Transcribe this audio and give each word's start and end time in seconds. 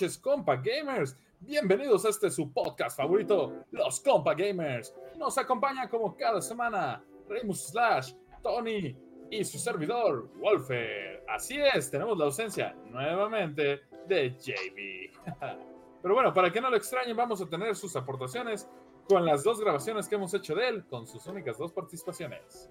Noches, 0.00 0.16
compa 0.16 0.56
gamers. 0.56 1.14
Bienvenidos 1.40 2.06
a 2.06 2.08
este 2.08 2.30
su 2.30 2.50
podcast 2.50 2.96
favorito, 2.96 3.66
Los 3.70 4.00
Compa 4.00 4.32
Gamers. 4.32 4.94
Nos 5.18 5.36
acompaña 5.36 5.90
como 5.90 6.16
cada 6.16 6.40
semana 6.40 7.04
Remus 7.28 7.66
Slash, 7.66 8.14
Tony 8.42 8.96
y 9.30 9.44
su 9.44 9.58
servidor, 9.58 10.30
Wolfer. 10.38 11.22
Así 11.28 11.60
es, 11.60 11.90
tenemos 11.90 12.16
la 12.16 12.24
ausencia 12.24 12.74
nuevamente 12.86 13.82
de 14.08 14.30
JB. 14.30 15.36
Pero 16.02 16.14
bueno, 16.14 16.32
para 16.32 16.50
que 16.50 16.62
no 16.62 16.70
lo 16.70 16.78
extrañen, 16.78 17.14
vamos 17.14 17.42
a 17.42 17.46
tener 17.46 17.76
sus 17.76 17.94
aportaciones 17.94 18.70
con 19.06 19.26
las 19.26 19.44
dos 19.44 19.60
grabaciones 19.60 20.08
que 20.08 20.14
hemos 20.14 20.32
hecho 20.32 20.54
de 20.54 20.66
él, 20.66 20.86
con 20.86 21.06
sus 21.06 21.26
únicas 21.26 21.58
dos 21.58 21.72
participaciones. 21.72 22.70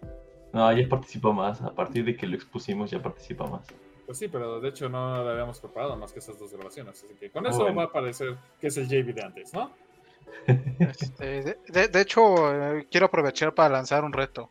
No, 0.52 0.74
ya 0.74 0.90
participó 0.90 1.32
más. 1.32 1.62
A 1.62 1.76
partir 1.76 2.06
de 2.06 2.18
que 2.18 2.26
lo 2.26 2.34
expusimos, 2.34 2.90
ya 2.90 3.00
participa 3.00 3.46
más. 3.46 3.68
Pues 4.10 4.18
sí, 4.18 4.28
pero 4.28 4.60
de 4.60 4.70
hecho 4.70 4.90
no 4.90 5.24
le 5.24 5.30
habíamos 5.30 5.60
preparado 5.60 5.96
más 5.96 6.12
que 6.12 6.18
esas 6.18 6.40
dos 6.40 6.52
grabaciones. 6.52 7.04
Así 7.06 7.14
que 7.14 7.30
con 7.30 7.46
eso 7.46 7.72
va 7.76 7.84
a 7.84 7.92
parecer 7.92 8.38
que 8.60 8.66
es 8.66 8.78
el 8.78 8.88
JB 8.88 9.14
de 9.14 9.24
antes, 9.24 9.54
¿no? 9.54 9.72
Este, 10.80 11.60
de, 11.68 12.02
hecho, 12.02 12.52
eh, 12.52 12.88
quiero 12.90 13.06
aprovechar 13.06 13.54
para 13.54 13.70
lanzar 13.70 14.04
un 14.04 14.12
reto. 14.12 14.50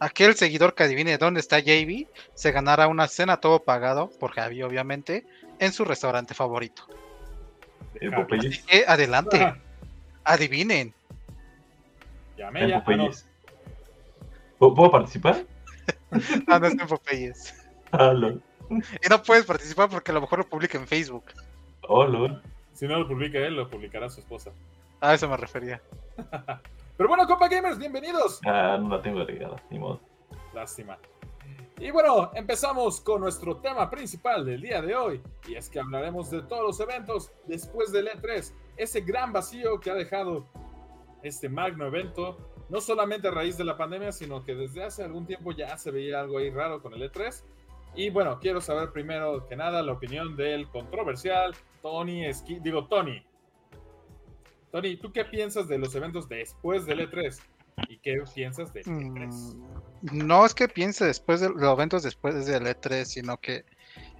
Aquel 0.00 0.34
seguidor 0.34 0.74
que 0.74 0.82
adivine 0.82 1.16
dónde 1.16 1.40
está 1.40 1.60
JB 1.60 2.08
se 2.34 2.52
ganará 2.52 2.88
una 2.88 3.08
cena 3.08 3.38
todo 3.38 3.62
pagado, 3.62 4.10
por 4.20 4.32
Javi, 4.32 4.62
obviamente, 4.62 5.24
en 5.58 5.72
su 5.72 5.86
restaurante 5.86 6.34
favorito. 6.34 6.82
Así 8.38 8.62
que 8.64 8.84
adelante. 8.86 9.54
Adivinen. 10.24 10.92
Llame 12.36 12.68
ya. 12.68 12.84
¿Puedo 14.58 14.90
participar? 14.90 15.46
no, 16.46 16.58
no 16.58 16.66
es 16.66 16.72
en 16.74 16.86
Popeyes. 16.86 17.54
Ah, 17.92 18.12
y 18.70 19.08
no 19.08 19.22
puedes 19.22 19.44
participar 19.44 19.88
porque 19.88 20.10
a 20.10 20.14
lo 20.14 20.20
mejor 20.20 20.38
lo 20.40 20.48
publica 20.48 20.78
en 20.78 20.86
Facebook. 20.86 21.24
Oh, 21.88 22.04
lol. 22.04 22.40
Si 22.72 22.86
no 22.86 22.98
lo 22.98 23.08
publica 23.08 23.38
él, 23.38 23.56
lo 23.56 23.68
publicará 23.68 24.08
su 24.08 24.20
esposa. 24.20 24.52
A 25.00 25.14
eso 25.14 25.28
me 25.28 25.36
refería. 25.36 25.80
Pero 26.96 27.08
bueno, 27.08 27.26
Copa 27.26 27.48
Gamers, 27.48 27.78
bienvenidos. 27.78 28.40
Ah, 28.46 28.78
no 28.80 28.96
la 28.96 29.02
tengo 29.02 29.20
agregada, 29.20 29.62
ni 29.70 29.78
modo. 29.78 30.00
Lástima. 30.54 30.98
Y 31.78 31.90
bueno, 31.90 32.30
empezamos 32.34 33.00
con 33.00 33.22
nuestro 33.22 33.56
tema 33.56 33.88
principal 33.88 34.44
del 34.44 34.60
día 34.60 34.82
de 34.82 34.94
hoy. 34.94 35.22
Y 35.48 35.54
es 35.54 35.70
que 35.70 35.80
hablaremos 35.80 36.30
de 36.30 36.42
todos 36.42 36.62
los 36.62 36.80
eventos 36.80 37.32
después 37.46 37.90
del 37.90 38.08
E3. 38.08 38.52
Ese 38.76 39.00
gran 39.00 39.32
vacío 39.32 39.80
que 39.80 39.90
ha 39.90 39.94
dejado 39.94 40.46
este 41.22 41.48
magno 41.48 41.86
evento. 41.86 42.36
No 42.68 42.80
solamente 42.80 43.28
a 43.28 43.30
raíz 43.30 43.56
de 43.56 43.64
la 43.64 43.78
pandemia, 43.78 44.12
sino 44.12 44.44
que 44.44 44.54
desde 44.54 44.84
hace 44.84 45.02
algún 45.02 45.26
tiempo 45.26 45.52
ya 45.52 45.76
se 45.78 45.90
veía 45.90 46.20
algo 46.20 46.38
ahí 46.38 46.50
raro 46.50 46.82
con 46.82 46.92
el 46.92 47.10
E3. 47.10 47.42
Y 47.94 48.10
bueno, 48.10 48.38
quiero 48.40 48.60
saber 48.60 48.92
primero 48.92 49.46
que 49.48 49.56
nada 49.56 49.82
la 49.82 49.92
opinión 49.92 50.36
del 50.36 50.68
controversial 50.68 51.54
Tony 51.82 52.24
Esqui. 52.24 52.60
Digo, 52.60 52.86
Tony. 52.86 53.24
Tony, 54.70 54.96
¿tú 54.96 55.12
qué 55.12 55.24
piensas 55.24 55.66
de 55.68 55.78
los 55.78 55.94
eventos 55.94 56.28
después 56.28 56.86
del 56.86 57.10
E3? 57.10 57.40
¿Y 57.88 57.98
qué 57.98 58.22
piensas 58.34 58.72
de 58.72 58.82
E3? 58.82 59.28
Mm, 59.28 60.26
no 60.26 60.46
es 60.46 60.54
que 60.54 60.68
piense 60.68 61.04
después 61.04 61.40
de 61.40 61.48
los 61.50 61.72
eventos 61.72 62.02
después 62.02 62.46
del 62.46 62.66
E3, 62.66 63.04
sino 63.04 63.38
que 63.38 63.64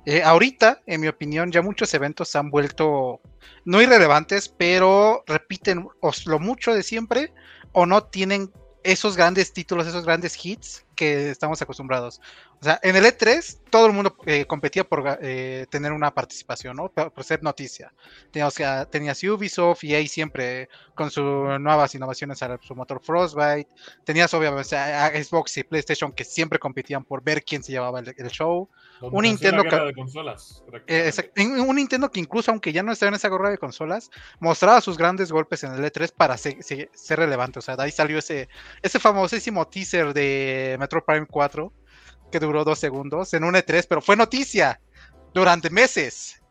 eh, 0.07 0.23
ahorita, 0.23 0.83
en 0.87 1.03
mi 1.03 1.09
opinión, 1.09 1.53
ya 1.53 1.63
muchos 1.63 1.93
eventos 1.95 2.29
se 2.29 2.39
han 2.39 2.51
vuelto 2.51 3.21
no 3.65 3.81
irrelevantes, 3.83 4.49
pero 4.49 5.23
repiten 5.27 5.87
lo 6.27 6.39
mucho 6.39 6.75
de 6.75 6.83
siempre 6.83 7.33
o 7.73 7.87
no 7.87 8.05
tienen 8.05 8.51
esos 8.83 9.17
grandes 9.17 9.53
títulos, 9.53 9.87
esos 9.87 10.05
grandes 10.05 10.43
hits 10.45 10.87
que 11.01 11.31
estamos 11.31 11.63
acostumbrados. 11.63 12.21
O 12.61 12.65
sea, 12.65 12.79
en 12.83 12.95
el 12.95 13.07
E3 13.07 13.61
todo 13.71 13.87
el 13.87 13.95
mundo 13.95 14.15
eh, 14.27 14.45
competía 14.45 14.85
por 14.85 15.19
eh, 15.23 15.65
tener 15.71 15.93
una 15.93 16.13
participación, 16.13 16.77
¿no? 16.77 16.91
Por, 16.91 17.25
ser 17.25 17.43
noticia. 17.43 17.91
Tenías, 18.31 18.55
tenías 18.91 19.25
Ubisoft 19.25 19.83
y 19.85 19.95
ahí 19.95 20.07
siempre 20.07 20.69
con 20.95 21.11
sus 21.11 21.59
nuevas 21.59 21.95
innovaciones 21.95 22.43
a 22.43 22.59
su 22.61 22.75
motor 22.75 23.01
Frostbite. 23.03 23.71
Tenías 24.05 24.35
obviamente 24.35 24.77
a 24.77 25.09
Xbox 25.09 25.57
y 25.57 25.65
PlayStation 25.65 26.13
que 26.13 26.25
siempre 26.25 26.59
competían 26.59 27.03
por 27.03 27.23
ver 27.23 27.43
quién 27.45 27.63
se 27.63 27.73
llevaba 27.73 28.01
el, 28.01 28.29
show. 28.29 28.69
Un 29.03 29.23
Nintendo, 29.23 29.63
que, 29.65 29.95
eh, 30.87 31.13
un 31.47 31.77
Nintendo 31.77 32.11
que 32.11 32.21
incluso 32.21 32.51
aunque 32.51 32.73
ya 32.73 32.83
no 32.83 32.93
estaba 32.93 33.09
en 33.09 33.15
esa 33.15 33.29
gorra 33.29 33.51
de 33.51 33.59
consolas, 33.59 34.11
mostraba 34.41 34.81
sus 34.81 34.99
grandes 34.99 35.33
golpes 35.33 35.65
en 35.65 35.73
el 35.73 35.85
E3 35.85 36.13
para 36.13 36.37
ser, 36.37 36.59
relevante. 37.09 37.59
O 37.59 37.63
sea, 37.63 37.77
de 37.77 37.85
ahí 37.85 37.91
salió 37.91 38.19
ese, 38.19 38.49
ese 38.83 38.99
famosísimo 38.99 39.67
teaser 39.67 40.13
de 40.13 40.77
Metro 40.79 41.05
Prime 41.05 41.27
4 41.27 41.73
que 42.31 42.39
duró 42.39 42.65
dos 42.65 42.79
segundos 42.79 43.33
en 43.35 43.45
un 43.45 43.55
E3, 43.55 43.87
pero 43.89 44.03
fue 44.03 44.17
noticia 44.17 44.81
durante 45.33 45.71
meses. 45.71 46.43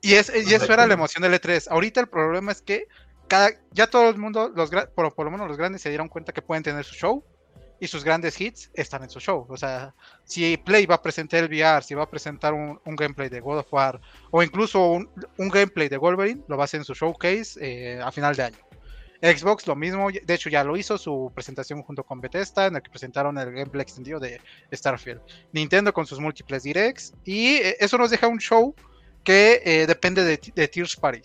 Y, 0.00 0.14
es, 0.14 0.32
y 0.34 0.54
eso 0.54 0.72
era 0.72 0.86
la 0.86 0.94
emoción 0.94 1.22
del 1.22 1.34
E3. 1.34 1.66
Ahorita 1.70 2.00
el 2.00 2.08
problema 2.08 2.52
es 2.52 2.62
que 2.62 2.86
cada, 3.26 3.50
ya 3.72 3.88
todo 3.88 4.08
el 4.08 4.16
mundo, 4.16 4.52
los, 4.54 4.70
por, 4.94 5.14
por 5.14 5.24
lo 5.24 5.30
menos 5.32 5.48
los 5.48 5.56
grandes, 5.56 5.82
se 5.82 5.88
dieron 5.88 6.08
cuenta 6.08 6.32
que 6.32 6.42
pueden 6.42 6.62
tener 6.62 6.84
su 6.84 6.94
show 6.94 7.24
y 7.80 7.86
sus 7.86 8.04
grandes 8.04 8.40
hits 8.40 8.70
están 8.74 9.02
en 9.02 9.10
su 9.10 9.20
show. 9.20 9.46
O 9.48 9.56
sea, 9.56 9.94
si 10.24 10.56
Play 10.56 10.86
va 10.86 10.96
a 10.96 11.02
presentar 11.02 11.44
el 11.44 11.50
VR, 11.50 11.82
si 11.82 11.94
va 11.94 12.04
a 12.04 12.10
presentar 12.10 12.52
un, 12.52 12.80
gameplay 12.84 13.28
de 13.28 13.40
God 13.40 13.58
of 13.58 13.72
War 13.72 14.00
o 14.30 14.42
incluso 14.42 14.84
un, 14.90 15.08
gameplay 15.36 15.88
de 15.88 15.96
Wolverine, 15.96 16.42
lo 16.48 16.56
va 16.56 16.64
a 16.64 16.66
hacer 16.66 16.80
en 16.80 16.84
su 16.84 16.94
showcase 16.94 17.58
eh, 17.60 18.00
a 18.02 18.10
final 18.10 18.34
de 18.34 18.42
año. 18.44 18.58
Xbox 19.20 19.66
lo 19.66 19.74
mismo, 19.74 20.10
de 20.10 20.34
hecho 20.34 20.48
ya 20.48 20.62
lo 20.62 20.76
hizo 20.76 20.96
su 20.96 21.32
presentación 21.34 21.82
junto 21.82 22.04
con 22.04 22.20
Bethesda, 22.20 22.66
en 22.66 22.76
el 22.76 22.82
que 22.82 22.90
presentaron 22.90 23.36
el 23.38 23.52
gameplay 23.52 23.82
extendido 23.82 24.20
de 24.20 24.40
Starfield. 24.72 25.20
Nintendo 25.52 25.92
con 25.92 26.06
sus 26.06 26.20
múltiples 26.20 26.62
directs, 26.62 27.12
y 27.24 27.56
eh, 27.56 27.76
eso 27.80 27.98
nos 27.98 28.10
deja 28.10 28.28
un 28.28 28.38
show 28.38 28.74
que 29.24 29.60
eh, 29.64 29.86
depende 29.86 30.24
de, 30.24 30.40
de 30.54 30.68
Tears 30.68 30.94
Party. 30.96 31.22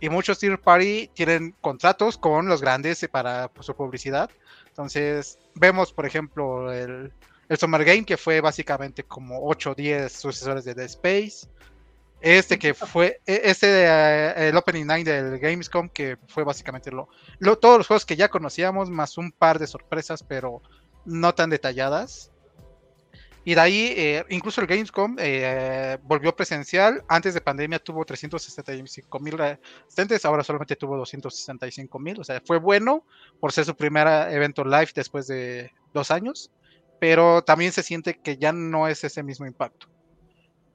Y 0.00 0.08
muchos 0.08 0.38
Tears 0.38 0.60
Party 0.60 1.10
tienen 1.14 1.54
contratos 1.60 2.18
con 2.18 2.46
los 2.46 2.60
grandes 2.60 3.06
para 3.10 3.50
su 3.60 3.74
publicidad. 3.74 4.30
Entonces, 4.78 5.40
vemos, 5.56 5.92
por 5.92 6.06
ejemplo, 6.06 6.72
el, 6.72 7.12
el 7.48 7.58
Summer 7.58 7.84
Game, 7.84 8.04
que 8.04 8.16
fue 8.16 8.40
básicamente 8.40 9.02
como 9.02 9.44
8 9.48 9.72
o 9.72 9.74
10 9.74 10.12
sucesores 10.12 10.64
de 10.64 10.72
The 10.76 10.84
Space. 10.84 11.48
Este 12.20 12.60
que 12.60 12.74
fue, 12.74 13.20
e, 13.26 13.40
este, 13.42 13.66
eh, 13.66 14.48
el 14.48 14.56
Opening 14.56 14.86
Night 14.86 15.04
del 15.04 15.36
Gamescom, 15.40 15.88
que 15.88 16.16
fue 16.28 16.44
básicamente 16.44 16.92
lo, 16.92 17.08
todos 17.58 17.78
los 17.78 17.88
juegos 17.88 18.06
que 18.06 18.14
ya 18.14 18.28
conocíamos, 18.28 18.88
más 18.88 19.18
un 19.18 19.32
par 19.32 19.58
de 19.58 19.66
sorpresas, 19.66 20.22
pero 20.22 20.62
no 21.04 21.34
tan 21.34 21.50
detalladas. 21.50 22.30
Y 23.44 23.54
de 23.54 23.60
ahí, 23.60 23.94
eh, 23.96 24.24
incluso 24.28 24.60
el 24.60 24.66
Gamescom 24.66 25.16
eh, 25.18 25.98
volvió 26.02 26.34
presencial. 26.34 27.02
Antes 27.08 27.34
de 27.34 27.40
pandemia 27.40 27.78
tuvo 27.78 28.04
365 28.04 29.20
mil 29.20 29.40
asistentes, 29.40 30.24
ahora 30.24 30.44
solamente 30.44 30.76
tuvo 30.76 30.96
265 30.96 31.98
mil. 31.98 32.20
O 32.20 32.24
sea, 32.24 32.42
fue 32.44 32.58
bueno 32.58 33.04
por 33.40 33.52
ser 33.52 33.64
su 33.64 33.74
primer 33.74 34.06
evento 34.32 34.64
live 34.64 34.90
después 34.94 35.26
de 35.26 35.72
dos 35.94 36.10
años, 36.10 36.50
pero 37.00 37.42
también 37.42 37.72
se 37.72 37.82
siente 37.82 38.18
que 38.18 38.36
ya 38.36 38.52
no 38.52 38.88
es 38.88 39.04
ese 39.04 39.22
mismo 39.22 39.46
impacto. 39.46 39.88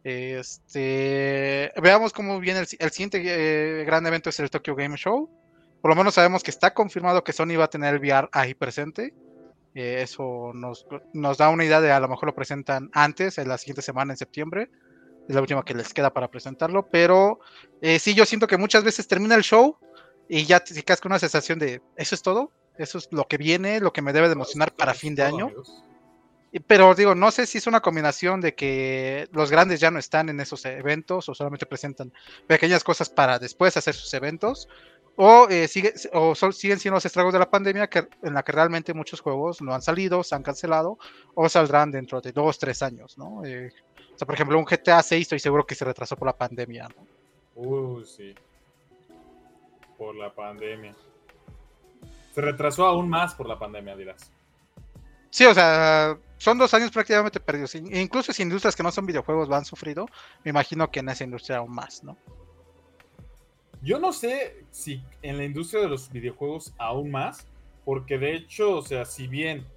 Este, 0.03 1.71
veamos 1.81 2.11
cómo 2.11 2.39
viene 2.39 2.59
el, 2.59 2.91
siguiente 2.91 3.21
eh, 3.23 3.85
gran 3.85 4.05
evento 4.05 4.29
es 4.29 4.39
el 4.39 4.49
Tokyo 4.49 4.75
Game 4.75 4.97
Show. 4.97 5.29
Por 5.81 5.89
lo 5.89 5.95
menos 5.95 6.13
sabemos 6.13 6.43
que 6.43 6.51
está 6.51 6.73
confirmado 6.73 7.23
que 7.23 7.33
Sony 7.33 7.57
va 7.57 7.65
a 7.65 7.69
tener 7.69 7.93
el 7.93 7.99
VR 7.99 8.29
ahí 8.31 8.53
presente. 8.53 9.13
Eh, 9.75 10.01
eso 10.01 10.51
nos, 10.53 10.85
nos, 11.13 11.37
da 11.37 11.49
una 11.49 11.65
idea 11.65 11.81
de 11.81 11.91
a 11.91 11.99
lo 11.99 12.07
mejor 12.07 12.27
lo 12.27 12.35
presentan 12.35 12.89
antes, 12.93 13.37
en 13.37 13.47
la 13.47 13.57
siguiente 13.57 13.81
semana 13.81 14.13
en 14.13 14.17
septiembre. 14.17 14.69
Es 15.27 15.35
la 15.35 15.41
última 15.41 15.63
que 15.63 15.73
les 15.73 15.93
queda 15.93 16.13
para 16.13 16.29
presentarlo. 16.29 16.87
Pero 16.89 17.39
eh, 17.81 17.99
sí, 17.99 18.13
yo 18.13 18.25
siento 18.25 18.47
que 18.47 18.57
muchas 18.57 18.83
veces 18.83 19.07
termina 19.07 19.35
el 19.35 19.43
show 19.43 19.77
y 20.27 20.45
ya 20.45 20.59
te 20.59 20.81
quedas 20.83 21.01
con 21.01 21.11
una 21.11 21.19
sensación 21.19 21.59
de 21.59 21.81
eso 21.95 22.15
es 22.15 22.21
todo. 22.21 22.51
Eso 22.77 22.97
es 22.97 23.07
lo 23.11 23.27
que 23.27 23.37
viene, 23.37 23.79
lo 23.79 23.93
que 23.93 24.01
me 24.01 24.13
debe 24.13 24.27
de 24.27 24.33
emocionar 24.33 24.73
para 24.73 24.93
fin 24.93 25.15
de 25.15 25.23
año. 25.23 25.51
Pero 26.67 26.93
digo, 26.93 27.15
no 27.15 27.31
sé 27.31 27.47
si 27.47 27.57
es 27.57 27.65
una 27.65 27.81
combinación 27.81 28.39
de 28.39 28.53
que 28.53 29.27
los 29.31 29.49
grandes 29.49 29.79
ya 29.79 29.89
no 29.89 29.97
están 29.97 30.29
en 30.29 30.39
esos 30.39 30.65
eventos 30.65 31.27
o 31.27 31.33
solamente 31.33 31.65
presentan 31.65 32.13
pequeñas 32.45 32.83
cosas 32.83 33.09
para 33.09 33.39
después 33.39 33.75
hacer 33.75 33.95
sus 33.95 34.13
eventos, 34.13 34.67
o, 35.15 35.47
eh, 35.49 35.67
sigue, 35.67 35.93
o 36.13 36.33
siguen 36.35 36.79
siendo 36.79 36.95
los 36.95 37.05
estragos 37.05 37.33
de 37.33 37.39
la 37.39 37.49
pandemia 37.49 37.87
que, 37.87 38.07
en 38.21 38.33
la 38.33 38.43
que 38.43 38.51
realmente 38.51 38.93
muchos 38.93 39.21
juegos 39.21 39.61
no 39.61 39.73
han 39.73 39.81
salido, 39.81 40.23
se 40.23 40.35
han 40.35 40.43
cancelado 40.43 40.97
o 41.35 41.47
saldrán 41.49 41.91
dentro 41.91 42.21
de 42.21 42.31
dos, 42.31 42.57
tres 42.57 42.81
años, 42.81 43.17
¿no? 43.17 43.45
Eh, 43.45 43.71
o 44.13 44.17
sea, 44.17 44.25
por 44.25 44.35
ejemplo, 44.35 44.57
un 44.57 44.65
GTA 44.65 45.01
6 45.01 45.21
estoy 45.21 45.39
seguro 45.39 45.65
que 45.65 45.75
se 45.75 45.85
retrasó 45.85 46.15
por 46.15 46.27
la 46.27 46.37
pandemia, 46.37 46.87
¿no? 46.95 47.05
Uh, 47.55 48.03
sí. 48.03 48.33
Por 49.97 50.15
la 50.15 50.33
pandemia. 50.33 50.95
Se 52.33 52.41
retrasó 52.41 52.85
aún 52.85 53.09
más 53.09 53.35
por 53.35 53.47
la 53.47 53.59
pandemia, 53.59 53.95
dirás. 53.95 54.31
Sí, 55.29 55.45
o 55.45 55.53
sea, 55.53 56.17
son 56.37 56.57
dos 56.57 56.73
años 56.73 56.91
prácticamente 56.91 57.39
perdidos. 57.39 57.75
Incluso 57.75 58.33
si 58.33 58.43
industrias 58.43 58.75
que 58.75 58.83
no 58.83 58.91
son 58.91 59.05
videojuegos 59.05 59.47
van 59.49 59.65
sufrido, 59.65 60.07
me 60.43 60.49
imagino 60.49 60.89
que 60.91 60.99
en 60.99 61.09
esa 61.09 61.23
industria 61.23 61.57
aún 61.57 61.73
más, 61.73 62.03
¿no? 62.03 62.17
Yo 63.83 63.99
no 63.99 64.13
sé 64.13 64.65
si 64.71 65.03
en 65.21 65.37
la 65.37 65.43
industria 65.43 65.81
de 65.81 65.89
los 65.89 66.09
videojuegos 66.09 66.73
aún 66.77 67.11
más, 67.11 67.47
porque 67.83 68.17
de 68.17 68.33
hecho, 68.33 68.77
o 68.77 68.81
sea, 68.81 69.03
si 69.03 69.27
bien, 69.27 69.67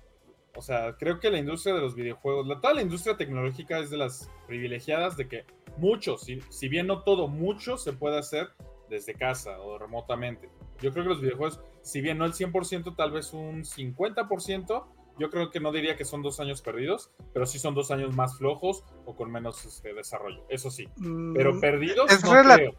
o 0.55 0.63
sea, 0.63 0.97
creo 0.97 1.19
que 1.19 1.29
la 1.29 1.39
industria 1.39 1.75
de 1.75 1.81
los 1.81 1.97
videojuegos, 1.97 2.47
la, 2.47 2.61
toda 2.61 2.75
la 2.75 2.83
industria 2.83 3.17
tecnológica 3.17 3.81
es 3.81 3.91
de 3.91 3.97
las 3.97 4.31
privilegiadas 4.47 5.17
de 5.17 5.27
que 5.27 5.45
mucho, 5.77 6.19
si, 6.19 6.41
si 6.51 6.69
bien 6.69 6.87
no 6.87 7.03
todo, 7.03 7.27
mucho 7.27 7.77
se 7.77 7.93
puede 7.93 8.17
hacer 8.19 8.49
desde 8.89 9.15
casa 9.15 9.59
o 9.61 9.77
remotamente. 9.77 10.49
Yo 10.81 10.93
creo 10.93 11.03
que 11.03 11.11
los 11.11 11.21
videojuegos, 11.21 11.61
si 11.83 12.01
bien 12.01 12.19
no 12.19 12.27
el 12.27 12.33
100%, 12.33 12.95
tal 12.95 13.11
vez 13.11 13.33
un 13.33 13.65
50%, 13.65 14.85
yo 15.19 15.31
creo 15.31 15.51
que 15.51 15.61
no 15.61 15.73
diría 15.73 15.97
que 15.97 16.05
son 16.05 16.23
dos 16.23 16.39
años 16.39 16.63
perdidos, 16.63 17.11
pero 17.33 17.47
sí 17.47 17.59
son 17.59 17.75
dos 17.75 17.91
años 17.91 18.15
más 18.15 18.39
flojos 18.39 18.85
o 19.05 19.17
con 19.17 19.33
menos 19.33 19.65
este, 19.65 19.95
desarrollo. 19.95 20.45
Eso 20.49 20.71
sí. 20.71 20.89
Pero 21.35 21.55
Mm, 21.55 21.61
perdidos. 21.61 22.13
Es 22.13 22.23
no 22.23 22.31
creo. 22.43 22.75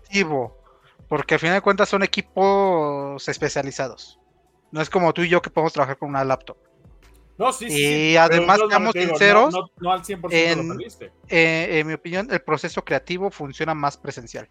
Porque 1.08 1.36
al 1.36 1.40
final 1.40 1.56
de 1.56 1.62
cuentas 1.62 1.90
son 1.90 2.04
equipos 2.04 3.28
especializados. 3.28 4.20
No 4.72 4.82
es 4.82 4.90
como 4.90 5.14
tú 5.14 5.22
y 5.22 5.30
yo 5.30 5.42
que 5.42 5.50
podemos 5.50 5.74
trabajar 5.74 5.98
con 5.98 6.10
una 6.10 6.24
laptop. 6.26 6.58
No, 7.38 7.52
sí, 7.54 7.70
sí. 7.70 7.76
Y 7.76 8.10
sí, 8.12 8.18
además, 8.18 8.60
seamos 8.68 8.96
no- 8.96 9.02
sinceros, 9.02 9.54
No, 9.54 9.70
no 9.80 9.92
al 9.92 10.04
100% 10.04 10.30
en- 10.32 10.68
lo 10.70 10.76
perdiste. 10.76 11.12
Eh, 11.30 11.80
en 11.80 11.88
mi 11.88 11.94
opinión, 11.94 12.28
el 12.32 12.42
proceso 12.42 12.84
creativo 12.84 13.30
funciona 13.30 13.74
más 13.76 13.96
presencial. 13.96 14.50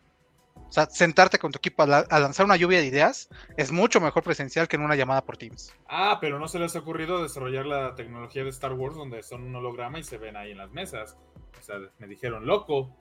O 0.69 0.73
sea, 0.73 0.87
sentarte 0.87 1.39
con 1.39 1.53
tu 1.53 1.59
equipo 1.59 1.83
a, 1.83 1.87
la- 1.87 2.07
a 2.09 2.19
lanzar 2.21 2.47
una 2.47 2.57
lluvia 2.57 2.79
de 2.81 2.87
ideas 2.87 3.29
es 3.57 3.71
mucho 3.73 4.01
mejor 4.01 4.23
presencial 4.23 4.67
que 4.69 4.77
en 4.77 4.83
una 4.83 4.95
llamada 4.97 5.25
por 5.25 5.37
Teams. 5.37 5.75
Ah, 5.89 6.19
pero 6.21 6.39
no 6.39 6.49
se 6.49 6.59
les 6.59 6.75
ha 6.77 6.79
ocurrido 6.81 7.23
desarrollar 7.23 7.67
la 7.67 7.95
tecnología 7.95 8.43
de 8.45 8.51
Star 8.51 8.73
Wars 8.73 8.97
donde 8.97 9.23
son 9.23 9.43
un 9.43 9.55
holograma 9.57 9.99
y 9.99 10.05
se 10.05 10.17
ven 10.19 10.37
ahí 10.37 10.53
en 10.53 10.59
las 10.59 10.71
mesas. 10.71 11.17
O 11.59 11.63
sea, 11.63 11.77
me 11.99 12.07
dijeron 12.07 12.47
loco. 12.47 12.97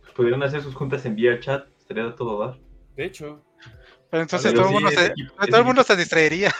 Pues 0.00 0.12
Podrían 0.14 0.42
hacer 0.42 0.62
sus 0.62 0.74
juntas 0.74 1.04
en 1.04 1.14
vía 1.16 1.38
chat, 1.40 1.66
estaría 1.88 2.10
a 2.10 2.14
todo 2.16 2.38
dar. 2.40 2.58
De 2.96 3.04
hecho, 3.04 3.44
Pero 4.10 4.22
entonces 4.22 4.52
Pero 4.52 4.64
todo, 4.64 4.70
el 4.70 4.76
sí, 4.78 4.84
mundo 4.84 5.00
se, 5.00 5.06
equipo- 5.06 5.46
todo 5.46 5.60
el 5.60 5.64
mundo 5.66 5.82
se 5.84 5.96
distraería. 5.96 6.52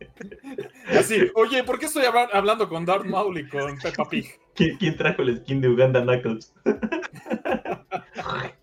así, 0.98 1.30
oye, 1.34 1.64
¿por 1.64 1.78
qué 1.78 1.86
estoy 1.86 2.04
habla- 2.06 2.30
hablando 2.32 2.68
con 2.68 2.84
Darth 2.84 3.04
Maul 3.06 3.38
y 3.38 3.48
con 3.48 3.78
Peppa 3.78 4.08
Pig? 4.08 4.26
¿Quién, 4.54 4.76
quién 4.78 4.96
trajo 4.96 5.22
el 5.22 5.38
skin 5.38 5.60
de 5.60 5.68
Uganda 5.68 6.02
Knuckles? 6.02 6.54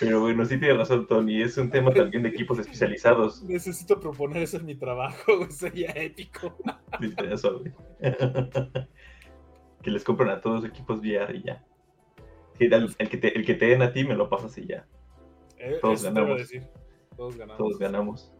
Pero 0.00 0.20
bueno, 0.20 0.44
sí 0.44 0.58
tiene 0.58 0.74
razón, 0.74 1.06
Tony. 1.06 1.42
Es 1.42 1.56
un 1.58 1.70
tema 1.70 1.92
también 1.92 2.22
de 2.22 2.30
equipos 2.30 2.58
especializados. 2.58 3.42
Necesito 3.42 3.98
proponer 4.00 4.42
eso 4.42 4.56
en 4.58 4.66
mi 4.66 4.74
trabajo, 4.74 5.48
sería 5.50 5.90
épico. 5.90 6.56
Suave. 7.36 7.72
Que 9.88 9.92
les 9.94 10.04
compren 10.04 10.28
a 10.28 10.40
todos 10.42 10.66
equipos 10.66 10.98
VR 11.00 11.34
y 11.34 11.42
ya. 11.44 11.64
El, 12.58 12.94
el 12.98 13.08
que 13.08 13.16
te, 13.16 13.34
el 13.38 13.46
que 13.46 13.54
te 13.54 13.66
den 13.66 13.80
a 13.80 13.90
ti 13.92 14.04
me 14.04 14.14
lo 14.14 14.28
pasas 14.28 14.56
y 14.58 14.66
ya. 14.66 14.86
Eh, 15.56 15.78
Todos 15.80 16.04
ganamos. 16.04 16.36
decir. 16.38 16.66
Todos 17.16 17.36
ganamos. 17.36 17.56
Todos 17.58 17.78
ganamos. 17.78 18.32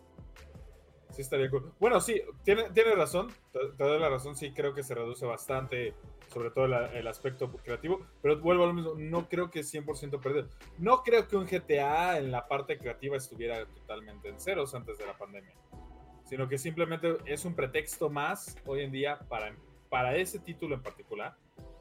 Sí, 1.10 1.22
estaría 1.22 1.48
cool. 1.50 1.72
Bueno, 1.80 2.00
sí, 2.02 2.20
tiene, 2.44 2.64
tiene 2.70 2.94
razón. 2.94 3.28
Te, 3.52 3.60
te 3.78 3.82
doy 3.84 3.98
la 3.98 4.10
razón. 4.10 4.36
Sí, 4.36 4.52
creo 4.52 4.74
que 4.74 4.82
se 4.82 4.94
reduce 4.94 5.24
bastante, 5.24 5.94
sobre 6.28 6.50
todo 6.50 6.66
la- 6.68 6.92
el 6.92 7.06
aspecto 7.08 7.50
creativo. 7.64 8.06
Pero 8.20 8.38
vuelvo 8.40 8.64
a 8.64 8.66
lo 8.66 8.74
mismo. 8.74 8.92
No 8.96 9.26
creo 9.28 9.50
que 9.50 9.60
100% 9.60 10.20
perdido. 10.20 10.48
No 10.78 11.02
creo 11.02 11.26
que 11.26 11.36
un 11.36 11.46
GTA 11.46 12.18
en 12.18 12.30
la 12.30 12.46
parte 12.46 12.76
creativa 12.76 13.16
estuviera 13.16 13.64
totalmente 13.66 14.28
en 14.28 14.38
ceros 14.38 14.74
antes 14.74 14.98
de 14.98 15.06
la 15.06 15.16
pandemia. 15.16 15.54
Sino 16.24 16.46
que 16.46 16.58
simplemente 16.58 17.16
es 17.24 17.44
un 17.46 17.54
pretexto 17.54 18.10
más 18.10 18.54
hoy 18.66 18.82
en 18.82 18.92
día 18.92 19.18
para, 19.30 19.56
para 19.88 20.16
ese 20.16 20.38
título 20.40 20.74
en 20.74 20.82
particular, 20.82 21.36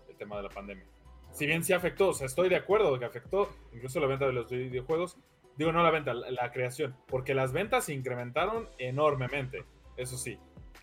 el 0.09 0.15
tema 0.15 0.38
de 0.38 0.44
la 0.44 0.50
pandemia. 0.50 0.86
Si 1.31 1.45
bien 1.45 1.63
sí 1.63 1.74
afectó, 1.74 2.09
o 2.09 2.13
sea, 2.13 2.25
estoy 2.27 2.50
de 2.50 2.56
acuerdo 2.56 2.98
que 2.98 3.06
afectó 3.06 3.50
incluso 3.74 4.00
la 4.00 4.07
venta 4.07 4.25
de 4.25 4.33
los 4.33 4.50
videojuegos, 4.50 5.18
Digo, 5.57 5.71
no 5.71 5.81
la 5.81 5.89
venta, 5.89 6.13
la, 6.13 6.30
la 6.30 6.51
creación. 6.51 6.95
Porque 7.07 7.33
las 7.33 7.51
ventas 7.51 7.86
se 7.86 7.94
incrementaron 7.95 8.69
enormemente. 8.77 9.65
Eso 9.95 10.15
sí. 10.15 10.38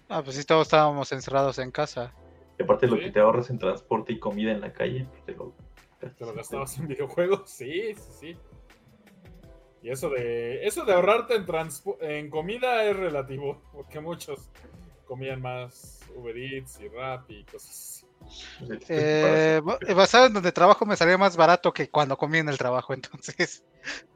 Ah, 0.08 0.20
pues 0.24 0.34
sí, 0.36 0.42
todos 0.44 0.66
estábamos 0.66 1.12
encerrados 1.12 1.60
en 1.60 1.70
casa. 1.70 2.12
Y 2.58 2.64
aparte 2.64 2.88
lo 2.88 2.96
Sí. 2.96 3.02
que 3.02 3.10
te 3.12 3.20
ahorras 3.20 3.50
en 3.50 3.58
transporte 3.60 4.12
y 4.12 4.18
comida 4.18 4.50
en 4.50 4.60
la 4.60 4.72
calle, 4.72 5.06
pues, 5.08 5.24
te 5.24 5.32
lo, 5.36 5.54
Te 6.00 6.24
lo 6.26 6.34
gastabas 6.34 6.76
en 6.78 6.88
videojuegos. 6.88 7.48
Sí, 7.48 7.94
sí, 7.94 8.10
sí. 8.18 8.36
Y 9.80 9.90
eso 9.90 10.08
de, 10.10 10.66
eso 10.66 10.84
de 10.84 10.92
ahorrarte 10.92 11.36
en, 11.36 11.46
en 12.00 12.30
comida 12.30 12.82
es 12.84 12.96
relativo. 12.96 13.62
Porque 13.72 14.00
muchos 14.00 14.50
comían 15.04 15.40
más 15.40 16.00
Uber 16.14 16.36
Eats 16.36 16.80
y 16.80 16.88
Rap 16.88 17.30
y 17.30 17.44
cosas 17.44 17.70
así. 17.70 18.06
Eh, 18.88 19.60
ba- 19.62 19.78
basado 19.94 20.26
en 20.26 20.32
donde 20.34 20.52
trabajo 20.52 20.86
me 20.86 20.96
salía 20.96 21.18
más 21.18 21.36
barato 21.36 21.72
que 21.72 21.90
cuando 21.90 22.16
comí 22.16 22.38
en 22.38 22.48
el 22.48 22.58
trabajo, 22.58 22.92
entonces. 22.94 23.64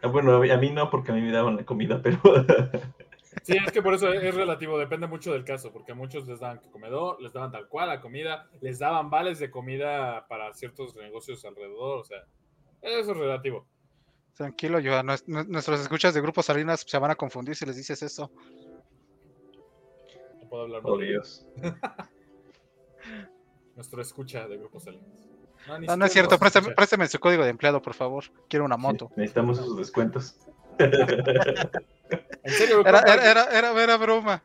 Ah, 0.02 0.08
bueno, 0.08 0.37
a 0.37 0.40
mí, 0.40 0.50
a 0.50 0.56
mí 0.56 0.70
no, 0.70 0.88
porque 0.90 1.12
a 1.12 1.14
mí 1.14 1.20
me 1.20 1.32
daban 1.32 1.56
la 1.56 1.64
comida, 1.64 2.00
pero 2.02 2.19
Sí, 3.43 3.56
es 3.64 3.73
que 3.73 3.82
por 3.82 3.94
eso 3.94 4.12
es 4.12 4.35
relativo, 4.35 4.79
depende 4.79 5.06
mucho 5.06 5.32
del 5.32 5.44
caso, 5.44 5.73
porque 5.73 5.93
a 5.93 5.94
muchos 5.94 6.26
les 6.26 6.40
daban 6.40 6.61
comedor, 6.70 7.20
les 7.23 7.32
daban 7.32 7.50
tal 7.52 7.69
cual 7.69 7.88
la 7.88 8.00
comida, 8.00 8.49
les 8.61 8.79
daban 8.79 9.11
vales 9.11 9.38
de 9.38 9.50
comida 9.50 10.26
para 10.29 10.52
ciertos 10.55 10.94
negocios 10.96 11.44
alrededor, 11.44 12.00
o 12.00 12.05
sea, 12.05 12.19
eso 12.82 13.12
es 13.12 13.17
relativo. 13.17 13.67
Tranquilo, 14.34 14.79
yo 14.81 15.02
nuestros 15.02 15.81
escuchas 15.81 16.14
de 16.14 16.20
Grupo 16.20 16.43
Salinas 16.43 16.84
se 16.87 16.99
van 16.99 17.11
a 17.11 17.17
confundir 17.17 17.56
si 17.56 17.64
les 17.67 17.76
dices 17.76 18.02
eso. 18.02 18.31
No 20.49 20.50
puedo 20.50 20.62
hablar 20.62 20.83
más 20.83 20.93
oh 20.93 20.97
Dios. 20.97 21.47
nuestro 23.77 24.00
escucha 24.00 24.49
de 24.49 24.56
Grupo 24.56 24.81
Salinas. 24.81 25.06
ni 25.79 25.87
No, 25.87 25.97
no 25.99 26.06
es 26.06 26.12
cierto, 26.12 26.39
préstame, 26.39 26.75
préstame 26.75 27.06
su 27.06 27.21
código 27.21 27.45
de 27.45 27.50
empleado, 27.50 27.83
por 27.83 27.93
favor. 27.93 28.25
Quiero 28.49 28.65
una 28.65 28.77
Sí, 28.77 28.81
moto. 28.83 29.11
necesitamos 29.15 29.59
esos 29.59 29.77
descuentos. 29.77 30.39
En 32.43 32.53
serio, 32.55 32.81
Era, 32.81 33.00
era, 33.00 33.31
era, 33.31 33.45
era, 33.59 33.83
era 33.83 33.97
broma. 33.99 34.43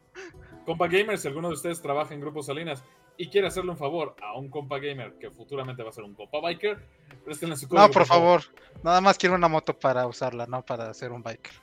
compa 0.66 0.88
gamer, 0.90 1.18
si 1.18 1.30
alguno 1.30 1.48
de 1.48 1.54
ustedes 1.54 1.82
trabaja 1.82 2.14
en 2.14 2.20
Grupo 2.20 2.44
Salinas 2.44 2.84
y 3.16 3.30
quiere 3.30 3.48
hacerle 3.48 3.72
un 3.72 3.78
favor 3.78 4.14
a 4.22 4.38
un 4.38 4.50
compa 4.50 4.80
gamer 4.80 5.14
que 5.18 5.32
futuramente 5.32 5.82
va 5.84 5.90
a 5.90 5.94
ser 5.94 6.04
un 6.04 6.14
compa 6.14 6.42
biker, 6.42 6.86
préstenle 7.24 7.56
su 7.56 7.70
código. 7.70 7.88
No, 7.88 7.94
por 7.94 8.06
favor. 8.06 8.42
Nada 8.84 9.00
más 9.00 9.18
quiero 9.18 9.36
una 9.36 9.48
moto 9.48 9.80
para 9.80 10.06
usarla, 10.08 10.46
no 10.48 10.66
para 10.66 10.90
hacer 10.90 11.14
un 11.14 11.24
biker. 11.24 11.54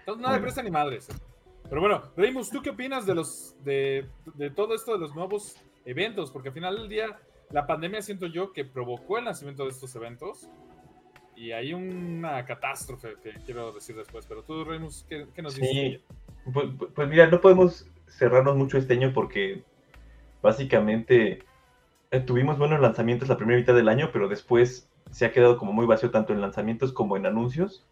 Entonces, 0.00 0.04
no 0.06 0.16
le 0.16 0.22
Bueno. 0.34 0.42
prestan 0.42 0.64
ni 0.66 0.70
madres. 0.70 1.08
Pero 1.72 1.80
bueno, 1.80 2.02
Reimus, 2.18 2.50
¿tú 2.50 2.60
qué 2.60 2.68
opinas 2.68 3.06
de 3.06 3.14
los 3.14 3.56
de, 3.64 4.06
todo 4.54 4.74
esto 4.74 4.92
de 4.92 4.98
los 4.98 5.14
nuevos 5.14 5.56
eventos? 5.86 6.30
Porque 6.30 6.48
al 6.48 6.54
final 6.54 6.76
del 6.76 6.86
día, 6.86 7.18
la 7.48 7.66
pandemia 7.66 8.02
siento 8.02 8.26
yo 8.26 8.52
que 8.52 8.66
provocó 8.66 9.16
el 9.16 9.24
nacimiento 9.24 9.62
de 9.64 9.70
estos 9.70 9.96
eventos. 9.96 10.50
Y 11.34 11.52
hay 11.52 11.72
una 11.72 12.44
catástrofe 12.44 13.14
que 13.22 13.32
quiero 13.46 13.72
decir 13.72 13.96
después. 13.96 14.26
Pero 14.26 14.42
tú, 14.42 14.62
Reimus, 14.64 15.06
¿qué, 15.08 15.26
nos 15.40 15.56
dices? 15.56 16.02
Pues, 16.52 16.66
pues 16.94 17.08
mira, 17.08 17.28
no 17.28 17.40
podemos 17.40 17.88
cerrarnos 18.06 18.54
mucho 18.54 18.76
este 18.76 18.92
año 18.92 19.10
porque 19.14 19.64
básicamente 20.42 21.42
eh, 22.10 22.20
tuvimos 22.20 22.58
buenos 22.58 22.80
lanzamientos 22.80 23.30
la 23.30 23.38
primera 23.38 23.58
mitad 23.58 23.74
del 23.74 23.88
año, 23.88 24.10
pero 24.12 24.28
después 24.28 24.90
se 25.10 25.24
ha 25.24 25.32
quedado 25.32 25.56
como 25.56 25.72
muy 25.72 25.86
vacío 25.86 26.10
tanto 26.10 26.34
en 26.34 26.42
lanzamientos 26.42 26.92
como 26.92 27.16
en 27.16 27.24
anuncios. 27.24 27.86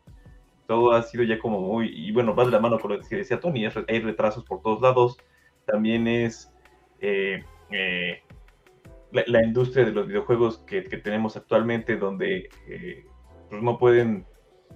Todo 0.70 0.92
ha 0.92 1.02
sido 1.02 1.24
ya 1.24 1.36
como 1.40 1.60
muy, 1.60 1.88
y 1.88 2.12
bueno, 2.12 2.32
va 2.32 2.44
de 2.44 2.52
la 2.52 2.60
mano 2.60 2.78
con 2.78 2.92
lo 2.92 3.00
que 3.00 3.16
decía 3.16 3.40
Tony, 3.40 3.66
hay 3.66 4.00
retrasos 4.00 4.44
por 4.44 4.62
todos 4.62 4.80
lados. 4.80 5.18
También 5.66 6.06
es 6.06 6.48
eh, 7.00 7.42
eh, 7.72 8.22
la, 9.10 9.24
la 9.26 9.44
industria 9.44 9.84
de 9.84 9.90
los 9.90 10.06
videojuegos 10.06 10.58
que, 10.58 10.84
que 10.84 10.98
tenemos 10.98 11.36
actualmente, 11.36 11.96
donde 11.96 12.50
eh, 12.68 13.04
pues 13.48 13.60
no 13.64 13.78
pueden 13.78 14.24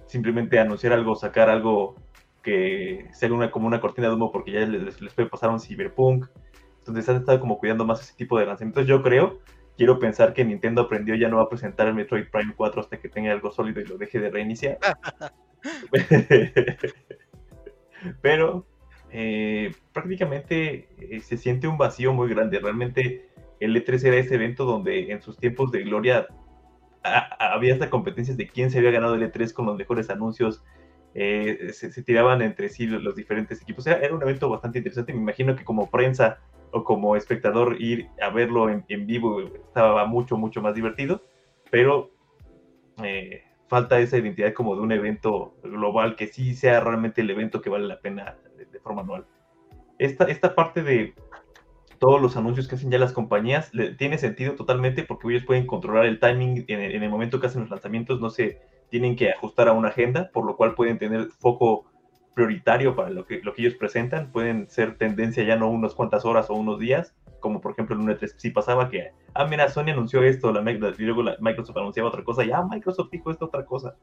simplemente 0.05 0.59
anunciar 0.59 0.91
algo, 0.91 1.15
sacar 1.15 1.49
algo 1.49 1.95
que 2.43 3.07
sea 3.13 3.31
una, 3.31 3.49
como 3.49 3.65
una 3.65 3.79
cortina 3.79 4.09
de 4.09 4.15
humo 4.15 4.33
porque 4.33 4.51
ya 4.51 4.65
les, 4.65 4.99
les 4.99 5.13
puede 5.13 5.29
pasar 5.29 5.49
un 5.49 5.61
cyberpunk. 5.61 6.25
Entonces 6.79 7.07
han 7.07 7.15
estado 7.15 7.39
como 7.39 7.57
cuidando 7.57 7.85
más 7.85 8.01
ese 8.01 8.17
tipo 8.17 8.37
de 8.37 8.47
lanzamientos. 8.47 8.85
Yo 8.85 9.01
creo, 9.01 9.39
quiero 9.77 9.97
pensar 9.97 10.33
que 10.33 10.43
Nintendo 10.43 10.81
aprendió 10.81 11.15
ya 11.15 11.29
no 11.29 11.37
va 11.37 11.43
a 11.43 11.49
presentar 11.49 11.87
el 11.87 11.93
Metroid 11.93 12.25
Prime 12.29 12.53
4 12.53 12.81
hasta 12.81 12.99
que 12.99 13.07
tenga 13.07 13.31
algo 13.31 13.49
sólido 13.49 13.79
y 13.79 13.85
lo 13.85 13.97
deje 13.97 14.19
de 14.19 14.29
reiniciar. 14.29 14.77
Pero 18.21 18.65
eh, 19.11 19.73
prácticamente 19.93 20.89
eh, 20.99 21.19
se 21.21 21.37
siente 21.37 21.67
un 21.67 21.77
vacío 21.77 22.13
muy 22.13 22.29
grande. 22.29 22.59
Realmente 22.59 23.29
el 23.59 23.75
E3 23.75 24.05
era 24.05 24.17
ese 24.17 24.35
evento 24.35 24.65
donde 24.65 25.11
en 25.11 25.21
sus 25.21 25.37
tiempos 25.37 25.71
de 25.71 25.83
gloria 25.83 26.27
había 27.39 27.73
hasta 27.73 27.89
competencias 27.89 28.35
de 28.35 28.47
quién 28.47 28.71
se 28.71 28.79
había 28.79 28.91
ganado 28.91 29.15
el 29.15 29.31
E3 29.31 29.53
con 29.53 29.67
los 29.67 29.77
mejores 29.77 30.09
anuncios. 30.09 30.63
eh, 31.13 31.69
se, 31.71 32.03
tiraban 32.03 32.41
entre 32.41 32.67
sí 32.69 32.87
los, 32.87 33.15
diferentes 33.15 33.61
equipos. 33.61 33.87
Era, 33.87 33.99
era 33.99 34.13
un 34.13 34.21
evento 34.21 34.49
bastante 34.49 34.79
interesante. 34.79 35.13
Me 35.13 35.21
imagino 35.21 35.55
que 35.55 35.63
como 35.63 35.89
prensa 35.89 36.39
o 36.71 36.83
como 36.83 37.15
espectador 37.15 37.77
ir 37.79 38.09
a 38.21 38.29
verlo 38.29 38.69
en, 38.69 38.83
en 38.89 39.07
vivo 39.07 39.39
estaba 39.39 40.05
mucho, 40.05 40.35
mucho 40.35 40.61
más 40.61 40.75
divertido. 40.75 41.21
Pero 41.71 42.11
eh, 43.03 43.44
falta 43.67 43.99
esa 43.99 44.17
identidad 44.17 44.53
como 44.53 44.75
de 44.75 44.81
un 44.81 44.91
evento 44.91 45.55
global 45.63 46.15
que 46.15 46.27
sí 46.27 46.55
sea 46.55 46.79
realmente 46.79 47.21
el 47.21 47.29
evento 47.29 47.61
que 47.61 47.69
vale 47.69 47.87
la 47.87 47.99
pena 47.99 48.37
de, 48.57 48.79
forma 48.79 49.01
anual. 49.01 49.25
Esta, 49.97 50.25
esta 50.25 50.53
parte 50.53 50.83
de 50.83 51.15
todos 51.99 52.21
los 52.21 52.37
anuncios 52.37 52.67
que 52.67 52.75
hacen 52.75 52.91
ya 52.91 52.99
las 52.99 53.13
compañías 53.13 53.71
tiene 53.97 54.17
sentido 54.17 54.53
totalmente 54.53 55.03
porque 55.03 55.29
ellos 55.29 55.45
pueden 55.45 55.65
controlar 55.65 56.05
el 56.05 56.19
timing 56.19 56.65
en 56.67 56.79
el, 56.81 56.95
en 56.95 57.03
el 57.03 57.09
momento 57.09 57.39
que 57.39 57.47
hacen 57.47 57.61
los 57.61 57.69
lanzamientos, 57.69 58.19
no 58.19 58.29
se 58.29 58.59
tienen 58.89 59.15
que 59.15 59.31
ajustar 59.31 59.67
a 59.67 59.73
una 59.73 59.89
agenda, 59.89 60.29
por 60.31 60.45
lo 60.45 60.55
cual 60.55 60.75
pueden 60.75 60.97
tener 60.97 61.29
foco 61.29 61.85
prioritario 62.35 62.95
para 62.95 63.09
lo 63.09 63.25
que, 63.25 63.41
lo 63.41 63.53
que 63.53 63.63
ellos 63.63 63.75
presentan. 63.75 64.31
Pueden 64.31 64.69
ser 64.69 64.97
tendencia 64.97 65.43
ya 65.43 65.55
no 65.55 65.69
unas 65.69 65.95
cuantas 65.95 66.25
horas 66.25 66.49
o 66.49 66.53
unos 66.53 66.79
días, 66.79 67.15
como 67.45 67.61
por 67.61 67.73
ejemplo 67.73 67.95
el 67.95 68.01
1 68.01 68.17
3 68.17 68.33
sí 68.39 68.49
pasaba 68.49 68.89
que, 68.89 69.11
ah, 69.35 69.45
mira, 69.45 69.69
Sony 69.69 69.91
anunció 69.91 70.23
esto, 70.23 70.51
la, 70.51 70.71
y 70.71 71.03
luego 71.03 71.21
la, 71.21 71.37
Microsoft 71.39 71.77
anunciaba 71.77 72.09
otra 72.09 72.23
cosa, 72.23 72.43
y 72.43 72.49
ah, 72.51 72.63
Microsoft 72.67 73.11
dijo 73.11 73.29
esto 73.29 73.45
otra 73.45 73.63
cosa. 73.65 73.95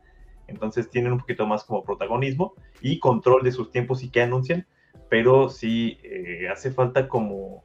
Entonces 0.46 0.88
tienen 0.88 1.11
un 1.11 1.18
poquito 1.18 1.44
más 1.44 1.64
como 1.64 1.82
protagonismo 1.82 2.54
y 2.80 3.00
control 3.00 3.42
de 3.42 3.50
sus 3.50 3.72
tiempos 3.72 4.04
y 4.04 4.11
qué 4.11 4.22
anuncian, 4.22 4.64
pero 5.11 5.49
sí 5.49 5.99
eh, 6.04 6.49
hace 6.52 6.70
falta 6.70 7.08
como... 7.08 7.64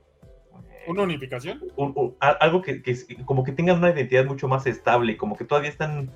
Eh, 0.68 0.86
¿Una 0.88 1.04
unificación? 1.04 1.62
algo 2.20 2.64
que, 2.64 2.82
que, 2.82 2.98
como 3.26 3.44
que 3.44 3.52
tengan 3.52 3.78
una 3.78 3.92
identidad 3.92 4.26
mucho 4.26 4.48
más 4.48 4.66
estable, 4.66 5.16
como 5.16 5.38
que 5.38 5.46
todavía 5.46 5.70
están... 5.70 6.10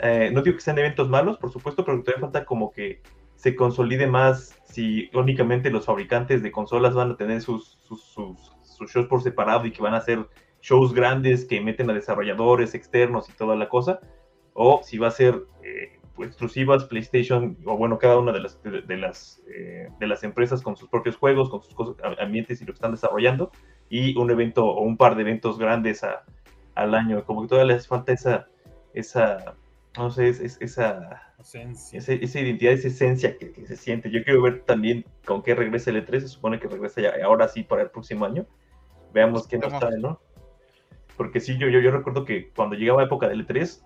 Eh, 0.00 0.30
no 0.34 0.42
digo 0.42 0.56
que 0.56 0.62
sean 0.62 0.76
eventos 0.76 1.08
malos, 1.08 1.38
por 1.38 1.50
supuesto, 1.50 1.82
pero 1.82 2.02
todavía 2.02 2.20
falta 2.20 2.44
como 2.44 2.72
que 2.72 3.00
se 3.36 3.56
consolide 3.56 4.06
más 4.06 4.54
si 4.64 5.08
únicamente 5.14 5.70
los 5.70 5.86
fabricantes 5.86 6.42
de 6.42 6.52
consolas 6.52 6.94
van 6.94 7.12
a 7.12 7.16
tener 7.16 7.40
sus, 7.40 7.78
sus, 7.86 8.02
sus, 8.02 8.57
shows 8.86 9.06
por 9.06 9.22
separado 9.22 9.66
y 9.66 9.72
que 9.72 9.82
van 9.82 9.94
a 9.94 9.98
hacer 9.98 10.26
shows 10.60 10.92
grandes 10.92 11.44
que 11.44 11.60
meten 11.60 11.90
a 11.90 11.94
desarrolladores 11.94 12.74
externos 12.74 13.28
y 13.28 13.32
toda 13.32 13.56
la 13.56 13.68
cosa, 13.68 14.00
o 14.54 14.80
si 14.82 14.98
va 14.98 15.08
a 15.08 15.12
ser 15.12 15.42
exclusivas 16.24 16.84
PlayStation, 16.84 17.56
o 17.64 17.76
bueno, 17.76 17.98
cada 17.98 18.18
una 18.18 18.32
de 18.32 18.40
las, 18.40 18.60
de, 18.62 18.96
las, 18.96 19.42
eh, 19.48 19.88
de 19.98 20.06
las 20.06 20.24
empresas 20.24 20.62
con 20.62 20.76
sus 20.76 20.88
propios 20.88 21.16
juegos, 21.16 21.50
con 21.50 21.62
sus 21.62 21.74
cosas, 21.74 21.96
ambientes 22.18 22.60
y 22.60 22.64
lo 22.64 22.72
que 22.72 22.76
están 22.76 22.92
desarrollando, 22.92 23.50
y 23.88 24.16
un 24.16 24.30
evento 24.30 24.64
o 24.64 24.82
un 24.82 24.96
par 24.96 25.14
de 25.14 25.22
eventos 25.22 25.58
grandes 25.58 26.04
al 26.74 26.94
año. 26.94 27.24
Como 27.24 27.42
que 27.42 27.48
todavía 27.48 27.74
les 27.74 27.86
falta 27.86 28.12
esa, 28.12 28.48
esa 28.94 29.56
no 29.96 30.10
sé, 30.10 30.28
es, 30.28 30.40
esa, 30.60 31.34
esa, 31.38 31.58
esa, 31.92 32.40
identidad, 32.40 32.72
esa 32.72 32.88
esencia 32.88 33.36
que, 33.36 33.66
se 33.66 33.76
siente. 33.76 34.10
Yo 34.10 34.22
quiero 34.22 34.42
ver 34.42 34.62
también 34.64 35.04
con 35.24 35.42
qué 35.42 35.54
regresa 35.54 35.90
el 35.90 36.04
E3, 36.04 36.20
se 36.20 36.28
supone 36.28 36.60
que 36.60 36.68
regresa 36.68 37.00
ya, 37.00 37.12
ahora 37.24 37.48
sí 37.48 37.62
para 37.62 37.82
el 37.82 37.90
próximo 37.90 38.24
año. 38.24 38.46
Veamos 39.12 39.46
qué 39.46 39.58
nos 39.58 39.78
trae, 39.78 39.98
¿no? 39.98 40.20
Porque 41.16 41.40
sí, 41.40 41.58
yo, 41.58 41.68
yo, 41.68 41.80
yo 41.80 41.90
recuerdo 41.90 42.24
que 42.24 42.50
cuando 42.50 42.76
llegaba 42.76 43.02
época 43.02 43.28
del 43.28 43.46
E3, 43.46 43.82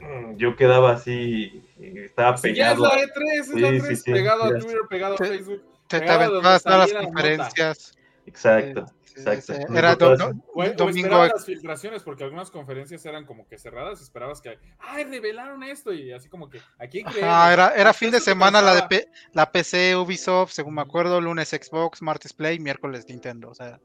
Mm, 0.00 0.36
yo 0.36 0.56
quedaba 0.56 0.92
así, 0.92 1.62
estaba 1.78 2.36
pegado. 2.36 2.56
Ya 2.56 2.72
es 2.72 2.78
la 2.78 3.12
E3, 3.12 3.40
es 3.40 3.48
la 3.48 3.68
E3, 3.68 4.04
pegado 4.04 4.44
a 4.44 4.58
Twitter, 4.58 4.80
pegado 4.88 5.14
a 5.14 5.18
Facebook. 5.18 5.62
Te, 5.88 6.00
te 6.00 6.10
aventabas 6.10 6.62
todas 6.62 6.92
las 6.92 7.04
conferencias. 7.04 7.98
Exacto. 8.26 8.86
Exacto. 9.16 9.76
Era 9.76 9.96
domingo. 9.96 11.26
las 11.26 11.44
filtraciones, 11.44 12.02
porque 12.02 12.24
algunas 12.24 12.50
conferencias 12.50 13.04
eran 13.04 13.26
como 13.26 13.46
que 13.46 13.58
cerradas, 13.58 14.00
esperabas 14.00 14.40
que, 14.40 14.58
ay, 14.78 15.04
revelaron 15.04 15.62
esto, 15.64 15.92
y 15.92 16.12
así 16.12 16.28
como 16.28 16.48
que, 16.48 16.60
aquí 16.78 17.02
Ah, 17.22 17.50
era, 17.52 17.74
era 17.74 17.92
fin 17.92 18.12
de 18.12 18.20
semana 18.20 18.62
la 18.62 18.86
de 18.86 19.08
la 19.32 19.50
PC, 19.50 19.96
Ubisoft, 19.96 20.52
según 20.52 20.76
me 20.76 20.82
acuerdo, 20.82 21.20
lunes 21.20 21.48
Xbox, 21.48 22.00
martes 22.00 22.32
Play, 22.32 22.60
miércoles 22.60 23.04
Nintendo, 23.08 23.50
o 23.50 23.54
sea, 23.54 23.80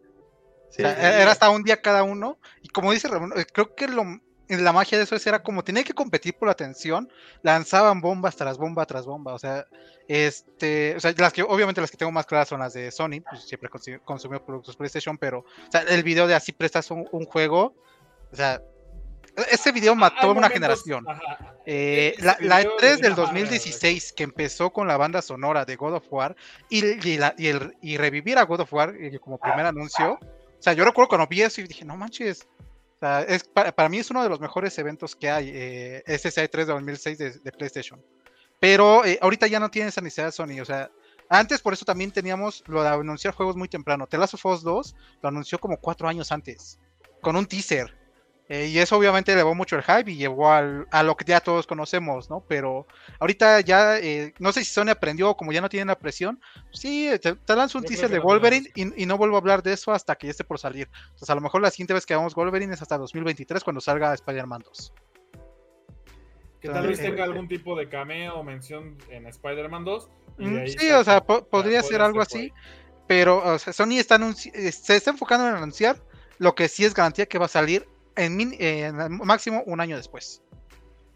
era 0.77 1.31
hasta 1.31 1.49
un 1.49 1.63
día 1.63 1.81
cada 1.81 2.03
uno, 2.03 2.39
y 2.61 2.69
como 2.69 2.91
dice 2.91 3.07
Ramón, 3.07 3.33
eh, 3.35 3.45
creo 3.51 3.75
que 3.75 3.87
lo, 3.87 4.03
la 4.47 4.73
magia 4.73 4.97
de 4.97 5.03
eso 5.03 5.15
era 5.25 5.41
como 5.41 5.63
tenía 5.63 5.83
que 5.83 5.93
competir 5.93 6.35
por 6.35 6.47
la 6.47 6.53
atención, 6.53 7.09
lanzaban 7.41 8.01
bombas 8.01 8.35
tras 8.35 8.57
bomba 8.57 8.85
tras 8.85 9.05
bomba, 9.05 9.33
o 9.33 9.39
sea, 9.39 9.65
este, 10.07 10.95
o 10.95 10.99
sea, 10.99 11.13
las 11.17 11.33
que 11.33 11.43
obviamente 11.43 11.81
las 11.81 11.89
que 11.89 11.97
tengo 11.97 12.11
más 12.11 12.25
claras 12.25 12.49
son 12.49 12.59
las 12.59 12.73
de 12.73 12.91
Sony, 12.91 13.21
pues 13.27 13.43
siempre 13.47 13.69
consumió 14.03 14.43
productos 14.45 14.75
PlayStation, 14.75 15.17
pero 15.17 15.39
o 15.39 15.71
sea, 15.71 15.81
el 15.81 16.03
video 16.03 16.27
de 16.27 16.35
así 16.35 16.51
prestas 16.51 16.91
un, 16.91 17.25
juego, 17.25 17.75
o 18.31 18.35
sea, 18.35 18.61
ese 19.51 19.71
video 19.71 19.95
mató 19.95 20.29
a 20.29 20.31
una 20.31 20.49
generación. 20.49 21.05
Eh, 21.65 22.15
la, 22.19 22.37
la, 22.39 22.61
E3 22.61 22.99
del 22.99 23.15
2016, 23.15 24.13
que 24.13 24.23
empezó 24.23 24.71
con 24.71 24.87
la 24.87 24.95
banda 24.95 25.21
sonora 25.21 25.65
de 25.65 25.75
God 25.75 25.95
of 25.95 26.05
War 26.09 26.35
y, 26.69 26.85
y, 26.85 27.19
y, 27.37 27.47
el, 27.47 27.75
y 27.81 27.97
revivir 27.97 28.37
a 28.37 28.43
God 28.43 28.61
of 28.61 28.73
War 28.73 28.95
eh, 28.97 29.19
como 29.19 29.39
primer 29.39 29.65
anuncio, 29.65 30.19
sea, 30.65 30.73
yo 30.73 30.83
recuerdo 30.83 31.09
cuando 31.09 31.27
vi 31.27 31.41
eso 31.41 31.61
y 31.61 31.67
dije, 31.67 31.85
no 31.85 31.95
manches, 31.95 32.47
es, 33.27 33.43
para, 33.43 33.89
mí 33.89 33.99
es 33.99 34.09
uno 34.09 34.23
de 34.23 34.29
los 34.29 34.39
mejores 34.39 34.77
eventos 34.79 35.15
que 35.15 35.29
hay, 35.29 35.51
eh, 35.53 36.03
SSI 36.07 36.47
3 36.47 36.67
de 36.67 36.73
2006 36.73 37.17
de, 37.17 37.51
PlayStation. 37.51 38.03
Pero 38.59 39.05
eh, 39.05 39.19
ahorita 39.21 39.47
ya 39.47 39.59
no 39.59 39.69
tiene 39.69 39.89
esa 39.89 40.01
necesidad 40.01 40.31
Sony, 40.31 40.59
o 40.59 40.65
sea, 40.65 40.89
antes 41.29 41.61
por 41.61 41.73
eso 41.73 41.85
también 41.85 42.11
teníamos 42.11 42.63
lo 42.67 42.81
de 42.81 42.89
anunciar 42.89 43.33
juegos 43.33 43.55
muy 43.55 43.67
temprano. 43.67 44.07
The 44.07 44.17
Last 44.17 44.33
of 44.33 44.45
Us 44.45 44.63
2 44.63 44.95
lo 45.21 45.29
anunció 45.29 45.59
como 45.59 45.77
cuatro 45.77 46.07
años 46.07 46.31
antes, 46.31 46.79
con 47.21 47.35
un 47.35 47.45
teaser. 47.45 47.95
Eh, 48.47 48.67
y 48.67 48.77
eso 48.77 48.95
obviamente 48.95 49.33
elevó 49.33 49.55
mucho 49.55 49.75
el 49.75 49.81
hype 49.81 50.11
y 50.11 50.17
llevó 50.17 50.51
al, 50.51 50.87
a 50.91 51.01
lo 51.01 51.17
que 51.17 51.25
ya 51.25 51.39
todos 51.39 51.65
conocemos, 51.65 52.29
¿no? 52.29 52.43
Pero 52.47 52.85
ahorita 53.19 53.61
ya, 53.61 53.97
eh, 53.97 54.35
no 54.37 54.51
sé 54.51 54.63
si 54.63 54.71
Sony 54.71 54.89
aprendió, 54.91 55.35
como 55.35 55.51
ya 55.51 55.61
no 55.61 55.69
tienen 55.69 55.87
la 55.87 55.97
presión, 55.97 56.39
sí, 56.71 57.09
te, 57.21 57.35
lanzo 57.55 57.79
un 57.79 57.85
teaser 57.85 58.09
de 58.09 58.19
Wolverine 58.19 58.69
y, 58.75 59.05
no 59.07 59.17
vuelvo 59.17 59.35
a 59.35 59.39
hablar 59.39 59.63
de 59.63 59.73
eso 59.73 59.91
hasta 59.91 60.15
que 60.15 60.27
ya 60.27 60.31
esté 60.31 60.43
por 60.43 60.59
salir. 60.59 60.87
Entonces 61.05 61.29
a 61.29 61.35
lo 61.35 61.41
mejor 61.41 61.61
la 61.61 61.71
siguiente 61.71 61.95
vez 61.95 62.05
que 62.05 62.13
hagamos 62.13 62.35
Wolverine 62.35 62.71
es 62.71 62.81
hasta 62.83 62.99
2023 62.99 63.63
cuando 63.63 63.81
salga 63.81 64.13
Spider-Man 64.13 64.61
2. 64.63 64.93
Que 66.61 66.69
tal 66.69 66.87
vez 66.87 66.99
tenga 66.99 67.23
algún 67.23 67.47
tipo 67.47 67.75
de 67.75 67.89
cameo 67.89 68.35
o 68.35 68.43
mención 68.43 68.95
en 69.09 69.25
Spider-Man 69.25 69.85
2. 69.85 70.09
Mm, 70.37 70.67
sí, 70.67 70.91
o 70.91 71.03
sea, 71.03 71.23
podría 71.23 71.81
ser 71.81 72.01
algo 72.01 72.21
así, 72.21 72.53
pero 73.07 73.57
Sony 73.57 73.97
está 73.97 74.17
eh, 74.17 74.71
se 74.71 74.95
está 74.95 75.09
enfocando 75.09 75.47
en 75.47 75.55
anunciar 75.55 75.99
lo 76.37 76.53
que 76.53 76.67
sí 76.67 76.85
es 76.85 76.93
garantía 76.93 77.25
que 77.25 77.39
va 77.39 77.45
a 77.45 77.49
salir 77.49 77.87
en, 78.15 78.95
máximo 79.23 79.63
un 79.65 79.81
año 79.81 79.97
después. 79.97 80.43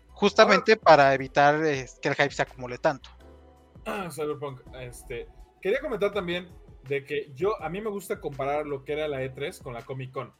Justamente 0.10 0.76
para 0.76 1.14
evitar 1.14 1.62
que 1.62 2.10
el 2.10 2.16
hype 2.16 2.32
se 2.32 2.42
acumule 2.42 2.78
tanto. 2.78 3.10
Ah, 3.86 4.10
Cyberpunk, 4.12 4.62
este, 4.82 5.28
quería 5.62 5.80
comentar 5.80 6.12
también 6.12 6.50
de 6.88 7.06
que 7.06 7.32
yo, 7.36 7.62
a 7.62 7.70
mí 7.70 7.82
me 7.82 7.90
gusta 7.90 8.20
comparar 8.20 8.66
lo 8.66 8.84
que 8.84 8.94
era 8.94 9.08
la 9.08 9.22
E3 9.24 9.62
con 9.62 9.74
la 9.74 9.84
Comic 9.84 10.12
Con. 10.12 10.34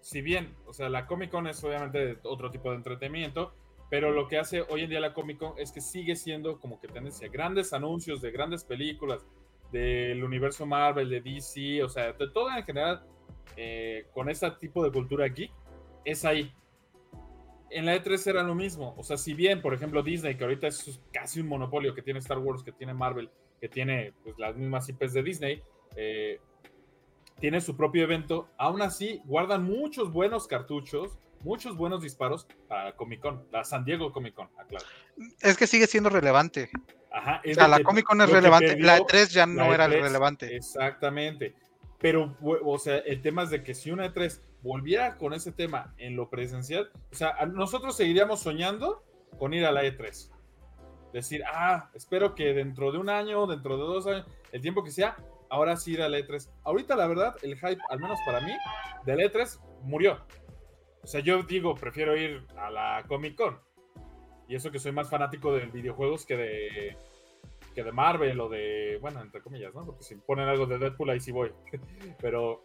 Si 0.00 0.20
bien, 0.20 0.54
o 0.66 0.74
sea, 0.74 0.88
la 0.88 1.06
Comic 1.06 1.30
Con 1.30 1.46
es 1.46 1.62
obviamente 1.64 2.18
otro 2.24 2.50
tipo 2.50 2.70
de 2.70 2.76
entretenimiento, 2.76 3.54
pero 3.90 4.10
lo 4.10 4.28
que 4.28 4.38
hace 4.38 4.62
hoy 4.68 4.82
en 4.82 4.90
día 4.90 5.00
la 5.00 5.14
Comic 5.14 5.38
Con 5.38 5.58
es 5.58 5.72
que 5.72 5.80
sigue 5.80 6.16
siendo 6.16 6.60
como 6.60 6.80
que 6.80 6.88
tendencia, 6.88 7.28
grandes 7.28 7.72
anuncios 7.72 8.20
de 8.20 8.30
grandes 8.30 8.64
películas, 8.64 9.24
del 9.72 10.22
universo 10.22 10.66
Marvel, 10.66 11.08
de 11.08 11.20
DC, 11.20 11.82
o 11.82 11.88
sea, 11.88 12.12
de 12.12 12.28
todo 12.30 12.48
en 12.50 12.64
general, 12.64 13.04
eh, 13.56 14.06
con 14.12 14.28
ese 14.28 14.50
tipo 14.52 14.84
de 14.84 14.92
cultura 14.92 15.26
geek, 15.26 15.52
es 16.04 16.24
ahí. 16.24 16.52
En 17.70 17.86
la 17.86 17.96
E3 17.96 18.26
era 18.28 18.42
lo 18.42 18.54
mismo. 18.54 18.94
O 18.96 19.02
sea, 19.02 19.16
si 19.16 19.34
bien, 19.34 19.60
por 19.60 19.74
ejemplo, 19.74 20.02
Disney, 20.02 20.36
que 20.36 20.44
ahorita 20.44 20.68
es 20.68 21.00
casi 21.12 21.40
un 21.40 21.48
monopolio, 21.48 21.94
que 21.94 22.02
tiene 22.02 22.20
Star 22.20 22.38
Wars, 22.38 22.62
que 22.62 22.72
tiene 22.72 22.94
Marvel, 22.94 23.30
que 23.60 23.68
tiene 23.68 24.12
pues, 24.22 24.38
las 24.38 24.56
mismas 24.56 24.88
IPs 24.88 25.12
de 25.12 25.22
Disney, 25.22 25.62
eh, 25.96 26.38
tiene 27.40 27.60
su 27.60 27.76
propio 27.76 28.04
evento, 28.04 28.48
aún 28.58 28.82
así 28.82 29.20
guardan 29.24 29.64
muchos 29.64 30.12
buenos 30.12 30.46
cartuchos, 30.46 31.18
muchos 31.40 31.76
buenos 31.76 32.02
disparos 32.02 32.46
para 32.68 32.94
Comic 32.94 33.20
Con, 33.20 33.46
la 33.50 33.64
San 33.64 33.84
Diego 33.84 34.12
Comic 34.12 34.34
Con, 34.34 34.48
aclaro. 34.58 34.86
Es 35.40 35.56
que 35.56 35.66
sigue 35.66 35.86
siendo 35.86 36.10
relevante. 36.10 36.70
Ajá, 37.12 37.42
o 37.48 37.54
sea, 37.54 37.68
la 37.68 37.82
Comic 37.82 38.04
Con 38.04 38.20
es 38.20 38.30
relevante, 38.30 38.78
la 38.78 38.98
E3 38.98 39.28
ya 39.28 39.46
no 39.46 39.72
era 39.72 39.84
e 39.86 40.00
relevante. 40.00 40.56
Exactamente. 40.56 41.54
Pero, 42.04 42.36
o 42.42 42.78
sea, 42.78 42.98
el 42.98 43.22
tema 43.22 43.44
es 43.44 43.50
de 43.50 43.62
que 43.62 43.72
si 43.72 43.90
una 43.90 44.12
E3 44.12 44.38
volviera 44.60 45.16
con 45.16 45.32
ese 45.32 45.52
tema 45.52 45.94
en 45.96 46.16
lo 46.16 46.28
presencial, 46.28 46.90
o 47.10 47.14
sea, 47.14 47.46
nosotros 47.46 47.96
seguiríamos 47.96 48.40
soñando 48.40 49.02
con 49.38 49.54
ir 49.54 49.64
a 49.64 49.72
la 49.72 49.84
E3. 49.84 50.30
Decir, 51.14 51.42
ah, 51.50 51.88
espero 51.94 52.34
que 52.34 52.52
dentro 52.52 52.92
de 52.92 52.98
un 52.98 53.08
año, 53.08 53.46
dentro 53.46 53.78
de 53.78 53.84
dos 53.84 54.06
años, 54.06 54.26
el 54.52 54.60
tiempo 54.60 54.84
que 54.84 54.90
sea, 54.90 55.16
ahora 55.48 55.78
sí 55.78 55.92
ir 55.92 56.02
a 56.02 56.10
la 56.10 56.18
E3. 56.18 56.50
Ahorita, 56.64 56.94
la 56.94 57.06
verdad, 57.06 57.36
el 57.40 57.54
hype, 57.54 57.80
al 57.88 57.98
menos 57.98 58.18
para 58.26 58.42
mí, 58.42 58.52
de 59.06 59.16
la 59.16 59.22
E3 59.22 59.58
murió. 59.84 60.26
O 61.02 61.06
sea, 61.06 61.20
yo 61.20 61.42
digo, 61.44 61.74
prefiero 61.74 62.14
ir 62.14 62.46
a 62.58 62.70
la 62.70 63.02
Comic 63.08 63.34
Con. 63.34 63.58
Y 64.46 64.56
eso 64.56 64.70
que 64.70 64.78
soy 64.78 64.92
más 64.92 65.08
fanático 65.08 65.54
de 65.54 65.64
videojuegos 65.68 66.26
que 66.26 66.36
de 66.36 66.98
que 67.74 67.82
de 67.82 67.92
Marvel 67.92 68.40
o 68.40 68.48
de, 68.48 68.98
bueno, 69.00 69.20
entre 69.20 69.42
comillas, 69.42 69.74
¿no? 69.74 69.84
Porque 69.84 70.04
si 70.04 70.14
ponen 70.16 70.48
algo 70.48 70.66
de 70.66 70.78
Deadpool 70.78 71.10
ahí 71.10 71.20
sí 71.20 71.32
voy. 71.32 71.52
Pero, 72.20 72.64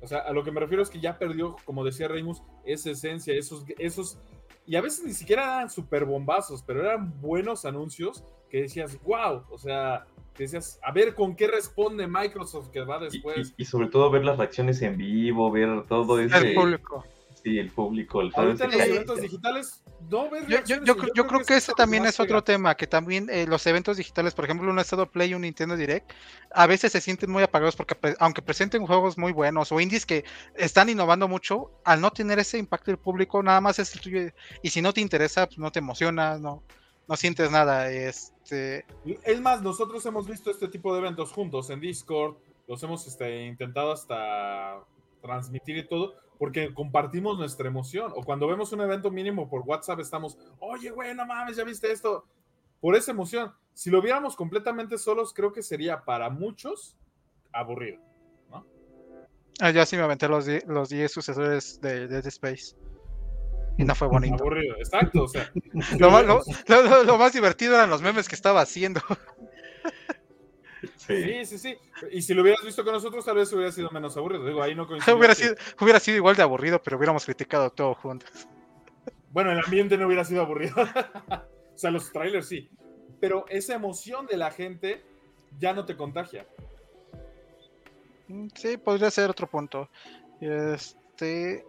o 0.00 0.06
sea, 0.06 0.20
a 0.20 0.32
lo 0.32 0.44
que 0.44 0.52
me 0.52 0.60
refiero 0.60 0.82
es 0.82 0.90
que 0.90 1.00
ya 1.00 1.18
perdió, 1.18 1.56
como 1.64 1.84
decía 1.84 2.08
Reimus, 2.08 2.42
esa 2.64 2.90
esencia, 2.90 3.34
esos, 3.34 3.64
esos, 3.78 4.18
y 4.66 4.76
a 4.76 4.80
veces 4.80 5.04
ni 5.04 5.12
siquiera 5.12 5.42
eran 5.42 5.70
super 5.70 6.04
bombazos, 6.04 6.62
pero 6.62 6.82
eran 6.82 7.20
buenos 7.20 7.64
anuncios 7.64 8.22
que 8.48 8.62
decías, 8.62 8.98
wow, 9.02 9.42
o 9.50 9.58
sea, 9.58 10.06
decías, 10.36 10.78
a 10.82 10.92
ver 10.92 11.14
con 11.14 11.34
qué 11.34 11.48
responde 11.48 12.06
Microsoft 12.06 12.70
que 12.70 12.80
va 12.82 12.98
después. 12.98 13.54
Y, 13.56 13.64
sobre 13.64 13.88
todo 13.88 14.10
ver 14.10 14.24
las 14.24 14.38
reacciones 14.38 14.80
en 14.82 14.96
vivo, 14.96 15.50
ver 15.50 15.84
todo 15.86 16.20
ese... 16.20 16.36
El 16.36 16.54
público 16.54 17.04
sí, 17.48 17.58
el 17.58 17.70
público. 17.70 18.20
El 18.20 18.32
Ahorita 18.34 18.64
en 18.64 18.70
los 18.72 18.80
eventos 18.80 19.20
digitales, 19.20 19.82
no 20.10 20.28
yo, 20.46 20.64
yo, 20.64 20.84
yo, 20.84 20.94
yo, 21.14 21.26
creo, 21.26 21.44
que, 21.44 21.56
ese 21.56 21.72
también 21.72 22.06
es 22.06 22.20
otro 22.20 22.42
tema, 22.42 22.76
que 22.76 22.86
también 22.86 23.28
eh, 23.30 23.46
los 23.46 23.66
eventos 23.66 23.96
digitales, 23.96 24.34
por 24.34 24.44
ejemplo, 24.44 24.70
un 24.70 24.78
Estado 24.78 25.10
Play 25.10 25.30
y 25.30 25.34
un 25.34 25.42
Nintendo 25.42 25.76
Direct, 25.76 26.12
a 26.52 26.66
veces 26.66 26.92
se 26.92 27.00
sienten 27.00 27.30
muy 27.30 27.42
apagados 27.42 27.76
porque 27.76 27.96
aunque 28.18 28.42
presenten 28.42 28.86
juegos 28.86 29.18
muy 29.18 29.32
buenos 29.32 29.72
o 29.72 29.80
indies 29.80 30.06
que 30.06 30.24
están 30.54 30.88
innovando 30.88 31.28
mucho, 31.28 31.70
al 31.84 32.00
no 32.00 32.10
tener 32.10 32.38
ese 32.38 32.58
impacto 32.58 32.90
del 32.90 32.98
público, 32.98 33.42
nada 33.42 33.60
más 33.60 33.78
es 33.78 33.94
el 33.94 34.00
tuyo. 34.00 34.20
Y 34.62 34.70
si 34.70 34.82
no 34.82 34.92
te 34.92 35.00
interesa, 35.00 35.46
pues 35.46 35.58
no 35.58 35.72
te 35.72 35.78
emociona, 35.78 36.38
no. 36.38 36.62
no 37.08 37.16
sientes 37.16 37.50
nada. 37.50 37.90
Este, 37.90 38.84
Es 39.24 39.40
más, 39.40 39.62
nosotros 39.62 40.04
hemos 40.06 40.26
visto 40.26 40.50
este 40.50 40.68
tipo 40.68 40.92
de 40.92 41.00
eventos 41.00 41.32
juntos 41.32 41.70
en 41.70 41.80
Discord, 41.80 42.36
los 42.66 42.82
hemos 42.82 43.06
este, 43.06 43.46
intentado 43.46 43.92
hasta 43.92 44.80
transmitir 45.20 45.76
y 45.78 45.86
todo, 45.86 46.14
porque 46.38 46.72
compartimos 46.72 47.38
nuestra 47.38 47.68
emoción. 47.68 48.12
O 48.16 48.22
cuando 48.22 48.46
vemos 48.46 48.72
un 48.72 48.80
evento 48.80 49.10
mínimo 49.10 49.48
por 49.48 49.62
WhatsApp, 49.62 50.00
estamos, 50.00 50.38
oye, 50.60 50.90
güey, 50.90 51.14
no 51.14 51.26
mames, 51.26 51.56
ya 51.56 51.64
viste 51.64 51.90
esto. 51.90 52.24
Por 52.80 52.94
esa 52.94 53.10
emoción. 53.10 53.52
Si 53.74 53.90
lo 53.90 54.00
viéramos 54.00 54.36
completamente 54.36 54.98
solos, 54.98 55.32
creo 55.34 55.52
que 55.52 55.62
sería 55.62 56.04
para 56.04 56.30
muchos 56.30 56.96
aburrido. 57.52 58.00
¿no? 58.50 58.64
ah, 59.60 59.70
ya 59.70 59.84
sí 59.84 59.96
me 59.96 60.02
aventé 60.02 60.28
los 60.28 60.46
10 60.46 60.66
los 60.66 60.88
10 60.88 61.10
sucesores 61.10 61.80
de 61.80 62.06
Dead 62.08 62.26
Space. 62.26 62.76
Y 63.76 63.84
no 63.84 63.94
fue 63.94 64.08
bonito. 64.08 64.34
Aburrido, 64.42 64.76
exacto. 64.76 65.24
O 65.24 65.28
sea, 65.28 65.50
Lo 65.98 66.10
más, 66.10 66.24
lo- 66.26 66.42
lo- 66.68 67.04
lo 67.04 67.18
más 67.18 67.32
divertido 67.32 67.74
eran 67.76 67.90
los 67.90 68.02
memes 68.02 68.28
que 68.28 68.34
estaba 68.34 68.60
haciendo. 68.60 69.00
Sí. 70.96 71.22
sí, 71.22 71.46
sí, 71.46 71.58
sí. 71.58 71.78
Y 72.12 72.22
si 72.22 72.34
lo 72.34 72.42
hubieras 72.42 72.64
visto 72.64 72.84
con 72.84 72.92
nosotros, 72.92 73.24
tal 73.24 73.36
vez 73.36 73.52
hubiera 73.52 73.72
sido 73.72 73.90
menos 73.90 74.16
aburrido. 74.16 74.46
Digo, 74.46 74.62
ahí 74.62 74.74
no 74.74 74.84
hubiera, 75.16 75.34
sido, 75.34 75.54
hubiera 75.80 76.00
sido 76.00 76.16
igual 76.16 76.36
de 76.36 76.42
aburrido, 76.42 76.80
pero 76.82 76.96
hubiéramos 76.96 77.24
criticado 77.24 77.70
todo 77.70 77.94
juntos. 77.94 78.30
Bueno, 79.30 79.52
el 79.52 79.58
ambiente 79.58 79.96
no 79.98 80.06
hubiera 80.06 80.24
sido 80.24 80.42
aburrido. 80.42 80.74
o 81.28 81.78
sea, 81.78 81.90
los 81.90 82.12
trailers 82.12 82.46
sí. 82.46 82.70
Pero 83.20 83.44
esa 83.48 83.74
emoción 83.74 84.26
de 84.26 84.36
la 84.36 84.50
gente 84.50 85.02
ya 85.58 85.72
no 85.72 85.84
te 85.84 85.96
contagia. 85.96 86.46
Mm, 88.28 88.48
Sí, 88.54 88.76
podría 88.76 89.10
ser 89.10 89.30
otro 89.30 89.48
punto. 89.48 89.88
Este. 90.40 91.64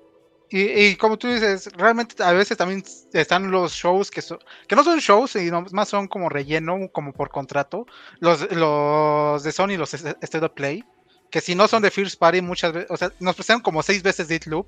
Y, 0.52 0.62
y 0.62 0.96
como 0.96 1.18
tú 1.18 1.28
dices, 1.28 1.70
realmente 1.74 2.24
a 2.24 2.32
veces 2.32 2.58
también 2.58 2.84
están 3.14 3.52
los 3.52 3.74
shows 3.74 4.10
que 4.10 4.22
son, 4.22 4.40
que 4.68 4.76
no 4.76 4.84
son 4.84 4.98
shows, 5.00 5.32
sino 5.32 5.64
más 5.72 5.90
son 5.90 6.08
como 6.08 6.28
relleno, 6.28 6.90
como 6.92 7.14
por 7.14 7.30
contrato. 7.30 7.86
Los, 8.20 8.52
los 8.52 9.44
de 9.44 9.52
Sony, 9.52 9.78
los 9.78 9.94
State 9.94 10.46
of 10.46 10.54
Play, 10.54 10.84
que 11.30 11.42
si 11.42 11.54
no 11.54 11.68
son 11.68 11.84
de 11.84 11.92
First 11.92 12.18
Party, 12.20 12.42
muchas 12.42 12.74
veces, 12.74 12.90
o 12.90 12.98
sea, 12.98 13.12
nos 13.20 13.36
presentaron 13.36 13.62
como 13.62 13.84
seis 13.84 14.02
veces 14.02 14.28
Deathloop. 14.28 14.68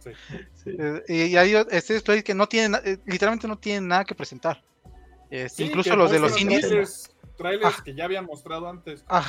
Sí. 0.00 0.10
Sí. 0.62 0.76
eh, 0.78 1.02
y, 1.08 1.36
hay 1.36 1.54
State 1.54 1.96
of 1.96 2.02
Play 2.02 2.22
que 2.22 2.34
no 2.34 2.46
tienen, 2.46 2.80
eh, 2.84 2.98
literalmente 3.06 3.48
no 3.48 3.58
tienen 3.58 3.88
nada 3.88 4.04
que 4.04 4.14
presentar. 4.14 4.62
Este, 5.30 5.64
Sí, 5.64 5.64
incluso 5.64 5.90
que 5.90 5.96
los 5.96 6.10
de 6.10 6.18
los 6.20 6.40
indies. 6.40 7.10
Trailers, 7.36 7.76
Ah. 7.78 7.82
que 7.84 7.94
ya 7.94 8.04
habían 8.04 8.24
mostrado 8.26 8.68
antes. 8.68 9.04
Ah, 9.08 9.24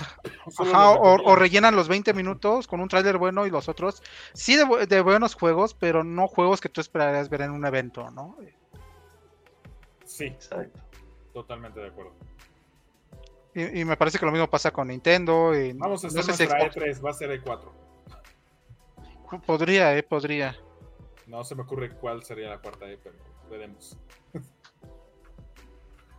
Ajá, 0.59 0.91
o, 0.91 1.35
rellenan 1.35 1.75
los 1.75 1.87
20 1.87 2.13
minutos 2.13 2.67
con 2.67 2.79
un 2.79 2.87
tráiler 2.87 3.17
bueno 3.17 3.45
y 3.45 3.49
los 3.49 3.67
otros 3.69 4.01
sí 4.33 4.55
de, 4.55 4.65
bu- 4.65 4.87
de 4.87 5.01
buenos 5.01 5.35
juegos, 5.35 5.73
pero 5.73 6.03
no 6.03 6.27
juegos 6.27 6.61
que 6.61 6.69
tú 6.69 6.81
esperarías 6.81 7.29
ver 7.29 7.41
en 7.41 7.51
un 7.51 7.65
evento, 7.65 8.09
¿no? 8.11 8.37
Sí, 10.05 10.25
Exacto. 10.25 10.79
totalmente 11.33 11.79
de 11.81 11.87
acuerdo. 11.87 12.13
Y, 13.53 13.81
y 13.81 13.85
me 13.85 13.97
parece 13.97 14.19
que 14.19 14.25
lo 14.25 14.31
mismo 14.31 14.47
pasa 14.49 14.71
con 14.71 14.87
Nintendo. 14.87 15.53
Y 15.55 15.73
Vamos 15.73 16.03
a 16.05 16.07
no 16.07 16.19
hacer 16.19 16.35
sé 16.35 16.47
si 16.47 16.51
Xbox- 16.53 16.73
E3, 16.75 17.05
va 17.05 17.09
a 17.09 17.13
ser 17.13 17.43
E4. 17.43 17.71
Podría, 19.45 19.97
eh, 19.97 20.03
podría. 20.03 20.55
No 21.25 21.43
se 21.43 21.55
me 21.55 21.63
ocurre 21.63 21.89
cuál 21.89 22.23
sería 22.23 22.49
la 22.49 22.59
cuarta 22.59 22.85
E, 22.89 22.97
pero 22.97 23.17
veremos. 23.49 23.97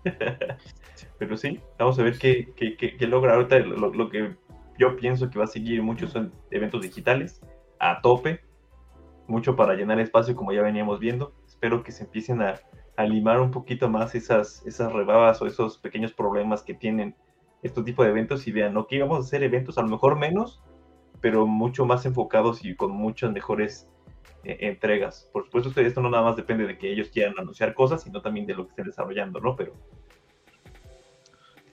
Pero 1.18 1.36
sí, 1.36 1.60
vamos 1.78 1.98
a 1.98 2.02
ver 2.02 2.18
qué, 2.18 2.52
qué- 2.56 2.76
qué- 2.76 3.06
logra 3.06 3.34
ahorita. 3.34 3.58
Lo, 3.60 4.08
que 4.10 4.36
yo 4.78 4.96
pienso 4.96 5.30
que 5.30 5.38
va 5.38 5.44
a 5.44 5.48
seguir 5.48 5.82
muchos 5.82 6.12
son 6.12 6.32
eventos 6.50 6.82
digitales 6.82 7.40
a 7.78 8.00
tope, 8.00 8.40
mucho 9.26 9.56
para 9.56 9.74
llenar 9.74 10.00
espacio 10.00 10.34
como 10.34 10.52
ya 10.52 10.62
veníamos 10.62 11.00
viendo. 11.00 11.34
Espero 11.46 11.82
que 11.82 11.92
se 11.92 12.04
empiecen 12.04 12.42
a, 12.42 12.54
a 12.96 13.04
limar 13.04 13.40
un 13.40 13.50
poquito 13.50 13.88
más 13.88 14.14
esas, 14.14 14.64
esas 14.66 14.92
rebabas 14.92 15.40
o 15.42 15.46
esos 15.46 15.78
pequeños 15.78 16.12
problemas 16.12 16.62
que 16.62 16.74
tienen 16.74 17.14
este 17.62 17.82
tipo 17.82 18.04
de 18.04 18.10
eventos 18.10 18.46
y 18.46 18.52
vean, 18.52 18.76
ok, 18.76 18.92
vamos 19.00 19.18
a 19.18 19.20
hacer 19.20 19.42
eventos 19.42 19.78
a 19.78 19.82
lo 19.82 19.88
mejor 19.88 20.16
menos, 20.16 20.62
pero 21.20 21.46
mucho 21.46 21.84
más 21.84 22.06
enfocados 22.06 22.64
y 22.64 22.76
con 22.76 22.92
muchas 22.92 23.32
mejores 23.32 23.88
eh, 24.44 24.56
entregas. 24.60 25.28
Por 25.32 25.44
supuesto, 25.44 25.80
esto- 25.80 26.00
no 26.00 26.10
nada 26.10 26.24
más 26.24 26.36
depende 26.36 26.66
de 26.66 26.78
que 26.78 26.90
ellos 26.92 27.08
quieran 27.08 27.34
anunciar 27.38 27.74
cosas, 27.74 28.02
sino 28.02 28.20
también 28.22 28.46
de 28.46 28.54
lo 28.54 28.64
que 28.64 28.70
estén 28.70 28.86
desarrollando, 28.86 29.40
¿no? 29.40 29.56
Pero 29.56 29.72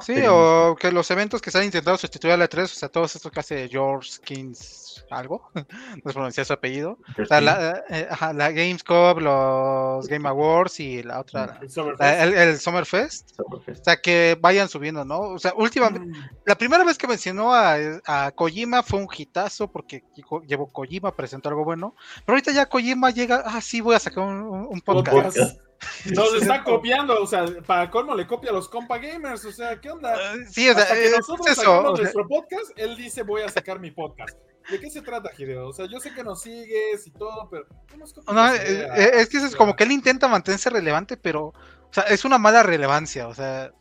Sí, 0.02 0.16
o 0.28 0.76
que 0.80 0.92
los 0.92 1.10
eventos 1.12 1.42
que 1.42 1.52
se 1.52 1.58
han 1.60 1.64
intentado 1.66 1.98
sustituir 1.98 2.34
a 2.34 2.38
la 2.38 2.48
3, 2.48 2.72
o 2.72 2.76
sea, 2.76 2.90
todos 2.90 3.16
estos 3.16 3.32
que 3.32 3.40
hace 3.40 3.70
George 3.70 4.12
Kings 4.24 5.04
algo, 5.12 5.50
no 5.56 5.64
sé 6.06 6.14
pronunciar 6.14 6.46
su 6.46 6.54
apellido. 6.54 6.98
O 7.22 7.26
sea, 7.26 7.40
la, 7.42 7.84
eh, 7.90 8.08
ajá, 8.10 8.34
la 8.34 8.52
Gamescom, 8.52 9.20
los 9.20 10.08
Game 10.08 10.28
Awards 10.28 10.80
y 10.80 11.04
la 11.04 11.20
otra, 11.20 11.60
El 11.62 11.70
Summerfest. 11.70 12.00
la- 12.02 12.24
el, 12.24 12.34
el 12.34 12.60
Summerfest. 12.60 13.30
Summerfest. 13.36 13.82
O 13.82 13.84
sea, 13.84 13.98
que 13.98 14.38
vayan 14.42 14.68
subiendo, 14.70 15.06
¿no? 15.06 15.20
O 15.20 15.40
sea, 15.40 15.54
últimamente, 15.56 16.08
Mm, 16.08 16.14
la 16.46 16.58
primera 16.58 16.84
vez 16.84 16.98
que 16.98 17.08
mencionó 17.08 17.54
a, 17.54 17.76
a 18.06 18.32
Kojima 18.32 18.84
fue 18.84 19.00
un 19.00 19.08
hitazo 19.16 19.72
porque 19.72 20.04
llevó 20.48 20.72
Kojima, 20.72 21.16
presentó 21.16 21.50
algo 21.50 21.64
bueno. 21.64 21.96
Pero 22.26 22.36
ahorita 22.36 22.52
ya 22.52 22.66
Kojima 22.66 23.12
llega, 23.12 23.44
ah, 23.46 23.62
sí, 23.62 23.82
voy 23.82 23.96
a 23.96 24.00
sacar 24.00 24.24
un, 24.24 24.42
un- 24.44 24.68
un 24.72 24.82
podcast. 24.82 25.38
Nos 26.14 26.34
está 26.36 26.64
copiando, 26.64 27.22
o 27.22 27.28
sea, 27.28 27.46
para 27.66 27.90
colmo 27.90 28.16
le 28.16 28.28
copia 28.28 28.52
a 28.52 28.54
los 28.54 28.70
compa 28.70 28.98
gamers, 28.98 29.44
o 29.46 29.52
sea, 29.52 29.80
¿qué 29.80 29.90
onda? 29.90 30.16
Eh, 30.36 30.46
Sí, 30.50 30.70
o 30.70 30.74
sea, 30.74 30.84
Hasta 30.84 30.96
que 30.96 31.08
eh, 31.08 31.14
nosotros 31.16 31.48
es 31.48 31.54
eso. 31.54 31.62
sacamos 31.62 31.92
o 31.92 31.96
sea, 31.96 32.04
nuestro 32.04 32.28
podcast, 32.28 32.72
él 32.76 32.96
dice 32.96 33.24
voy 33.24 33.42
a 33.42 33.50
sacar 33.50 33.80
mi 33.80 33.92
podcast. 33.92 34.38
¿De 34.70 34.80
qué 34.80 34.90
se 34.90 35.02
trata, 35.02 35.30
Hideo? 35.38 35.68
O 35.68 35.74
sea, 35.74 35.86
yo 35.86 36.00
sé 36.00 36.14
que 36.14 36.24
nos 36.24 36.42
sigues 36.42 37.06
y 37.06 37.12
todo, 37.12 37.48
pero 37.50 37.68
no 37.96 38.34
no, 38.34 38.54
eh, 38.54 39.12
es 39.14 39.30
que 39.30 39.38
eso 39.38 39.46
es 39.46 39.56
como 39.56 39.76
que 39.76 39.84
él 39.84 39.92
intenta 39.92 40.28
mantenerse 40.28 40.70
relevante, 40.70 41.18
pero, 41.18 41.48
o 41.48 41.92
sea, 41.92 42.04
es 42.04 42.26
una 42.26 42.38
mala 42.40 42.64
relevancia, 42.64 43.28
o 43.28 43.34
sea, 43.36 43.72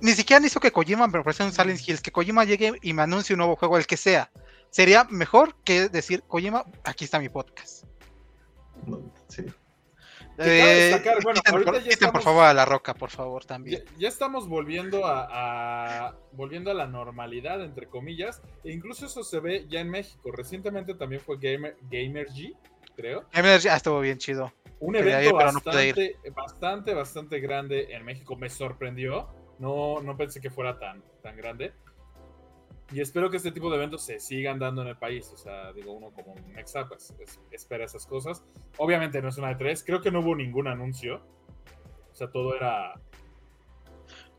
ni 0.00 0.12
siquiera 0.12 0.44
hizo 0.44 0.60
que 0.60 0.72
Kojima 0.72 1.06
me 1.06 1.18
ofreciera 1.18 1.48
un 1.48 1.52
Silent 1.54 1.80
Hills, 1.86 2.00
que 2.00 2.12
Kojima 2.12 2.44
llegue 2.44 2.72
y 2.82 2.92
me 2.92 3.02
anuncie 3.02 3.34
un 3.34 3.38
nuevo 3.38 3.56
juego, 3.56 3.76
el 3.76 3.86
que 3.86 3.96
sea. 3.96 4.30
Sería 4.70 5.04
mejor 5.04 5.56
que 5.64 5.88
decir, 5.88 6.22
Kojima, 6.24 6.64
aquí 6.84 7.04
está 7.04 7.18
mi 7.18 7.28
podcast. 7.28 7.84
No, 8.86 9.00
Eh, 10.38 10.90
destacar, 10.90 11.22
bueno, 11.22 11.40
quiten, 11.40 11.52
ahorita 11.54 11.72
por, 11.72 11.80
ya 11.80 11.84
por 11.84 11.92
estamos- 11.92 12.24
favor 12.24 12.44
a 12.44 12.54
la 12.54 12.64
roca, 12.64 12.94
por 12.94 13.10
favor, 13.10 13.44
también. 13.44 13.84
ya 13.98 14.08
estamos 14.08 14.48
volviendo 14.48 15.06
a, 15.06 15.28
a- 16.08 16.16
volviendo 16.32 16.70
a 16.70 16.74
la 16.74 16.86
normalidad, 16.86 17.62
entre 17.62 17.86
comillas, 17.86 18.42
e 18.64 18.72
incluso 18.72 19.06
eso 19.06 19.22
se 19.22 19.38
ve 19.40 19.66
ya 19.68 19.80
en 19.80 19.90
México. 19.90 20.32
Recientemente 20.32 20.94
también 20.94 21.20
fue 21.20 21.36
Gamer, 21.38 21.76
Gamer 21.90 22.26
G, 22.28 22.56
creo. 22.96 23.24
Gamer 23.32 23.60
ya 23.60 23.76
estuvo 23.76 24.00
bien 24.00 24.18
chido. 24.18 24.52
Un 24.80 24.96
evento 24.96 25.20
ir, 25.22 25.30
no 25.32 25.36
bastante, 25.38 26.16
bastante, 26.34 26.94
bastante 26.94 27.40
grande 27.40 27.86
en 27.94 28.04
México. 28.04 28.36
Me 28.36 28.50
sorprendió. 28.50 29.28
No, 29.60 30.00
no 30.02 30.16
pensé 30.16 30.40
que 30.40 30.50
fuera 30.50 30.78
tan, 30.80 31.00
tan 31.22 31.36
grande. 31.36 31.72
Y 32.92 33.00
espero 33.00 33.30
que 33.30 33.38
este 33.38 33.50
tipo 33.50 33.70
de 33.70 33.76
eventos 33.76 34.02
se 34.02 34.20
sigan 34.20 34.58
dando 34.58 34.82
en 34.82 34.88
el 34.88 34.96
país. 34.96 35.30
O 35.32 35.36
sea, 35.36 35.72
digo, 35.72 35.92
uno 35.92 36.10
como 36.10 36.32
un 36.34 36.52
Mexa, 36.52 36.86
pues 36.86 37.14
es- 37.18 37.40
espera 37.50 37.84
esas 37.84 38.06
cosas. 38.06 38.44
Obviamente 38.78 39.20
no 39.22 39.28
es 39.30 39.38
una 39.38 39.48
de 39.48 39.54
tres. 39.56 39.82
Creo 39.84 40.00
que 40.00 40.10
no 40.10 40.20
hubo 40.20 40.36
ningún 40.36 40.68
anuncio. 40.68 41.22
O 42.12 42.14
sea, 42.14 42.30
todo 42.30 42.54
era 42.54 42.94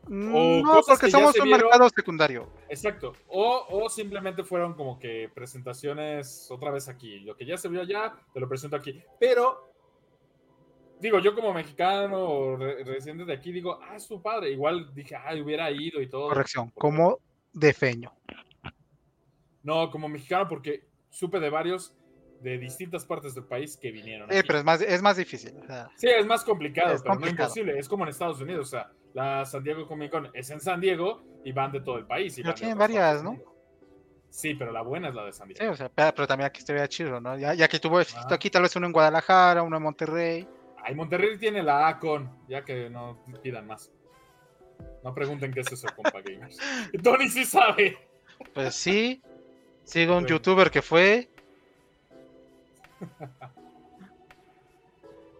Mm, 0.08 0.62
No, 0.62 0.74
cosas 0.74 0.98
porque 1.00 1.10
somos 1.10 1.36
un 1.36 1.44
vieron. 1.46 1.62
mercado 1.68 1.88
secundario. 1.88 2.48
Exacto. 2.68 3.12
O, 3.26 3.66
o 3.68 3.88
simplemente 3.88 4.44
fueron 4.44 4.74
como 4.74 5.00
que 5.00 5.28
presentaciones 5.34 6.48
otra 6.48 6.70
vez 6.70 6.88
aquí. 6.88 7.18
Lo 7.20 7.36
que 7.36 7.44
ya 7.44 7.56
se 7.58 7.68
vio 7.68 7.80
allá, 7.82 8.14
te 8.32 8.38
lo 8.38 8.48
presento 8.48 8.76
aquí. 8.76 9.02
Pero, 9.18 9.68
digo, 11.00 11.18
yo 11.18 11.34
como 11.34 11.52
mexicano 11.52 12.22
o 12.22 12.56
re- 12.56 12.84
residente 12.84 13.24
de 13.24 13.32
aquí, 13.32 13.50
digo, 13.50 13.80
ah, 13.82 13.96
es 13.96 14.04
su 14.04 14.22
padre. 14.22 14.50
Igual 14.52 14.94
dije, 14.94 15.16
ah, 15.16 15.34
hubiera 15.42 15.68
ido 15.72 16.00
y 16.00 16.08
todo. 16.08 16.28
Corrección, 16.28 16.70
como 16.76 17.18
de 17.56 17.72
feño. 17.72 18.12
No, 19.62 19.90
como 19.90 20.08
mexicano, 20.08 20.46
porque 20.48 20.86
supe 21.10 21.40
de 21.40 21.50
varios 21.50 21.94
de 22.40 22.58
distintas 22.58 23.04
partes 23.06 23.34
del 23.34 23.44
país 23.44 23.76
que 23.76 23.90
vinieron. 23.90 24.30
Eh, 24.30 24.42
pero 24.46 24.58
es 24.58 24.64
más, 24.64 24.80
es 24.82 25.00
más 25.02 25.16
difícil. 25.16 25.54
o 25.62 25.66
sea, 25.66 25.88
Sí, 25.96 26.06
es 26.08 26.26
más 26.26 26.44
complicado, 26.44 26.92
Es 26.94 27.02
pero 27.02 27.14
complicado. 27.14 27.38
no 27.38 27.42
imposible. 27.44 27.78
Es 27.78 27.88
como 27.88 28.04
en 28.04 28.10
Estados 28.10 28.40
Unidos. 28.40 28.68
O 28.68 28.70
sea, 28.70 28.92
la 29.14 29.44
San 29.46 29.64
Diego 29.64 29.86
Comic 29.88 30.10
Con 30.10 30.30
es 30.34 30.50
en 30.50 30.60
San 30.60 30.80
Diego 30.80 31.22
y 31.44 31.52
van 31.52 31.72
de 31.72 31.80
todo 31.80 31.96
el 31.98 32.06
país. 32.06 32.36
y 32.38 32.42
Pero 32.42 32.54
tienen 32.54 32.76
varias, 32.78 33.22
¿no? 33.22 33.38
Sí, 34.28 34.54
pero 34.54 34.70
la 34.70 34.82
buena 34.82 35.08
es 35.08 35.14
la 35.14 35.24
de 35.24 35.32
San 35.32 35.48
Diego. 35.48 35.60
sí, 35.62 35.66
o 35.66 35.74
sea, 35.74 35.88
pero, 35.88 36.14
pero 36.14 36.26
también 36.28 36.46
aquí 36.48 36.58
estaría 36.60 36.86
chido, 36.88 37.20
¿no? 37.20 37.38
Ya, 37.38 37.54
ya 37.54 37.66
que 37.68 37.78
tuvo 37.78 38.00
éxito 38.00 38.20
Ah. 38.30 38.34
aquí, 38.34 38.50
tal 38.50 38.62
vez 38.62 38.76
uno 38.76 38.86
en 38.86 38.92
Guadalajara, 38.92 39.62
uno 39.62 39.78
en 39.78 39.82
Monterrey. 39.82 40.46
Ay, 40.84 40.94
Monterrey 40.94 41.38
tiene 41.38 41.62
la 41.62 41.88
Acon, 41.88 42.30
ya 42.46 42.62
que 42.64 42.90
no 42.90 43.24
pidan 43.42 43.66
más. 43.66 43.90
No 45.02 45.14
pregunten 45.14 45.52
qué 45.52 45.60
es 45.60 45.70
eso, 45.72 45.86
compa 45.94 46.20
gamers. 46.20 46.56
Tony 47.02 47.28
sí 47.28 47.44
sabe. 47.44 47.98
Pues 48.54 48.74
sí, 48.74 49.22
sigo 49.84 50.16
un 50.16 50.26
youtuber 50.26 50.70
que 50.70 50.82
fue. 50.82 51.28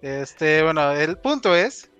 Este, 0.02 0.62
bueno, 0.62 0.92
el 0.92 1.18
punto 1.18 1.54
es 1.54 1.90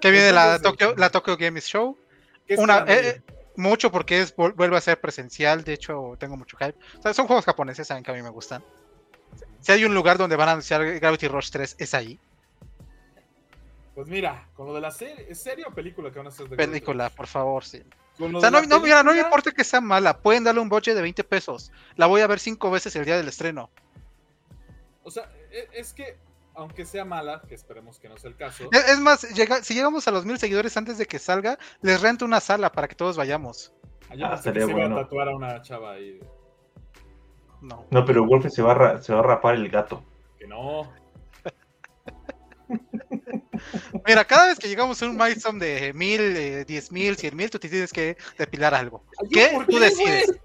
que 0.00 0.10
viene 0.10 0.32
la 0.32 0.58
Tokyo, 0.60 0.94
la 0.96 1.10
Tokyo 1.10 1.36
Games 1.36 1.64
Show. 1.66 1.98
¿Qué 2.46 2.54
Una, 2.56 2.84
eh, 2.88 3.00
ella? 3.00 3.34
mucho 3.56 3.90
porque 3.92 4.20
es 4.20 4.34
vuel- 4.36 4.54
vuelve 4.54 4.76
a 4.76 4.80
ser 4.80 5.00
presencial, 5.00 5.62
de 5.64 5.74
hecho 5.74 6.16
tengo 6.18 6.36
mucho 6.36 6.56
hype. 6.56 6.74
O 6.98 7.02
sea, 7.02 7.12
son 7.14 7.26
juegos 7.26 7.44
japoneses, 7.44 7.86
saben 7.86 8.02
que 8.02 8.10
a 8.10 8.14
mí 8.14 8.22
me 8.22 8.30
gustan. 8.30 8.64
Si 9.60 9.72
hay 9.72 9.84
un 9.84 9.94
lugar 9.94 10.18
donde 10.18 10.36
van 10.36 10.48
a 10.48 10.52
anunciar 10.52 10.84
Gravity 10.98 11.28
Rush 11.28 11.50
3, 11.50 11.76
es 11.78 11.94
ahí. 11.94 12.18
Pues 13.94 14.08
mira, 14.08 14.48
con 14.54 14.66
lo 14.66 14.74
de 14.74 14.80
la 14.80 14.90
serie, 14.90 15.26
¿es 15.28 15.42
serie 15.42 15.64
o 15.66 15.70
película 15.70 16.10
que 16.10 16.18
van 16.18 16.26
a 16.26 16.30
hacer 16.30 16.48
de 16.48 16.56
Película, 16.56 17.10
por 17.10 17.26
favor, 17.26 17.62
sí. 17.64 17.82
O 18.18 18.40
sea, 18.40 18.50
no, 18.50 18.62
no, 18.62 18.80
mira, 18.80 19.02
no 19.02 19.12
me 19.12 19.20
importa 19.20 19.50
que 19.50 19.64
sea 19.64 19.80
mala. 19.80 20.16
Pueden 20.18 20.44
darle 20.44 20.60
un 20.60 20.68
budget 20.68 20.94
de 20.94 21.02
20 21.02 21.24
pesos. 21.24 21.72
La 21.96 22.06
voy 22.06 22.20
a 22.20 22.26
ver 22.26 22.38
cinco 22.38 22.70
veces 22.70 22.94
el 22.96 23.04
día 23.04 23.16
del 23.16 23.28
estreno. 23.28 23.70
O 25.02 25.10
sea, 25.10 25.30
e- 25.50 25.68
es 25.74 25.92
que, 25.92 26.16
aunque 26.54 26.84
sea 26.86 27.04
mala, 27.04 27.42
que 27.48 27.54
esperemos 27.54 27.98
que 27.98 28.08
no 28.08 28.16
sea 28.16 28.30
el 28.30 28.36
caso, 28.36 28.68
Es 28.70 28.88
es 28.90 28.98
más, 29.00 29.22
llega- 29.34 29.62
si 29.62 29.74
llegamos 29.74 30.06
a 30.08 30.10
los 30.10 30.24
mil 30.24 30.38
seguidores 30.38 30.76
antes 30.76 30.96
de 30.98 31.06
que 31.06 31.18
salga, 31.18 31.58
les 31.80 32.00
rento 32.00 32.24
una 32.24 32.40
sala 32.40 32.70
para 32.72 32.88
que 32.88 32.94
todos 32.94 33.16
vayamos. 33.16 33.72
yo 34.14 34.26
Ah, 34.26 34.30
que 34.30 34.36
estaría 34.36 34.66
se 34.66 34.72
bueno. 34.72 34.96
a 34.98 35.02
tatuar 35.04 35.28
a 35.28 35.34
una 35.36 35.60
chava 35.62 35.92
ahí. 35.92 36.20
No. 37.62 37.86
No, 37.90 38.04
pero 38.04 38.24
Wolf 38.26 38.46
se 38.50 38.62
va, 38.62 38.72
a 38.72 38.74
ra- 38.74 39.02
se 39.02 39.12
va 39.14 39.20
a 39.20 39.22
rapar 39.22 39.54
el 39.54 39.68
gato. 39.68 40.04
Que 40.38 40.46
no. 40.46 40.92
Mira, 44.06 44.24
cada 44.24 44.48
vez 44.48 44.58
que 44.58 44.68
llegamos 44.68 45.02
a 45.02 45.06
un 45.06 45.16
milestone 45.16 45.64
de 45.64 45.92
mil, 45.92 46.20
eh, 46.20 46.64
diez 46.64 46.90
mil, 46.92 47.16
cien 47.16 47.36
mil, 47.36 47.50
tú 47.50 47.58
te 47.58 47.68
tienes 47.68 47.92
que 47.92 48.16
depilar 48.38 48.74
algo. 48.74 49.04
Ay, 49.20 49.28
¿yo 49.30 49.34
¿Qué? 49.40 49.54
por 49.54 49.66
Tú 49.66 49.72
qué, 49.72 49.80
decides. 49.80 50.40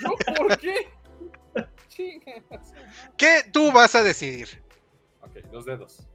¿Yo 0.00 0.34
por 0.36 0.58
qué? 0.58 0.88
¿Qué 3.16 3.42
tú 3.52 3.72
vas 3.72 3.94
a 3.94 4.02
decidir? 4.02 4.62
Ok, 5.22 5.36
los 5.52 5.64
dedos. 5.64 6.06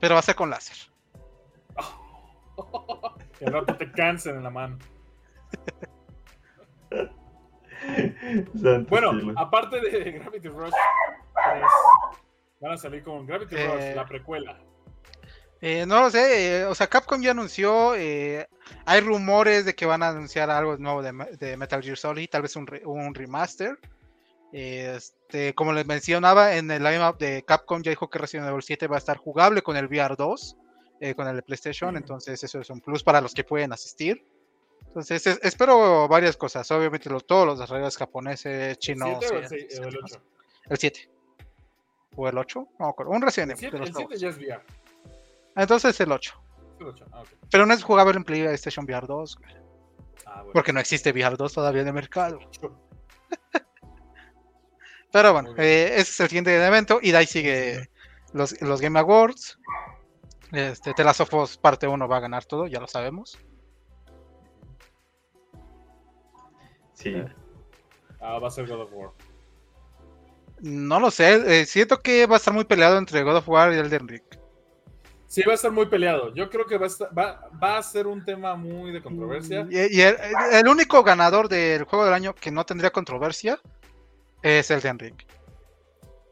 Pero 0.00 0.14
va 0.14 0.20
a 0.20 0.22
ser 0.22 0.34
con 0.34 0.50
láser. 0.50 0.76
Que 3.38 3.46
al 3.46 3.52
rato 3.52 3.76
te 3.76 3.90
cansen 3.90 4.36
en 4.36 4.44
la 4.44 4.50
mano. 4.50 4.78
Bueno, 8.88 9.32
aparte 9.36 9.80
de 9.80 10.12
Gravity 10.12 10.48
Rush 10.48 10.70
3, 10.70 11.62
van 12.60 12.72
a 12.72 12.76
salir 12.76 13.02
con 13.02 13.26
Gravity 13.26 13.56
Eh, 13.56 13.66
Rush, 13.66 13.96
la 13.96 14.06
precuela. 14.06 14.58
Eh, 15.66 15.86
no 15.86 16.00
lo 16.02 16.10
sé, 16.10 16.58
eh, 16.60 16.64
o 16.66 16.74
sea, 16.74 16.88
Capcom 16.88 17.22
ya 17.22 17.30
anunció, 17.30 17.94
eh, 17.94 18.46
hay 18.84 19.00
rumores 19.00 19.64
de 19.64 19.74
que 19.74 19.86
van 19.86 20.02
a 20.02 20.08
anunciar 20.10 20.50
algo 20.50 20.76
nuevo 20.76 21.02
de, 21.02 21.12
Me- 21.12 21.24
de 21.38 21.56
Metal 21.56 21.82
Gear 21.82 21.96
Solid, 21.96 22.28
tal 22.28 22.42
vez 22.42 22.54
un, 22.56 22.66
re- 22.66 22.82
un 22.84 23.14
remaster. 23.14 23.78
Este, 24.52 25.54
como 25.54 25.72
les 25.72 25.86
mencionaba, 25.86 26.54
en 26.56 26.70
el 26.70 26.82
lineup 26.84 27.18
de 27.18 27.42
Capcom 27.44 27.82
ya 27.82 27.90
dijo 27.90 28.08
que 28.10 28.18
Resident 28.18 28.48
Evil 28.48 28.62
7 28.62 28.86
va 28.88 28.96
a 28.96 28.98
estar 28.98 29.16
jugable 29.16 29.62
con 29.62 29.76
el 29.76 29.86
VR 29.86 30.16
2, 30.16 30.56
eh, 31.00 31.14
con 31.14 31.26
el 31.28 31.36
de 31.36 31.42
PlayStation, 31.42 31.96
entonces 31.96 32.44
eso 32.44 32.60
es 32.60 32.68
un 32.70 32.80
plus 32.80 33.02
para 33.02 33.20
los 33.20 33.32
que 33.32 33.42
pueden 33.44 33.72
asistir. 33.72 34.22
Entonces 34.86 35.26
es- 35.26 35.40
espero 35.42 36.06
varias 36.08 36.36
cosas, 36.36 36.70
obviamente 36.70 37.08
los, 37.08 37.26
todos 37.26 37.46
los 37.46 37.58
desarrolladores 37.58 37.96
japoneses, 37.96 38.78
chinos, 38.78 39.08
¿El 39.24 39.48
7 39.48 39.80
o 39.80 39.84
el, 39.88 39.88
el 39.94 39.98
8? 40.04 40.22
el 40.68 40.78
7. 40.78 41.10
¿O 42.16 42.28
el 42.28 42.36
8? 42.38 42.68
No 42.78 42.84
me 42.84 42.90
acuerdo, 42.90 43.12
un 43.12 43.22
Resident 43.22 43.52
El 43.52 43.58
Evil. 43.58 43.70
7, 43.70 43.76
de 43.76 43.78
los 43.80 43.88
el 43.88 43.94
7 43.94 44.04
nuevos. 44.04 44.20
ya 44.20 44.28
es 44.28 44.36
VR. 44.36 44.83
Entonces 45.56 45.98
el 46.00 46.12
8. 46.12 46.34
Es 46.74 46.80
el 46.80 46.86
8. 46.88 47.06
Ah, 47.12 47.20
ok. 47.22 47.28
Pero 47.50 47.66
no 47.66 47.74
es 47.74 47.82
jugable 47.84 48.16
en 48.16 48.24
PlayStation 48.24 48.84
VR 48.84 49.06
2, 49.06 49.36
güey, 49.36 49.56
Ah, 50.26 50.36
bueno. 50.38 50.52
porque 50.52 50.72
no 50.72 50.80
existe 50.80 51.10
VR 51.12 51.36
2 51.36 51.52
todavía 51.52 51.82
en 51.82 51.88
el 51.88 51.94
mercado. 51.94 52.38
Pero 55.12 55.32
bueno, 55.32 55.50
eh, 55.58 55.90
ese 55.92 56.00
es 56.00 56.20
el 56.20 56.28
siguiente 56.28 56.66
evento 56.66 56.98
y 57.00 57.12
de 57.12 57.18
ahí 57.18 57.26
sigue 57.26 57.88
los, 58.32 58.60
los 58.60 58.80
Game 58.80 58.98
Awards. 58.98 59.58
Este, 60.50 60.92
The 60.94 61.04
Last 61.04 61.20
of 61.20 61.34
Us 61.34 61.56
parte 61.56 61.86
1 61.86 62.08
va 62.08 62.16
a 62.16 62.20
ganar 62.20 62.44
todo, 62.44 62.66
ya 62.66 62.80
lo 62.80 62.86
sabemos. 62.88 63.38
Sí. 66.94 67.14
Ah, 68.20 68.38
va 68.38 68.48
a 68.48 68.50
ser 68.50 68.66
God 68.66 68.82
of 68.82 68.90
War. 68.92 69.10
No 70.60 70.98
lo 71.00 71.10
sé, 71.10 71.60
eh, 71.60 71.66
siento 71.66 72.00
que 72.00 72.26
va 72.26 72.36
a 72.36 72.38
estar 72.38 72.54
muy 72.54 72.64
peleado 72.64 72.96
entre 72.98 73.22
God 73.22 73.36
of 73.36 73.48
War 73.48 73.72
y 73.72 73.76
Elden 73.78 74.08
Ring. 74.08 74.22
Sí, 75.34 75.42
va 75.42 75.50
a 75.50 75.54
estar 75.56 75.72
muy 75.72 75.86
peleado. 75.86 76.32
Yo 76.32 76.48
creo 76.48 76.64
que 76.64 76.78
va 76.78 76.86
a, 76.86 76.88
estar- 76.88 77.10
va, 77.18 77.50
va 77.60 77.76
a 77.78 77.82
ser 77.82 78.06
un 78.06 78.24
tema 78.24 78.54
muy 78.54 78.92
de 78.92 79.02
controversia. 79.02 79.66
Y, 79.68 79.98
y 79.98 80.00
el, 80.00 80.16
el 80.52 80.68
único 80.68 81.02
ganador 81.02 81.48
del 81.48 81.82
juego 81.82 82.04
del 82.04 82.14
año 82.14 82.36
que 82.36 82.52
no 82.52 82.64
tendría 82.64 82.90
controversia 82.92 83.58
es 84.42 84.70
Elden 84.70 84.96
Ring. 84.96 85.16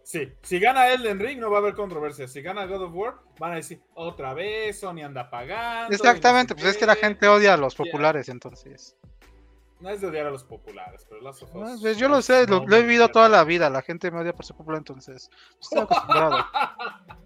Sí, 0.05 0.33
si 0.43 0.61
gana 0.61 0.89
Elden 0.91 1.19
Ring 1.19 1.41
no 1.41 1.51
va 1.51 1.57
a 1.57 1.61
haber 1.63 1.75
controversia. 1.75 2.29
Si 2.29 2.43
gana 2.43 2.65
God 2.67 2.83
of 2.85 2.93
War, 2.95 3.15
van 3.41 3.53
a 3.53 3.57
decir 3.57 3.81
otra 3.95 4.35
vez, 4.35 4.79
Sony 4.79 5.03
anda 5.05 5.29
pagando. 5.29 5.89
no 5.89 5.95
Exactamente, 5.97 6.55
sé 6.55 6.61
pues 6.61 6.71
es 6.75 6.77
que 6.79 6.87
la 6.87 6.95
qué". 6.95 7.01
gente 7.01 7.27
odia 7.27 7.55
a 7.55 7.57
los 7.57 7.75
populares, 7.75 8.29
entonces. 8.29 8.97
No 9.81 9.91
es 9.91 10.01
de 10.01 10.07
odiar 10.07 10.27
a 10.27 10.31
los 10.31 10.45
populares, 10.45 11.05
pero 11.09 11.21
Last 11.23 11.43
of 11.43 11.57
Us 11.57 11.71
No, 11.71 11.81
pues 11.81 11.97
yo 11.97 12.09
lo 12.09 12.23
sé, 12.23 12.47
lo, 12.47 12.61
no 12.61 12.67
lo 12.69 12.77
he 12.77 12.83
vivido 12.83 13.09
toda 13.09 13.29
la 13.29 13.43
vida, 13.43 13.69
la 13.69 13.83
gente 13.83 14.13
me 14.13 14.21
odia 14.21 14.33
por 14.33 14.45
ser 14.45 14.55
popular, 14.57 14.79
entonces 14.79 15.29
estoy 15.61 15.81
acostumbrado. 15.81 16.37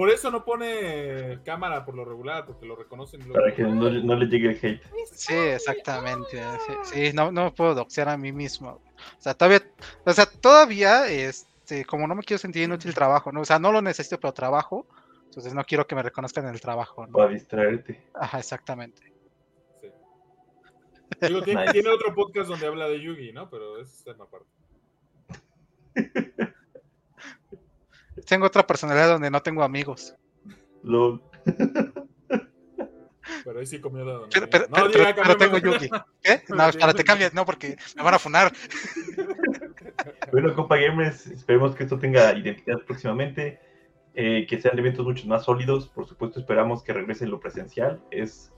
Por 0.00 0.08
eso 0.08 0.30
no 0.30 0.46
pone 0.46 1.40
cámara 1.44 1.84
por 1.84 1.94
lo 1.94 2.06
regular, 2.06 2.46
porque 2.46 2.64
lo 2.64 2.74
reconocen. 2.74 3.20
luego- 3.20 3.34
Para 3.34 3.54
que 3.54 3.62
no, 3.64 3.90
le- 3.90 4.02
no 4.02 4.16
le 4.16 4.24
llegue 4.28 4.48
el 4.52 4.56
hate. 4.56 4.82
Sí, 5.12 5.34
exactamente. 5.34 6.42
Sí, 6.66 6.72
sí, 6.84 7.12
no, 7.12 7.30
no 7.30 7.44
me 7.44 7.50
puedo 7.50 7.74
doxear 7.74 8.08
a 8.08 8.16
mí 8.16 8.32
mismo. 8.32 8.80
O 9.18 9.20
sea, 9.20 9.34
todavía, 9.34 9.60
o 10.06 10.12
sea, 10.14 10.24
todavía, 10.24 11.06
este, 11.06 11.84
como 11.84 12.06
no 12.06 12.14
me 12.14 12.22
quiero 12.22 12.38
sentir 12.38 12.62
inútil 12.62 12.94
trabajo, 12.94 13.30
¿no? 13.30 13.42
O 13.42 13.44
sea, 13.44 13.58
no 13.58 13.72
lo 13.72 13.82
necesito, 13.82 14.18
pero 14.18 14.32
trabajo. 14.32 14.86
Entonces 15.26 15.52
no 15.52 15.64
quiero 15.64 15.86
que 15.86 15.94
me 15.94 16.02
reconozcan 16.02 16.46
en 16.46 16.54
el 16.54 16.62
trabajo, 16.62 17.06
¿no? 17.06 17.12
Para 17.12 17.32
distraerte. 17.32 18.02
Ajá, 18.14 18.38
exactamente. 18.38 19.02
Sí. 19.82 19.88
Digo, 21.28 21.42
tiene, 21.42 21.60
Nice. 21.60 21.72
tiene 21.74 21.90
otro 21.90 22.14
podcast 22.14 22.48
donde 22.48 22.66
habla 22.66 22.88
de 22.88 23.02
Yugi, 23.02 23.32
¿no? 23.32 23.50
Pero 23.50 23.78
ese 23.82 23.92
es 23.96 24.04
tema 24.04 24.24
aparte. 24.24 24.48
Tengo 28.26 28.46
otra 28.46 28.66
personalidad 28.66 29.08
donde 29.08 29.30
no 29.30 29.40
tengo 29.42 29.62
amigos. 29.62 30.14
LOL. 30.82 31.22
Pero 33.44 33.60
ahí 33.60 33.66
sí 33.66 33.80
comió 33.80 34.04
de 34.04 34.12
donde 34.12 34.28
Pero, 34.50 34.66
no, 34.68 34.74
pero, 34.74 34.88
diga, 34.88 35.14
pero- 35.14 35.14
pero- 35.14 35.38
pero 35.38 35.38
tengo. 35.38 35.58
Yugi. 35.58 35.90
¿Qué? 36.22 36.42
No, 36.48 36.68
espérate, 36.68 37.04
cambias, 37.04 37.32
no, 37.34 37.44
porque 37.44 37.76
me 37.96 38.02
van 38.02 38.14
a 38.14 38.18
funar. 38.18 38.52
Bueno, 40.32 40.54
compa 40.54 40.76
gamers, 40.76 41.26
esperemos 41.26 41.74
que 41.74 41.82
esto 41.82 41.98
tenga 41.98 42.32
identidad 42.32 42.78
próximamente, 42.86 43.60
eh, 44.14 44.46
que 44.48 44.60
sean 44.60 44.78
eventos 44.78 45.04
mucho 45.04 45.26
más 45.26 45.44
sólidos. 45.44 45.88
Por 45.88 46.06
supuesto, 46.06 46.40
esperamos 46.40 46.82
que 46.82 46.92
regrese 46.94 47.26
lo 47.26 47.38
presencial. 47.40 48.00
Es, 48.10 48.50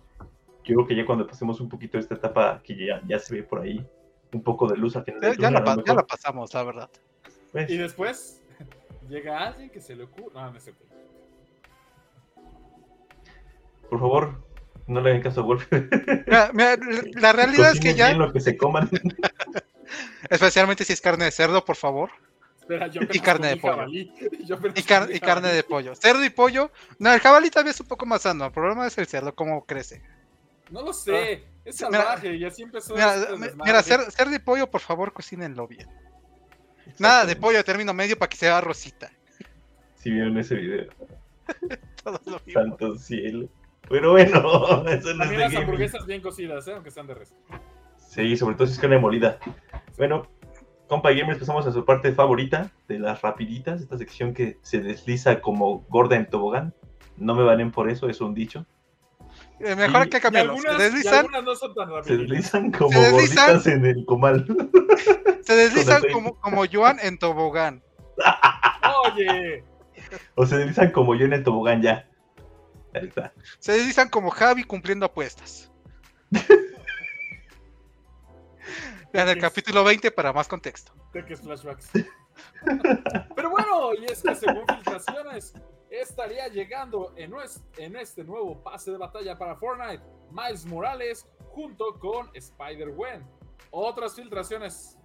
yo 0.63 0.75
creo 0.77 0.87
que 0.87 0.95
ya 0.97 1.05
cuando 1.07 1.27
pasemos 1.27 1.61
un 1.61 1.69
poquito 1.69 1.99
esta 1.99 2.15
etapa 2.15 2.61
que 2.63 2.77
ya, 2.87 3.03
ya 3.09 3.19
se 3.19 3.35
ve 3.35 3.43
por 3.43 3.61
ahí, 3.61 3.85
un 4.33 4.43
poco 4.43 4.69
de 4.69 4.77
luz 4.77 4.95
al 4.97 5.05
final 5.05 5.21
Ya, 5.21 5.29
del 5.31 5.39
ya 5.39 5.49
túnel, 5.49 5.65
la, 5.65 5.73
a 5.73 5.77
lo 5.77 5.83
pa- 5.83 5.89
ya 5.91 5.95
la 5.95 6.07
pasamos, 6.07 6.55
la 6.55 6.63
verdad. 6.63 6.91
pues, 7.51 7.71
Y 7.71 7.77
después 7.79 8.42
llega 9.13 9.47
alguien 9.47 9.71
que 9.71 9.81
se 9.81 9.95
le 9.95 10.05
ocurre. 10.05 10.35
No, 10.35 10.51
no 10.51 10.57
es 10.57 10.65
cierto. 10.65 10.85
por 13.91 14.01
favor, 14.01 14.43
no 14.87 15.01
le 15.03 15.11
hagan 15.11 15.23
caso 15.23 15.41
a 15.43 15.45
Wolf. 15.45 15.67
Mira, 15.71 16.51
mira, 16.55 16.77
la 17.21 17.33
realidad 17.33 17.73
es 17.73 17.81
que 17.81 17.95
ya, 17.95 18.09
bien 18.09 18.19
lo 18.21 18.33
que 18.33 18.41
se 18.41 18.57
coman. 18.57 18.89
especialmente 20.31 20.85
si 20.85 20.95
es 20.95 21.01
carne 21.01 21.27
de 21.27 21.31
cerdo, 21.31 21.63
por 21.65 21.77
favor. 21.77 22.11
Espera, 22.59 22.87
yo 22.87 23.03
Y 23.13 23.19
carne 23.21 23.49
de 23.49 23.57
pollo. 23.59 23.87
Yo 24.47 24.57
Y, 24.75 24.83
car- 24.85 25.11
y 25.13 25.19
carne 25.21 25.53
de 25.53 25.63
pollo. 25.65 25.95
Cerdo 25.97 26.25
y 26.25 26.31
pollo. 26.31 26.71
No, 26.99 27.13
el 27.13 27.21
jabalí 27.21 27.51
todavía 27.51 27.73
es 27.73 27.81
un 27.81 27.89
poco 27.89 28.07
más 28.07 28.23
sano. 28.23 28.47
El 28.47 28.53
problema 28.53 28.87
es 28.87 28.97
el 28.99 29.07
cerdo, 29.07 29.35
cómo 29.35 29.65
crece. 29.67 30.01
No 30.71 30.81
lo 30.83 30.93
sé. 30.93 31.45
Es 31.65 31.83
Ah. 31.83 31.89
Mira, 31.91 32.03
salvaje 32.05 32.37
y 32.37 32.45
así 32.45 32.63
empezó. 32.63 32.95
Mira, 32.95 33.17
este 33.17 33.37
mira 33.57 33.81
cer- 33.83 34.11
cerdo 34.11 34.35
y 34.35 34.39
pollo, 34.39 34.71
por 34.71 34.81
favor, 34.81 35.13
cocínenlo 35.13 35.67
bien. 35.69 35.89
Nada 36.99 37.25
de 37.27 37.37
pollo 37.37 37.59
de 37.59 37.65
término 37.65 37.93
medio 37.95 38.19
para 38.19 38.29
que 38.29 38.37
sea 38.37 38.61
rosita. 38.61 39.11
Si 39.97 40.11
vieron 40.11 40.37
ese 40.39 40.55
video, 40.57 40.87
Todo 42.05 42.21
lo 42.27 42.41
mismo. 42.45 42.61
santo 42.63 42.97
cielo. 42.97 43.49
Pero 43.89 44.13
bueno, 44.13 44.39
eso 44.41 44.83
no 44.83 44.89
es 44.91 45.05
de 45.05 45.15
las 45.15 45.31
gaming. 45.31 45.57
hamburguesas 45.59 46.07
bien 46.07 46.21
cocidas, 46.21 46.67
¿eh? 46.69 46.73
aunque 46.75 46.91
sean 46.91 47.07
de 47.07 47.15
res. 47.15 47.35
Sí, 47.97 48.37
sobre 48.37 48.55
todo 48.57 48.67
si 48.67 48.75
es 48.75 48.79
carne 48.79 48.99
molida. 48.99 49.39
Bueno, 49.97 50.27
compa 50.89 51.13
gamers, 51.13 51.39
pasamos 51.39 51.67
a 51.67 51.73
su 51.73 51.85
parte 51.85 52.13
favorita 52.13 52.71
de 52.89 52.99
las 52.99 53.23
rapiditas, 53.23 53.81
esta 53.81 53.97
sección 53.97 54.35
que 54.35 54.59
se 54.63 54.81
desliza 54.81 55.41
como 55.41 55.81
gorda 55.89 56.17
en 56.17 56.27
tobogán. 56.29 56.75
No 57.17 57.35
me 57.35 57.43
valen 57.43 57.71
por 57.71 57.89
eso, 57.91 58.09
es 58.09 58.21
un 58.21 58.35
dicho. 58.35 58.67
Eh, 59.65 59.77
mejor 59.77 60.07
Y- 60.07 60.11
que 60.11 60.21
cambiarlo. 60.21 60.53
algunas, 60.53 60.77
Se 60.77 60.83
deslizan, 60.83 61.15
algunas 61.21 61.45
no 61.45 61.55
son 61.55 61.75
tan 61.75 62.05
Se 62.05 62.17
deslizan 62.17 62.73
como 62.73 62.91
Se 62.93 62.99
deslizan. 62.99 63.47
gorditas 63.47 63.67
en 63.69 63.87
el 63.87 64.05
comal. 64.05 64.47
se 65.43 65.55
deslizan 65.55 66.03
como, 66.13 66.35
como 66.41 66.65
Joan 66.71 66.99
en 67.01 67.19
tobogán. 67.19 67.83
Oye, 69.05 69.65
o 70.35 70.45
se 70.47 70.57
deslizan 70.59 70.91
como 70.91 71.15
yo 71.15 71.27
en 71.27 71.33
el 71.35 71.45
tobogán 71.45 71.81
ya. 71.83 72.09
Ahí 72.95 73.07
está. 73.07 73.33
Se 73.59 73.73
deslizan 73.73 74.09
como 74.09 74.31
Javi 74.31 74.65
cumpliendo 74.65 75.07
apuestas. 75.07 75.71
Vean 79.13 79.29
el 79.29 79.39
capítulo 79.39 79.85
20 79.85 80.11
para 80.11 80.33
más 80.33 80.49
contexto. 80.49 80.93
Flashbacks. 81.13 81.91
Pero 83.37 83.51
bueno, 83.51 83.93
y 84.01 84.07
es 84.07 84.23
que 84.23 84.35
según 84.35 84.65
filtraciones, 84.67 85.53
estaría 86.01 86.49
llegando 86.49 87.13
en, 87.17 87.97
este 87.97 88.25
nuevo 88.25 88.63
pase 88.63 88.91
de 88.91 88.97
batalla 88.97 89.39
para 89.39 89.57
Fortnite, 89.57 90.03
Miles 90.31 90.65
Morales 90.67 91.29
junto 91.51 91.99
con 91.99 92.31
Spider-Gwen. 92.35 93.23
Otras 93.71 94.15
filtraciones, 94.15 94.99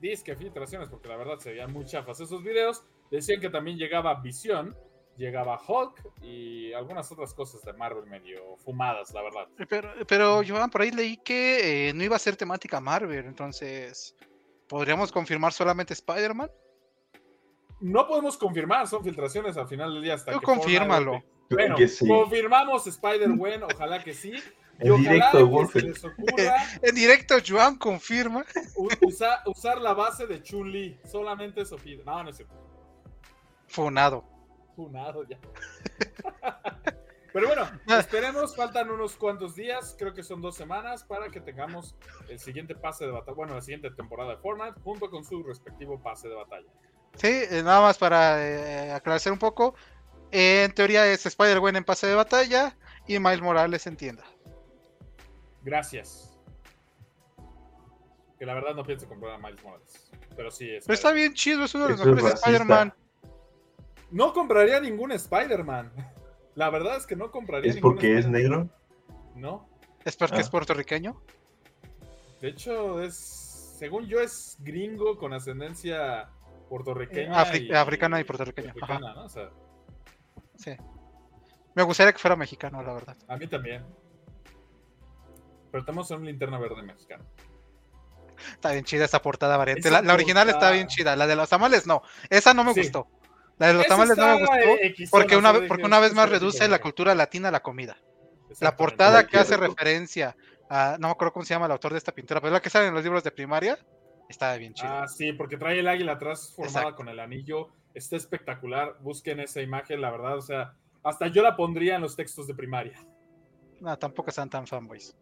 disque 0.00 0.36
filtraciones, 0.36 0.88
porque 0.88 1.08
la 1.08 1.16
verdad 1.16 1.38
se 1.38 1.50
veían 1.50 1.72
muy 1.72 1.84
chafas 1.84 2.20
esos 2.20 2.42
videos, 2.42 2.84
decían 3.10 3.40
que 3.40 3.50
también 3.50 3.78
llegaba 3.78 4.14
Visión 4.20 4.76
llegaba 5.16 5.60
Hulk 5.66 6.22
y 6.22 6.72
algunas 6.72 7.10
otras 7.12 7.32
cosas 7.34 7.62
de 7.62 7.72
Marvel 7.72 8.06
medio 8.06 8.56
fumadas, 8.56 9.12
la 9.12 9.22
verdad. 9.22 9.48
Pero, 9.68 9.92
pero 10.06 10.42
por 10.70 10.82
ahí 10.82 10.90
leí 10.90 11.16
que 11.18 11.88
eh, 11.88 11.92
no 11.94 12.02
iba 12.02 12.16
a 12.16 12.18
ser 12.18 12.36
temática 12.36 12.80
Marvel, 12.80 13.26
entonces, 13.26 14.14
¿podríamos 14.68 15.12
confirmar 15.12 15.52
solamente 15.52 15.92
Spider-Man? 15.94 16.50
No 17.80 18.06
podemos 18.06 18.36
confirmar, 18.38 18.86
son 18.88 19.02
filtraciones 19.04 19.56
al 19.56 19.68
final 19.68 19.92
del 19.94 20.02
día 20.02 20.14
hasta 20.14 20.32
Tú 20.32 20.40
que 20.40 20.46
confírmalo. 20.46 21.12
Fortnite- 21.14 21.24
Bueno, 21.50 21.76
que 21.76 21.88
sí. 21.88 22.06
confirmamos 22.08 22.86
Spider-Gwen, 22.86 23.62
ojalá 23.64 24.02
que 24.02 24.14
sí. 24.14 24.32
Y 24.80 24.86
En 24.88 24.92
ojalá 24.92 25.30
directo, 25.30 25.58
que 25.60 25.66
se 25.80 25.82
les 25.86 26.04
ocurra 26.04 26.56
En 26.82 26.94
directo, 26.96 27.34
Joan 27.46 27.76
confirma. 27.78 28.44
usa- 29.02 29.40
usar 29.46 29.80
la 29.80 29.94
base 29.94 30.26
de 30.26 30.42
Chun-Li. 30.42 30.98
Solamente 31.04 31.60
eso 31.60 31.76
pide. 31.76 32.02
No, 32.04 32.24
no 32.24 32.30
es 32.30 32.36
cierto. 32.38 32.54
Funado. 33.68 34.24
Funado 34.74 35.22
ya. 35.28 35.38
Pero 37.32 37.48
bueno, 37.48 37.68
esperemos, 37.98 38.54
faltan 38.54 38.90
unos 38.90 39.16
cuantos 39.16 39.56
días, 39.56 39.96
creo 39.98 40.14
que 40.14 40.22
son 40.22 40.40
dos 40.40 40.54
semanas, 40.56 41.02
para 41.02 41.30
que 41.30 41.40
tengamos 41.40 41.96
el 42.28 42.38
siguiente 42.38 42.76
pase 42.76 43.06
de 43.06 43.10
batalla, 43.10 43.34
bueno, 43.34 43.54
la 43.54 43.60
siguiente 43.60 43.90
temporada 43.90 44.30
de 44.30 44.36
Fortnite, 44.38 44.80
junto 44.84 45.10
con 45.10 45.24
su 45.24 45.42
respectivo 45.42 46.00
pase 46.00 46.28
de 46.28 46.34
batalla. 46.36 46.68
Sí, 47.16 47.28
eh, 47.28 47.62
nada 47.64 47.80
más 47.80 47.98
para 47.98 48.42
eh, 48.46 48.92
aclarar 48.92 49.20
un 49.32 49.38
poco. 49.38 49.74
eh, 50.32 50.64
en 50.64 50.72
teoría 50.74 51.06
es 51.06 51.24
Spider-Gwen 51.26 51.76
en 51.76 51.84
pase 51.84 52.06
de 52.08 52.14
batalla 52.14 52.76
y 53.06 53.18
Miles 53.18 53.40
Morales 53.40 53.86
en 53.86 53.96
tienda. 53.96 54.24
Gracias. 55.62 56.36
Que 58.38 58.44
la 58.46 58.54
verdad 58.54 58.74
no 58.74 58.82
pienso 58.84 59.08
comprar 59.08 59.34
a 59.34 59.38
Miles 59.38 59.62
Morales. 59.62 60.10
Pero 60.36 60.50
sí 60.50 60.68
es. 60.70 60.84
Pero 60.84 60.94
está 60.94 61.12
bien 61.12 61.34
chido, 61.34 61.64
es 61.64 61.74
uno 61.74 61.84
de 61.86 61.90
los 61.96 62.04
mejores. 62.04 62.34
Spider-Man. 62.34 62.92
No 64.10 64.32
compraría 64.32 64.80
ningún 64.80 65.12
Spider-Man. 65.12 65.92
La 66.56 66.70
verdad 66.70 66.96
es 66.96 67.06
que 67.06 67.16
no 67.16 67.30
compraría 67.30 67.70
¿Es 67.70 67.76
ningún 67.76 67.92
porque 67.92 68.18
es 68.18 68.26
negro? 68.26 68.68
No. 69.34 69.68
Es 70.04 70.16
porque 70.16 70.36
Ah. 70.36 70.40
es 70.40 70.50
puertorriqueño. 70.50 71.20
De 72.40 72.48
hecho, 72.48 73.00
es. 73.02 73.40
Según 73.78 74.06
yo, 74.06 74.20
es 74.20 74.56
gringo 74.60 75.16
con 75.18 75.32
ascendencia 75.32 76.28
puertorriqueña. 76.74 77.32
Afri- 77.44 77.74
africana 77.74 78.20
y 78.20 78.24
puertorriqueña, 78.24 78.70
ajá. 78.70 78.94
africana, 78.94 79.14
¿no? 79.14 79.24
O 79.24 79.28
sea, 79.28 79.50
Sí. 80.56 80.76
Me 81.74 81.82
gustaría 81.82 82.12
que 82.12 82.18
fuera 82.18 82.36
mexicano, 82.36 82.82
la 82.82 82.92
verdad. 82.92 83.16
a 83.28 83.36
mí 83.36 83.46
también. 83.48 83.84
Pero 85.70 85.84
tenemos 85.84 86.10
un 86.10 86.24
linterna 86.24 86.58
verde 86.58 86.82
mexicano. 86.82 87.24
Está 88.52 88.72
bien 88.72 88.84
chida 88.84 89.04
esa 89.04 89.20
portada 89.22 89.56
variante. 89.56 89.88
Esa 89.88 90.00
La, 90.00 90.06
la 90.06 90.14
original 90.14 90.46
está 90.48 90.58
portada- 90.58 90.72
bien 90.72 90.86
chida. 90.86 91.16
La 91.16 91.26
de 91.26 91.34
los 91.36 91.48
tamales 91.48 91.86
no. 91.86 92.02
Esa 92.30 92.54
no 92.54 92.62
me 92.64 92.74
Sí. 92.74 92.80
gustó. 92.82 93.08
La 93.58 93.68
de 93.68 93.74
los 93.74 93.86
tamales 93.86 94.16
no 94.16 94.26
me 94.26 94.40
gustó. 94.40 95.10
Porque 95.10 95.36
una, 95.36 95.52
vez- 95.52 95.68
porque 95.68 95.84
una 95.84 95.98
vez 96.00 96.14
más 96.14 96.28
reduce 96.28 96.66
la 96.68 96.80
cultura 96.80 97.14
latina 97.14 97.48
a 97.48 97.52
la 97.52 97.60
comida. 97.62 97.96
La 98.60 98.76
portada 98.76 99.26
que 99.26 99.38
hace 99.38 99.56
referencia 99.56 100.36
a. 100.70 100.96
No 101.00 101.08
me 101.08 101.12
acuerdo 101.12 101.32
cómo 101.32 101.44
se 101.44 101.54
llama 101.54 101.66
el 101.66 101.72
autor 101.72 101.92
de 101.92 101.98
esta 101.98 102.12
pintura, 102.12 102.40
pero 102.40 102.48
es 102.50 102.52
la 102.54 102.62
que 102.62 102.70
sale 102.70 102.86
en 102.88 102.94
los 102.94 103.02
libros 103.02 103.24
de 103.24 103.30
primaria. 103.32 103.78
Está 104.28 104.56
bien 104.56 104.74
chida. 104.74 105.02
Ah, 105.02 105.08
sí, 105.08 105.32
porque 105.32 105.56
trae 105.56 105.78
el 105.80 105.88
águila 105.88 106.12
atrás 106.12 106.52
formada 106.54 106.80
Exacto. 106.80 106.96
con 106.96 107.08
el 107.08 107.20
anillo. 107.20 107.68
Está 107.94 108.16
espectacular. 108.16 108.96
Busquen 109.00 109.40
esa 109.40 109.60
imagen, 109.60 110.00
la 110.00 110.10
verdad. 110.10 110.36
O 110.38 110.42
sea, 110.42 110.74
hasta 111.02 111.28
yo 111.28 111.42
la 111.42 111.56
pondría 111.56 111.96
en 111.96 112.02
los 112.02 112.16
textos 112.16 112.46
de 112.46 112.54
primaria. 112.54 112.98
No, 113.80 113.96
tampoco 113.98 114.30
están 114.30 114.48
tan 114.50 114.66
fanboys. 114.66 115.16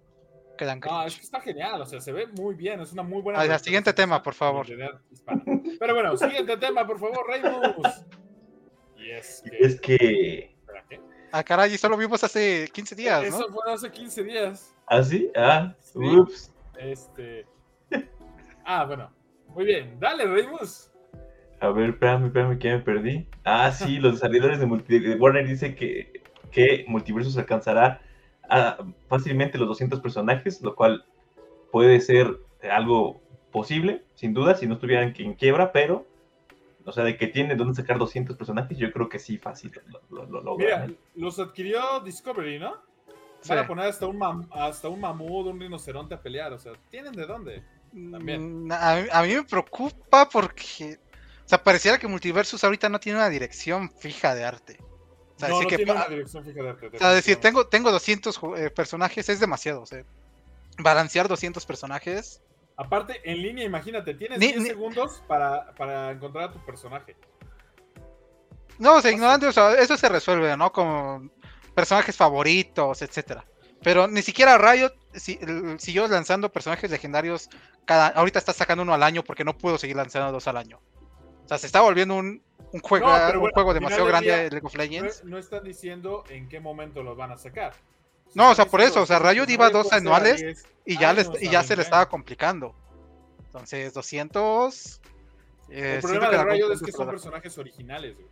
Quedan 0.57 0.81
No, 0.81 1.03
es 1.05 1.17
que 1.17 1.23
está 1.23 1.41
genial. 1.41 1.81
O 1.81 1.87
sea, 1.87 2.01
se 2.01 2.13
ve 2.13 2.27
muy 2.29 2.55
bien. 2.55 2.81
Es 2.81 2.93
una 2.93 3.03
muy 3.03 3.21
buena. 3.23 3.41
Ah, 3.41 3.47
ya, 3.47 3.59
siguiente 3.59 3.93
tema, 3.93 4.23
por 4.23 4.35
favor. 4.35 4.67
Pero 4.67 5.95
bueno, 5.95 6.17
siguiente 6.17 6.57
tema, 6.57 6.87
por 6.87 6.99
favor, 6.99 7.27
Reymus. 7.29 8.05
Y 8.97 9.11
es 9.11 9.81
que. 9.81 10.55
Es. 10.91 11.01
Ah, 11.33 11.43
caray, 11.43 11.75
eso 11.75 11.89
lo 11.89 11.97
vimos 11.97 12.23
hace 12.23 12.69
15 12.73 12.95
días, 12.95 13.23
¿no? 13.23 13.27
Eso 13.29 13.49
fue 13.51 13.73
hace 13.73 13.91
15 13.91 14.23
días. 14.23 14.75
¿Ah, 14.87 15.03
sí? 15.03 15.31
Ah, 15.35 15.75
Sí. 15.81 15.99
ups. 15.99 16.53
Este. 16.79 17.47
Ah, 18.65 18.85
bueno. 18.85 19.11
Muy 19.49 19.65
bien. 19.65 19.99
Dale, 20.01 20.27
Reymus. 20.27 20.91
A 21.61 21.69
ver, 21.71 21.91
espérame, 21.91 22.27
espérame, 22.27 22.59
que 22.59 22.71
me 22.73 22.79
perdí. 22.81 23.27
Ah, 23.45 23.71
sí, 23.73 23.99
los 24.01 24.13
desarrolladores 24.15 24.59
de, 24.61 24.67
multi- 24.67 24.99
de 25.01 25.15
Warner 25.17 25.47
dicen 25.47 25.75
que, 25.75 26.23
que 26.51 26.85
Multiversus 26.89 27.37
alcanzará 27.39 28.01
a 28.49 28.79
fácilmente 29.09 29.59
los 29.59 29.69
200 29.69 30.01
personajes, 30.01 30.61
lo 30.63 30.75
cual 30.75 31.05
puede 31.71 32.01
ser 32.01 32.39
algo 32.71 33.21
posible, 33.51 34.05
sin 34.15 34.35
duda, 34.35 34.55
si 34.55 34.67
no 34.67 34.75
estuvieran 34.75 35.13
que 35.13 35.23
en 35.23 35.35
quiebra, 35.35 35.73
pero, 35.73 36.07
o 36.85 36.93
sea, 36.93 37.05
de 37.05 37.17
que 37.17 37.27
tiene 37.29 37.55
dónde 37.55 37.75
sacar 37.75 37.99
200 37.99 38.37
personajes, 38.37 38.77
yo 38.79 38.91
creo 38.93 39.09
que 39.09 39.19
sí, 39.19 39.39
fácil 39.39 39.73
lo, 40.11 40.27
lo, 40.27 40.57
Mira, 40.57 40.87
¿eh? 40.87 40.95
los 41.15 41.39
adquirió 41.39 42.01
Discovery, 42.05 42.59
¿no? 42.59 42.75
Sí. 43.41 43.51
Van 43.51 43.59
a 43.59 43.67
poner 43.67 43.87
hasta 43.87 44.07
un, 44.07 44.19
mam- 44.19 44.49
hasta 44.53 44.89
un 44.89 45.01
mamut, 45.01 45.47
un 45.47 45.61
rinoceronte 45.61 46.15
a 46.15 46.21
pelear. 46.23 46.53
O 46.53 46.59
sea, 46.59 46.73
¿tienen 46.91 47.13
de 47.13 47.27
dónde? 47.27 47.63
También. 47.93 48.65
Mm, 48.67 48.73
A, 48.73 48.95
mí- 48.97 49.09
a 49.13 49.23
mí 49.23 49.35
me 49.35 49.43
preocupa 49.45 50.29
porque. 50.29 50.99
O 51.45 51.49
sea, 51.49 51.63
pareciera 51.63 51.99
que 51.99 52.07
Multiversus 52.09 52.63
ahorita 52.65 52.89
no 52.89 52.99
tiene 53.01 53.19
una 53.19 53.29
dirección 53.29 53.91
fija 53.91 54.35
de 54.35 54.45
arte. 54.45 54.79
O 55.37 55.39
sea, 55.39 55.49
no, 55.49 55.59
decir 55.59 55.65
no 55.65 55.69
que 55.71 55.77
tiene 55.77 55.93
una 55.93 56.09
dirección 56.09 56.45
fija 56.45 56.63
de 56.63 56.69
arte. 56.71 56.87
O 56.95 56.99
sea, 56.99 57.11
decir, 57.13 57.37
tengo, 57.37 57.67
tengo 57.67 57.91
200 57.91 58.41
ju- 58.41 58.57
eh, 58.59 58.71
personajes 58.71 59.29
es 59.29 59.41
demasiado. 59.41 59.83
O 59.83 59.87
sea, 59.87 60.05
balancear 60.79 61.29
200 61.29 61.67
personajes. 61.67 62.41
Aparte, 62.77 63.21
en 63.31 63.43
línea, 63.43 63.65
imagínate, 63.65 64.15
tienes 64.15 64.39
Ni- 64.39 64.49
10 64.49 64.61
ni- 64.63 64.69
segundos 64.69 65.23
para, 65.29 65.75
para 65.75 66.11
encontrar 66.13 66.45
a 66.45 66.53
tu 66.53 66.65
personaje. 66.65 67.17
No, 68.79 68.97
o 68.97 69.01
sea, 69.03 69.11
ignorante, 69.13 69.47
o 69.47 69.53
sea, 69.53 69.75
eso 69.75 69.97
se 69.97 70.09
resuelve, 70.09 70.57
¿no? 70.57 70.73
Como 70.73 71.29
personajes 71.75 72.17
favoritos, 72.17 73.03
etcétera. 73.03 73.45
Pero 73.83 74.07
ni 74.09 74.23
siquiera 74.23 74.57
Riot 74.59 74.95
si- 75.15 75.39
siguió 75.79 76.07
lanzando 76.09 76.51
personajes 76.53 76.91
legendarios 76.91 77.49
cada. 77.85 78.09
Ahorita 78.09 78.39
está 78.39 78.53
sacando 78.53 78.83
uno 78.83 78.95
al 78.95 79.03
año 79.03 79.23
porque 79.25 79.45
no 79.45 79.57
pudo 79.57 79.79
seguir 79.79 79.97
lanzando 79.97 80.33
dos 80.33 80.47
al 80.49 80.57
año. 80.57 80.81
O 81.45 81.49
sea, 81.49 81.59
se 81.59 81.67
está 81.67 81.81
volviendo 81.81 82.15
un, 82.17 82.43
un 82.73 82.81
juego, 82.81 83.07
No, 83.09 83.41
un 83.41 83.51
juego 83.51 83.75
demasiado 83.75 84.07
grande 84.07 84.31
de 84.31 84.51
League 84.51 84.67
of 84.67 84.75
No, 84.75 84.79
Legends. 84.83 85.25
no 85.25 85.39
están 85.39 85.65
diciendo 85.65 86.25
en 86.31 86.49
qué 86.49 86.61
momento 86.61 87.03
los 87.03 87.17
van 87.17 87.33
a 87.33 87.37
sacar. 87.37 87.75
No, 88.35 88.51
o 88.51 88.55
sea, 88.55 88.65
por 88.67 88.81
eso, 88.81 89.03
o 89.03 89.07
sea, 89.07 89.19
200 89.19 89.47
Riot 89.47 89.51
iba 89.55 89.71
dos 89.71 89.93
anuales 89.93 90.41
10. 90.41 90.65
Y 90.87 90.99
ya, 90.99 91.13
les- 91.13 91.29
y 91.41 91.51
ya 91.51 91.63
se 91.63 91.71
le 91.71 91.77
20. 91.79 91.83
estaba 91.83 92.09
complicando. 92.09 92.75
Entonces, 93.47 93.93
200. 93.93 95.01
eh, 95.69 95.97
El 95.97 96.03
siento 96.03 96.09
problema 96.21 96.31
de 96.31 96.45
Riot 96.55 96.73
es 96.73 96.81
que 96.83 96.93
son 96.93 97.09
personajes 97.11 97.59
originales, 97.59 98.15
güey. 98.15 98.27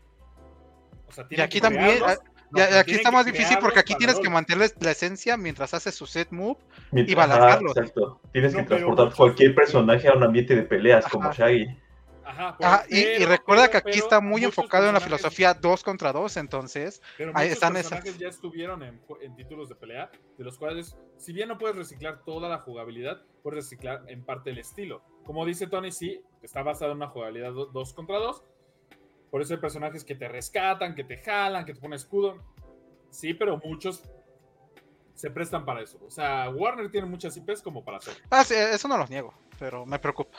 O 1.09 1.13
sea, 1.13 1.27
Y 1.29 1.41
aquí 1.41 1.59
que 1.59 1.63
también. 1.63 2.01
Crearlos. 2.51 2.53
No, 2.53 2.59
ya- 2.59 2.67
pero 2.69 2.81
aquí 2.81 2.95
está 2.95 3.11
más 3.11 3.27
difícil 3.27 3.59
porque 3.61 3.79
aquí 3.81 3.95
tienes 3.95 4.19
que 4.19 4.29
mantener 4.31 4.71
la 4.81 4.91
esencia 4.91 5.37
mientras 5.37 5.73
haces 5.75 5.95
su 5.95 6.07
set 6.07 6.31
move. 6.31 6.59
Mientras- 6.93 7.13
y 7.13 7.15
balancearlo. 7.17 7.71
ajá, 7.71 7.81
exacto. 7.81 8.21
Tienes 8.33 8.53
No, 8.53 8.59
que 8.61 8.65
transportar 8.67 9.05
muchos- 9.07 9.17
cualquier 9.17 9.55
personaje 9.55 10.09
a 10.09 10.13
un 10.15 10.23
ambiente 10.23 10.55
de 10.57 10.63
peleas, 10.63 11.07
como. 11.09 11.33
Shaggy. 11.33 11.67
Ajá, 12.33 12.85
y, 12.89 13.25
recuerda 13.25 13.65
pero- 13.65 13.73
que 13.73 13.77
aquí 13.79 13.91
pero 13.93 14.05
está 14.05 14.21
muy 14.21 14.45
enfocado 14.45 14.87
en 14.87 14.95
la 14.95 15.01
filosofía 15.01 15.53
2 15.53 15.83
contra 15.83 16.13
2, 16.13 16.37
entonces. 16.37 17.03
Pero 17.19 17.33
Ahí 17.35 17.49
están 17.49 17.77
esas. 17.77 17.91
personajes 17.91 18.19
ya 18.19 18.29
estuvieron 18.29 18.83
en, 18.85 19.01
en 19.21 19.35
títulos 19.35 19.69
de 19.69 19.75
pelea, 19.75 20.11
de 20.39 20.45
los 20.45 20.57
cuales, 20.57 20.97
si 21.17 21.33
bien 21.33 21.49
no 21.49 21.59
puedes 21.59 21.77
reciclar 21.77 22.23
toda 22.25 22.49
la 22.49 22.59
jugabilidad, 22.59 23.21
puedes 23.43 23.65
reciclar 23.65 24.03
en 24.07 24.25
parte 24.25 24.51
el 24.51 24.59
estilo. 24.59 25.03
Como 25.25 25.45
dice 25.45 25.67
Tony, 25.67 25.91
sí, 25.91 26.23
está 26.41 26.63
basado 26.63 26.93
en 26.93 26.99
una 26.99 27.09
jugabilidad 27.09 27.51
2 27.53 27.93
contra 27.95 28.19
2. 28.19 28.45
Por 29.31 29.43
eso 29.43 29.55
hay 29.55 29.61
personajes 29.61 30.05
que 30.05 30.15
te 30.15 30.29
rescatan, 30.29 30.95
que 30.95 31.05
te 31.05 31.19
jalan, 31.19 31.65
que 31.65 31.75
te 31.75 31.81
ponen 31.81 31.97
escudo. 31.97 32.39
Sí, 33.11 33.35
pero 33.35 33.61
muchos 33.65 34.03
se 35.15 35.31
prestan 35.31 35.65
para 35.65 35.83
eso. 35.83 35.99
O 36.07 36.11
sea, 36.11 36.49
Warner 36.51 36.91
tiene 36.91 37.07
muchas 37.07 37.37
IPs 37.37 37.63
como 37.63 37.85
para 37.85 37.99
hacer. 37.99 38.15
Ah, 38.31 38.43
sí, 38.45 38.55
eso 38.55 38.89
no 38.89 38.97
lo 38.97 39.07
niego, 39.07 39.35
pero 39.59 39.85
me 39.87 39.99
preocupa. 39.99 40.39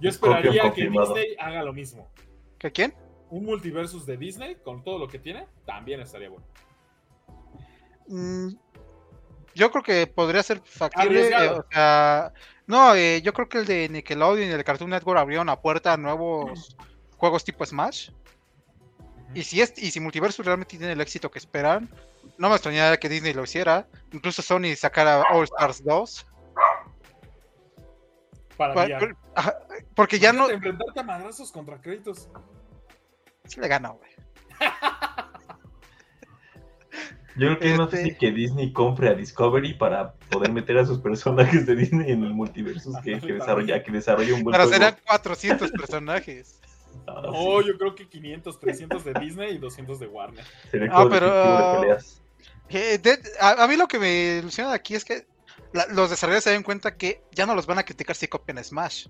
Yo 0.00 0.08
esperaría 0.08 0.72
que. 0.72 0.88
Disney 0.88 1.36
haga 1.38 1.62
lo 1.62 1.72
mismo. 1.72 2.10
¿Que 2.58 2.70
quién? 2.70 2.94
Un 3.30 3.44
multiversus 3.44 4.06
de 4.06 4.16
Disney, 4.16 4.56
con 4.56 4.84
todo 4.84 4.98
lo 4.98 5.08
que 5.08 5.18
tiene, 5.18 5.46
también 5.64 6.00
estaría 6.00 6.28
bueno. 6.28 6.46
Mm, 8.08 8.48
yo 9.54 9.70
creo 9.70 9.82
que 9.82 10.06
podría 10.06 10.42
ser 10.42 10.60
factible. 10.64 11.20
eh, 11.28 11.34
Arriesgado. 11.34 11.60
o 11.60 11.66
sea, 11.70 12.32
no, 12.66 12.94
eh, 12.94 13.20
yo 13.22 13.32
creo 13.32 13.48
que 13.48 13.58
el 13.58 13.66
de 13.66 13.88
Nickelodeon 13.88 14.48
y 14.48 14.52
el 14.52 14.64
Cartoon 14.64 14.90
Network 14.90 15.18
abrieron 15.18 15.46
la 15.46 15.60
puerta 15.60 15.92
a 15.92 15.96
nuevos 15.96 16.76
juegos 17.22 17.44
tipo 17.44 17.64
Smash. 17.64 18.10
Y 19.32 19.44
si, 19.44 19.60
es, 19.60 19.72
y 19.78 19.92
si 19.92 20.00
Multiversus 20.00 20.44
realmente 20.44 20.76
tiene 20.76 20.90
el 20.92 21.00
éxito 21.00 21.30
que 21.30 21.38
esperan, 21.38 21.88
no 22.36 22.48
me 22.48 22.56
extrañaría 22.56 22.98
que 22.98 23.08
Disney 23.08 23.32
lo 23.32 23.44
hiciera. 23.44 23.86
Incluso 24.10 24.42
Sony 24.42 24.74
sacara 24.76 25.22
All 25.30 25.44
Stars 25.44 25.84
2. 25.84 26.26
Para 28.56 28.74
Pa- 28.74 28.84
VR. 28.86 28.98
por- 28.98 29.16
ajá, 29.36 29.54
Porque 29.94 30.18
ya 30.18 30.32
no. 30.32 30.50
Enfrentarte 30.50 30.98
a 30.98 31.02
madrazos 31.04 31.52
contra 31.52 31.80
créditos. 31.80 32.28
Sí 33.44 33.60
le 33.60 33.68
gana, 33.68 33.90
güey. 33.90 34.10
Yo 37.36 37.46
creo 37.46 37.58
que 37.60 37.70
es 37.72 37.78
más 37.78 37.86
Este- 37.86 37.96
fácil 37.98 38.18
que 38.18 38.30
Disney 38.32 38.72
compre 38.72 39.08
a 39.10 39.14
Discovery 39.14 39.74
para 39.74 40.12
poder 40.28 40.52
meter 40.52 40.76
a 40.78 40.84
sus 40.84 40.98
personajes 40.98 41.64
de 41.66 41.76
Disney 41.76 42.10
en 42.10 42.24
el 42.24 42.34
multiversus 42.34 42.96
que, 42.98 43.20
que 43.20 43.32
desarrolla, 43.34 43.80
que 43.82 43.92
desarrolle 43.92 44.32
un 44.32 44.42
buen 44.42 44.52
Pero 44.52 44.64
juego. 44.64 44.76
serán 44.84 44.98
400 45.06 45.70
personajes. 45.70 46.60
No, 47.06 47.60
sí. 47.60 47.68
yo 47.68 47.78
creo 47.78 47.94
que 47.94 48.08
500, 48.08 48.60
300 48.60 49.04
de 49.04 49.14
Disney 49.20 49.54
y 49.54 49.58
200 49.58 49.98
de 50.00 50.06
Warner. 50.06 50.44
Sería 50.70 50.88
Ah, 50.92 51.06
pero-. 51.10 51.98
Eh, 52.68 52.98
de- 52.98 53.18
a, 53.40 53.64
a 53.64 53.68
mí 53.68 53.76
lo 53.76 53.86
que 53.86 53.98
me 53.98 54.38
ilusiona 54.38 54.70
de 54.70 54.76
aquí 54.76 54.94
es 54.94 55.04
que 55.04 55.26
la- 55.72 55.86
los 55.88 56.10
desarrolladores 56.10 56.44
se 56.44 56.50
den 56.50 56.62
cuenta 56.62 56.96
que 56.96 57.22
ya 57.32 57.44
no 57.46 57.54
los 57.54 57.66
van 57.66 57.78
a 57.78 57.82
criticar 57.84 58.16
si 58.16 58.28
copian 58.28 58.62
Smash. 58.62 59.06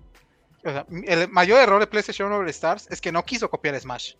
O 0.65 0.69
sea, 0.69 0.85
el 1.05 1.29
mayor 1.29 1.59
error 1.59 1.79
de 1.79 1.87
PlayStation 1.87 2.31
All 2.31 2.47
Stars 2.49 2.87
es 2.89 3.01
que 3.01 3.11
no 3.11 3.23
quiso 3.23 3.49
copiar 3.49 3.79
Smash. 3.79 4.15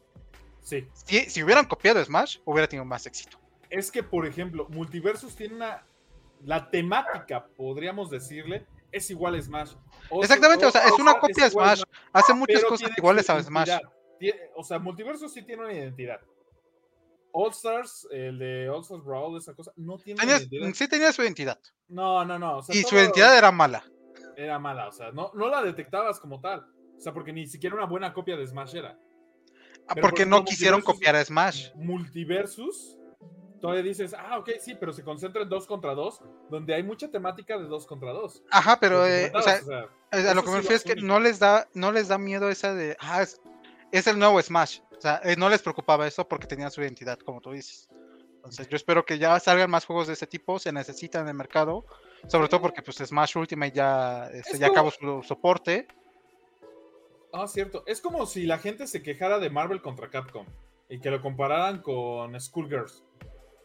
Sí. 0.61 0.87
Si, 0.93 1.21
si 1.29 1.43
hubieran 1.43 1.65
copiado 1.65 2.03
Smash, 2.03 2.37
hubiera 2.45 2.67
tenido 2.67 2.85
más 2.85 3.05
éxito. 3.05 3.37
Es 3.69 3.91
que, 3.91 4.03
por 4.03 4.25
ejemplo, 4.25 4.67
Multiversus 4.69 5.35
tiene 5.35 5.55
una. 5.55 5.85
La 6.45 6.69
temática, 6.69 7.45
podríamos 7.55 8.09
decirle, 8.09 8.65
es 8.93 9.09
igual 9.09 9.35
a 9.35 9.41
Smash. 9.41 9.73
Exactamente, 10.21 10.65
o 10.65 10.71
sea, 10.71 10.85
es 10.85 10.93
una 10.93 11.19
copia 11.19 11.45
de 11.45 11.49
Smash. 11.51 11.81
Hace 12.13 12.33
muchas 12.33 12.63
cosas 12.63 12.91
iguales 12.97 13.29
a 13.29 13.41
Smash. 13.43 13.69
Tiene- 14.19 14.39
o 14.55 14.63
sea, 14.63 14.79
Multiversus 14.79 15.33
sí 15.33 15.41
tiene 15.41 15.63
una 15.63 15.73
identidad. 15.73 16.21
All 17.35 17.49
Stars, 17.49 18.07
el 18.11 18.37
de 18.37 18.69
All 18.69 18.81
Stars 18.81 19.03
Brawl, 19.03 19.37
esa 19.37 19.55
cosa, 19.55 19.71
no 19.75 19.97
tiene 19.97 20.23
identidad. 20.23 20.69
sí 20.73 20.87
tenía 20.87 21.11
su 21.11 21.23
identidad. 21.23 21.59
No, 21.87 22.23
no, 22.23 22.37
no. 22.37 22.57
o 22.59 22.61
sea, 22.63 22.75
Y 22.75 22.83
su 22.83 22.95
identidad 22.95 23.35
era 23.37 23.51
mala. 23.51 23.83
era 24.37 24.59
mala. 24.59 24.87
O 24.87 24.91
sea, 24.91 25.11
no, 25.11 25.31
no 25.33 25.47
la 25.49 25.61
detectabas 25.63 26.19
como 26.19 26.39
tal. 26.39 26.65
O 26.95 26.99
sea, 27.01 27.11
porque 27.11 27.33
ni 27.33 27.47
siquiera 27.47 27.75
una 27.75 27.85
buena 27.85 28.13
copia 28.13 28.37
de 28.37 28.45
Smash 28.47 28.75
era. 28.75 28.97
Ah, 29.87 29.95
Porque 29.99 30.23
por 30.23 30.27
no 30.27 30.45
quisieron 30.45 30.81
copiar 30.81 31.15
a 31.15 31.25
Smash. 31.25 31.71
Multiversus, 31.75 32.97
todavía 33.63 33.81
dices, 33.81 34.13
ah, 34.13 34.39
ok, 34.39 34.49
sí, 34.59 34.75
pero 34.77 34.91
se 34.91 35.05
concentra 35.05 35.43
en 35.43 35.47
dos 35.47 35.65
contra 35.65 35.95
dos, 35.95 36.19
donde 36.49 36.75
hay 36.75 36.83
mucha 36.83 37.09
temática 37.09 37.57
de 37.57 37.63
dos 37.63 37.85
contra 37.85 38.11
dos. 38.11 38.43
Ajá, 38.51 38.77
pero 38.77 39.07
eh, 39.07 39.31
o 39.33 39.41
sea, 39.41 39.61
comentabas, 39.61 39.89
a 40.11 40.33
lo 40.33 40.43
que 40.43 40.49
me 40.49 40.55
sí 40.55 40.67
refiero 40.67 40.75
es 40.75 40.83
que 40.83 40.95
no 40.97 41.17
les 41.21 41.39
da, 41.39 41.69
no 41.73 41.93
les 41.93 42.09
da 42.09 42.17
miedo 42.17 42.49
esa 42.49 42.73
de, 42.73 42.97
ah, 42.99 43.21
es, 43.21 43.39
es 43.93 44.05
el 44.07 44.19
nuevo 44.19 44.41
Smash. 44.41 44.81
O 44.97 44.99
sea, 44.99 45.21
eh, 45.23 45.37
no 45.37 45.47
les 45.47 45.61
preocupaba 45.61 46.05
eso 46.05 46.27
porque 46.27 46.45
tenían 46.45 46.71
su 46.71 46.81
identidad, 46.81 47.17
como 47.19 47.39
tú 47.39 47.53
dices. 47.53 47.87
Entonces, 48.35 48.67
yo 48.67 48.75
espero 48.75 49.05
que 49.05 49.17
ya 49.17 49.39
salgan 49.39 49.71
más 49.71 49.85
juegos 49.85 50.07
de 50.07 50.13
ese 50.13 50.27
tipo, 50.27 50.59
se 50.59 50.73
necesitan 50.73 51.21
en 51.21 51.29
el 51.29 51.35
mercado, 51.35 51.85
sobre 52.27 52.49
todo 52.49 52.59
porque 52.59 52.81
pues 52.81 52.97
Smash 52.97 53.37
Ultimate 53.37 53.71
ya, 53.71 54.25
este, 54.33 54.55
Es 54.55 54.59
ya 54.59 54.67
acabó 54.67 54.91
su 54.91 55.23
soporte. 55.23 55.87
Ah, 57.31 57.47
cierto. 57.47 57.85
Es 57.87 58.01
como 58.01 58.25
si 58.25 58.43
la 58.43 58.57
gente 58.57 58.87
se 58.87 59.01
quejara 59.01 59.39
de 59.39 59.49
Marvel 59.49 59.81
contra 59.81 60.09
Capcom 60.09 60.47
y 60.89 60.99
que 60.99 61.09
lo 61.09 61.21
compararan 61.21 61.81
con 61.81 62.39
Schoolgirls. 62.39 63.03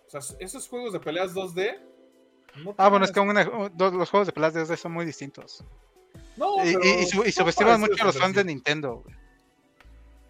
O 0.09 0.21
sea, 0.21 0.37
esos 0.41 0.67
juegos 0.69 0.93
de 0.93 1.01
peleas 1.01 1.35
2D. 1.35 1.79
no 2.65 2.75
Ah, 2.79 2.89
bueno, 2.89 3.05
es 3.05 3.13
que 3.13 3.21
una- 3.21 3.45
los 3.45 4.11
juegos 4.11 4.27
de 4.27 4.33
peleas 4.33 4.55
de 4.55 4.61
2D 4.65 4.77
son 4.77 4.93
muy 4.93 5.05
distintos. 5.05 5.63
No, 6.37 6.65
Y, 6.65 6.71
y- 6.71 7.33
subestiman 7.33 7.79
mucho 7.81 8.03
a 8.03 8.07
los 8.07 8.19
fans 8.19 8.33
sí. 8.33 8.39
de 8.39 8.45
Nintendo. 8.45 9.03
güey. 9.05 9.15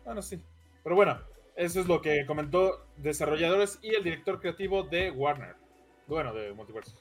Bueno, 0.04 0.20
sí. 0.22 0.42
Pero 0.82 0.96
bueno, 0.96 1.20
eso 1.54 1.80
es 1.80 1.86
lo 1.86 2.00
que 2.02 2.26
comentó 2.26 2.86
desarrolladores 2.96 3.78
y 3.82 3.94
el 3.94 4.02
director 4.02 4.40
creativo 4.40 4.82
de 4.82 5.10
Warner. 5.10 5.54
Bueno, 6.06 6.32
de 6.34 6.52
Multiverse. 6.54 6.96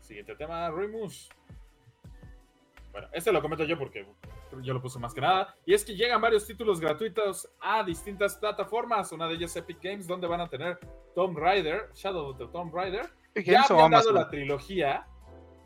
Siguiente 0.00 0.36
tema, 0.36 0.70
Remus. 0.70 1.30
Bueno, 2.92 3.08
este 3.12 3.32
lo 3.32 3.42
comento 3.42 3.64
yo 3.64 3.76
porque 3.78 4.06
yo 4.62 4.74
lo 4.74 4.80
puse 4.80 4.98
más 4.98 5.14
que 5.14 5.20
nada. 5.20 5.54
Y 5.64 5.74
es 5.74 5.84
que 5.84 5.94
llegan 5.94 6.20
varios 6.20 6.46
títulos 6.46 6.80
gratuitos 6.80 7.48
a 7.60 7.82
distintas 7.82 8.36
plataformas. 8.36 9.12
Una 9.12 9.28
de 9.28 9.34
ellas 9.34 9.54
Epic 9.56 9.78
Games, 9.82 10.06
donde 10.06 10.26
van 10.26 10.40
a 10.40 10.48
tener 10.48 10.78
Tomb 11.14 11.36
Raider, 11.38 11.90
Shadow 11.94 12.30
of 12.30 12.38
the 12.38 12.46
Tomb 12.46 12.74
Raider. 12.74 13.10
Ya 13.44 13.62
habían 13.62 13.90
dado 13.90 14.12
la 14.12 14.28
trilogía. 14.28 15.06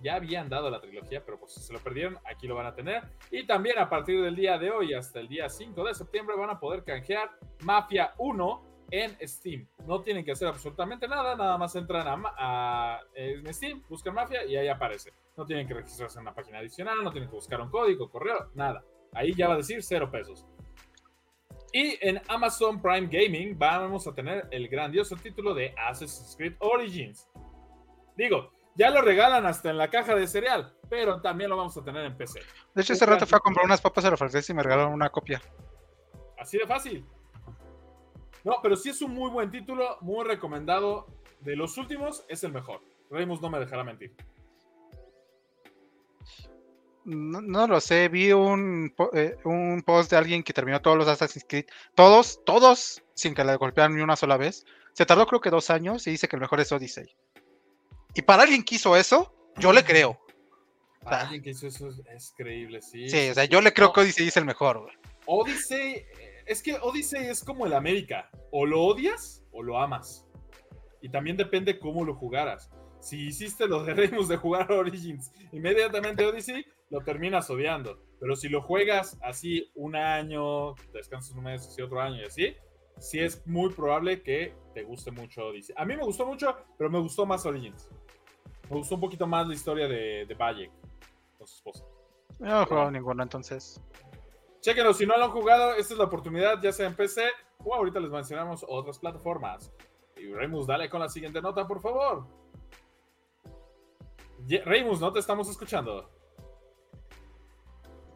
Ya 0.01 0.14
habían 0.14 0.48
dado 0.48 0.70
la 0.70 0.81
trilogía, 0.81 1.24
pero 1.24 1.40
por 1.40 1.51
si 1.51 1.61
se 1.61 1.72
lo 1.72 1.81
perdieron, 1.81 2.16
aquí 2.24 2.46
lo 2.46 2.55
van 2.55 2.66
a 2.66 2.74
tener. 2.74 3.03
Y 3.33 3.44
también 3.46 3.79
a 3.79 3.88
partir 3.88 4.22
del 4.22 4.37
día 4.37 4.57
de 4.57 4.70
hoy 4.70 4.94
hasta 4.94 5.18
el 5.18 5.27
día 5.27 5.48
5 5.48 5.83
de 5.85 5.92
septiembre 5.92 6.37
van 6.37 6.51
a 6.51 6.61
poder 6.61 6.85
canjear 6.85 7.31
Mafia 7.62 8.14
1 8.18 8.67
en 8.90 9.16
Steam. 9.29 9.68
No 9.87 10.01
tienen 10.03 10.24
que 10.24 10.33
hacer 10.33 10.48
absolutamente 10.48 11.07
nada, 11.09 11.37
nada 11.37 11.59
más 11.59 11.74
entran 11.77 12.07
a, 12.07 12.33
a- 12.38 13.01
en 13.14 13.53
Steam, 13.53 13.83
buscan 13.88 14.14
Mafia 14.14 14.44
y 14.44 14.57
ahí 14.57 14.68
aparece. 14.68 15.12
No 15.37 15.44
tienen 15.44 15.66
que 15.68 15.74
registrarse 15.74 16.18
en 16.18 16.22
una 16.22 16.35
página 16.35 16.59
adicional, 16.59 17.03
no 17.03 17.11
tienen 17.11 17.29
que 17.29 17.35
buscar 17.37 17.61
un 17.61 17.70
código, 17.70 18.11
correo, 18.11 18.51
nada. 18.55 18.83
Ahí 19.12 19.35
ya 19.35 19.48
va 19.48 19.55
a 19.55 19.59
decir 19.59 19.83
cero 19.83 20.11
pesos. 20.11 20.46
Y 21.72 21.98
en 22.07 22.20
Amazon 22.29 22.81
Prime 22.81 23.09
Gaming 23.09 23.59
vamos 23.59 24.07
a 24.07 24.14
tener 24.14 24.48
el 24.51 24.68
grandioso 24.68 25.16
título 25.16 25.55
de 25.55 25.74
Assassin's 25.77 26.35
Creed 26.37 26.55
Origins. 26.61 27.29
Digo, 28.16 28.53
ya 28.74 28.90
lo 28.90 29.03
regalan 29.03 29.44
hasta 29.46 29.70
en 29.70 29.77
la 29.77 29.88
caja 29.90 30.14
de 30.14 30.27
cereal, 30.27 30.74
pero 30.88 31.20
también 31.20 31.51
lo 31.51 31.57
vamos 31.57 31.77
a 31.77 31.85
tener 31.85 32.05
en 32.07 32.16
PC. 32.16 32.40
De 32.74 32.83
hecho, 32.83 32.94
este 32.94 33.05
rato 33.07 33.27
fui 33.27 33.37
a 33.37 33.40
comprar 33.40 33.66
unas 33.66 33.81
papas 33.81 34.05
a 34.07 34.11
la 34.11 34.16
francesa 34.16 34.53
y 34.53 34.57
me 34.57 34.62
regalaron 34.62 34.92
una 34.94 35.11
copia. 35.11 35.42
Así 36.38 36.57
de 36.59 36.66
fácil. 36.66 37.05
No, 38.44 38.57
pero 38.62 38.77
sí 38.77 38.90
es 38.90 39.03
un 39.03 39.14
muy 39.14 39.31
buen 39.31 39.51
título, 39.51 39.98
muy 40.01 40.24
recomendado. 40.24 41.07
De 41.40 41.55
los 41.55 41.79
últimos, 41.79 42.24
es 42.29 42.42
el 42.44 42.53
mejor. 42.53 42.81
Remus 43.11 43.40
no 43.40 43.51
me 43.51 43.61
dejará 43.61 43.85
mentir. 43.85 44.12
No, 47.05 47.40
no 47.40 47.66
lo 47.66 47.81
sé, 47.81 48.09
vi 48.09 48.33
un, 48.33 48.92
eh, 49.14 49.37
un 49.44 49.83
post 49.83 50.11
de 50.11 50.18
alguien 50.18 50.42
que 50.42 50.53
terminó 50.53 50.83
todos 50.83 50.98
los 50.98 51.09
Assassin's 51.09 51.46
Creed, 51.48 51.64
todos, 51.94 52.44
todos, 52.44 53.03
sin 53.14 53.35
que 53.35 53.44
le 53.44 53.57
golpearan 53.57 53.96
ni 53.96 54.03
una 54.03 54.14
sola 54.14 54.37
vez. 54.37 54.66
Se 54.92 55.07
tardó 55.07 55.27
creo 55.27 55.40
que 55.40 55.48
dos 55.48 55.70
años 55.70 56.07
y 56.07 56.11
dice 56.11 56.29
que 56.29 56.37
el 56.37 56.42
mejor 56.42 56.61
es 56.61 56.70
Odyssey. 56.70 57.07
Y 58.14 58.22
para 58.22 58.42
alguien 58.42 58.62
que 58.62 58.74
hizo 58.74 58.94
eso, 58.94 59.33
yo 59.57 59.72
le 59.72 59.85
creo. 59.85 60.20
A 61.05 61.20
alguien 61.20 61.40
que 61.40 61.51
hizo 61.51 61.66
eso 61.68 61.88
es, 62.14 62.35
creíble, 62.37 62.83
sí. 62.83 63.09
Sí, 63.09 63.31
o 63.31 63.35
sea, 63.35 63.46
yo 63.46 63.61
le 63.62 63.72
creo 63.72 63.92
que 63.92 64.01
Odyssey 64.01 64.29
es 64.29 64.37
el 64.37 64.44
mejor. 64.44 64.81
güey. 64.81 64.94
Odyssey, 65.27 66.05
es 66.48 66.62
que 66.62 66.76
Odyssey 66.80 67.26
es 67.26 67.44
como 67.44 67.66
el 67.66 67.74
América. 67.74 68.30
O 68.50 68.66
lo 68.66 68.82
odias 68.82 69.44
o 69.52 69.62
lo 69.62 69.78
amas. 69.78 70.26
Y 71.00 71.11
también 71.11 71.37
depende 71.37 71.78
cómo 71.78 72.04
lo 72.04 72.14
jugaras. 72.14 72.70
Si 73.00 73.28
hiciste 73.28 73.68
los 73.68 73.87
de 73.87 73.94
Remus 73.94 74.28
de 74.28 74.37
jugar 74.37 74.72
Origins 74.72 75.30
inmediatamente 75.52 76.26
Odyssey, 76.26 76.66
lo 76.90 77.00
terminas 77.00 77.48
odiando. 77.50 78.02
Pero 78.18 78.34
si 78.34 78.48
lo 78.48 78.62
juegas 78.62 79.18
así 79.22 79.70
un 79.74 79.94
año, 79.94 80.74
descansas 80.92 81.37
un 81.37 81.44
mes, 81.44 81.66
así 81.66 81.82
otro 81.82 82.00
año 82.00 82.22
y 82.22 82.24
así, 82.24 82.56
sí 82.98 83.20
es 83.20 83.46
muy 83.46 83.70
probable 83.70 84.22
que 84.22 84.54
te 84.74 84.82
guste 84.82 85.11
mucho 85.11 85.46
Odyssey. 85.46 85.74
A 85.78 85.84
mí 85.84 85.96
me 85.96 86.02
gustó 86.02 86.26
mucho, 86.26 86.56
pero 86.76 86.90
me 86.90 86.98
gustó 86.98 87.26
más 87.26 87.46
Origins. 87.46 87.88
Me 88.68 88.76
gustó 88.76 88.96
un 88.96 89.00
poquito 89.02 89.26
más 89.26 89.46
la 89.46 89.54
historia 89.54 89.87
de, 89.87 90.26
de 90.26 90.34
Bayek 90.34 90.72
con 91.37 91.46
su 91.46 91.56
esposa. 91.56 91.84
No 92.38 92.62
he 92.62 92.66
jugado 92.66 92.90
ninguno, 92.90 93.22
entonces. 93.22 93.80
Chequenlo, 94.61 94.92
si 94.92 95.07
no 95.07 95.16
lo 95.16 95.25
han 95.25 95.31
jugado, 95.31 95.75
esta 95.75 95.94
es 95.94 95.99
la 95.99 96.05
oportunidad, 96.05 96.61
ya 96.61 96.73
sea 96.73 96.87
en 96.87 96.97
PC 96.97 97.23
o 97.64 97.75
ahorita 97.75 98.01
les 98.01 98.11
mencionamos 98.11 98.64
otras 98.68 98.99
plataformas. 98.99 99.73
Y 100.16 100.33
Remus, 100.33 100.66
dale 100.66 100.88
con 100.88 101.01
la 101.01 101.09
siguiente 101.09 101.40
nota, 101.40 101.66
por 101.66 101.81
favor. 101.81 102.27
Remus, 104.64 105.01
no 105.01 105.12
te 105.12 105.21
estamos 105.21 105.49
escuchando. 105.49 106.11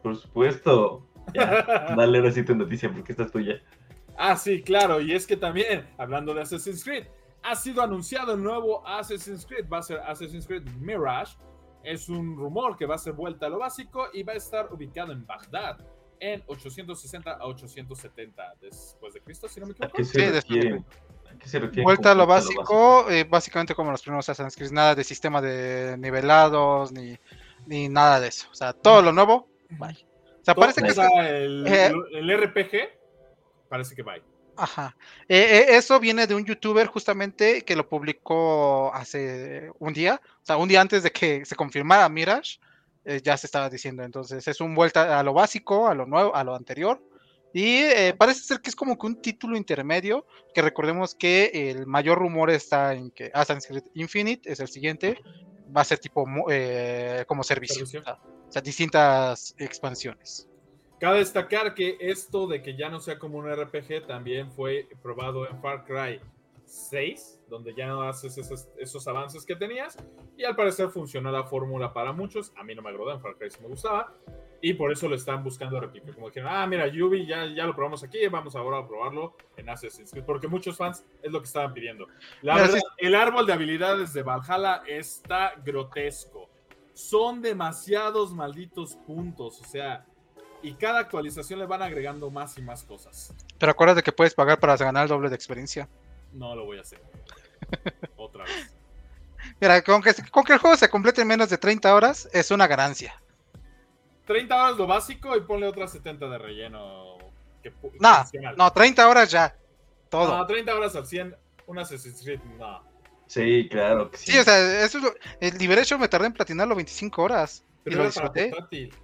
Por 0.01 0.15
supuesto. 0.17 1.07
Ya, 1.33 1.63
dale 1.97 2.17
ahora 2.17 2.31
sí 2.31 2.43
tu 2.43 2.55
noticia 2.55 2.91
porque 2.91 3.13
esta 3.13 3.23
es 3.23 3.31
tuya. 3.31 3.61
Ah, 4.17 4.35
sí, 4.35 4.61
claro, 4.61 4.99
y 4.99 5.13
es 5.13 5.25
que 5.25 5.37
también, 5.37 5.89
hablando 5.97 6.33
de 6.33 6.41
Assassin's 6.41 6.83
Creed, 6.83 7.07
ha 7.41 7.55
sido 7.55 7.81
anunciado 7.81 8.33
el 8.33 8.43
nuevo 8.43 8.85
Assassin's 8.85 9.45
Creed, 9.45 9.67
va 9.71 9.79
a 9.79 9.83
ser 9.83 9.99
Assassin's 9.99 10.45
Creed 10.45 10.63
Mirage. 10.79 11.37
Es 11.83 12.09
un 12.09 12.37
rumor 12.37 12.77
que 12.77 12.85
va 12.85 12.95
a 12.95 12.97
ser 12.97 13.13
vuelta 13.13 13.47
a 13.47 13.49
lo 13.49 13.59
básico 13.59 14.07
y 14.13 14.23
va 14.23 14.33
a 14.33 14.37
estar 14.37 14.71
ubicado 14.71 15.11
en 15.11 15.25
Bagdad 15.25 15.77
en 16.23 16.41
860 16.47 17.31
a 17.31 17.45
870 17.45 18.53
después 18.61 19.13
de 19.13 19.21
Cristo, 19.21 19.49
si 19.49 19.59
no 19.59 19.67
me 19.67 19.73
¿A 19.73 19.87
equivoco. 19.87 20.85
Sí, 21.45 21.81
Vuelta 21.81 22.11
a 22.11 22.15
lo 22.15 22.25
básico, 22.25 23.09
eh, 23.09 23.25
básicamente 23.25 23.75
como 23.75 23.91
los 23.91 24.01
primeros 24.01 24.29
Assassin's 24.29 24.55
Creed, 24.55 24.71
nada 24.71 24.95
de 24.95 25.03
sistema 25.03 25.41
de 25.41 25.97
nivelados, 25.97 26.91
ni, 26.93 27.17
ni 27.65 27.89
nada 27.89 28.19
de 28.21 28.29
eso. 28.29 28.47
O 28.51 28.55
sea, 28.55 28.71
todo 28.71 29.01
lo 29.01 29.11
nuevo, 29.11 29.49
bye. 29.71 29.89
O 29.89 30.45
sea, 30.45 30.53
Todo- 30.53 30.61
parece 30.61 30.81
que 30.81 30.89
el, 31.43 31.67
eh, 31.67 31.91
el 32.13 32.29
RPG 32.37 32.89
parece 33.67 33.95
que 33.95 34.03
va. 34.03 34.15
Ajá. 34.55 34.95
Eh, 35.27 35.37
eh, 35.39 35.65
eso 35.75 35.99
viene 35.99 36.27
de 36.27 36.35
un 36.35 36.45
youtuber 36.45 36.87
justamente 36.87 37.63
que 37.63 37.75
lo 37.75 37.89
publicó 37.89 38.93
hace 38.93 39.71
un 39.79 39.93
día, 39.93 40.21
o 40.23 40.45
sea, 40.45 40.57
un 40.57 40.69
día 40.69 40.79
antes 40.79 41.03
de 41.03 41.11
que 41.11 41.43
se 41.43 41.55
confirmara 41.55 42.07
Mirage, 42.07 42.59
eh, 43.05 43.21
ya 43.23 43.37
se 43.37 43.47
estaba 43.47 43.69
diciendo. 43.69 44.03
Entonces 44.03 44.47
es 44.47 44.61
un 44.61 44.75
vuelta 44.75 45.19
a 45.19 45.23
lo 45.23 45.33
básico, 45.33 45.87
a 45.87 45.95
lo 45.95 46.05
nuevo, 46.05 46.35
a 46.35 46.43
lo 46.43 46.55
anterior. 46.55 47.01
Y 47.53 47.75
eh, 47.75 48.15
parece 48.17 48.41
ser 48.41 48.61
que 48.61 48.71
es 48.71 48.75
como 48.75 48.97
que 48.97 49.05
un 49.05 49.21
título 49.21 49.55
intermedio, 49.55 50.25
que 50.55 50.61
recordemos 50.63 51.13
que 51.13 51.51
el 51.53 51.85
mayor 51.85 52.17
rumor 52.17 52.49
está 52.49 52.95
en 52.95 53.11
que 53.11 53.29
Assassin's 53.31 53.67
Creed 53.67 53.83
Infinite 53.93 54.51
es 54.51 54.59
el 54.59 54.67
siguiente, 54.67 55.19
va 55.75 55.81
a 55.81 55.85
ser 55.85 55.99
tipo 55.99 56.25
eh, 56.49 57.23
como 57.27 57.43
servicio, 57.43 57.83
o 57.83 58.51
sea, 58.51 58.61
distintas 58.61 59.53
expansiones. 59.59 60.49
Cabe 60.99 61.19
destacar 61.19 61.75
que 61.75 61.97
esto 61.99 62.47
de 62.47 62.63
que 62.63 62.75
ya 62.75 62.89
no 62.89 62.99
sea 62.99 63.19
como 63.19 63.37
un 63.37 63.51
RPG 63.51 64.07
también 64.07 64.51
fue 64.51 64.87
probado 65.03 65.47
en 65.47 65.61
Far 65.61 65.85
Cry 65.85 66.19
6, 66.65 67.39
donde 67.53 67.75
ya 67.75 67.87
no 67.87 68.01
haces 68.01 68.35
esos, 68.39 68.67
esos 68.79 69.07
avances 69.07 69.45
que 69.45 69.55
tenías. 69.55 69.95
Y 70.35 70.43
al 70.43 70.55
parecer 70.55 70.89
funcionó 70.89 71.31
la 71.31 71.43
fórmula 71.43 71.93
para 71.93 72.11
muchos. 72.11 72.51
A 72.57 72.63
mí 72.63 72.73
no 72.73 72.81
me 72.81 72.89
agradó, 72.89 73.11
en 73.11 73.21
Far 73.21 73.35
Cry 73.35 73.51
sí 73.51 73.59
me 73.61 73.67
gustaba. 73.67 74.11
Y 74.59 74.73
por 74.73 74.91
eso 74.91 75.07
lo 75.07 75.13
están 75.13 75.43
buscando 75.43 75.79
replicar. 75.79 76.15
Como 76.15 76.29
dijeron, 76.29 76.49
ah, 76.51 76.65
mira, 76.65 76.87
Yubi 76.87 77.27
ya, 77.27 77.45
ya 77.45 77.65
lo 77.67 77.75
probamos 77.75 78.03
aquí, 78.03 78.25
vamos 78.27 78.55
ahora 78.55 78.79
a 78.79 78.87
probarlo 78.87 79.35
en 79.55 79.69
Assassin's 79.69 80.09
Creed. 80.09 80.25
Porque 80.25 80.47
muchos 80.47 80.75
fans 80.75 81.05
es 81.21 81.31
lo 81.31 81.41
que 81.41 81.45
estaban 81.45 81.73
pidiendo. 81.75 82.07
La 82.41 82.55
verdad, 82.55 82.79
el 82.97 83.13
árbol 83.13 83.45
de 83.45 83.53
habilidades 83.53 84.13
de 84.13 84.23
Valhalla 84.23 84.81
está 84.87 85.53
grotesco. 85.63 86.49
Son 86.93 87.39
demasiados 87.39 88.33
malditos 88.33 88.95
puntos. 88.95 89.61
O 89.61 89.65
sea, 89.65 90.07
y 90.63 90.73
cada 90.73 91.01
actualización 91.01 91.59
le 91.59 91.67
van 91.67 91.83
agregando 91.83 92.31
más 92.31 92.57
y 92.57 92.63
más 92.63 92.83
cosas. 92.83 93.35
Pero 93.59 93.71
acuérdate 93.71 94.01
que 94.01 94.11
puedes 94.11 94.33
pagar 94.33 94.59
para 94.59 94.75
ganar 94.75 95.03
el 95.03 95.09
doble 95.09 95.29
de 95.29 95.35
experiencia. 95.35 95.87
No 96.33 96.55
lo 96.55 96.65
voy 96.65 96.79
a 96.79 96.81
hacer. 96.81 96.99
Otra 98.17 98.43
vez. 98.45 98.73
Mira, 99.59 99.81
con 99.81 100.01
que, 100.01 100.13
con 100.31 100.43
que 100.43 100.53
el 100.53 100.59
juego 100.59 100.75
se 100.77 100.89
complete 100.89 101.21
en 101.21 101.27
menos 101.27 101.49
de 101.49 101.57
30 101.57 101.93
horas 101.93 102.29
es 102.33 102.51
una 102.51 102.67
ganancia. 102.67 103.21
30 104.25 104.55
horas 104.55 104.77
lo 104.77 104.87
básico 104.87 105.35
y 105.35 105.41
ponle 105.41 105.67
otras 105.67 105.91
70 105.91 106.27
de 106.29 106.37
relleno. 106.37 107.17
Que, 107.61 107.71
No, 107.99 108.23
no, 108.57 108.71
30 108.71 109.07
horas 109.07 109.29
ya. 109.31 109.55
Todo. 110.09 110.37
No, 110.37 110.45
30 110.45 110.75
horas 110.75 110.95
al 110.95 111.05
100, 111.05 111.35
un 111.67 111.79
Assassin's 111.79 112.21
Creed, 112.23 112.39
no. 112.57 112.83
Sí, 113.27 113.67
claro 113.69 114.11
que 114.11 114.17
sí. 114.17 114.31
Sí, 114.31 114.37
o 114.39 114.43
sea, 114.43 114.83
eso 114.83 114.97
es 114.99 115.03
lo- 115.03 115.13
el 115.39 115.57
Liberation 115.57 115.99
me 115.99 116.07
tardé 116.07 116.27
en 116.27 116.33
platinarlo 116.33 116.75
25 116.75 117.21
horas. 117.23 117.63
Y 117.79 117.83
Pero 117.85 117.97
lo 117.97 118.03
era 118.03 118.11
para 118.13 118.27
disfruté. 118.29 118.49
portátil. 118.51 118.95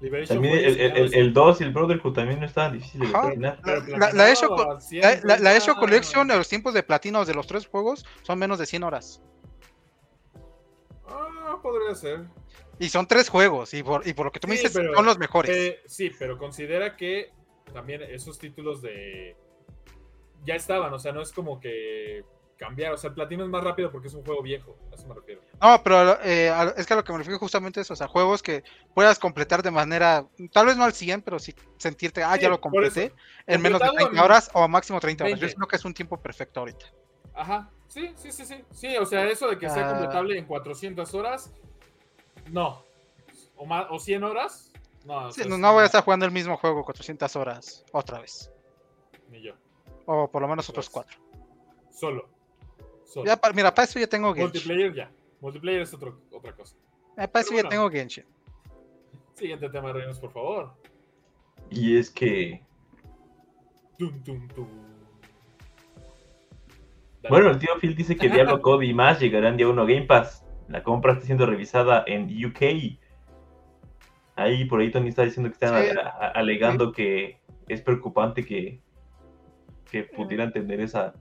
Liberation 0.00 0.36
También 0.36 0.58
el, 0.58 0.80
el, 0.80 0.96
el, 0.96 1.14
el 1.14 1.32
2 1.34 1.60
y 1.60 1.64
el 1.64 1.72
Brotherhood 1.72 2.14
también 2.14 2.40
no 2.40 2.46
estaban 2.46 2.72
difíciles 2.72 3.12
de 3.12 3.18
terminar. 3.18 3.60
la- 3.64 4.12
la- 4.12 4.80
100, 4.80 5.20
La. 5.24 5.60
Collection, 5.78 6.28
los 6.28 6.48
tiempos 6.48 6.72
de 6.74 6.82
platino 6.82 7.24
de 7.24 7.34
los 7.34 7.46
tres 7.46 7.66
juegos 7.66 8.06
son 8.22 8.38
menos 8.38 8.58
de 8.58 8.66
100 8.66 8.82
horas. 8.82 9.22
Ah, 11.06 11.58
podría 11.62 11.94
ser. 11.94 12.20
Y 12.78 12.88
son 12.88 13.06
tres 13.06 13.28
juegos, 13.28 13.74
y 13.74 13.82
por, 13.82 14.06
y 14.06 14.14
por 14.14 14.24
lo 14.26 14.32
que 14.32 14.40
tú 14.40 14.48
me 14.48 14.54
dices, 14.54 14.72
pero- 14.72 14.94
son 14.94 15.04
los 15.04 15.18
mejores. 15.18 15.54
Eh, 15.54 15.80
sí, 15.86 16.10
pero 16.18 16.38
considera 16.38 16.96
que 16.96 17.30
también 17.74 18.02
esos 18.02 18.38
títulos 18.38 18.80
de. 18.80 19.36
Ya 20.44 20.54
estaban, 20.54 20.92
o 20.94 20.98
sea, 20.98 21.12
no 21.12 21.20
es 21.20 21.32
como 21.32 21.60
que 21.60 22.24
cambiar. 22.60 22.92
O 22.92 22.96
sea, 22.98 23.08
el 23.08 23.14
platino 23.14 23.42
es 23.42 23.48
más 23.50 23.64
rápido 23.64 23.90
porque 23.90 24.08
es 24.08 24.14
un 24.14 24.22
juego 24.24 24.42
viejo. 24.42 24.76
A 24.92 24.94
eso 24.94 25.08
me 25.08 25.14
refiero. 25.14 25.40
No, 25.60 25.82
pero 25.82 26.20
eh, 26.22 26.52
es 26.76 26.86
que 26.86 26.92
a 26.92 26.96
lo 26.96 27.02
que 27.04 27.10
me 27.12 27.18
refiero 27.18 27.38
justamente 27.38 27.80
es 27.80 27.90
o 27.90 27.96
sea, 27.96 28.06
juegos 28.06 28.42
que 28.42 28.62
puedas 28.94 29.18
completar 29.18 29.62
de 29.62 29.70
manera, 29.70 30.26
tal 30.52 30.66
vez 30.66 30.76
no 30.76 30.84
al 30.84 30.92
100, 30.92 31.22
pero 31.22 31.38
sí 31.38 31.54
sentirte, 31.78 32.22
ah, 32.22 32.34
Sí, 32.36 32.42
ya 32.42 32.48
lo 32.50 32.60
completé 32.60 33.12
en 33.46 33.62
menos 33.62 33.80
de 33.80 33.86
Completado 33.88 34.10
30 34.10 34.12
en 34.12 34.24
horas 34.24 34.50
o 34.52 34.68
máximo 34.68 35.00
30 35.00 35.24
horas. 35.24 35.38
Yo 35.40 35.46
20. 35.46 35.56
creo 35.56 35.68
que 35.68 35.76
es 35.76 35.84
un 35.84 35.94
tiempo 35.94 36.16
perfecto 36.18 36.60
ahorita. 36.60 36.86
Ajá, 37.34 37.70
sí, 37.88 38.12
sí, 38.16 38.30
sí, 38.30 38.44
sí. 38.44 38.62
Sí, 38.70 38.96
o 38.98 39.06
sea, 39.06 39.24
eso 39.26 39.48
de 39.48 39.58
que 39.58 39.68
sea 39.70 39.86
Ah. 39.88 39.90
completable 39.92 40.38
en 40.38 40.44
400 40.44 41.14
horas, 41.14 41.52
no. 42.50 42.84
O, 43.56 43.64
más, 43.66 43.86
o 43.90 43.98
100 43.98 44.22
horas, 44.24 44.70
no. 45.06 45.32
Sí, 45.32 45.42
no, 45.48 45.72
voy 45.72 45.82
a 45.82 45.86
estar 45.86 46.04
jugando 46.04 46.26
el 46.26 46.32
mismo 46.32 46.56
juego 46.58 46.84
400 46.84 47.34
horas 47.36 47.84
otra 47.92 48.20
vez, 48.20 48.50
Ni 49.30 49.40
yo. 49.42 49.54
o 50.06 50.30
por 50.30 50.42
lo 50.42 50.48
menos 50.48 50.68
otros 50.68 50.90
cuatro. 50.90 51.18
Solo. 51.90 52.28
Solo. 53.10 53.26
Ya, 53.26 53.36
pa- 53.36 53.52
mira, 53.52 53.74
para 53.74 53.84
eso 53.86 53.98
ya 53.98 54.06
tengo 54.06 54.28
Genshin. 54.32 54.44
Multiplayer 54.52 54.94
ya. 54.94 55.10
Multiplayer 55.40 55.82
es 55.82 55.92
otro, 55.92 56.20
otra 56.30 56.52
cosa. 56.54 56.76
Eh, 57.18 57.26
para 57.26 57.40
eso 57.42 57.52
ya 57.54 57.68
tengo 57.68 57.90
Genshin. 57.90 58.24
Siguiente 59.34 59.68
tema, 59.68 59.92
Reinos, 59.92 60.20
por 60.20 60.32
favor. 60.32 60.72
Y 61.70 61.96
es 61.98 62.08
que, 62.10 62.62
bueno, 67.28 67.50
el 67.50 67.58
tío 67.58 67.70
Phil 67.80 67.94
dice 67.94 68.16
que 68.16 68.28
Diablo 68.54 68.60
Code 68.62 68.86
y 68.86 68.94
más 68.94 69.20
llegarán 69.20 69.56
día 69.56 69.68
1 69.68 69.82
a 69.82 69.84
Game 69.86 70.06
Pass. 70.06 70.44
La 70.68 70.82
compra 70.82 71.12
está 71.14 71.26
siendo 71.26 71.46
revisada 71.46 72.04
en 72.06 72.24
UK. 72.44 72.62
Ahí 74.36 74.64
por 74.66 74.80
ahí 74.80 74.90
Tony 74.90 75.08
está 75.08 75.22
diciendo 75.24 75.50
que 75.50 75.54
están 75.54 75.82
Sí. 75.82 75.90
a- 75.98 76.08
a- 76.08 76.30
alegando 76.30 76.92
que 76.92 77.40
es 77.68 77.82
preocupante 77.82 78.44
que, 78.44 78.80
que 79.90 80.04
pudieran 80.04 80.52
tener 80.52 80.80
esa... 80.80 81.14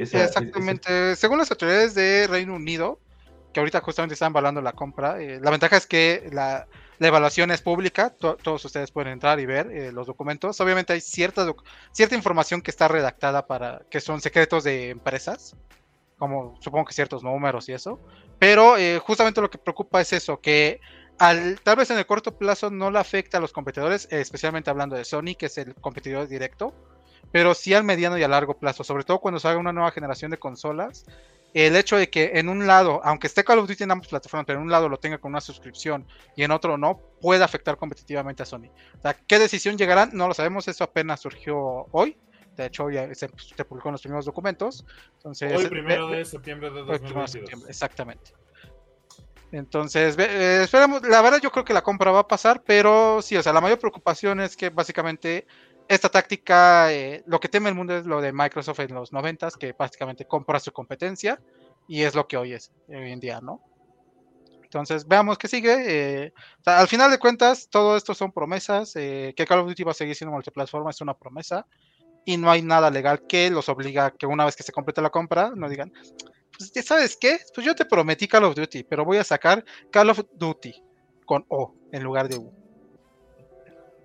Exactamente. 0.00 1.16
Según 1.16 1.38
las 1.38 1.50
autoridades 1.50 1.94
de 1.94 2.26
Reino 2.28 2.54
Unido, 2.54 3.00
que 3.52 3.60
ahorita 3.60 3.80
justamente 3.80 4.14
están 4.14 4.32
evaluando 4.32 4.60
la 4.60 4.72
compra, 4.72 5.20
eh, 5.20 5.40
la 5.40 5.50
ventaja 5.50 5.76
es 5.76 5.86
que 5.86 6.28
la, 6.32 6.66
evaluación 7.00 7.50
es 7.50 7.62
pública, 7.62 8.10
to- 8.10 8.36
todos 8.36 8.64
ustedes 8.64 8.90
pueden 8.90 9.12
entrar 9.12 9.38
y 9.40 9.46
ver 9.46 9.70
eh, 9.70 9.92
los 9.92 10.06
documentos. 10.06 10.60
Obviamente 10.60 10.92
hay 10.92 11.00
cierta, 11.00 11.46
cierta 11.92 12.14
información 12.14 12.60
que 12.60 12.70
está 12.70 12.88
redactada 12.88 13.46
para 13.46 13.82
que 13.90 14.00
son 14.00 14.20
secretos 14.20 14.64
de 14.64 14.90
empresas, 14.90 15.56
como 16.18 16.58
supongo 16.60 16.86
que 16.86 16.94
ciertos 16.94 17.22
números 17.22 17.68
y 17.68 17.72
eso, 17.72 18.00
pero 18.38 18.76
eh, 18.76 18.98
justamente 18.98 19.40
lo 19.40 19.50
que 19.50 19.58
preocupa 19.58 20.00
es 20.00 20.12
eso, 20.12 20.40
que 20.40 20.80
al, 21.18 21.60
tal 21.62 21.76
vez 21.76 21.90
en 21.90 21.98
el 21.98 22.06
corto 22.06 22.36
plazo 22.36 22.70
no 22.70 22.90
le 22.90 22.98
afecta 22.98 23.38
a 23.38 23.40
los 23.40 23.52
competidores, 23.52 24.08
especialmente 24.10 24.70
hablando 24.70 24.96
de 24.96 25.04
Sony, 25.04 25.34
que 25.38 25.46
es 25.46 25.58
el 25.58 25.74
competidor 25.76 26.28
directo, 26.28 26.74
pero 27.32 27.54
sí 27.54 27.74
al 27.74 27.84
mediano 27.84 28.18
y 28.18 28.22
a 28.22 28.28
largo 28.28 28.58
plazo, 28.58 28.84
sobre 28.84 29.04
todo 29.04 29.18
cuando 29.20 29.40
salga 29.40 29.58
una 29.58 29.72
nueva 29.72 29.90
generación 29.90 30.30
de 30.30 30.38
consolas. 30.38 31.04
El 31.54 31.76
hecho 31.76 31.96
de 31.96 32.10
que 32.10 32.32
en 32.34 32.50
un 32.50 32.66
lado, 32.66 33.00
aunque 33.04 33.26
esté 33.26 33.42
Call 33.42 33.58
of 33.58 33.68
Duty 33.68 33.84
en 33.84 33.90
ambas 33.90 34.08
plataformas, 34.08 34.44
pero 34.46 34.58
en 34.58 34.66
un 34.66 34.70
lado 34.70 34.88
lo 34.88 34.98
tenga 34.98 35.16
con 35.16 35.32
una 35.32 35.40
suscripción 35.40 36.06
y 36.36 36.42
en 36.42 36.50
otro 36.50 36.76
no, 36.76 37.00
puede 37.22 37.42
afectar 37.42 37.78
competitivamente 37.78 38.42
a 38.42 38.46
Sony. 38.46 38.66
O 38.98 39.00
sea, 39.00 39.14
¿qué 39.14 39.38
decisión 39.38 39.78
llegarán? 39.78 40.10
No 40.12 40.28
lo 40.28 40.34
sabemos, 40.34 40.68
eso 40.68 40.84
apenas 40.84 41.20
surgió 41.20 41.86
hoy. 41.92 42.18
De 42.54 42.66
hecho, 42.66 42.84
hoy 42.84 42.94
ya 42.94 43.06
se, 43.14 43.30
se 43.56 43.64
publicó 43.64 43.88
en 43.88 43.92
los 43.92 44.02
primeros 44.02 44.26
documentos. 44.26 44.84
Entonces, 45.14 45.56
Hoy, 45.56 45.66
primero 45.68 46.08
ve- 46.08 46.18
de 46.18 46.24
septiembre 46.26 46.70
de 46.70 46.80
Hoy, 46.82 46.98
primero 46.98 47.08
de 47.08 47.14
2022. 47.14 47.30
septiembre, 47.30 47.70
exactamente. 47.70 48.32
Entonces, 49.50 50.16
eh, 50.18 50.62
esperemos, 50.64 51.02
la 51.08 51.22
verdad 51.22 51.40
yo 51.40 51.50
creo 51.50 51.64
que 51.64 51.72
la 51.72 51.82
compra 51.82 52.10
va 52.10 52.20
a 52.20 52.28
pasar, 52.28 52.62
pero 52.66 53.22
sí, 53.22 53.36
o 53.36 53.42
sea, 53.42 53.54
la 53.54 53.62
mayor 53.62 53.78
preocupación 53.78 54.40
es 54.40 54.54
que 54.56 54.68
básicamente 54.68 55.46
esta 55.88 56.08
táctica, 56.08 56.92
eh, 56.92 57.22
lo 57.26 57.40
que 57.40 57.48
teme 57.48 57.70
el 57.70 57.74
mundo 57.74 57.96
es 57.96 58.06
lo 58.06 58.20
de 58.20 58.32
Microsoft 58.32 58.80
en 58.80 58.94
los 58.94 59.12
90, 59.12 59.48
que 59.58 59.72
básicamente 59.72 60.26
compra 60.26 60.60
su 60.60 60.72
competencia 60.72 61.40
y 61.88 62.02
es 62.02 62.14
lo 62.14 62.28
que 62.28 62.36
hoy 62.36 62.52
es, 62.52 62.70
hoy 62.88 63.10
en 63.10 63.20
día, 63.20 63.40
¿no? 63.40 63.62
Entonces, 64.62 65.08
veamos 65.08 65.38
qué 65.38 65.48
sigue. 65.48 65.76
eh, 66.26 66.32
al 66.66 66.88
final 66.88 67.10
de 67.10 67.18
cuentas, 67.18 67.68
todo 67.70 67.96
esto 67.96 68.12
son 68.14 68.32
promesas. 68.32 68.94
eh, 68.96 69.32
que 69.34 69.46
Call 69.46 69.60
of 69.60 69.68
Duty 69.68 69.82
va 69.82 69.92
a 69.92 69.94
seguir 69.94 70.14
siendo 70.14 70.34
multiplataforma 70.34 70.90
es 70.90 71.00
una 71.00 71.14
promesa. 71.14 71.66
Y 72.26 72.36
no 72.36 72.50
hay 72.50 72.60
nada 72.60 72.90
legal 72.90 73.26
que 73.26 73.48
los 73.48 73.70
obliga 73.70 74.06
a 74.06 74.10
que 74.10 74.26
una 74.26 74.44
vez 74.44 74.56
que 74.56 74.62
se 74.62 74.72
complete 74.72 75.00
la 75.00 75.08
compra, 75.08 75.52
no 75.56 75.70
digan, 75.70 75.90
pues 76.58 76.70
sabes 76.84 77.16
qué, 77.16 77.38
pues 77.54 77.66
yo 77.66 77.74
te 77.74 77.86
prometí 77.86 78.28
Call 78.28 78.44
of 78.44 78.54
Duty, 78.54 78.84
pero 78.84 79.06
voy 79.06 79.16
a 79.16 79.24
sacar 79.24 79.64
Call 79.90 80.10
of 80.10 80.20
Duty 80.34 80.74
con 81.24 81.46
O 81.48 81.74
en 81.92 82.02
lugar 82.02 82.28
de 82.28 82.36
U. 82.36 82.52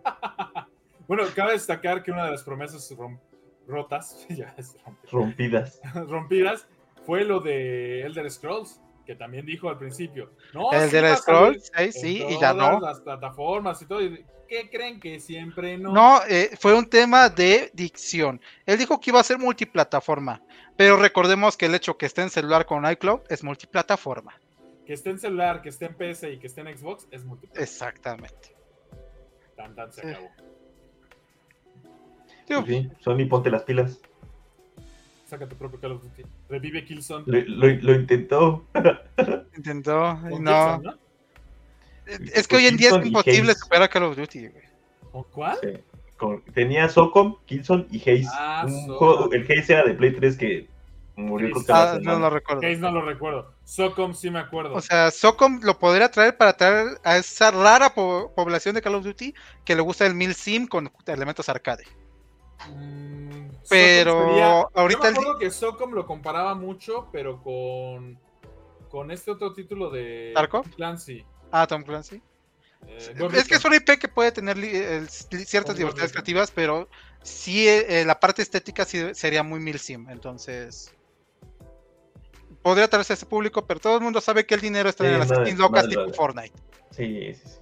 Bueno, 1.08 1.24
cabe 1.36 1.54
destacar 1.54 2.02
que 2.04 2.12
una 2.12 2.26
de 2.26 2.32
las 2.32 2.44
promesas 2.44 2.90
rom- 2.96 3.20
rotas, 3.68 4.26
ya 4.30 4.54
es 4.58 4.76
romp- 4.86 4.98
rompidas. 5.12 5.82
rompidas, 6.08 6.68
fue 7.06 7.24
lo 7.26 7.40
de 7.40 8.02
Elder 8.04 8.30
Scrolls, 8.32 8.80
que 9.06 9.16
también 9.16 9.46
dijo 9.46 9.70
al 9.70 9.78
principio. 9.78 10.32
No, 10.54 10.72
el 10.72 10.90
sí 10.90 10.96
de 10.96 11.02
va 11.02 11.08
la 11.10 11.14
a 11.16 11.18
salir 11.18 11.62
Scroll, 11.62 11.92
sí, 11.92 12.24
y 12.30 12.40
ya 12.40 12.54
no. 12.54 12.80
las 12.80 13.02
plataformas 13.02 13.82
y 13.82 13.86
todo. 13.86 14.02
y 14.02 14.26
¿Qué 14.48 14.70
creen 14.70 15.00
que 15.00 15.20
siempre 15.20 15.78
no? 15.78 15.92
No, 15.92 16.22
eh, 16.30 16.52
fue 16.60 16.74
un 16.78 16.86
tema 16.90 17.28
de 17.30 17.72
dicción. 17.74 18.40
Él 18.66 18.78
dijo 18.78 19.00
que 19.00 19.10
iba 19.10 19.20
a 19.20 19.24
ser 19.24 19.40
multiplataforma, 19.40 20.42
pero 20.78 20.96
recordemos 20.96 21.58
que 21.58 21.66
el 21.66 21.76
hecho 21.76 21.98
que 21.98 22.06
esté 22.06 22.22
en 22.22 22.30
celular 22.30 22.66
con 22.66 22.90
iCloud 22.90 23.22
es 23.30 23.44
multiplataforma. 23.44 24.40
Que 24.86 24.94
esté 24.94 25.10
en 25.10 25.20
celular, 25.20 25.62
que 25.62 25.70
esté 25.70 25.86
en 25.86 25.96
PC 25.96 26.34
y 26.34 26.40
que 26.40 26.48
esté 26.48 26.62
en 26.62 26.78
Xbox 26.78 27.08
es 27.10 27.26
multiplayer. 27.26 27.64
Exactamente. 27.64 28.56
Tan, 29.56 29.74
tan 29.76 29.92
se 29.92 30.02
Sí. 30.02 30.08
acabó. 30.08 30.30
Digo, 32.48 32.64
Sí, 32.66 32.90
Sony, 33.02 33.26
ponte 33.30 33.50
las 33.50 33.64
pilas. 33.64 34.00
Saca 35.28 35.48
tu 35.48 35.56
propio 35.56 35.80
Call 35.80 35.94
of 35.94 36.04
Duty. 36.04 36.24
Revive 36.50 36.86
Killzone. 36.86 37.24
Lo, 37.26 37.68
lo- 37.68 37.82
lo 37.82 37.96
intentó. 37.96 38.66
Intentó, 39.58 40.20
y 40.28 40.30
Con 40.32 40.44
no. 40.44 40.52
Killzone, 40.52 40.84
¿no? 40.84 40.98
Es 42.34 42.48
que 42.48 42.56
hoy 42.58 42.66
en 42.68 42.78
día 42.78 42.90
es 42.90 43.06
imposible 43.06 43.54
superar 43.56 43.90
Call 43.90 44.04
of 44.04 44.18
Duty. 44.18 44.48
güey. 44.48 44.64
¿Con 45.12 45.24
cuál? 45.32 45.58
Sí. 45.62 45.70
Con- 46.18 46.42
tenía 46.54 46.88
Socom, 46.90 47.38
Killzone 47.46 47.88
y 47.92 47.98
Haze. 48.00 48.28
Ah, 48.32 48.66
juego- 48.98 49.32
el 49.32 49.44
Haze 49.44 49.74
era 49.74 49.84
de 49.86 49.94
Play 49.94 50.14
3 50.14 50.38
que 50.38 50.68
murió 51.16 51.56
a 51.56 51.60
la 51.72 51.92
Ah, 51.94 52.00
no 52.02 52.20
lo 52.20 52.30
recuerdo. 52.30 52.62
Haze 52.62 52.78
no 52.78 52.92
lo 52.92 53.02
recuerdo. 53.02 53.54
Socom 53.64 54.14
sí 54.14 54.30
me 54.30 54.40
acuerdo. 54.40 54.74
O 54.76 54.82
sea, 54.82 55.10
Socom 55.12 55.60
lo 55.64 55.80
podría 55.80 56.12
traer 56.12 56.36
para 56.38 56.54
traer 56.58 57.00
a 57.04 57.18
esa 57.18 57.52
rara 57.52 57.94
po- 57.94 58.32
población 58.36 58.76
de 58.76 58.82
Call 58.82 58.96
of 58.96 59.04
Duty 59.06 59.34
que 59.66 59.76
le 59.76 59.82
gusta 59.82 60.06
el 60.06 60.14
mil 60.14 60.34
sim 60.36 60.68
con 60.68 60.92
elementos 61.08 61.48
arcade. 61.50 61.86
Mm, 62.70 63.50
Pero 63.70 64.20
sería- 64.28 64.62
ahorita 64.74 65.02
Yo 65.04 65.08
el 65.08 65.14
me 65.14 65.20
di- 65.20 65.24
acuerdo 65.26 65.40
que 65.40 65.50
Socom 65.52 65.92
lo 65.94 66.06
comparaba 66.06 66.56
mucho, 66.56 67.08
pero 67.12 67.42
con. 67.42 68.20
Con 68.90 69.10
este 69.12 69.32
otro 69.32 69.54
título 69.54 69.90
de. 69.90 70.32
¿Tarkov? 70.36 70.70
Clancy. 70.76 71.26
Ah, 71.52 71.66
Tom 71.68 71.84
Clancy. 71.84 72.22
Eh, 72.86 73.16
Es 73.34 73.48
que 73.48 73.56
es 73.56 73.66
una 73.66 73.78
IP 73.78 73.98
que 73.98 74.08
puede 74.08 74.32
tener 74.32 74.58
li- 74.58 74.70
eh, 74.74 75.06
ciertas 75.08 75.78
libertades 75.78 76.12
creativas, 76.12 76.52
pero 76.52 76.90
sí 77.24 77.68
eh, 77.68 78.04
la 78.06 78.20
parte 78.20 78.42
estética 78.42 78.84
sí 78.86 79.02
sería 79.16 79.42
muy 79.42 79.60
mil 79.62 79.80
sim. 79.80 80.08
Entonces 80.10 80.94
podría 82.62 82.88
traerse 82.88 83.14
a 83.14 83.16
ese 83.16 83.26
público, 83.26 83.66
pero 83.66 83.80
todo 83.80 83.96
el 83.98 84.02
mundo 84.04 84.20
sabe 84.22 84.46
que 84.46 84.56
el 84.56 84.62
dinero 84.62 84.90
está 84.90 85.06
Sí, 85.06 85.10
en 85.12 85.20
las 85.20 85.30
skins 85.30 85.60
locas 85.60 85.88
tipo 85.88 86.14
Fortnite. 86.14 86.54
Sí, 86.92 87.34
sí, 87.34 87.42
sí. 87.50 87.60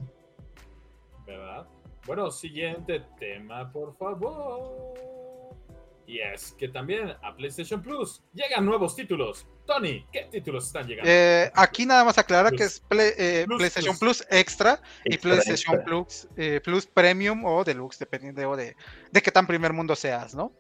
Bueno, 2.06 2.32
siguiente 2.32 3.04
tema, 3.20 3.72
por 3.72 3.96
favor. 3.98 5.00
Y 6.08 6.20
es 6.20 6.52
que 6.58 6.68
también 6.68 7.10
a 7.22 7.34
PlayStation 7.36 7.82
Plus 7.82 8.22
llegan 8.34 8.66
nuevos 8.66 8.96
títulos. 8.96 9.48
Tony, 9.66 10.06
¿qué 10.12 10.28
títulos 10.30 10.66
están 10.68 10.86
llegando? 10.86 11.10
Eh, 11.10 11.50
aquí 11.56 11.86
nada 11.86 12.04
más 12.04 12.18
aclara 12.18 12.50
Plus. 12.50 12.60
que 12.60 12.66
es 12.66 12.80
Play- 12.82 13.14
eh, 13.18 13.44
Plus, 13.46 13.58
PlayStation 13.60 13.98
Plus. 13.98 14.18
Plus, 14.24 14.28
Extra 14.40 14.82
y 15.06 15.14
Extra, 15.14 15.32
PlayStation 15.32 15.76
extra. 15.76 15.84
Plus, 15.86 16.28
eh, 16.36 16.60
Plus 16.62 16.86
Premium 16.88 17.46
o 17.46 17.64
Deluxe, 17.64 18.00
dependiendo 18.00 18.56
de, 18.58 18.76
de 19.12 19.22
qué 19.22 19.32
tan 19.32 19.48
primer 19.48 19.72
mundo 19.72 19.96
seas, 19.96 20.36
¿no? 20.36 20.52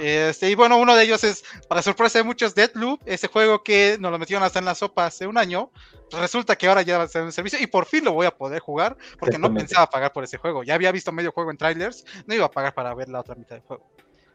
Este, 0.00 0.50
y 0.50 0.54
bueno, 0.54 0.78
uno 0.78 0.94
de 0.96 1.04
ellos 1.04 1.22
es, 1.24 1.44
para 1.68 1.82
sorpresa 1.82 2.18
de 2.18 2.24
muchos, 2.24 2.54
Deadloop, 2.54 3.00
ese 3.04 3.28
juego 3.28 3.62
que 3.62 3.96
nos 4.00 4.10
lo 4.10 4.18
metieron 4.18 4.42
hasta 4.44 4.58
en 4.58 4.64
la 4.64 4.74
sopa 4.74 5.06
hace 5.06 5.26
un 5.26 5.36
año. 5.38 5.70
Resulta 6.12 6.56
que 6.56 6.66
ahora 6.68 6.82
ya 6.82 6.98
va 6.98 7.04
a 7.04 7.08
ser 7.08 7.22
un 7.22 7.32
servicio 7.32 7.58
y 7.60 7.66
por 7.66 7.86
fin 7.86 8.04
lo 8.04 8.12
voy 8.12 8.26
a 8.26 8.30
poder 8.36 8.60
jugar 8.60 8.96
porque 9.18 9.38
no 9.38 9.52
pensaba 9.52 9.86
pagar 9.88 10.12
por 10.12 10.24
ese 10.24 10.38
juego. 10.38 10.62
Ya 10.64 10.74
había 10.74 10.90
visto 10.92 11.12
medio 11.12 11.32
juego 11.32 11.50
en 11.50 11.56
trailers, 11.56 12.04
no 12.26 12.34
iba 12.34 12.46
a 12.46 12.50
pagar 12.50 12.74
para 12.74 12.94
ver 12.94 13.08
la 13.08 13.20
otra 13.20 13.34
mitad 13.34 13.56
del 13.56 13.64
juego. 13.64 13.90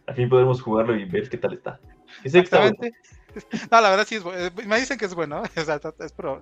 Al 0.08 0.16
fin 0.16 0.30
podremos 0.30 0.62
jugarlo 0.62 0.96
y 0.96 1.06
ver 1.06 1.28
qué 1.30 1.38
tal 1.38 1.54
está. 1.54 1.80
Bueno. 1.82 2.06
Exactamente. 2.24 2.94
No, 3.70 3.82
la 3.82 3.90
verdad 3.90 4.06
sí 4.08 4.16
es 4.16 4.24
bu- 4.24 4.32
eh, 4.34 4.50
Me 4.66 4.80
dicen 4.80 4.98
que 4.98 5.04
es 5.04 5.14
bueno, 5.14 5.44
es, 5.56 5.68
es 5.68 5.82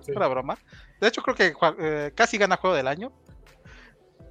Sí. 0.06 0.12
pura 0.12 0.28
broma. 0.28 0.56
De 1.00 1.08
hecho, 1.08 1.22
creo 1.22 1.34
que 1.34 1.52
eh, 1.80 2.12
casi 2.14 2.38
gana 2.38 2.56
juego 2.56 2.76
del 2.76 2.86
año. 2.86 3.10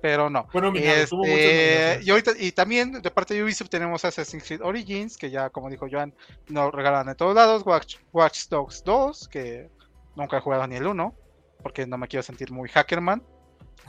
Pero 0.03 0.29
no. 0.29 0.49
Tuvo 0.51 0.69
muchas 0.69 1.09
Este, 1.13 1.99
y, 2.03 2.09
ahorita, 2.09 2.31
y 2.37 2.51
también 2.51 3.01
de 3.01 3.09
parte 3.09 3.35
de 3.35 3.41
Ubisoft 3.41 3.69
tenemos 3.69 4.03
Assassin's 4.03 4.43
Creed 4.43 4.61
Origins, 4.61 5.15
que 5.15 5.31
ya, 5.31 5.49
como 5.49 5.69
dijo 5.69 5.87
Joan, 5.89 6.13
nos 6.49 6.73
regalan 6.73 7.07
de 7.07 7.15
todos 7.15 7.33
lados. 7.33 7.63
Watch, 7.65 7.99
Watch 8.11 8.49
Dogs 8.49 8.83
2, 8.83 9.29
que 9.29 9.69
nunca 10.17 10.35
he 10.35 10.41
jugado 10.41 10.67
ni 10.67 10.75
el 10.75 10.87
1, 10.87 11.15
porque 11.61 11.87
no 11.87 11.97
me 11.97 12.09
quiero 12.09 12.21
sentir 12.21 12.51
muy 12.51 12.67
hackerman. 12.67 13.23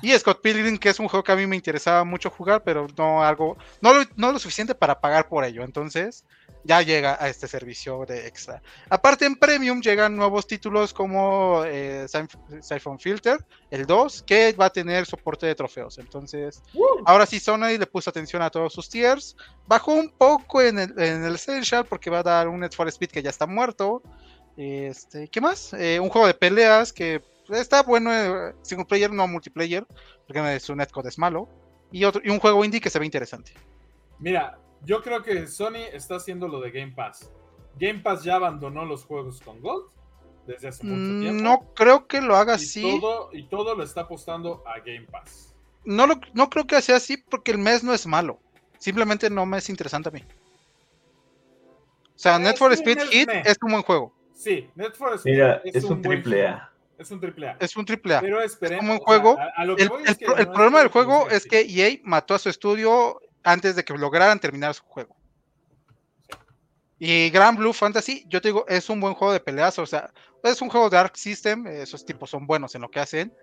Y 0.02 0.12
Scott 0.18 0.42
Pilgrim, 0.42 0.78
que 0.78 0.90
es 0.90 0.98
un 0.98 1.08
juego 1.08 1.24
que 1.24 1.32
a 1.32 1.36
mí 1.36 1.46
me 1.46 1.56
interesaba 1.56 2.04
mucho 2.04 2.30
jugar, 2.30 2.62
pero 2.62 2.86
no 2.96 3.22
algo, 3.22 3.56
no 3.80 3.94
lo, 3.94 4.04
no 4.16 4.32
lo 4.32 4.38
suficiente 4.38 4.74
para 4.74 5.00
pagar 5.00 5.28
por 5.28 5.44
ello. 5.44 5.62
Entonces, 5.62 6.24
ya 6.64 6.82
llega 6.82 7.16
a 7.20 7.28
este 7.28 7.46
servicio 7.46 8.04
de 8.06 8.26
extra. 8.26 8.62
Aparte 8.88 9.26
en 9.26 9.36
Premium 9.36 9.80
llegan 9.80 10.16
nuevos 10.16 10.46
títulos 10.46 10.92
como 10.92 11.62
eh, 11.66 12.06
Siphon 12.60 12.98
Filter, 12.98 13.44
el 13.70 13.86
2, 13.86 14.22
que 14.22 14.52
va 14.52 14.66
a 14.66 14.70
tener 14.70 15.06
soporte 15.06 15.46
de 15.46 15.54
trofeos. 15.54 15.98
Entonces, 15.98 16.62
ahora 17.04 17.26
sí 17.26 17.38
Sony 17.38 17.78
le 17.78 17.86
puso 17.86 18.10
atención 18.10 18.42
a 18.42 18.50
todos 18.50 18.72
sus 18.72 18.88
tiers. 18.88 19.36
Bajó 19.66 19.92
un 19.92 20.08
poco 20.08 20.62
en 20.62 20.78
el, 20.78 20.98
en 20.98 21.24
el 21.24 21.34
Essential 21.34 21.84
porque 21.84 22.10
va 22.10 22.20
a 22.20 22.22
dar 22.22 22.48
un 22.48 22.60
Need 22.60 22.72
for 22.72 22.88
Speed 22.88 23.10
que 23.10 23.22
ya 23.22 23.30
está 23.30 23.46
muerto. 23.46 24.02
Este, 24.56 25.28
¿qué 25.28 25.40
más? 25.40 25.74
Eh, 25.74 26.00
un 26.00 26.08
juego 26.08 26.26
de 26.26 26.34
peleas 26.34 26.92
que 26.92 27.22
está 27.48 27.82
bueno, 27.82 28.12
eh, 28.12 28.54
single 28.62 28.86
player, 28.86 29.12
no 29.12 29.26
multiplayer, 29.26 29.86
porque 30.26 30.60
su 30.60 30.74
netcode 30.74 31.08
es 31.08 31.18
malo. 31.18 31.48
Y, 31.90 32.04
otro, 32.04 32.20
y 32.24 32.30
un 32.30 32.40
juego 32.40 32.64
indie 32.64 32.80
que 32.80 32.90
se 32.90 32.98
ve 32.98 33.04
interesante. 33.04 33.52
Mira, 34.18 34.58
yo 34.82 35.02
creo 35.02 35.22
que 35.22 35.46
Sony 35.46 35.84
está 35.92 36.16
haciendo 36.16 36.48
lo 36.48 36.60
de 36.60 36.70
Game 36.70 36.92
Pass. 36.92 37.30
Game 37.78 38.00
Pass 38.00 38.24
ya 38.24 38.36
abandonó 38.36 38.84
los 38.84 39.04
juegos 39.04 39.40
con 39.40 39.60
Gold 39.60 39.86
desde 40.46 40.68
hace 40.68 40.84
mucho 40.84 41.12
Mm, 41.12 41.20
tiempo. 41.20 41.42
No 41.42 41.72
creo 41.74 42.06
que 42.06 42.20
lo 42.20 42.36
haga 42.36 42.52
y 42.52 42.56
así. 42.56 43.00
Todo, 43.00 43.30
y 43.32 43.44
todo 43.44 43.74
lo 43.74 43.82
está 43.82 44.02
apostando 44.02 44.62
a 44.66 44.78
Game 44.78 45.06
Pass. 45.10 45.54
No, 45.84 46.06
lo, 46.06 46.20
no 46.32 46.48
creo 46.50 46.66
que 46.66 46.80
sea 46.82 46.96
así 46.96 47.16
porque 47.16 47.52
el 47.52 47.58
mes 47.58 47.84
no 47.84 47.92
es 47.92 48.06
malo. 48.06 48.38
Simplemente 48.78 49.30
no 49.30 49.46
me 49.46 49.58
es 49.58 49.68
interesante 49.68 50.08
a 50.08 50.12
mí. 50.12 50.24
O 52.14 52.18
sea, 52.18 52.38
Net 52.38 52.56
for 52.56 52.72
Speed 52.72 52.98
Hit 53.10 53.28
es 53.44 53.56
un 53.62 53.72
buen 53.72 53.82
juego. 53.82 54.12
Sí, 54.34 54.68
Net 54.74 54.94
for 54.94 55.14
Speed 55.14 55.32
Mira, 55.32 55.62
es 55.64 55.82
un 55.84 56.02
buen 56.02 56.22
triple. 56.22 56.46
A. 56.46 56.70
Es 56.98 57.10
un 57.10 57.20
triple 57.20 57.48
A. 57.48 57.56
Es 57.60 57.76
un 57.76 57.84
triple 57.84 58.14
A. 58.14 58.20
Pero 58.20 58.40
esperemos. 58.42 58.80
como 58.82 58.92
un 58.94 58.98
juego, 59.00 59.38
a- 59.38 59.52
a 59.56 59.64
lo 59.64 59.76
que 59.76 59.82
El, 59.82 59.88
voy 59.88 60.02
el 60.04 60.08
es 60.10 60.18
que 60.18 60.26
pro- 60.26 60.36
el 60.36 60.46
no 60.46 60.52
problema 60.52 60.78
del 60.78 60.88
juego 60.88 61.28
es 61.30 61.44
que 61.44 61.60
EA 61.62 61.98
mató 62.04 62.34
a 62.34 62.38
su 62.38 62.48
estudio 62.48 63.20
antes 63.42 63.76
de 63.76 63.84
que 63.84 63.92
lograran 63.98 64.38
terminar 64.40 64.74
su 64.74 64.84
juego. 64.84 65.16
Y 66.98 67.28
Grand 67.30 67.58
Blue 67.58 67.72
Fantasy, 67.72 68.24
yo 68.28 68.40
te 68.40 68.48
digo, 68.48 68.64
es 68.68 68.88
un 68.88 69.00
buen 69.00 69.14
juego 69.14 69.32
de 69.32 69.40
peleas, 69.40 69.78
o 69.78 69.84
sea, 69.86 70.10
es 70.42 70.62
un 70.62 70.70
juego 70.70 70.88
de 70.88 70.96
Arc 70.96 71.16
System, 71.16 71.66
esos 71.66 72.04
tipos 72.06 72.30
son 72.30 72.46
buenos 72.46 72.74
en 72.74 72.82
lo 72.82 72.90
que 72.90 73.00
hacen, 73.00 73.34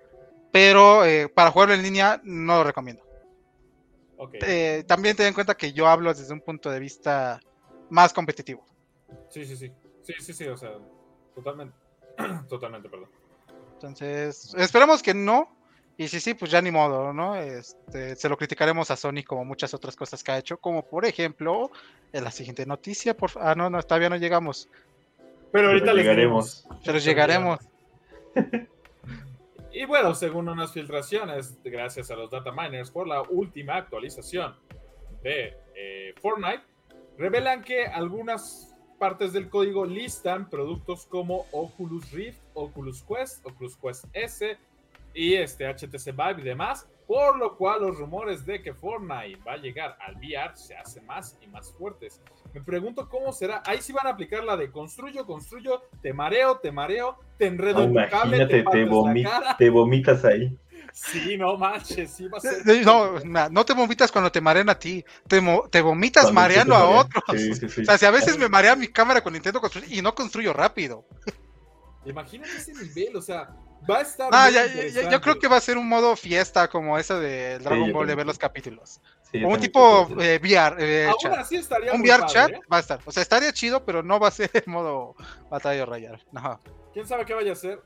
pero 0.52 1.06
eh, 1.06 1.28
para 1.28 1.52
jugarlo 1.52 1.74
en 1.76 1.84
línea 1.84 2.20
no 2.24 2.58
lo 2.58 2.64
recomiendo. 2.64 3.04
Ok. 4.18 4.36
Eh, 4.42 4.84
también 4.88 5.16
ten 5.18 5.28
en 5.28 5.34
cuenta 5.34 5.56
que 5.56 5.74
yo 5.74 5.88
hablo 5.88 6.14
desde 6.14 6.34
un 6.34 6.42
punto 6.42 6.72
de 6.72 6.80
vista 6.80 7.40
más 7.90 8.14
competitivo. 8.14 8.66
Sí, 9.30 9.46
sí, 9.46 9.58
sí. 9.58 9.72
Sí, 10.04 10.14
sí, 10.20 10.34
sí, 10.34 10.48
o 10.48 10.58
sea, 10.58 10.72
totalmente. 11.36 11.76
totalmente, 12.50 12.88
perdón. 12.90 13.10
Entonces, 13.82 14.54
esperamos 14.58 15.02
que 15.02 15.14
no. 15.14 15.50
Y 15.98 16.08
si 16.08 16.20
sí, 16.20 16.34
pues 16.34 16.50
ya 16.50 16.62
ni 16.62 16.72
modo, 16.72 17.14
¿no? 17.14 17.36
Este, 17.36 18.16
se 18.16 18.30
lo 18.30 18.38
criticaremos 18.38 18.90
a 18.90 18.96
Sony 18.96 19.24
como 19.28 19.46
muchas 19.46 19.74
otras 19.74 19.96
cosas 19.96 20.24
que 20.24 20.32
ha 20.32 20.38
hecho, 20.38 20.58
como 20.58 20.84
por 20.84 21.06
ejemplo, 21.06 21.72
en 22.14 22.24
la 22.24 22.32
siguiente 22.32 22.66
noticia, 22.66 23.16
por 23.16 23.32
Ah, 23.36 23.54
no, 23.56 23.70
no, 23.70 23.82
todavía 23.84 24.10
no 24.10 24.16
llegamos, 24.16 24.70
Pero 25.52 25.68
ahorita 25.68 25.86
Pero 25.88 25.98
llegaremos. 25.98 26.68
pero 26.86 26.98
llegaremos. 26.98 27.60
Y 29.74 29.86
bueno, 29.86 30.14
según 30.16 30.50
unas 30.50 30.74
filtraciones, 30.74 31.58
gracias 31.64 32.12
a 32.12 32.16
los 32.16 32.30
data 32.30 32.52
miners 32.52 32.92
por 32.92 33.08
la 33.08 33.22
última 33.22 33.78
actualización 33.78 34.54
de 35.24 35.54
eh, 35.76 36.14
Fortnite, 36.22 36.64
revelan 37.18 37.64
que 37.64 37.86
algunas 37.86 38.76
partes 39.00 39.32
del 39.32 39.50
código 39.50 39.86
listan 39.86 40.50
productos 40.50 41.06
como 41.06 41.46
Oculus 41.54 42.12
Rift, 42.12 42.41
Oculus 42.54 43.04
Quest, 43.04 43.46
Oculus 43.46 43.76
Quest 43.78 44.06
S 44.14 44.58
y 45.14 45.34
este 45.36 45.66
HTC 45.68 46.12
Vive 46.12 46.42
y 46.42 46.44
demás, 46.44 46.88
por 47.06 47.38
lo 47.38 47.58
cual 47.58 47.82
los 47.82 47.98
rumores 47.98 48.46
de 48.46 48.62
que 48.62 48.74
Fortnite 48.74 49.40
va 49.46 49.54
a 49.54 49.58
llegar 49.58 49.98
al 50.00 50.16
VR 50.16 50.56
se 50.56 50.76
hacen 50.78 51.06
más 51.06 51.38
y 51.42 51.48
más 51.48 51.74
fuertes. 51.74 52.22
Me 52.54 52.62
pregunto 52.62 53.10
cómo 53.10 53.34
será. 53.34 53.62
Ahí 53.66 53.82
sí 53.82 53.92
van 53.92 54.08
a 54.08 54.12
aplicar 54.12 54.44
la 54.46 54.56
de 54.56 54.72
construyo, 54.72 55.26
construyo, 55.26 55.82
te 56.02 56.14
mareo, 56.14 56.60
te 56.60 56.72
mareo, 56.72 57.18
te 57.38 57.48
enredo 57.48 57.84
en 57.84 57.90
tu 57.90 57.96
cable, 58.10 58.38
Imagínate, 58.38 58.64
te, 58.72 58.86
la 58.86 58.92
vomi- 58.92 59.24
cara. 59.24 59.58
te 59.58 59.70
vomitas 59.70 60.24
ahí. 60.24 60.58
Sí, 60.94 61.38
no 61.38 61.58
manches, 61.58 62.12
sí 62.12 62.28
va 62.28 62.38
a 62.38 62.42
ser. 62.42 62.86
No, 62.86 63.16
no 63.50 63.66
te 63.66 63.74
vomitas 63.74 64.12
cuando 64.12 64.32
te 64.32 64.42
marean 64.42 64.70
a 64.70 64.76
ti, 64.80 65.04
te, 65.28 65.40
mo- 65.40 65.68
te 65.70 65.82
vomitas 65.82 66.24
Cuando 66.24 66.42
mareando 66.42 66.76
te 66.76 66.82
a 66.82 66.86
otros. 66.86 67.24
Sí, 67.42 67.54
sí, 67.56 67.70
sí. 67.70 67.82
O 67.82 67.86
sea, 67.86 67.98
si 67.98 68.06
a 68.06 68.12
veces 68.12 68.38
me 68.38 68.48
marea 68.50 68.76
mi 68.76 68.88
cámara 68.88 69.22
cuando 69.22 69.38
intento 69.38 69.62
construir 69.62 69.92
y 69.92 70.02
no 70.02 70.14
construyo 70.16 70.52
rápido. 70.54 71.06
Imagínate 72.06 72.56
ese 72.58 72.74
nivel, 72.74 73.16
o 73.16 73.22
sea, 73.22 73.50
va 73.90 74.00
a 74.00 74.02
estar. 74.02 74.30
Ah, 74.32 74.50
ya- 74.50 74.66
ya- 74.66 75.10
yo 75.10 75.22
creo 75.22 75.38
que 75.40 75.48
va 75.48 75.58
a 75.58 75.62
ser 75.62 75.78
un 75.78 75.88
modo 75.88 76.16
fiesta 76.16 76.68
como 76.68 76.98
ese 76.98 77.14
de 77.16 77.60
Dragon 77.60 77.92
Ball 77.94 78.08
de 78.08 78.16
ver 78.16 78.26
los 78.26 78.38
capítulos. 78.40 79.00
Sí, 79.32 79.44
O 79.44 79.48
un 79.50 79.60
tipo 79.60 80.10
eh, 80.20 80.40
VR. 80.42 80.76
eh, 80.80 81.06
Aún 81.08 81.16
chat. 81.20 81.34
así 81.38 81.56
estaría 81.56 81.94
un 81.94 82.02
VR 82.02 82.20
padre, 82.22 82.34
chat 82.34 82.52
¿eh? 82.52 82.60
va 82.72 82.78
a 82.78 82.80
estar. 82.82 83.00
O 83.06 83.12
sea, 83.12 83.22
estaría 83.24 83.54
chido, 83.54 83.86
pero 83.86 84.04
no 84.04 84.20
va 84.20 84.28
a 84.28 84.32
ser 84.32 84.50
en 84.54 84.64
modo 84.72 85.16
batalla 85.50 85.86
royal. 85.86 86.22
No. 86.32 86.60
¿Quién 86.94 87.08
sabe 87.08 87.24
qué 87.26 87.34
vaya 87.34 87.54
a 87.54 87.56
ser? 87.56 87.82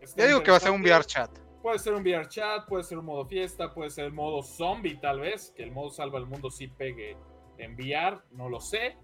Está 0.00 0.22
Yo 0.22 0.28
digo 0.28 0.42
que 0.42 0.50
va 0.50 0.58
a 0.58 0.60
ser 0.60 0.70
un 0.70 0.82
VR 0.82 1.04
chat. 1.04 1.30
Puede 1.62 1.78
ser 1.78 1.94
un 1.94 2.02
VR 2.02 2.28
chat, 2.28 2.68
puede 2.68 2.84
ser 2.84 2.98
un 2.98 3.06
modo 3.06 3.26
fiesta, 3.26 3.72
puede 3.72 3.88
ser 3.90 4.04
el 4.04 4.12
modo 4.12 4.42
zombie, 4.42 5.00
tal 5.00 5.20
vez. 5.20 5.52
Que 5.56 5.62
el 5.64 5.72
modo 5.72 5.90
salva 5.90 6.18
al 6.18 6.26
mundo 6.26 6.50
sí 6.50 6.68
pegue 6.68 7.16
en 7.58 7.74
VR, 7.74 8.18
no 8.32 8.48
lo 8.50 8.60
sé. 8.60 8.96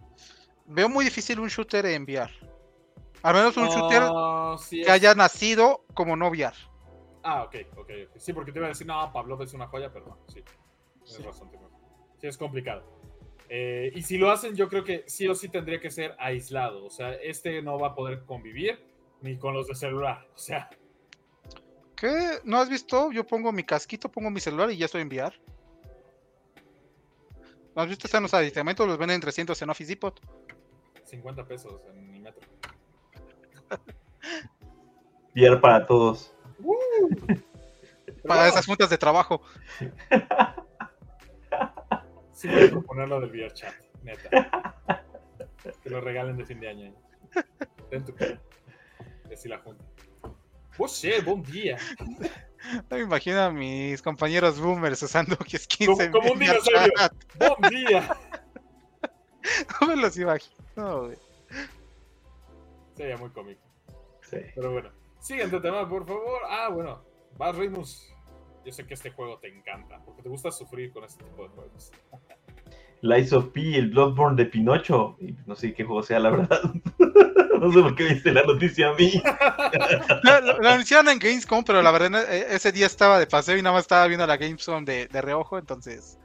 Veo 0.66 0.88
muy 0.88 1.04
difícil 1.06 1.40
un 1.40 1.48
shooter 1.48 1.86
en 1.86 2.04
VR. 2.04 2.30
Al 3.22 3.34
menos 3.34 3.56
un 3.56 3.68
shooter 3.68 4.02
sí 4.58 4.82
que 4.82 4.90
haya 4.90 5.14
nacido 5.14 5.84
como 5.94 6.16
no 6.16 6.28
VR. 6.28 6.54
Ah, 7.22 7.42
ok, 7.44 7.56
ok, 7.76 7.90
ok. 8.10 8.16
Sí, 8.16 8.32
porque 8.32 8.50
te 8.52 8.58
iba 8.58 8.66
a 8.66 8.70
decir, 8.70 8.86
no, 8.86 9.12
Pablo 9.12 9.40
es 9.42 9.52
una 9.52 9.66
joya, 9.66 9.92
pero 9.92 10.06
no, 10.06 10.18
sí. 10.28 10.42
Tienes 11.04 11.16
Sí. 11.16 11.22
razón, 11.22 11.50
Timur. 11.50 11.70
Sí, 12.20 12.26
es 12.26 12.38
complicado. 12.38 12.82
Eh, 13.48 13.90
y 13.94 14.02
si 14.02 14.16
lo 14.16 14.30
hacen, 14.30 14.54
yo 14.54 14.68
creo 14.68 14.84
que 14.84 15.04
sí 15.06 15.26
o 15.28 15.34
sí 15.34 15.48
tendría 15.48 15.80
que 15.80 15.90
ser 15.90 16.14
aislado. 16.18 16.84
O 16.84 16.90
sea, 16.90 17.12
este 17.14 17.60
no 17.62 17.78
va 17.78 17.88
a 17.88 17.94
poder 17.94 18.24
convivir 18.24 18.78
ni 19.22 19.36
con 19.38 19.54
los 19.54 19.66
de 19.66 19.74
celular. 19.74 20.26
O 20.34 20.38
sea, 20.38 20.70
¿Qué? 21.96 22.38
¿No 22.44 22.56
has 22.58 22.70
visto? 22.70 23.12
Yo 23.12 23.26
pongo 23.26 23.52
mi 23.52 23.62
casquito, 23.64 24.10
pongo 24.10 24.30
mi 24.30 24.40
celular 24.40 24.70
y 24.70 24.78
ya 24.78 24.86
estoy 24.86 25.02
en 25.02 25.08
VR. 25.08 25.36
¿No 27.76 27.82
has 27.82 27.88
visto? 27.88 28.06
Están 28.06 28.22
los 28.22 28.32
aditamentos, 28.32 28.86
los 28.86 28.96
venden 28.96 29.16
en 29.16 29.20
300 29.20 29.60
en 29.60 29.68
Office 29.70 29.90
Depot. 29.90 30.18
50 31.04 31.44
pesos 31.46 31.80
en 31.92 32.09
VR 35.34 35.60
para 35.60 35.86
todos. 35.86 36.34
Para 38.26 38.48
esas 38.48 38.66
juntas 38.66 38.90
de 38.90 38.98
trabajo. 38.98 39.40
Sí, 42.32 42.48
voy 42.48 42.64
a 42.64 42.70
proponerlo 42.70 43.20
del 43.20 43.30
VR 43.30 43.52
chat, 43.52 43.74
neta. 44.02 44.74
Que 45.82 45.90
lo 45.90 46.00
regalen 46.00 46.36
de 46.36 46.46
fin 46.46 46.60
de 46.60 46.68
año. 46.68 46.94
Ten 47.90 48.04
tu 48.04 48.14
cara. 48.14 48.40
Así 49.32 49.48
la 49.48 49.58
junta. 49.58 49.84
Oh 50.78 50.86
shit, 50.86 51.22
buen 51.24 51.42
día. 51.42 51.76
No 52.90 52.96
me 52.96 53.00
imagino 53.02 53.40
a 53.40 53.50
mis 53.50 54.00
compañeros 54.02 54.58
boomers 54.60 55.02
usando 55.02 55.36
skins 55.58 55.88
Como- 55.90 56.02
en 56.02 56.12
como 56.12 56.32
un 56.32 56.38
dinosaurio. 56.38 56.92
Buen 57.58 57.70
día. 57.70 58.16
No 59.80 59.86
me 59.88 59.96
los 59.96 60.18
imagino, 60.18 61.04
güey. 61.06 61.18
Sería 63.00 63.16
muy 63.16 63.30
cómico. 63.30 63.62
Sí. 64.20 64.36
Pero 64.54 64.72
bueno. 64.72 64.90
Siguiente 65.20 65.58
tema, 65.60 65.88
por 65.88 66.06
favor. 66.06 66.42
Ah, 66.46 66.68
bueno. 66.68 67.02
Vas, 67.38 67.56
Remus. 67.56 68.14
Yo 68.62 68.72
sé 68.72 68.86
que 68.86 68.92
este 68.92 69.10
juego 69.10 69.38
te 69.38 69.48
encanta, 69.48 70.02
porque 70.04 70.20
te 70.20 70.28
gusta 70.28 70.50
sufrir 70.52 70.92
con 70.92 71.04
este 71.04 71.24
tipo 71.24 71.44
de 71.44 71.48
juegos. 71.48 71.92
Lies 73.00 73.32
of 73.32 73.46
P, 73.54 73.78
el 73.78 73.88
Bloodborne 73.88 74.36
de 74.36 74.50
Pinocho. 74.50 75.16
Y 75.18 75.34
no 75.46 75.56
sé 75.56 75.72
qué 75.72 75.82
juego 75.82 76.02
sea, 76.02 76.20
la 76.20 76.28
verdad. 76.28 76.60
no 77.58 77.72
sé 77.72 77.80
por 77.80 77.94
qué 77.94 78.04
viste 78.04 78.32
la 78.32 78.42
noticia 78.42 78.90
a 78.90 78.94
mí. 78.94 79.12
lo, 80.22 80.60
lo 80.60 80.68
anunciaron 80.68 81.08
en 81.08 81.18
Gamescom, 81.18 81.64
pero 81.64 81.80
la 81.80 81.92
verdad 81.92 82.30
eh, 82.30 82.48
ese 82.50 82.70
día 82.70 82.84
estaba 82.84 83.18
de 83.18 83.26
paseo 83.26 83.56
y 83.56 83.62
nada 83.62 83.76
más 83.76 83.84
estaba 83.84 84.06
viendo 84.08 84.26
la 84.26 84.36
Gamescom 84.36 84.84
de, 84.84 85.06
de 85.06 85.22
reojo, 85.22 85.56
entonces. 85.56 86.18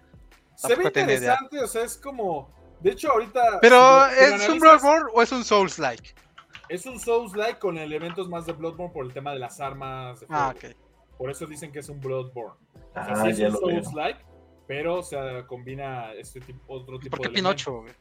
Se 0.55 0.75
ve 0.75 0.83
interesante, 0.83 1.57
o 1.61 1.67
sea, 1.67 1.83
es 1.85 1.95
como. 1.95 2.53
De 2.81 2.91
hecho, 2.91 3.11
ahorita. 3.11 3.59
Pero, 3.61 4.09
si 4.09 4.29
lo, 4.29 4.35
¿es 4.35 4.49
un 4.49 4.59
Bloodborne 4.59 5.09
o 5.13 5.21
es 5.21 5.31
un 5.31 5.45
Souls-like? 5.45 6.24
Es 6.69 6.85
un 6.85 6.99
Souls-like 6.99 7.59
con 7.59 7.77
elementos 7.77 8.27
más 8.29 8.45
de 8.45 8.53
Bloodborne 8.53 8.93
por 8.93 9.05
el 9.05 9.13
tema 9.13 9.31
de 9.33 9.39
las 9.39 9.59
armas. 9.59 10.19
De 10.21 10.27
ah, 10.29 10.53
ok. 10.55 10.75
Por 11.17 11.29
eso 11.29 11.45
dicen 11.45 11.71
que 11.71 11.79
es 11.79 11.89
un 11.89 11.99
Bloodborne. 11.99 12.55
O 12.73 12.93
sea, 12.93 13.03
Ah, 13.13 13.23
sí 13.23 13.29
es 13.29 13.37
ya 13.37 13.47
un. 13.49 13.57
Souls-like, 13.57 14.19
pero 14.67 14.95
o 14.99 15.03
sea, 15.03 15.45
combina 15.47 16.13
este 16.13 16.39
tipo, 16.41 16.61
otro 16.73 16.99
tipo 16.99 17.17
¿Por 17.17 17.21
qué 17.25 17.29
de. 17.29 17.35
Pinocho? 17.35 17.81
güey? 17.81 17.93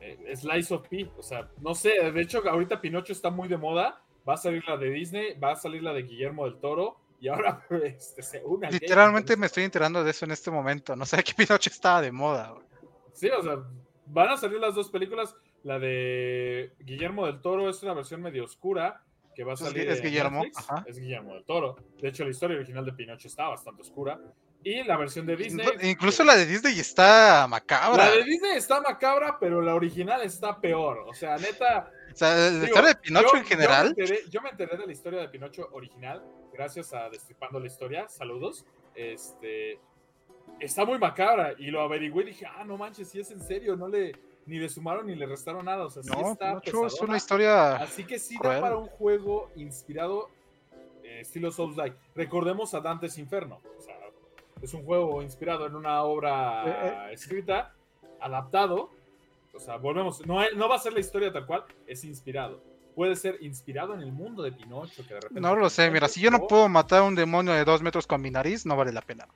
Eh, 0.00 0.34
Slice 0.36 0.74
of 0.74 0.88
P. 0.88 1.10
O 1.18 1.22
sea, 1.22 1.48
no 1.60 1.74
sé. 1.74 2.10
De 2.10 2.22
hecho, 2.22 2.42
ahorita 2.48 2.80
Pinocho 2.80 3.12
está 3.12 3.30
muy 3.30 3.48
de 3.48 3.56
moda. 3.56 4.02
Va 4.28 4.34
a 4.34 4.36
salir 4.36 4.62
la 4.66 4.76
de 4.76 4.90
Disney, 4.90 5.38
va 5.38 5.52
a 5.52 5.56
salir 5.56 5.82
la 5.82 5.92
de 5.92 6.02
Guillermo 6.02 6.44
del 6.44 6.58
Toro. 6.58 6.98
Y 7.20 7.28
ahora 7.28 7.66
este, 7.84 8.22
se 8.22 8.40
game. 8.40 8.70
Literalmente 8.70 9.36
me 9.36 9.46
estoy 9.46 9.64
enterando 9.64 10.02
de 10.02 10.10
eso 10.10 10.24
en 10.24 10.30
este 10.30 10.50
momento. 10.50 10.96
No 10.96 11.04
sé 11.04 11.22
que 11.24 11.34
Pinocho 11.34 11.70
estaba 11.70 12.00
de 12.00 12.12
moda. 12.12 12.50
güey. 12.52 12.66
Sí, 13.12 13.28
o 13.28 13.42
sea, 13.42 13.58
van 14.06 14.28
a 14.30 14.36
salir 14.36 14.58
las 14.58 14.74
dos 14.74 14.88
películas. 14.90 15.36
La 15.62 15.78
de 15.78 16.72
Guillermo 16.80 17.26
del 17.26 17.40
Toro 17.40 17.68
es 17.68 17.82
una 17.82 17.94
versión 17.94 18.22
medio 18.22 18.44
oscura 18.44 19.02
que 19.34 19.44
va 19.44 19.52
a 19.52 19.56
salir. 19.56 19.88
Es 19.88 20.00
Guillermo, 20.00 20.44
ajá. 20.54 20.84
Es 20.86 20.98
Guillermo 20.98 21.34
del 21.34 21.44
Toro. 21.44 21.76
De 22.00 22.08
hecho, 22.08 22.24
la 22.24 22.30
historia 22.30 22.56
original 22.56 22.84
de 22.84 22.92
Pinocho 22.92 23.28
está 23.28 23.48
bastante 23.48 23.82
oscura. 23.82 24.18
Y 24.62 24.82
la 24.84 24.98
versión 24.98 25.24
de 25.24 25.36
Disney. 25.36 25.66
Incluso 25.82 26.22
la 26.22 26.36
de 26.36 26.44
Disney 26.44 26.78
está 26.78 27.46
macabra. 27.48 28.06
La 28.06 28.10
de 28.10 28.24
Disney 28.24 28.56
está 28.56 28.80
macabra, 28.80 29.38
pero 29.40 29.62
la 29.62 29.74
original 29.74 30.20
está 30.22 30.60
peor. 30.60 31.04
O 31.08 31.14
sea, 31.14 31.36
neta. 31.38 31.90
O 32.12 32.16
sea, 32.16 32.34
la 32.34 32.50
digo, 32.50 32.64
historia 32.66 32.88
de 32.90 32.94
Pinocho 32.96 33.32
yo- 33.32 33.38
en 33.38 33.44
general. 33.46 33.88
Yo 33.88 33.94
me, 33.94 34.02
enteré, 34.02 34.30
yo 34.30 34.42
me 34.42 34.50
enteré 34.50 34.76
de 34.76 34.86
la 34.86 34.92
historia 34.92 35.20
de 35.20 35.28
Pinocho 35.28 35.68
original 35.72 36.22
gracias 36.52 36.92
a 36.92 37.08
Destripando 37.08 37.58
la 37.58 37.66
Historia. 37.66 38.08
Saludos. 38.08 38.66
Este. 38.94 39.78
Está 40.58 40.84
muy 40.84 40.98
macabra 40.98 41.54
y 41.56 41.70
lo 41.70 41.80
averigüé 41.80 42.24
y 42.24 42.26
dije, 42.26 42.44
ah, 42.46 42.64
no 42.64 42.76
manches, 42.76 43.08
si 43.08 43.20
es 43.20 43.30
en 43.30 43.40
serio, 43.40 43.76
no 43.76 43.88
le. 43.88 44.12
Ni 44.46 44.58
le 44.58 44.68
sumaron 44.68 45.06
ni 45.06 45.14
le 45.14 45.26
restaron 45.26 45.64
nada. 45.64 45.84
O 45.84 45.90
sea, 45.90 46.02
sí 46.02 46.10
No, 46.10 46.32
está 46.32 46.60
Pinocho 46.60 46.86
es 46.86 47.00
una 47.00 47.16
historia. 47.16 47.76
Así 47.76 48.04
que 48.04 48.18
sí 48.18 48.34
da 48.34 48.40
cruel. 48.40 48.60
para 48.60 48.76
un 48.76 48.86
juego 48.86 49.50
inspirado 49.56 50.28
eh, 51.04 51.20
estilo 51.20 51.50
Souls-like. 51.52 51.96
Recordemos 52.14 52.74
a 52.74 52.80
Dante's 52.80 53.18
Inferno. 53.18 53.60
O 53.78 53.82
sea, 53.82 53.96
es 54.62 54.74
un 54.74 54.84
juego 54.84 55.22
inspirado 55.22 55.66
en 55.66 55.76
una 55.76 56.02
obra 56.02 57.08
Eh, 57.10 57.12
escrita, 57.14 57.74
adaptado. 58.20 58.90
O 59.54 59.60
sea, 59.60 59.76
volvemos. 59.76 60.24
No, 60.26 60.40
no 60.56 60.68
va 60.68 60.76
a 60.76 60.78
ser 60.78 60.92
la 60.92 61.00
historia 61.00 61.32
tal 61.32 61.46
cual, 61.46 61.64
es 61.86 62.04
inspirado. 62.04 62.62
Puede 62.94 63.14
ser 63.16 63.38
inspirado 63.40 63.94
en 63.94 64.00
el 64.00 64.12
mundo 64.12 64.42
de 64.42 64.52
Pinocho. 64.52 65.02
Que 65.06 65.14
de 65.14 65.20
repente 65.20 65.40
No 65.40 65.54
lo 65.54 65.70
sé, 65.70 65.90
mira, 65.90 66.08
si 66.08 66.20
yo 66.20 66.30
no 66.30 66.46
puedo 66.46 66.68
matar 66.68 67.00
a 67.00 67.02
un 67.04 67.14
demonio 67.14 67.52
de 67.52 67.64
dos 67.64 67.82
metros 67.82 68.06
con 68.06 68.20
mi 68.20 68.30
nariz, 68.30 68.66
no 68.66 68.76
vale 68.76 68.92
la 68.92 69.00
pena. 69.00 69.26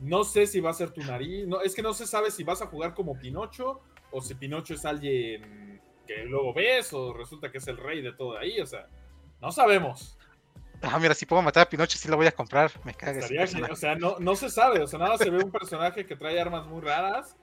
No 0.00 0.24
sé 0.24 0.46
si 0.46 0.60
va 0.60 0.70
a 0.70 0.74
ser 0.74 0.90
tu 0.90 1.02
nariz. 1.02 1.46
No, 1.46 1.60
es 1.60 1.74
que 1.74 1.82
no 1.82 1.92
se 1.92 2.06
sabe 2.06 2.30
si 2.30 2.44
vas 2.44 2.62
a 2.62 2.66
jugar 2.66 2.94
como 2.94 3.18
Pinocho 3.18 3.80
o 4.10 4.20
si 4.20 4.34
Pinocho 4.34 4.74
es 4.74 4.84
alguien 4.84 5.80
que 6.06 6.24
luego 6.24 6.52
ves 6.52 6.92
o 6.92 7.12
resulta 7.12 7.50
que 7.50 7.58
es 7.58 7.68
el 7.68 7.76
rey 7.76 8.02
de 8.02 8.12
todo 8.12 8.36
ahí. 8.38 8.60
O 8.60 8.66
sea, 8.66 8.88
no 9.40 9.52
sabemos. 9.52 10.18
Ah, 10.82 10.98
mira, 10.98 11.14
si 11.14 11.26
puedo 11.26 11.42
matar 11.42 11.64
a 11.64 11.68
Pinocho, 11.68 11.98
sí 11.98 12.08
lo 12.08 12.16
voy 12.16 12.26
a 12.26 12.32
comprar. 12.32 12.70
Me 12.84 12.94
genial. 12.94 13.70
o 13.70 13.76
sea, 13.76 13.94
no, 13.94 14.16
no 14.18 14.34
se 14.34 14.48
sabe. 14.48 14.80
O 14.80 14.86
sea, 14.86 14.98
nada 14.98 15.18
se 15.18 15.30
ve 15.30 15.44
un 15.44 15.50
personaje 15.50 16.06
que 16.06 16.16
trae 16.16 16.40
armas 16.40 16.66
muy 16.66 16.80
raras. 16.80 17.36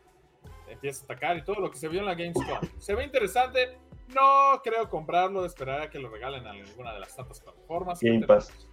Empieza 0.68 1.02
a 1.02 1.06
atacar 1.06 1.38
y 1.38 1.44
todo 1.44 1.62
lo 1.62 1.72
que 1.72 1.78
se 1.78 1.88
vio 1.88 2.00
en 2.00 2.08
la 2.08 2.16
Gamescom. 2.16 2.60
Se 2.80 2.96
ve 2.96 3.04
interesante. 3.04 3.78
No 4.08 4.62
creo 4.64 4.90
comprarlo. 4.90 5.46
Esperar 5.46 5.82
a 5.82 5.90
que 5.90 6.00
lo 6.00 6.10
regalen 6.10 6.42
en 6.42 6.66
alguna 6.66 6.94
de 6.94 7.00
las 7.00 7.16
tantas 7.16 7.40
plataformas. 7.40 8.00
Game 8.02 8.22
tenemos. 8.22 8.48
Pass. 8.48 8.68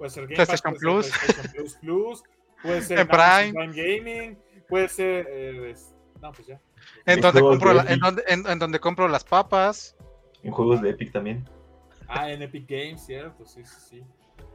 Puede 0.00 0.10
ser 0.10 0.22
Game 0.26 0.36
Pass, 0.36 0.62
PlayStation 0.62 0.74
puede 0.74 1.02
ser 1.02 1.12
Plus. 1.12 1.18
PlayStation 1.36 1.52
Plus 1.52 1.74
Plus, 1.76 2.22
puede 2.62 2.82
ser 2.82 2.98
En 3.00 3.08
Prime. 3.08 3.52
Gaming, 3.74 4.38
puede 4.66 4.88
ser. 4.88 5.26
eh, 5.28 5.70
es- 5.72 5.94
no, 6.22 6.32
pues 6.32 6.46
ya. 6.48 6.58
En 7.04 7.16
Los 7.20 7.22
donde, 7.34 7.40
compro 7.42 7.74
la- 7.74 7.82
en, 7.84 8.00
donde, 8.00 8.24
en- 8.26 8.46
en 8.46 8.58
donde 8.58 8.80
compro 8.80 9.08
las 9.08 9.24
papas. 9.24 9.94
En 10.42 10.52
juegos 10.52 10.80
de 10.80 10.88
Epic 10.90 11.12
también. 11.12 11.46
Ah, 12.08 12.30
en 12.32 12.40
Epic 12.40 12.64
Games, 12.66 13.04
cierto, 13.04 13.44
sí, 13.44 13.62
sí, 13.64 13.76
sí. 13.90 14.04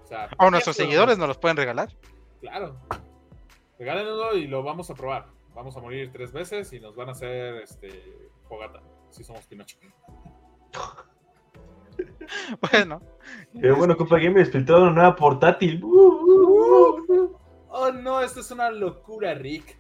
O 0.04 0.08
sea, 0.08 0.30
A 0.36 0.50
nuestros 0.50 0.76
seguidores 0.76 1.18
nos 1.20 1.28
los 1.28 1.38
pueden 1.38 1.58
regalar. 1.58 1.90
Claro. 2.42 2.76
Regálenoslo 3.78 4.36
y 4.38 4.48
lo 4.48 4.64
vamos 4.64 4.90
a 4.90 4.96
probar. 4.96 5.28
Vamos 5.54 5.78
a 5.78 5.80
morir 5.80 6.10
tres 6.12 6.32
veces 6.32 6.74
y 6.74 6.80
nos 6.80 6.96
van 6.96 7.10
a 7.10 7.12
hacer 7.12 7.56
este 7.58 8.04
fogata. 8.50 8.82
Si 9.12 9.24
somos 9.24 9.46
Pinocho. 9.46 9.78
Bueno, 12.72 13.02
Pero 13.60 13.76
bueno, 13.76 13.98
Copa 13.98 14.18
Gamers 14.20 14.52
filtrado 14.52 14.84
una 14.84 14.92
nueva 14.92 15.16
portátil. 15.16 15.84
Uh, 15.84 15.88
uh, 15.88 17.14
uh. 17.14 17.38
Oh 17.70 17.92
no, 17.92 18.22
esto 18.22 18.40
es 18.40 18.52
una 18.52 18.72
locura, 18.72 19.34
Rick. 19.34 19.78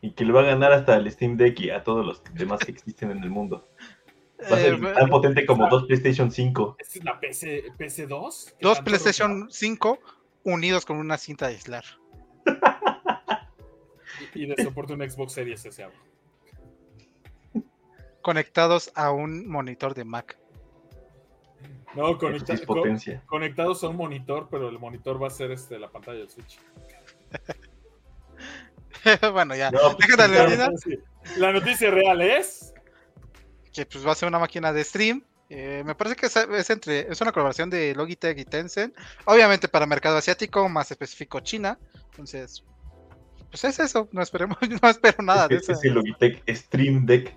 Y 0.00 0.12
que 0.12 0.24
le 0.24 0.32
va 0.32 0.42
a 0.42 0.44
ganar 0.44 0.72
hasta 0.72 0.96
el 0.96 1.10
Steam 1.10 1.36
Deck 1.36 1.58
y 1.60 1.70
a 1.70 1.82
todos 1.82 2.06
los 2.06 2.22
demás 2.34 2.60
que 2.60 2.70
existen 2.70 3.10
en 3.10 3.22
el 3.22 3.30
mundo. 3.30 3.66
Va 4.40 4.56
a 4.56 4.60
ser 4.60 4.74
eh, 4.74 4.92
tan 4.94 5.08
potente 5.08 5.44
como 5.44 5.68
dos 5.68 5.86
PlayStation 5.86 6.30
5. 6.30 6.76
¿Esta 6.78 6.98
es 6.98 7.04
la 7.04 7.18
PC, 7.18 7.64
PC2? 7.76 8.50
¿Qué 8.50 8.56
dos 8.60 8.76
tanto 8.76 8.84
PlayStation 8.84 9.48
5 9.50 9.98
unidos 10.44 10.86
con 10.86 10.98
una 10.98 11.18
cinta 11.18 11.48
de 11.48 11.54
aislar. 11.54 11.84
Y, 14.34 14.44
y 14.44 14.46
de 14.46 14.62
soporte 14.62 14.92
un 14.92 15.08
Xbox 15.08 15.32
Series 15.32 15.64
S. 15.64 15.86
Conectados 18.22 18.90
a 18.94 19.10
un 19.10 19.48
monitor 19.48 19.94
de 19.94 20.04
Mac. 20.04 20.38
No, 21.94 22.10
Eso 22.10 22.18
conecta- 22.18 22.54
es 22.54 22.66
conectados 23.26 23.82
a 23.82 23.88
un 23.88 23.96
monitor, 23.96 24.48
pero 24.50 24.68
el 24.68 24.78
monitor 24.78 25.22
va 25.22 25.28
a 25.28 25.30
ser 25.30 25.50
este, 25.50 25.78
la 25.78 25.90
pantalla 25.90 26.18
del 26.18 26.30
Switch. 26.30 26.58
bueno, 29.32 29.54
ya. 29.54 29.70
No, 29.70 29.96
pues, 29.96 30.08
la 30.16 30.70
Sí. 30.76 30.98
La 31.36 31.52
noticia 31.52 31.90
real 31.90 32.20
es. 32.20 32.72
que 33.72 33.86
pues 33.86 34.06
va 34.06 34.12
a 34.12 34.14
ser 34.14 34.28
una 34.28 34.38
máquina 34.38 34.72
de 34.72 34.84
stream. 34.84 35.22
Eh, 35.50 35.82
me 35.86 35.94
parece 35.94 36.14
que 36.16 36.26
es, 36.26 36.36
es 36.36 36.70
entre 36.70 37.10
es 37.10 37.20
una 37.22 37.32
colaboración 37.32 37.70
de 37.70 37.94
Logitech 37.94 38.38
y 38.38 38.44
Tencent. 38.44 38.94
Obviamente 39.24 39.68
para 39.68 39.86
mercado 39.86 40.18
asiático, 40.18 40.68
más 40.68 40.90
específico 40.90 41.40
China. 41.40 41.78
Entonces, 42.10 42.64
pues 43.50 43.64
es 43.64 43.78
eso. 43.78 44.08
No 44.12 44.22
esperemos, 44.22 44.58
no 44.82 44.88
espero 44.88 45.22
nada 45.22 45.48
de 45.48 45.56
es, 45.56 45.62
eso. 45.62 45.72
es 45.72 45.84
el 45.84 45.94
Logitech 45.94 46.42
Stream 46.54 47.06
Deck. 47.06 47.34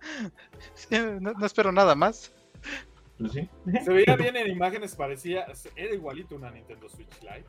no, 0.90 1.32
no 1.32 1.46
espero 1.46 1.72
nada 1.72 1.94
más. 1.94 2.32
Pues 3.20 3.32
sí. 3.32 3.48
Se 3.84 3.92
veía 3.92 4.16
bien 4.16 4.36
en 4.36 4.48
imágenes, 4.50 4.96
parecía. 4.96 5.46
Era 5.76 5.94
igualito 5.94 6.34
una 6.34 6.50
Nintendo 6.50 6.88
Switch 6.88 7.20
Lite. 7.20 7.44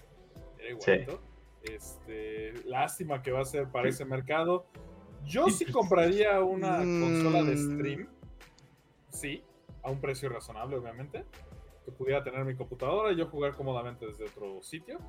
Era 0.60 0.70
igualito. 0.72 1.22
Este, 1.64 2.54
lástima 2.66 3.22
que 3.22 3.32
va 3.32 3.42
a 3.42 3.46
ser 3.46 3.70
para 3.70 3.88
ese 3.90 4.04
mercado. 4.06 4.66
Yo 5.26 5.48
sí 5.50 5.66
compraría 5.72 6.40
una 6.44 6.78
consola 6.78 7.44
de 7.44 7.56
Mm. 7.56 7.76
stream. 7.80 8.08
Sí, 9.10 9.44
a 9.84 9.90
un 9.92 10.00
precio 10.02 10.30
razonable, 10.30 10.76
obviamente. 10.78 11.26
Que 11.86 11.92
pudiera 11.92 12.24
tener 12.24 12.44
mi 12.46 12.56
computadora 12.56 13.12
y 13.12 13.16
yo 13.16 13.28
jugar 13.28 13.56
cómodamente 13.56 14.06
desde 14.06 14.26
otro 14.26 14.62
sitio. 14.62 15.00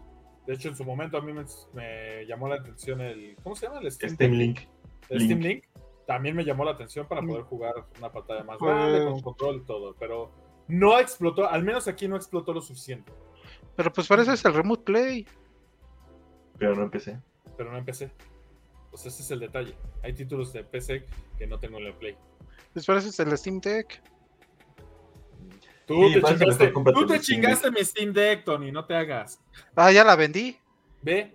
De 0.47 0.55
hecho, 0.55 0.69
en 0.69 0.77
su 0.77 0.85
momento 0.85 1.17
a 1.17 1.21
mí 1.23 1.33
me, 1.33 1.45
me 1.75 2.27
llamó 2.27 2.49
la 2.49 2.57
atención 2.57 3.01
el. 3.01 3.37
¿Cómo 3.43 3.55
se 3.57 3.67
llama? 3.67 3.81
El 3.81 3.91
Steam. 3.93 4.17
Link. 4.33 4.61
El 5.09 5.19
Link. 5.19 5.27
Steam 5.31 5.41
Link 5.41 5.65
también 6.07 6.35
me 6.35 6.45
llamó 6.45 6.65
la 6.65 6.73
atención 6.73 7.07
para 7.07 7.23
Mm. 7.23 7.29
poder 7.29 7.43
jugar 7.45 7.75
una 7.99 8.11
pantalla 8.13 8.43
más 8.45 8.59
Pues- 8.59 8.75
grande, 8.75 9.05
con 9.05 9.21
control 9.21 9.57
y 9.57 9.61
todo, 9.65 9.95
pero 9.99 10.31
no 10.69 10.99
explotó, 10.99 11.49
al 11.49 11.63
menos 11.65 11.89
aquí 11.89 12.09
no 12.09 12.17
explotó 12.17 12.53
lo 12.53 12.61
suficiente, 12.61 13.13
Pero 13.77 13.93
pues 13.93 14.07
para 14.07 14.23
eso 14.23 14.33
es 14.33 14.45
el 14.45 14.55
Remote 14.55 14.83
Play. 14.85 15.27
Pero 16.59 16.75
no 16.77 16.83
empecé. 16.83 17.19
pero 17.57 17.71
no 17.73 17.79
empecé. 17.79 18.13
O 18.91 18.97
sea, 18.97 19.09
ese 19.11 19.23
es 19.23 19.31
el 19.31 19.41
detalle. 19.41 19.75
Hay 20.03 20.13
títulos 20.13 20.53
de 20.53 20.65
PC 20.65 21.07
que 21.39 21.47
no 21.47 21.59
tengo 21.59 21.79
en 21.79 21.87
el 21.87 21.95
Play. 21.95 22.17
Pues 22.73 22.85
para 22.87 22.99
eso 22.99 23.09
es 23.09 23.19
el 23.21 23.37
Steam 23.39 23.61
Deck. 23.61 24.03
Tú 25.87 26.09
Sí, 26.09 26.21
te 26.21 26.23
chingaste, 26.23 26.69
tú 26.73 27.07
te 27.07 27.21
chingaste 27.21 27.71
mi 27.71 27.85
Steam 27.85 28.13
Deck, 28.13 28.45
Tony, 28.45 28.71
no 28.71 28.85
te 28.85 28.95
hagas. 28.95 29.41
Ah, 29.75 29.91
ya 29.91 30.05
la 30.05 30.15
vendí. 30.17 30.57
Ve. 31.03 31.35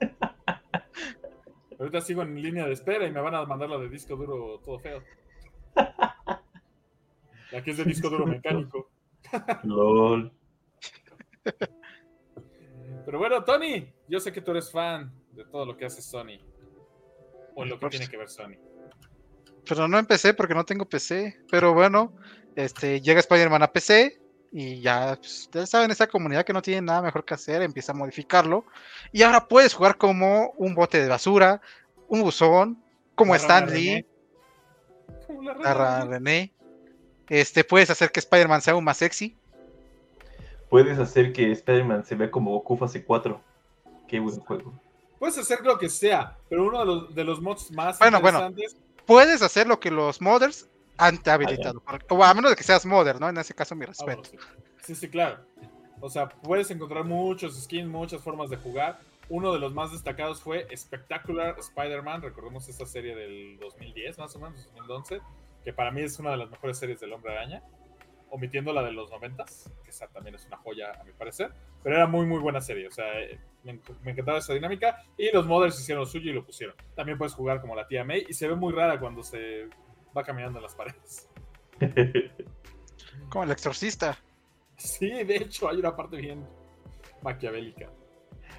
Ahorita 1.78 2.00
sigo 2.00 2.22
en 2.22 2.40
línea 2.40 2.66
de 2.66 2.72
espera 2.72 3.06
y 3.06 3.10
me 3.12 3.20
van 3.20 3.34
a 3.34 3.44
mandar 3.46 3.68
la 3.68 3.78
de 3.78 3.88
disco 3.88 4.14
duro 4.16 4.60
todo 4.64 4.78
feo. 4.78 5.02
La 7.54 7.62
que 7.62 7.70
es 7.70 7.76
de 7.76 7.84
disco 7.84 8.10
duro 8.10 8.26
mecánico. 8.26 8.90
LOL. 9.62 10.32
Pero 13.04 13.18
bueno, 13.20 13.44
Tony, 13.44 13.94
yo 14.08 14.18
sé 14.18 14.32
que 14.32 14.40
tú 14.40 14.50
eres 14.50 14.72
fan 14.72 15.12
de 15.30 15.44
todo 15.44 15.64
lo 15.64 15.76
que 15.76 15.84
hace 15.84 16.02
Sony. 16.02 16.40
O 17.54 17.64
lo 17.64 17.76
que 17.76 17.80
Por 17.82 17.90
tiene 17.90 18.08
que 18.08 18.16
ver 18.16 18.28
Sony. 18.28 18.56
Pero 19.68 19.86
no 19.86 20.00
empecé 20.00 20.34
porque 20.34 20.52
no 20.52 20.64
tengo 20.64 20.84
PC. 20.88 21.44
Pero 21.48 21.72
bueno, 21.72 22.12
este 22.56 23.00
llega 23.00 23.20
Spider-Man 23.20 23.62
a 23.62 23.72
PC. 23.72 24.20
y 24.50 24.80
ya, 24.80 25.16
pues, 25.20 25.42
ustedes 25.42 25.70
saben, 25.70 25.92
esa 25.92 26.08
comunidad 26.08 26.44
que 26.44 26.52
no 26.52 26.60
tiene 26.60 26.82
nada 26.82 27.02
mejor 27.02 27.24
que 27.24 27.34
hacer, 27.34 27.62
empieza 27.62 27.92
a 27.92 27.94
modificarlo. 27.94 28.64
Y 29.12 29.22
ahora 29.22 29.46
puedes 29.46 29.74
jugar 29.74 29.96
como 29.96 30.50
un 30.56 30.74
bote 30.74 31.00
de 31.00 31.08
basura, 31.08 31.60
un 32.08 32.20
buzón, 32.22 32.82
como 33.14 33.34
La 33.34 33.38
Stan 33.38 33.68
rana 33.68 33.74
Lee, 33.76 34.06
René. 35.28 36.04
René. 36.04 36.54
Este, 37.28 37.64
puedes 37.64 37.90
hacer 37.90 38.12
que 38.12 38.20
Spider-Man 38.20 38.60
sea 38.62 38.74
aún 38.74 38.84
más 38.84 38.98
sexy. 38.98 39.36
Puedes 40.68 40.98
hacer 40.98 41.32
que 41.32 41.50
Spider-Man 41.52 42.04
se 42.04 42.14
vea 42.16 42.30
como 42.30 42.50
Goku 42.52 42.76
fase 42.76 43.04
4. 43.04 43.40
Qué 44.08 44.18
buen 44.20 44.40
juego. 44.40 44.72
Puedes 45.18 45.38
hacer 45.38 45.60
lo 45.64 45.78
que 45.78 45.88
sea, 45.88 46.36
pero 46.48 46.66
uno 46.66 46.80
de 46.80 46.84
los, 46.86 47.14
de 47.14 47.24
los 47.24 47.40
mods 47.40 47.70
más 47.70 47.98
Bueno, 47.98 48.20
bueno. 48.20 48.38
interesantes. 48.46 48.76
Puedes 49.06 49.42
hacer 49.42 49.66
lo 49.66 49.80
que 49.80 49.90
los 49.90 50.20
modders 50.20 50.68
han 50.98 51.18
te 51.22 51.30
habilitado. 51.30 51.82
O 52.08 52.24
a 52.24 52.34
menos 52.34 52.50
de 52.50 52.56
que 52.56 52.62
seas 52.62 52.84
modder, 52.86 53.20
¿no? 53.20 53.28
En 53.28 53.36
ese 53.38 53.54
caso, 53.54 53.74
mi 53.74 53.84
Ah, 53.84 53.88
respeto. 53.88 54.06
bueno, 54.22 54.24
sí. 54.24 54.36
sí, 54.82 54.94
sí, 54.94 55.08
claro. 55.08 55.38
O 56.00 56.10
sea, 56.10 56.28
puedes 56.28 56.70
encontrar 56.70 57.04
muchos 57.04 57.54
skins, 57.62 57.88
muchas 57.88 58.20
formas 58.22 58.50
de 58.50 58.56
jugar. 58.56 59.00
Uno 59.28 59.52
de 59.52 59.58
los 59.58 59.72
más 59.72 59.92
destacados 59.92 60.42
fue 60.42 60.66
Spectacular 60.76 61.56
Spider-Man. 61.58 62.22
Recordemos 62.22 62.68
esta 62.68 62.84
serie 62.84 63.14
del 63.14 63.58
2010, 63.58 64.18
más 64.18 64.34
o 64.36 64.38
menos, 64.40 64.68
2011, 64.74 65.20
que 65.64 65.72
para 65.72 65.90
mí 65.90 66.02
es 66.02 66.18
una 66.18 66.30
de 66.32 66.36
las 66.36 66.50
mejores 66.50 66.78
series 66.78 67.00
del 67.00 67.12
Hombre 67.12 67.32
Araña. 67.32 67.62
Omitiendo 68.30 68.72
la 68.72 68.82
de 68.82 68.90
los 68.90 69.10
90, 69.10 69.44
que 69.84 69.90
esa 69.90 70.08
también 70.08 70.34
es 70.34 70.44
una 70.46 70.56
joya 70.56 70.90
a 71.00 71.04
mi 71.04 71.12
parecer. 71.12 71.52
Pero 71.84 71.94
era 71.96 72.06
muy, 72.08 72.26
muy 72.26 72.40
buena 72.40 72.60
serie. 72.60 72.88
O 72.88 72.90
sea, 72.90 73.20
eh, 73.20 73.38
me, 73.62 73.74
enc- 73.80 73.96
me 74.02 74.10
encantaba 74.10 74.38
esa 74.38 74.52
dinámica. 74.54 75.04
Y 75.16 75.30
los 75.32 75.46
modders 75.46 75.78
hicieron 75.80 76.00
lo 76.02 76.06
suyo 76.06 76.30
y 76.30 76.34
lo 76.34 76.44
pusieron. 76.44 76.74
También 76.96 77.16
puedes 77.16 77.32
jugar 77.34 77.60
como 77.60 77.76
la 77.76 77.86
tía 77.86 78.02
May. 78.04 78.26
Y 78.28 78.34
se 78.34 78.48
ve 78.48 78.56
muy 78.56 78.72
rara 78.72 78.98
cuando 78.98 79.22
se 79.22 79.68
va 80.16 80.24
caminando 80.24 80.58
en 80.58 80.62
las 80.64 80.74
paredes. 80.74 81.28
Como 83.28 83.44
el 83.44 83.50
exorcista. 83.52 84.18
Sí, 84.76 85.08
de 85.24 85.36
hecho, 85.36 85.68
hay 85.68 85.76
una 85.78 85.94
parte 85.94 86.16
bien 86.16 86.44
maquiavélica. 87.22 87.88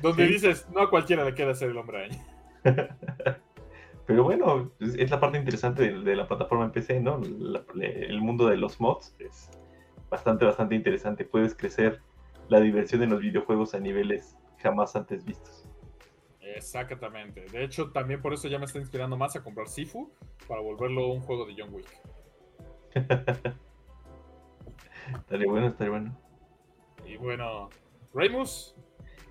Donde 0.01 0.25
Sí. 0.27 0.33
dices, 0.33 0.67
no 0.69 0.81
a 0.81 0.89
cualquiera 0.89 1.23
le 1.25 1.33
queda 1.35 1.53
ser 1.53 1.69
el 1.69 1.77
hombre 1.77 1.97
araña. 2.05 2.25
Pero 4.05 4.23
bueno, 4.23 4.71
es, 4.79 4.95
es 4.95 5.09
la 5.11 5.19
parte 5.19 5.37
interesante 5.37 5.83
de, 5.83 5.99
de 6.01 6.15
la 6.15 6.27
plataforma 6.27 6.65
en 6.65 6.71
PC, 6.71 6.99
¿no? 7.01 7.19
La- 7.19 7.65
el 7.81 8.21
mundo 8.21 8.47
de 8.47 8.57
los 8.57 8.79
mods 8.79 9.15
es 9.19 9.49
bastante, 10.09 10.45
bastante 10.45 10.75
interesante. 10.75 11.25
Puedes 11.25 11.55
crecer 11.55 12.01
la 12.47 12.59
diversión 12.59 13.01
en 13.03 13.09
los 13.11 13.21
videojuegos 13.21 13.73
a 13.73 13.79
niveles 13.79 14.37
jamás 14.57 14.95
antes 14.95 15.25
vistos. 15.25 15.67
Exactamente. 16.41 17.49
De 17.49 17.63
hecho, 17.63 17.91
también 17.91 18.21
por 18.21 18.33
eso 18.33 18.47
ya 18.47 18.59
me 18.59 18.65
está 18.65 18.79
inspirando 18.79 19.17
más 19.17 19.35
a 19.35 19.43
comprar 19.43 19.67
Sifu 19.67 20.09
para 20.47 20.61
volverlo 20.61 21.07
un 21.07 21.21
juego 21.21 21.45
de 21.45 21.55
John 21.57 21.73
Wick. 21.73 21.87
Estaría 25.19 25.47
bueno, 25.47 25.67
estaría 25.67 25.91
bueno. 25.91 26.15
Y 27.05 27.17
bueno, 27.17 27.69
Raymus, 28.13 28.75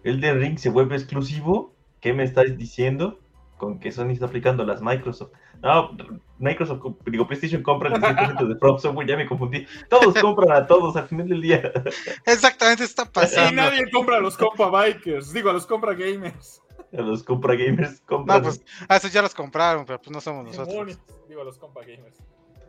El 0.05 0.21
de 0.21 0.33
Ring 0.35 0.57
se 0.59 0.71
vuelve 0.71 0.95
exclusivo. 0.95 1.75
¿Qué 2.01 2.13
me 2.13 2.23
estás 2.23 2.57
diciendo? 2.57 3.19
Con 3.57 3.79
que 3.79 3.93
Sony 3.93 4.11
está 4.11 4.27
aplicando 4.27 4.65
las 4.65 4.83
Microsoft. 4.83 5.31
No, 5.63 5.97
Microsoft, 6.39 6.83
digo, 7.07 7.27
PlayStation 7.27 7.63
compra 7.63 7.89
el 7.89 7.95
100% 8.03 8.49
de 8.49 8.57
From 8.59 8.79
Software, 8.79 9.07
ya 9.09 9.17
me 9.17 9.27
confundí. 9.27 9.67
Todos 9.89 10.15
compran 10.21 10.53
a 10.53 10.67
todos 10.67 10.97
al 10.97 11.07
final 11.09 11.29
del 11.29 11.41
día. 11.41 11.73
Exactamente 12.27 12.85
está 12.85 13.05
y 13.05 13.09
pasando. 13.09 13.63
nadie 13.63 13.91
compra 13.91 14.17
a 14.17 14.21
los 14.21 14.37
compa 14.37 14.69
bikers, 14.71 15.33
digo, 15.33 15.51
a 15.51 15.53
los 15.53 15.67
compra 15.67 15.95
gamers. 15.95 16.61
A 16.93 17.01
los 17.01 17.23
compra 17.23 17.55
gamers 17.55 18.01
compran. 18.03 18.39
No, 18.39 18.49
pues, 18.49 18.61
a 18.89 18.97
esos 18.97 19.13
ya 19.13 19.23
los 19.23 19.35
compraron, 19.35 19.87
pero 19.87 20.01
pues 20.01 20.11
no 20.11 20.21
somos 20.21 20.45
nosotros. 20.45 20.99
Digo, 21.29 21.41
a 21.41 21.45
los 21.45 21.59
gamers. 21.59 22.17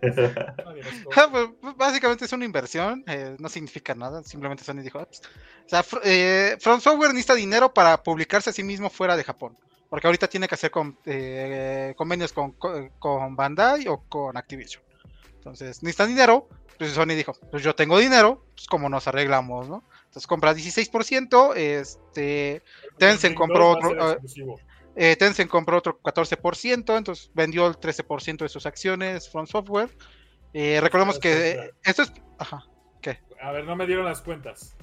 Ah, 0.06 0.74
compra. 1.04 1.50
pues, 1.62 1.76
Básicamente 1.78 2.26
es 2.26 2.34
una 2.34 2.46
inversión, 2.46 3.04
eh, 3.08 3.36
no 3.40 3.50
significa 3.50 3.96
nada, 3.96 4.22
simplemente 4.24 4.64
Sony 4.64 4.82
dijo, 4.84 5.00
"Ah, 5.00 5.06
pues", 5.06 5.22
o 5.66 5.70
sea, 5.70 5.84
Fr- 5.84 6.02
eh, 6.04 6.58
From 6.60 6.80
Software 6.80 7.10
necesita 7.10 7.34
dinero 7.34 7.74
para 7.74 8.04
publicarse 8.04 8.50
a 8.50 8.54
sí 8.54 8.64
mismo 8.64 8.90
fuera 8.90 9.16
de 9.18 9.24
Japón, 9.24 9.58
porque 9.90 10.08
ahorita 10.08 10.28
tiene 10.28 10.48
que 10.48 10.56
hacer 10.56 10.72
con- 10.72 10.98
eh, 11.06 11.94
convenios 11.98 12.34
con, 12.34 12.52
con- 12.54 13.36
Bandai 13.36 13.88
o 13.88 14.02
con 14.10 14.36
Activision. 14.38 14.84
Entonces, 15.36 15.84
necesitan 15.84 16.08
dinero, 16.10 16.50
pues 16.78 16.92
Sony 16.92 17.10
dijo, 17.16 17.34
pues 17.52 17.64
yo 17.64 17.76
tengo 17.76 18.00
dinero, 18.00 18.46
pues 18.56 18.68
como 18.68 18.90
nos 18.90 19.08
arreglamos, 19.08 19.70
¿no? 19.70 19.84
Entonces 20.06 20.28
compra 20.28 20.54
16%, 20.54 21.54
este, 21.56 22.62
Tencent 22.98 23.24
Ring 23.32 23.38
compró 23.38 23.60
2 23.60 23.68
va 23.68 23.74
a 23.74 23.90
otro, 23.90 24.22
ah, 24.22 24.58
eh, 24.96 25.16
Tencent 25.18 25.50
compró 25.52 25.78
otro 25.78 26.00
14%, 26.02 26.98
entonces 26.98 27.30
vendió 27.34 27.68
el 27.68 27.76
13% 27.78 28.38
de 28.40 28.50
sus 28.50 28.66
acciones 28.66 29.30
From 29.30 29.46
Software. 29.46 29.90
Eh, 30.54 30.80
recordemos 30.82 31.16
Espera, 31.16 31.36
que 31.36 31.68
eh, 31.68 31.74
esto 31.84 32.04
es... 32.04 32.14
Ajá. 32.38 32.66
A 33.42 33.52
ver, 33.52 33.66
no 33.66 33.76
me 33.76 33.86
dieron 33.86 34.06
las 34.06 34.22
cuentas. 34.22 34.76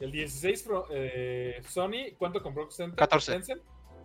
El 0.00 0.10
16 0.12 0.62
pro- 0.62 0.86
eh, 0.90 1.60
Sony, 1.68 2.14
¿cuánto 2.16 2.42
compró 2.42 2.64
Tencent? 2.68 2.94
14. 2.94 3.32
Tencent? 3.32 3.62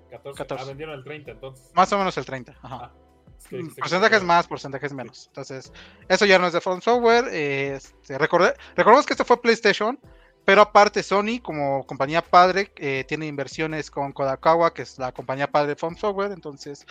14. 0.09 0.37
14. 0.37 0.63
Ah, 0.63 0.67
vendieron 0.67 0.95
el 0.95 1.03
30 1.03 1.31
entonces. 1.31 1.71
Más 1.73 1.91
o 1.93 1.97
menos 1.97 2.17
el 2.17 2.25
30. 2.25 2.53
Ajá. 2.61 2.79
Ah, 2.83 2.91
es 3.37 3.47
que 3.47 3.57
Mm, 3.63 3.69
que 3.75 3.81
porcentajes 3.81 4.23
más, 4.23 4.47
porcentajes 4.47 4.93
menos. 4.93 5.27
Entonces, 5.27 5.71
eso 6.07 6.25
ya 6.25 6.39
no 6.39 6.47
es 6.47 6.53
de 6.53 6.61
From 6.61 6.81
Software. 6.81 7.25
eh, 7.31 7.73
este, 7.75 8.17
recordé- 8.17 8.55
recordemos 8.75 9.05
que 9.05 9.13
esto 9.13 9.25
fue 9.25 9.41
PlayStation, 9.41 9.99
pero 10.45 10.61
aparte 10.61 11.03
Sony, 11.03 11.39
como 11.41 11.85
compañía 11.85 12.21
padre, 12.21 12.71
eh, 12.77 13.03
tiene 13.07 13.27
inversiones 13.27 13.91
con 13.91 14.11
Kodakawa, 14.13 14.73
que 14.73 14.81
es 14.83 14.97
la 14.97 15.11
compañía 15.11 15.47
padre 15.51 15.69
de 15.69 15.75
From 15.75 15.95
Software. 15.97 16.31
Entonces, 16.31 16.85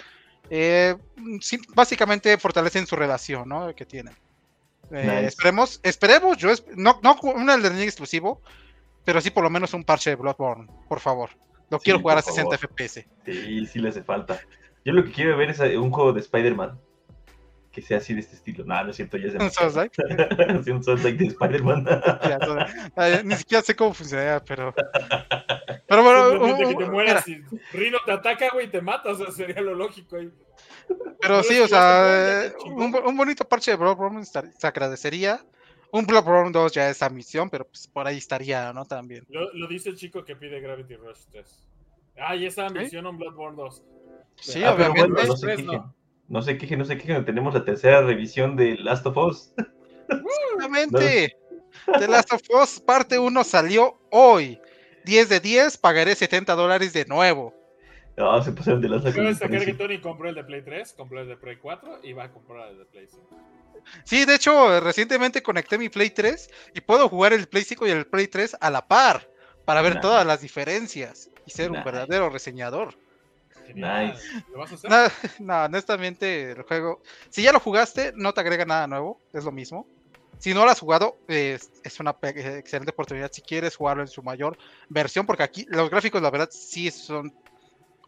eh, 0.50 0.96
sí, 1.40 1.58
básicamente 1.74 2.36
fortalecen 2.38 2.86
su 2.86 2.94
relación 2.96 3.48
¿no? 3.48 3.74
que 3.74 3.84
tienen. 3.86 4.14
Eh, 4.92 5.02
Nice. 5.04 5.26
Esperemos, 5.26 5.80
esperemos, 5.82 6.36
yo 6.36 6.50
esp- 6.50 6.72
no, 6.76 7.00
no 7.02 7.16
un 7.22 7.50
Elden 7.50 7.72
Ring 7.72 7.82
exclusivo, 7.88 8.40
pero 9.04 9.20
sí 9.20 9.30
por 9.30 9.42
lo 9.42 9.50
menos 9.50 9.74
un 9.74 9.82
parche 9.82 10.10
de 10.10 10.16
Bloodborne, 10.16 10.68
por 10.88 11.00
favor. 11.00 11.30
Lo 11.70 11.78
Sí, 11.78 11.84
quiero 11.84 12.00
jugar 12.00 12.18
a 12.18 12.22
por 12.22 12.32
60 12.32 12.58
favor. 12.58 12.76
FPS. 12.76 13.06
Sí, 13.24 13.66
sí 13.66 13.78
le 13.78 13.88
hace 13.88 14.02
falta. 14.02 14.40
Yo 14.84 14.92
lo 14.92 15.04
que 15.04 15.12
quiero 15.12 15.36
ver 15.36 15.50
es 15.50 15.60
eh, 15.60 15.76
un 15.78 15.90
juego 15.90 16.12
de 16.12 16.20
Spider-Man 16.20 16.78
que 17.76 17.82
sea 17.82 17.98
así 17.98 18.14
de 18.14 18.20
este 18.20 18.36
estilo. 18.36 18.64
No, 18.64 18.82
no 18.82 18.90
es 18.90 18.96
cierto, 18.96 19.18
ya 19.18 19.28
es 19.28 19.34
Un. 19.38 19.50
Souls-like. 19.50 20.02
Sí, 20.64 20.70
un 20.70 20.82
Souls-like 20.82 21.18
de 21.18 21.26
Spider-Man. 21.26 21.86
Ni 23.24 23.36
siquiera 23.36 23.62
sé 23.62 23.76
cómo 23.76 23.92
funcionaría, 23.92 24.42
pero. 24.42 24.74
Pero 25.86 26.02
bueno, 26.02 26.56
que 26.56 26.74
te 26.74 26.90
mueras 26.90 27.28
y 27.28 27.42
Rino 27.72 27.98
te 28.04 28.12
ataca, 28.12 28.48
güey, 28.52 28.66
y 28.66 28.70
te 28.70 28.80
mata, 28.80 29.10
o 29.10 29.14
sea, 29.14 29.30
sería 29.30 29.60
lo 29.60 29.74
lógico 29.74 30.16
ahí. 30.16 30.32
pero 31.20 31.42
sí, 31.42 31.58
o 31.58 31.64
se 31.64 31.68
sea, 31.68 32.46
eh, 32.46 32.54
un, 32.64 33.16
bonito 33.16 33.46
parche 33.46 33.72
de 33.72 33.76
Bloodborne 33.76 34.24
se 34.24 34.66
agradecería. 34.66 35.44
Un 35.92 36.06
Bloodborne 36.06 36.50
2 36.52 36.72
ya 36.72 36.90
es 36.90 37.10
misión, 37.12 37.48
pero 37.48 37.66
pues 37.66 37.86
por 37.88 38.06
ahí 38.06 38.18
estaría, 38.18 38.72
¿no? 38.72 38.84
También. 38.84 39.24
Lo, 39.28 39.52
lo 39.54 39.66
dice 39.68 39.88
el 39.90 39.96
chico 39.96 40.24
que 40.24 40.36
pide 40.36 40.60
Gravity 40.60 40.96
Rush 40.96 41.20
3. 41.32 41.68
Ah, 42.18 42.34
y 42.36 42.46
esa 42.46 42.66
ambición 42.66 43.06
en 43.06 43.16
Bloodborne 43.18 43.56
2. 43.56 43.82
Sí, 44.36 44.62
Ah, 44.64 44.74
pero 44.76 44.92
obviamente. 44.92 45.12
bueno, 45.14 45.28
no 45.28 45.36
se 45.36 45.46
quejen. 45.46 45.66
no. 45.66 45.94
No 46.28 46.42
se 46.42 46.58
quejen, 46.58 46.78
no 46.80 46.84
se 46.84 46.98
quejen. 46.98 47.24
Tenemos 47.24 47.54
la 47.54 47.64
tercera 47.64 48.02
revisión 48.02 48.56
de 48.56 48.76
Last 48.78 49.06
of 49.06 49.16
Us. 49.16 49.52
Exactamente. 50.08 51.36
The 51.98 52.08
Last 52.08 52.32
of 52.32 52.42
Us 52.50 52.80
parte 52.80 53.18
1 53.18 53.44
salió 53.44 53.98
hoy. 54.10 54.60
10 55.04 55.28
de 55.28 55.40
10, 55.40 55.78
pagaré 55.78 56.14
70 56.16 56.54
dólares 56.54 56.92
de 56.92 57.04
nuevo. 57.04 57.54
No, 58.16 58.42
se 58.42 58.50
pusieron 58.50 58.80
de 58.80 58.88
las 58.88 59.02
Quiero 59.02 59.28
destacar 59.28 59.64
que 59.64 59.74
Tony 59.74 60.00
compró 60.00 60.28
el 60.28 60.34
de 60.34 60.42
Play 60.42 60.62
3, 60.62 60.94
compró 60.94 61.20
el 61.20 61.28
de 61.28 61.36
Play 61.36 61.56
4 61.58 62.00
y 62.02 62.12
va 62.12 62.24
a 62.24 62.32
comprar 62.32 62.70
el 62.70 62.78
de 62.78 62.86
Play 62.86 63.06
5. 63.06 63.28
Sí, 64.04 64.24
de 64.24 64.34
hecho, 64.34 64.80
recientemente 64.80 65.42
conecté 65.42 65.78
mi 65.78 65.88
Play 65.88 66.10
3 66.10 66.50
y 66.74 66.80
puedo 66.80 67.08
jugar 67.08 67.32
el 67.32 67.48
Play 67.48 67.64
5 67.64 67.86
y 67.86 67.90
el 67.90 68.06
Play 68.06 68.28
3 68.28 68.56
a 68.60 68.70
la 68.70 68.86
par 68.86 69.30
para 69.64 69.82
ver 69.82 69.94
Nice. 69.94 70.02
todas 70.02 70.26
las 70.26 70.40
diferencias 70.40 71.30
y 71.44 71.50
ser 71.50 71.70
un 71.70 71.82
verdadero 71.84 72.30
reseñador. 72.30 72.98
Nice. 73.74 74.22
¿Lo 74.52 74.58
vas 74.58 74.72
a 74.72 74.74
hacer? 74.76 74.90
No, 74.90 74.96
no, 75.40 75.64
honestamente, 75.64 76.52
el 76.52 76.62
juego, 76.62 77.02
si 77.30 77.42
ya 77.42 77.52
lo 77.52 77.60
jugaste, 77.60 78.12
no 78.14 78.32
te 78.32 78.40
agrega 78.40 78.64
nada 78.64 78.86
nuevo, 78.86 79.20
es 79.32 79.44
lo 79.44 79.52
mismo. 79.52 79.86
Si 80.38 80.52
no 80.52 80.64
lo 80.64 80.70
has 80.70 80.80
jugado, 80.80 81.18
es, 81.28 81.70
es 81.82 81.98
una 81.98 82.14
eh, 82.22 82.56
excelente 82.58 82.90
oportunidad 82.90 83.32
si 83.32 83.40
quieres 83.40 83.74
jugarlo 83.74 84.02
en 84.02 84.08
su 84.08 84.22
mayor 84.22 84.58
versión, 84.88 85.24
porque 85.24 85.42
aquí 85.42 85.66
los 85.68 85.88
gráficos, 85.88 86.20
la 86.20 86.30
verdad, 86.30 86.50
sí 86.52 86.90
son 86.90 87.32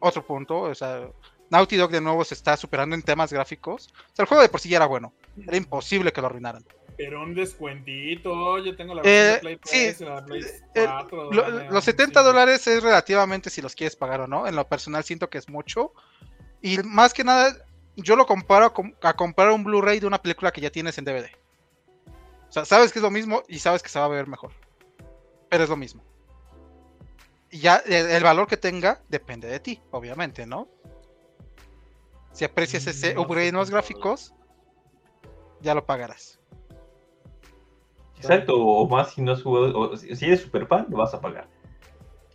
otro 0.00 0.26
punto. 0.26 0.60
O 0.60 0.74
sea, 0.74 1.08
Naughty 1.50 1.76
Dog 1.76 1.90
de 1.90 2.00
nuevo 2.00 2.24
se 2.24 2.34
está 2.34 2.56
superando 2.56 2.94
en 2.94 3.02
temas 3.02 3.32
gráficos. 3.32 3.88
O 4.12 4.14
sea, 4.14 4.22
el 4.24 4.26
juego 4.28 4.42
de 4.42 4.48
por 4.48 4.60
sí 4.60 4.68
ya 4.68 4.76
era 4.76 4.86
bueno, 4.86 5.12
era 5.46 5.56
imposible 5.56 6.12
que 6.12 6.20
lo 6.20 6.26
arruinaran. 6.26 6.64
Pero 6.96 7.22
un 7.22 7.34
descuentito, 7.34 8.58
yo 8.58 8.74
tengo 8.76 8.92
la 8.94 9.02
Eh, 9.02 9.04
versión 9.04 9.34
de 9.34 9.40
Play 9.40 9.58
sí, 9.64 9.70
3 9.96 10.00
y 10.00 10.04
la 10.04 10.20
de 10.20 10.22
Play 10.26 10.40
el- 10.74 10.86
4. 10.86 11.32
Lo- 11.32 11.42
dame 11.42 11.64
los 11.66 11.74
un 11.74 11.82
70 11.82 12.20
sí. 12.20 12.26
dólares 12.26 12.66
es 12.66 12.82
relativamente 12.82 13.50
si 13.50 13.62
los 13.62 13.74
quieres 13.74 13.94
pagar 13.96 14.20
o 14.22 14.26
no. 14.26 14.46
En 14.46 14.56
lo 14.56 14.66
personal 14.68 15.04
siento 15.04 15.30
que 15.30 15.38
es 15.38 15.48
mucho. 15.48 15.92
Y 16.60 16.78
más 16.78 17.14
que 17.14 17.22
nada, 17.24 17.56
yo 17.96 18.16
lo 18.16 18.26
comparo 18.26 18.72
a 19.02 19.14
comprar 19.16 19.50
un 19.52 19.62
Blu-ray 19.64 20.00
de 20.00 20.06
una 20.06 20.20
película 20.20 20.50
que 20.50 20.60
ya 20.60 20.70
tienes 20.70 20.98
en 20.98 21.04
DVD. 21.04 21.30
O 22.48 22.52
sea, 22.52 22.64
sabes 22.64 22.92
que 22.92 22.98
es 22.98 23.02
lo 23.02 23.10
mismo 23.10 23.42
y 23.46 23.58
sabes 23.60 23.82
que 23.82 23.88
se 23.90 23.98
va 24.00 24.06
a 24.06 24.08
ver 24.08 24.26
mejor. 24.26 24.50
Pero 25.48 25.64
es 25.64 25.70
lo 25.70 25.76
mismo. 25.76 26.02
Y 27.50 27.60
ya 27.60 27.76
el, 27.86 27.92
el 28.10 28.22
valor 28.24 28.46
que 28.48 28.56
tenga 28.56 29.00
depende 29.08 29.48
de 29.48 29.60
ti, 29.60 29.80
obviamente, 29.92 30.46
¿no? 30.46 30.68
Si 32.32 32.44
aprecias 32.44 32.86
ese 32.86 33.12
Mm, 33.12 33.16
No 33.16 33.22
upgrade 33.22 33.48
en 33.48 33.54
los 33.56 33.70
gráficos, 33.70 34.34
ya 35.60 35.74
lo 35.74 35.84
pagarás. 35.84 36.38
Exacto, 38.16 38.56
o 38.60 38.88
más 38.88 39.12
si 39.12 39.22
no 39.22 39.32
has 39.32 39.42
jugado, 39.42 39.78
o 39.78 39.96
si 39.96 40.24
eres 40.24 40.42
super 40.42 40.66
fan, 40.66 40.86
lo 40.90 40.96
vas 40.98 41.14
a 41.14 41.20
pagar. 41.20 41.48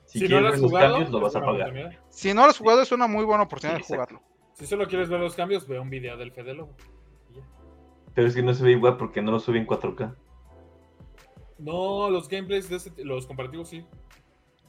Si, 0.05 0.19
Si 0.19 0.25
no 0.25 0.27
quieres 0.27 0.41
lo 0.43 0.49
has 0.53 0.59
los 0.61 0.71
jugado, 0.71 0.89
cambios, 0.93 1.11
lo 1.11 1.19
vas 1.19 1.35
a 1.35 1.41
pagar. 1.41 1.99
Si 2.09 2.33
no 2.33 2.43
lo 2.43 2.49
has 2.51 2.57
jugado, 2.57 2.81
es 2.81 2.91
una 2.91 3.07
muy 3.07 3.25
buena 3.25 3.43
oportunidad 3.43 3.77
Sí, 3.79 3.83
de 3.83 3.87
jugarlo. 3.95 4.21
Si 4.53 4.65
solo 4.67 4.87
quieres 4.87 5.09
ver 5.09 5.19
los 5.19 5.35
cambios, 5.35 5.67
ve 5.67 5.79
un 5.79 5.89
video 5.89 6.15
del 6.15 6.31
Fede 6.31 6.53
Lobo. 6.53 6.75
Pero 8.13 8.27
es 8.27 8.35
que 8.35 8.43
no 8.43 8.53
se 8.53 8.63
ve 8.63 8.71
igual 8.71 8.97
porque 8.97 9.21
no 9.21 9.31
lo 9.31 9.39
sube 9.39 9.57
en 9.57 9.65
4K. 9.65 10.15
No, 11.57 12.09
los 12.09 12.27
gameplays 12.29 12.69
de 12.69 12.75
ese, 12.77 12.91
t- 12.91 13.03
los 13.03 13.25
comparativos 13.25 13.69
sí. 13.69 13.85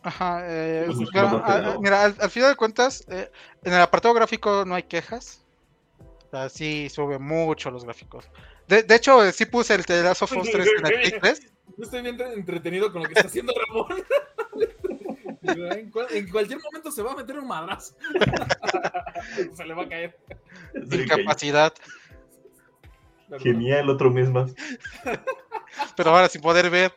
Ajá, 0.07 0.43
eh, 0.45 0.85
Pues, 0.87 1.09
a- 1.17 1.43
pero- 1.47 1.81
mira, 1.81 2.05
al, 2.05 2.15
al 2.21 2.31
final 2.31 2.51
de 2.51 2.57
cuentas, 2.57 3.05
eh, 3.09 3.31
en 3.63 3.73
el 3.73 3.81
apartado 3.81 4.13
gráfico 4.15 4.65
no 4.67 4.75
hay 4.75 4.83
quejas. 4.85 5.43
O 5.99 6.31
sea, 6.31 6.49
sí 6.51 6.89
sube 6.91 7.19
mucho 7.19 7.71
los 7.71 7.85
gráficos. 7.85 8.29
De, 8.69 8.83
de 8.83 8.95
hecho, 8.95 9.25
eh, 9.25 9.33
sí 9.33 9.47
puse 9.47 9.75
el 9.75 9.81
of 10.07 10.23
Us 10.23 10.51
3 10.51 10.55
en 10.79 10.87
el 10.87 10.93
Play 10.93 11.15
3. 11.21 11.41
Yo 11.79 11.85
estoy 11.85 12.03
bien 12.03 12.21
entretenido 12.21 12.93
con 12.93 13.03
lo 13.03 13.09
que 13.09 13.15
está 13.15 13.29
haciendo 13.29 13.53
Ramón. 13.67 14.05
en, 15.43 15.91
cual- 15.91 16.07
en 16.11 16.31
cualquier 16.31 16.61
momento 16.63 16.91
se 16.91 17.03
va 17.03 17.13
a 17.13 17.17
meter 17.17 17.39
un 17.39 17.47
madrazo. 17.49 17.95
se 19.55 19.65
le 19.65 19.75
va 19.75 19.85
a 19.85 19.89
caer. 19.89 20.19
Incapacidad. 20.93 21.73
Genial, 23.39 23.89
otro 23.89 24.11
mes 24.11 24.29
más. 24.29 24.55
Pero 25.97 26.11
ahora 26.11 26.29
sin 26.29 26.43
poder 26.43 26.69
ver. 26.69 26.93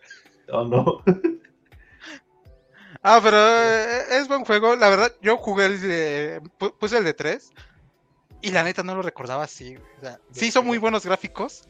Oh 0.50 0.66
no. 0.66 1.04
Ah, 3.10 3.20
pero 3.24 3.38
eh, 3.38 4.20
es 4.20 4.28
buen 4.28 4.44
juego. 4.44 4.76
La 4.76 4.90
verdad, 4.90 5.12
yo 5.22 5.38
jugué 5.38 5.66
el 5.68 5.82
de. 5.82 6.42
pu- 6.60 6.74
Puse 6.78 6.98
el 6.98 7.04
de 7.06 7.14
3. 7.14 7.52
Y 8.42 8.52
la 8.52 8.64
neta 8.64 8.84
no 8.84 8.96
lo 8.96 9.02
recordaba 9.02 9.44
así. 9.44 9.78
O 9.78 10.02
sea, 10.02 10.20
sí 10.32 10.52
son 10.52 10.66
muy 10.66 10.78
buenos 10.78 11.06
gráficos. 11.06 11.68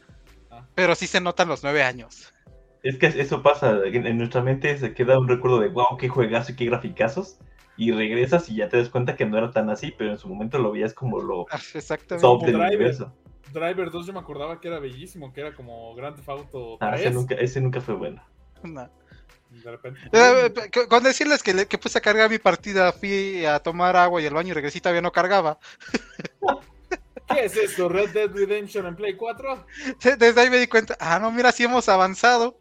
Ah. 0.50 0.66
Pero 0.74 0.94
sí 0.94 1.06
se 1.06 1.20
notan 1.20 1.48
los 1.48 1.62
9 1.62 1.82
años. 1.82 2.34
Es 2.82 2.96
que 2.98 3.06
eso 3.06 3.42
pasa, 3.42 3.78
en, 3.84 4.18
nuestra 4.18 4.42
mente 4.42 4.76
se 4.78 4.94
queda 4.94 5.18
un 5.18 5.28
recuerdo 5.28 5.60
de 5.60 5.68
wow, 5.68 5.96
qué 5.98 6.08
juegazo 6.08 6.52
y 6.52 6.56
qué 6.56 6.64
graficazos. 6.66 7.38
Y 7.76 7.92
regresas 7.92 8.48
y 8.48 8.56
ya 8.56 8.68
te 8.68 8.76
das 8.76 8.88
cuenta 8.88 9.14
que 9.14 9.24
no 9.24 9.38
era 9.38 9.52
tan 9.52 9.70
así, 9.70 9.92
pero 9.96 10.10
en 10.10 10.18
su 10.18 10.28
momento 10.28 10.58
lo 10.58 10.72
veías 10.72 10.92
como 10.94 11.20
lo 11.20 11.46
Ah, 11.50 11.60
Exactamente. 11.74 12.22
top 12.26 12.40
como 12.40 12.46
del 12.46 12.56
Driver. 12.56 12.76
universo. 12.76 13.14
Driver 13.52 13.90
2 13.92 14.06
yo 14.06 14.12
me 14.12 14.18
acordaba 14.18 14.60
que 14.60 14.66
era 14.68 14.80
bellísimo, 14.80 15.32
que 15.32 15.40
era 15.42 15.54
como 15.54 15.94
Grand 15.94 16.16
Theft 16.16 16.28
Auto 16.28 16.76
Ah, 16.80 16.90
3. 16.90 17.00
ese 17.02 17.10
nunca, 17.12 17.34
ese 17.36 17.60
nunca 17.60 17.80
fue 17.80 17.94
bueno. 17.94 18.22
No. 18.64 18.90
De 19.62 19.70
repente. 19.70 20.00
Eh, 20.12 20.52
con- 20.88 21.02
decirles 21.02 21.42
que, 21.42 21.54
le- 21.54 21.66
que 21.66 21.78
puse 21.78 21.98
a 21.98 22.00
cargar 22.00 22.30
mi 22.30 22.38
partida, 22.38 22.92
fui 22.92 23.44
a 23.44 23.58
tomar 23.58 23.96
agua 23.96 24.20
y 24.22 24.26
al 24.26 24.34
baño 24.34 24.50
y 24.50 24.54
regresé 24.54 24.78
y 24.78 24.80
todavía 24.80 25.02
no 25.02 25.12
cargaba. 25.12 25.58
¿Qué 27.28 27.44
es 27.44 27.56
esto? 27.56 27.88
¿Red 27.88 28.10
Dead 28.10 28.30
Redemption 28.30 28.86
en 28.86 28.96
Play 28.96 29.16
4? 29.16 29.66
Desde 30.18 30.40
ahí 30.40 30.48
me 30.50 30.58
di 30.58 30.66
cuenta, 30.66 30.96
ah, 31.00 31.18
no, 31.18 31.30
mira, 31.30 31.52
sí 31.52 31.64
hemos 31.64 31.88
avanzado. 31.88 32.58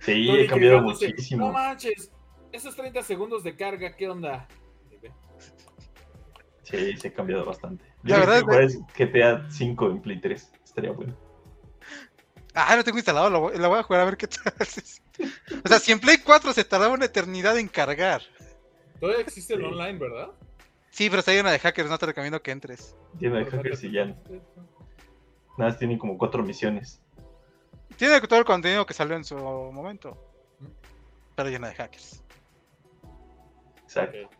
Sí, 0.00 0.26
Tony 0.26 0.40
he 0.40 0.46
cambiado 0.46 0.76
quejándose, 0.78 1.06
No 1.06 1.10
muchísimo. 1.12 1.52
manches, 1.52 2.10
esos 2.52 2.74
30 2.74 3.02
segundos 3.02 3.44
de 3.44 3.56
carga, 3.56 3.94
¿qué 3.96 4.08
onda? 4.08 4.48
Sí, 6.64 6.96
se 6.96 7.08
ha 7.08 7.12
cambiado 7.14 7.44
bastante. 7.44 7.84
La 8.02 8.16
Yo 8.16 8.26
verdad 8.26 8.44
verdad 8.44 8.62
es 8.64 8.78
GTA 8.98 9.48
5 9.50 9.86
en 9.88 10.02
Play 10.02 10.20
3. 10.20 10.50
Estaría 10.64 10.90
bueno. 10.90 11.16
Ah, 12.54 12.74
lo 12.74 12.82
tengo 12.82 12.98
instalado, 12.98 13.30
lo 13.30 13.40
voy, 13.40 13.58
lo 13.58 13.68
voy 13.68 13.78
a 13.78 13.82
jugar 13.84 14.02
a 14.02 14.04
ver 14.06 14.16
qué 14.16 14.26
tal. 14.26 14.52
O 15.64 15.68
sea, 15.68 15.78
si 15.78 15.92
en 15.92 16.00
Play 16.00 16.18
4 16.18 16.52
se 16.52 16.64
tardaba 16.64 16.94
una 16.94 17.06
eternidad 17.06 17.58
en 17.58 17.68
cargar. 17.68 18.22
Todavía 19.00 19.22
existe 19.22 19.54
el 19.54 19.60
Sí. 19.60 19.66
online, 19.66 19.98
¿verdad? 19.98 20.30
Sí, 20.90 21.10
pero 21.10 21.20
está 21.20 21.32
llena 21.32 21.50
de 21.50 21.58
hackers, 21.58 21.90
no 21.90 21.98
te 21.98 22.06
recomiendo 22.06 22.42
que 22.42 22.50
entres. 22.50 22.96
Lleno 23.18 23.36
de 23.36 23.44
hackers 23.44 23.84
y 23.84 23.90
ya 23.92 24.06
nada 24.06 24.16
más 25.58 25.78
tienen 25.78 25.98
como 25.98 26.16
cuatro 26.16 26.42
misiones. 26.42 27.02
Tiene 27.96 28.20
todo 28.22 28.38
el 28.38 28.44
contenido 28.44 28.86
que 28.86 28.94
salió 28.94 29.16
en 29.16 29.24
su 29.24 29.36
momento. 29.36 30.16
Pero 31.34 31.50
llena 31.50 31.68
de 31.68 31.74
hackers. 31.74 32.22
Exacto. 33.82 34.18
Pero, 34.18 34.30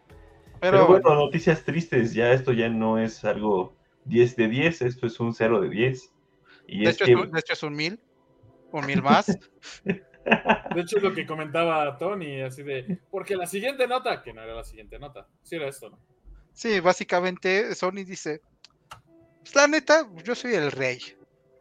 Pero, 0.60 0.86
bueno, 0.86 1.14
noticias 1.14 1.62
tristes. 1.64 2.14
Ya 2.14 2.32
esto 2.32 2.52
ya 2.52 2.68
no 2.68 2.98
es 2.98 3.24
algo 3.24 3.76
10 4.06 4.36
de 4.36 4.48
10, 4.48 4.82
esto 4.82 5.06
es 5.06 5.20
un 5.20 5.34
0 5.34 5.60
de 5.60 5.68
10. 5.68 6.12
Y 6.66 6.80
de, 6.84 6.90
es 6.90 6.96
hecho, 6.96 7.04
que 7.04 7.12
es 7.12 7.18
un, 7.18 7.30
de 7.30 7.40
hecho 7.40 7.52
es 7.52 7.62
un 7.62 7.74
mil. 7.74 8.00
Un 8.72 8.86
mil 8.86 9.02
más. 9.02 9.26
De 10.74 10.80
hecho, 10.80 10.96
es 10.98 11.02
lo 11.02 11.14
que 11.14 11.26
comentaba 11.26 11.96
Tony, 11.98 12.42
así 12.42 12.62
de. 12.62 12.98
Porque 13.10 13.36
la 13.36 13.46
siguiente 13.46 13.86
nota, 13.86 14.22
que 14.22 14.32
no 14.32 14.42
era 14.42 14.54
la 14.54 14.64
siguiente 14.64 14.98
nota, 14.98 15.26
sí 15.42 15.56
era 15.56 15.68
esto, 15.68 15.90
¿no? 15.90 15.98
Sí, 16.52 16.80
básicamente 16.80 17.74
Sony 17.74 18.04
dice, 18.04 18.40
pues 19.42 19.54
la 19.54 19.66
neta, 19.68 20.08
yo 20.24 20.34
soy 20.34 20.54
el 20.54 20.72
rey. 20.72 20.98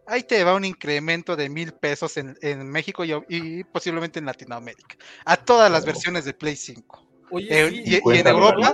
Ahí 0.07 0.23
te 0.23 0.43
va 0.43 0.53
un 0.55 0.65
incremento 0.65 1.35
de 1.35 1.49
mil 1.49 1.71
pesos 1.73 2.15
en, 2.17 2.35
en 2.41 2.69
México 2.69 3.03
y, 3.03 3.13
y 3.27 3.63
posiblemente 3.63 4.19
en 4.19 4.25
Latinoamérica. 4.25 4.95
A 5.25 5.35
todas 5.35 5.71
las 5.71 5.83
versiones 5.85 6.25
de 6.25 6.33
Play 6.33 6.55
5. 6.55 7.01
Oye, 7.31 7.47
Eh, 7.49 7.69
sí, 7.69 7.81
y- 7.83 7.89
y 7.89 7.95
en 7.95 8.01
50 8.01 8.29
Europa, 8.29 8.73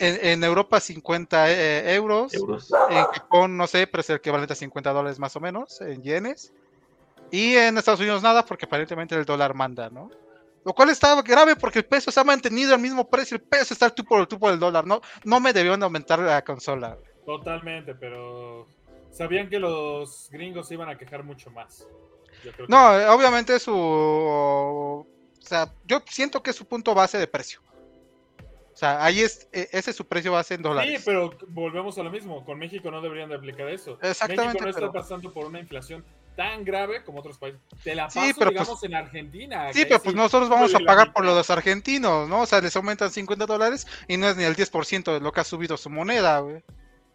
en 0.00 0.44
Europa 0.44 0.80
50 0.80 1.50
eh, 1.52 1.94
euros. 1.94 2.34
euros. 2.34 2.68
En 2.90 3.04
Japón 3.04 3.56
no 3.56 3.66
sé, 3.68 3.86
pero 3.86 4.00
es 4.00 4.10
el 4.10 4.16
equivalente 4.16 4.52
a 4.52 4.56
50 4.56 4.92
dólares 4.92 5.18
más 5.18 5.36
o 5.36 5.40
menos 5.40 5.80
en 5.80 6.02
yenes. 6.02 6.52
Y 7.34 7.56
en 7.56 7.76
Estados 7.78 7.98
Unidos 7.98 8.22
nada 8.22 8.44
porque 8.46 8.64
aparentemente 8.66 9.14
el 9.16 9.24
dólar 9.24 9.54
manda, 9.54 9.90
¿no? 9.90 10.08
Lo 10.64 10.72
cual 10.72 10.90
está 10.90 11.20
grave 11.22 11.56
porque 11.56 11.80
el 11.80 11.84
peso 11.84 12.12
se 12.12 12.20
ha 12.20 12.24
mantenido 12.24 12.72
al 12.74 12.80
mismo 12.80 13.08
precio. 13.10 13.36
El 13.36 13.42
peso 13.42 13.74
está 13.74 13.90
tú 13.90 14.04
por 14.04 14.20
el 14.20 14.28
tú 14.28 14.38
por 14.38 14.52
el 14.52 14.58
dólar. 14.60 14.86
No, 14.86 15.00
no 15.24 15.40
me 15.40 15.52
debieron 15.52 15.80
de 15.80 15.84
aumentar 15.84 16.20
la 16.20 16.42
consola. 16.44 16.96
Totalmente, 17.26 17.94
pero. 17.96 18.68
Sabían 19.10 19.48
que 19.48 19.58
los 19.58 20.28
gringos 20.30 20.68
se 20.68 20.74
iban 20.74 20.88
a 20.88 20.96
quejar 20.96 21.24
mucho 21.24 21.50
más. 21.50 21.88
Yo 22.44 22.52
creo 22.52 22.66
que- 22.66 22.72
No, 22.72 22.86
obviamente 23.14 23.58
su. 23.58 23.72
O 23.74 25.06
sea, 25.40 25.72
yo 25.86 26.02
siento 26.06 26.42
que 26.42 26.50
es 26.50 26.56
su 26.56 26.66
punto 26.66 26.94
base 26.94 27.18
de 27.18 27.26
precio. 27.26 27.60
O 28.72 28.76
sea, 28.76 29.04
ahí 29.04 29.20
es, 29.20 29.48
eh, 29.52 29.68
ese 29.72 29.90
es 29.90 29.96
su 29.96 30.06
precio 30.06 30.32
base 30.32 30.54
en 30.54 30.58
Sí, 30.60 30.64
dólares. 30.64 31.02
pero 31.04 31.36
volvemos 31.48 31.96
a 31.98 32.02
lo 32.02 32.10
mismo. 32.10 32.44
Con 32.44 32.58
México 32.58 32.90
no 32.90 33.00
deberían 33.02 33.28
de 33.28 33.36
aplicar 33.36 33.68
eso. 33.68 33.98
Exactamente, 34.02 34.44
México 34.46 34.64
no 34.64 34.70
está 34.70 34.80
pero- 34.80 34.92
pasando 34.92 35.32
por 35.32 35.46
una 35.46 35.60
inflación 35.60 36.04
tan 36.36 36.64
grave 36.64 37.04
como 37.04 37.20
otros 37.20 37.38
países. 37.38 37.60
Te 37.82 37.94
la 37.94 38.10
Sí, 38.10 38.18
paso, 38.18 38.34
pero 38.38 38.50
digamos, 38.50 38.68
pues- 38.80 38.82
en 38.84 38.94
Argentina. 38.94 39.72
Sí, 39.72 39.84
pero 39.84 40.00
pues 40.00 40.12
sí 40.12 40.16
nosotros 40.16 40.48
vamos 40.48 40.74
a 40.74 40.80
pagar 40.80 41.12
por 41.12 41.24
los 41.24 41.50
argentinos, 41.50 42.28
¿no? 42.28 42.42
O 42.42 42.46
sea, 42.46 42.60
les 42.60 42.74
aumentan 42.76 43.10
50 43.10 43.46
dólares 43.46 43.86
y 44.08 44.16
no 44.16 44.28
es 44.28 44.36
ni 44.36 44.44
el 44.44 44.56
10% 44.56 45.12
de 45.12 45.20
lo 45.20 45.32
que 45.32 45.40
ha 45.40 45.44
subido 45.44 45.76
su 45.76 45.90
moneda, 45.90 46.38
güey. 46.40 46.62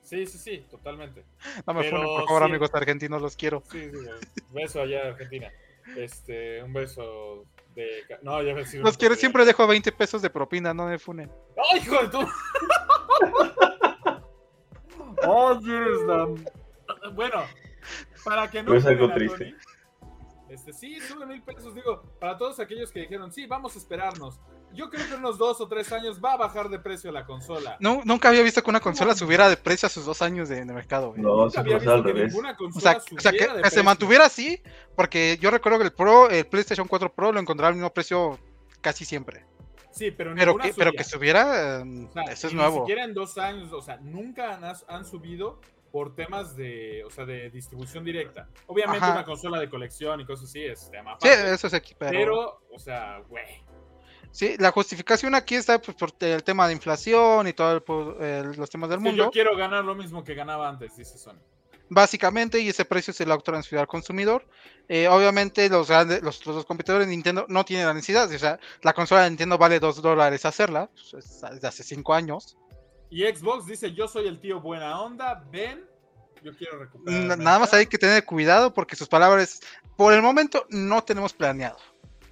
Sí, 0.02 0.26
sí, 0.26 0.38
sí, 0.40 0.66
totalmente. 0.72 1.24
No 1.68 1.74
me 1.74 1.84
funen, 1.84 2.04
por 2.04 2.26
favor, 2.26 2.42
sí. 2.44 2.50
amigos 2.50 2.72
argentinos, 2.74 3.22
los 3.22 3.36
quiero. 3.36 3.62
Sí, 3.72 3.84
sí, 3.84 3.90
güey. 3.92 4.08
beso 4.52 4.82
allá, 4.82 5.08
Argentina. 5.10 5.52
Este, 5.96 6.64
un 6.64 6.74
beso 6.74 7.46
de. 7.76 8.04
No, 8.24 8.42
ya 8.42 8.54
ves. 8.54 8.74
Los 8.76 8.98
quiero, 8.98 9.16
siempre 9.16 9.46
dejo 9.46 9.68
20 9.68 9.92
pesos 9.92 10.22
de 10.22 10.30
propina, 10.30 10.74
no 10.74 10.88
me 10.88 10.98
funen. 10.98 11.32
¡Ay, 11.72 11.80
hijo 11.80 12.02
de 12.02 12.08
tu! 12.10 12.20
¡Ay, 15.22 15.72
eres 15.72 16.02
la... 16.08 16.28
Bueno, 17.12 17.44
para 18.24 18.50
que 18.50 18.64
no. 18.64 18.74
Es 18.74 18.86
algo 18.86 19.12
triste. 19.14 19.46
Tony, 19.46 19.56
Este, 20.50 20.74
sí, 20.74 21.00
sube 21.00 21.26
mil 21.26 21.42
pesos. 21.44 21.76
Digo, 21.76 22.02
para 22.20 22.38
todos 22.38 22.60
aquellos 22.60 22.92
que 22.92 23.02
dijeron, 23.02 23.32
sí, 23.32 23.46
vamos 23.46 23.76
a 23.76 23.80
esperarnos. 23.80 24.40
Yo 24.74 24.90
creo 24.90 25.08
que 25.08 25.14
en 25.14 25.20
unos 25.20 25.40
dos 25.40 25.60
o 25.62 25.68
tres 25.68 25.92
años 25.92 26.20
va 26.24 26.34
a 26.34 26.38
bajar 26.38 26.70
de 26.70 26.78
precio 26.78 27.12
la 27.12 27.26
consola. 27.26 27.78
No, 27.80 28.02
nunca 28.06 28.30
había 28.30 28.44
visto 28.44 28.62
que 28.62 28.70
una 28.70 28.80
consola 28.80 29.16
subiera 29.16 29.50
de 29.50 29.58
precio 29.58 29.88
a 29.88 29.90
sus 29.90 30.06
dos 30.06 30.22
años 30.22 30.48
de, 30.48 30.58
de 30.64 30.74
mercado, 30.74 31.10
güey. 31.10 31.22
No, 31.22 31.44
había 31.56 31.78
es 31.78 31.88
al 31.88 32.04
revés. 32.04 32.32
ninguna 32.34 32.56
O 32.76 32.80
sea, 32.80 32.98
o 32.98 33.20
sea, 33.20 33.32
que, 33.32 33.38
subiera 33.40 33.54
de 33.56 33.62
que 33.64 33.70
se 33.70 33.72
precio. 33.72 33.84
mantuviera 33.84 34.26
así, 34.26 34.62
porque 34.96 35.38
yo 35.42 35.50
recuerdo 35.50 35.80
que 35.80 35.86
el 35.86 35.92
Pro, 35.94 36.30
el 36.30 36.46
PlayStation 36.46 36.88
4 36.88 37.14
Pro 37.14 37.32
lo 37.32 37.40
encontraba 37.40 37.70
al 37.70 37.76
mismo 37.76 37.92
precio 37.92 38.38
casi 38.82 39.06
siempre. 39.06 39.46
Sí, 39.92 40.12
pero, 40.12 40.36
Pero 40.36 40.56
que, 40.58 40.72
pero 40.76 40.92
que 40.94 41.04
subiera, 41.04 41.80
eh, 41.80 42.08
O 42.08 42.14
sea, 42.14 42.24
eso 42.32 42.48
es 42.48 42.54
nuevo. 42.54 42.76
Ni 42.76 42.80
siquiera 42.82 43.04
en 43.06 43.14
dos 43.16 43.38
años, 43.40 43.74
o 43.74 43.82
sea, 43.82 43.98
nunca 43.98 44.54
han, 44.56 44.64
han 44.88 45.06
subido 45.06 45.60
por 45.92 46.16
temas 46.16 46.56
de, 46.56 47.04
o 47.06 47.10
sea, 47.10 47.26
de 47.26 47.50
distribución 47.50 48.04
directa. 48.06 48.48
Obviamente 48.68 49.04
Ajá. 49.06 49.14
una 49.14 49.26
consola 49.26 49.60
de 49.60 49.70
colección 49.70 50.22
y 50.22 50.26
cosas 50.26 50.46
así 50.50 50.64
es 50.64 50.90
tema 50.92 51.18
Sí, 51.22 51.28
eso 51.30 51.68
es 51.68 51.74
aquí, 51.74 51.96
pero, 51.98 52.12
pero, 52.12 52.62
o 52.72 52.80
sea, 52.80 53.20
güey. 53.28 53.46
sí, 54.32 54.56
la 54.60 54.72
justificación 54.72 55.36
aquí 55.36 55.56
está 55.56 55.82
pues, 55.82 55.98
por 55.98 56.12
el 56.20 56.44
tema 56.44 56.68
de 56.68 56.74
inflación 56.74 57.48
y 57.48 57.54
todos 57.54 57.84
los 58.58 58.70
temas 58.70 58.90
del 58.90 59.00
que 59.00 59.04
mundo. 59.06 59.24
yo 59.26 59.32
quiero 59.32 59.56
ganar 59.58 59.84
lo 59.84 59.96
mismo 59.96 60.24
que 60.24 60.34
ganaba 60.36 60.70
antes, 60.70 60.96
dice 60.96 61.18
Sony. 61.18 61.40
básicamente, 61.90 62.60
y 62.60 62.70
ese 62.70 62.86
precio 62.86 63.12
se 63.14 63.26
lo 63.26 63.38
transfiere 63.40 63.82
al 63.82 63.88
consumidor. 63.88 64.46
Eh, 64.88 65.08
obviamente, 65.08 65.68
los 65.70 65.88
grandes, 65.88 66.22
los, 66.22 66.46
los 66.46 66.66
competidores 66.66 67.08
de 67.08 67.12
Nintendo 67.12 67.46
no 67.48 67.64
tienen 67.66 67.86
la 67.88 67.94
necesidad. 67.94 68.32
O 68.32 68.38
sea, 68.40 68.60
la 68.82 68.94
consola 68.94 69.24
de 69.24 69.30
Nintendo 69.32 69.58
vale 69.58 69.80
2 69.80 70.02
dólares 70.02 70.46
hacerla, 70.46 70.90
pues, 70.94 71.14
es 71.14 71.42
desde 71.54 71.68
hace 71.68 71.84
5 71.84 72.14
años. 72.14 72.58
Y 73.10 73.24
Xbox 73.24 73.66
dice, 73.66 73.94
yo 73.94 74.08
soy 74.08 74.28
el 74.28 74.40
tío 74.40 74.62
buena 74.62 75.02
onda, 75.02 75.44
ven, 75.52 75.84
yo 76.44 76.56
quiero 76.56 76.78
recuperar. 76.80 77.22
el 77.22 77.28
Nada 77.28 77.38
más 77.38 77.60
mercado". 77.62 77.78
hay 77.80 77.86
que 77.88 77.98
tener 77.98 78.24
cuidado 78.26 78.74
porque 78.74 78.96
sus 78.96 79.08
palabras, 79.08 79.62
por 79.98 80.14
el 80.14 80.22
momento, 80.22 80.66
no 80.70 81.04
tenemos 81.04 81.34
planeado. 81.34 81.78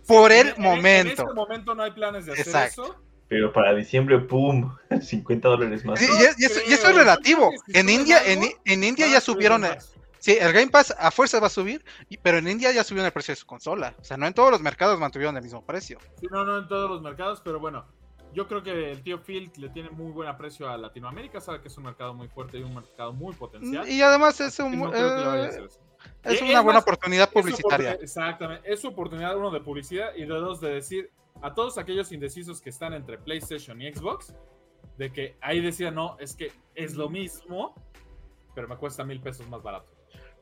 Por 0.07 0.31
En- 0.31 0.39
el 0.39 0.47
en- 0.49 0.55
En 0.57 0.61
momento. 0.63 1.21
este 1.23 1.33
momento 1.33 1.75
no 1.75 1.83
hay 1.83 1.91
planes 1.91 2.25
de 2.25 2.33
hacer 2.33 2.45
Exacto. 2.47 2.83
eso. 2.85 2.95
Pero 3.27 3.51
para 3.51 3.73
diciembre, 3.75 4.19
¡pum! 4.19 4.73
50 5.01 5.49
dólares 5.49 5.83
más. 5.83 5.99
Sí, 5.99 6.05
y, 6.09 6.23
es- 6.23 6.39
y 6.39 6.45
eso, 6.45 6.59
y 6.65 6.73
eso 6.73 6.89
es 6.89 6.95
relativo. 6.95 7.51
En 7.73 7.89
India, 7.89 8.21
en, 8.25 8.43
en 8.63 8.83
India 8.83 9.07
ya 9.07 9.19
subieron, 9.19 9.61
más. 9.61 9.93
Sí, 10.19 10.37
el 10.39 10.51
Game 10.53 10.67
Pass 10.69 10.95
a 10.97 11.11
fuerza 11.11 11.39
va 11.39 11.47
a 11.47 11.49
subir, 11.49 11.83
pero 12.23 12.37
en 12.37 12.47
India 12.47 12.71
ya 12.71 12.83
subió 12.83 13.05
el 13.05 13.11
precio 13.11 13.33
de 13.33 13.35
su 13.35 13.45
consola. 13.45 13.93
O 13.99 14.03
sea, 14.03 14.17
no 14.17 14.25
en 14.27 14.33
todos 14.33 14.49
los 14.51 14.61
mercados 14.61 14.97
mantuvieron 14.99 15.35
el 15.37 15.43
mismo 15.43 15.63
precio. 15.65 15.99
Sí, 16.19 16.27
no, 16.31 16.43
no 16.45 16.57
en 16.59 16.67
todos 16.67 16.89
los 16.89 17.01
mercados, 17.01 17.41
pero 17.43 17.59
bueno, 17.59 17.85
yo 18.37 18.47
creo 18.47 18.61
que 18.61 18.91
el 18.91 19.01
tío 19.01 19.19
Phil 19.19 19.51
le 19.57 19.69
tiene 19.69 19.89
muy 19.89 20.11
buen 20.11 20.29
aprecio 20.29 20.69
a 20.69 20.77
Latinoamérica, 20.77 21.41
sabe 21.41 21.59
que 21.59 21.69
es 21.69 21.77
un 21.79 21.85
mercado 21.85 22.13
muy 22.13 22.27
fuerte 22.27 22.59
y 22.59 22.61
un 22.61 22.75
mercado 22.75 23.11
muy 23.11 23.33
potencial. 23.33 23.89
Y 23.89 23.99
además 23.99 24.39
es, 24.39 24.59
un, 24.59 24.77
no 24.77 24.93
eh, 24.93 25.47
es 25.47 25.79
Es 26.23 26.41
una 26.43 26.61
buena 26.61 26.77
más, 26.77 26.83
oportunidad 26.83 27.31
publicitaria. 27.31 27.93
Exactamente, 27.93 28.71
es 28.71 28.79
su 28.79 28.89
oportunidad, 28.89 29.35
uno, 29.35 29.49
de 29.49 29.59
publicidad 29.59 30.13
y 30.15 30.21
de 30.21 30.27
dos, 30.27 30.61
de 30.61 30.69
decir 30.69 31.09
a 31.41 31.55
todos 31.55 31.79
aquellos 31.79 32.11
indecisos 32.11 32.61
que 32.61 32.69
están 32.69 32.93
entre 32.93 33.17
PlayStation 33.17 33.81
y 33.81 33.91
Xbox, 33.91 34.35
de 34.99 35.11
que 35.11 35.35
ahí 35.41 35.59
decía, 35.59 35.89
no, 35.89 36.15
es 36.19 36.35
que 36.35 36.51
es 36.75 36.93
lo 36.93 37.09
mismo, 37.09 37.73
pero 38.53 38.67
me 38.67 38.77
cuesta 38.77 39.03
mil 39.03 39.19
pesos 39.19 39.49
más 39.49 39.63
barato. 39.63 39.96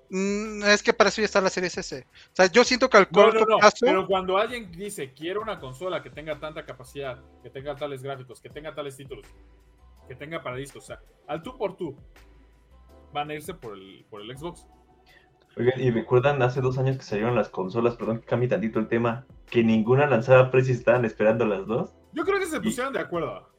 Mm, 0.10 0.64
es 0.64 0.84
que 0.84 0.94
para 0.94 1.10
eso 1.10 1.22
ya 1.22 1.26
está 1.26 1.42
la 1.42 1.50
serie 1.50 1.68
S. 1.68 2.06
O 2.06 2.36
sea, 2.36 2.46
yo 2.48 2.64
siento 2.64 2.90
que 2.90 2.98
al 2.98 3.08
No, 3.12 3.24
corto 3.24 3.40
no, 3.40 3.46
no, 3.46 3.58
plazo. 3.58 3.78
pero 3.82 4.08
cuando 4.08 4.38
alguien 4.38 4.72
dice, 4.72 5.14
quiero 5.14 5.42
una 5.42 5.60
consola 5.60 6.04
que 6.04 6.10
tenga 6.10 6.40
tanta 6.40 6.66
capacidad, 6.66 7.20
que 7.42 7.50
tenga 7.50 7.76
tales 7.76 8.04
gráficos, 8.04 8.40
que 8.42 8.50
tenga 8.50 8.74
tales 8.76 8.96
títulos, 8.98 9.26
que 10.08 10.16
tenga 10.16 10.44
para 10.44 10.58
discos, 10.58 10.84
o 10.84 10.88
sea, 10.88 11.00
al 11.28 11.42
tú 11.42 11.58
por 11.58 11.76
tú, 11.76 11.96
van 13.14 13.32
a 13.32 13.34
irse 13.34 13.54
por 13.54 13.74
el, 13.74 14.06
por 14.10 14.22
el 14.22 14.38
Xbox. 14.38 14.68
Oigan, 15.58 15.80
y 15.80 15.90
recuerdan 15.90 16.42
hace 16.42 16.60
dos 16.62 16.78
años 16.78 16.98
que 16.98 17.04
salieron 17.04 17.34
las 17.34 17.50
consolas, 17.50 17.96
perdón 17.96 18.20
que 18.20 18.26
cambie 18.26 18.50
tantito 18.50 18.78
el 18.80 18.88
tema, 18.90 19.26
que 19.50 19.64
ninguna 19.64 20.06
lanzaba 20.06 20.52
precio 20.52 20.74
y 20.74 20.78
estaban 20.78 21.06
esperando 21.06 21.46
las 21.46 21.66
dos. 21.66 21.96
Yo 22.12 22.26
creo 22.26 22.40
que 22.40 22.46
se 22.46 22.60
pusieron 22.60 22.94
de 22.94 23.00
acuerdo. 23.00 23.55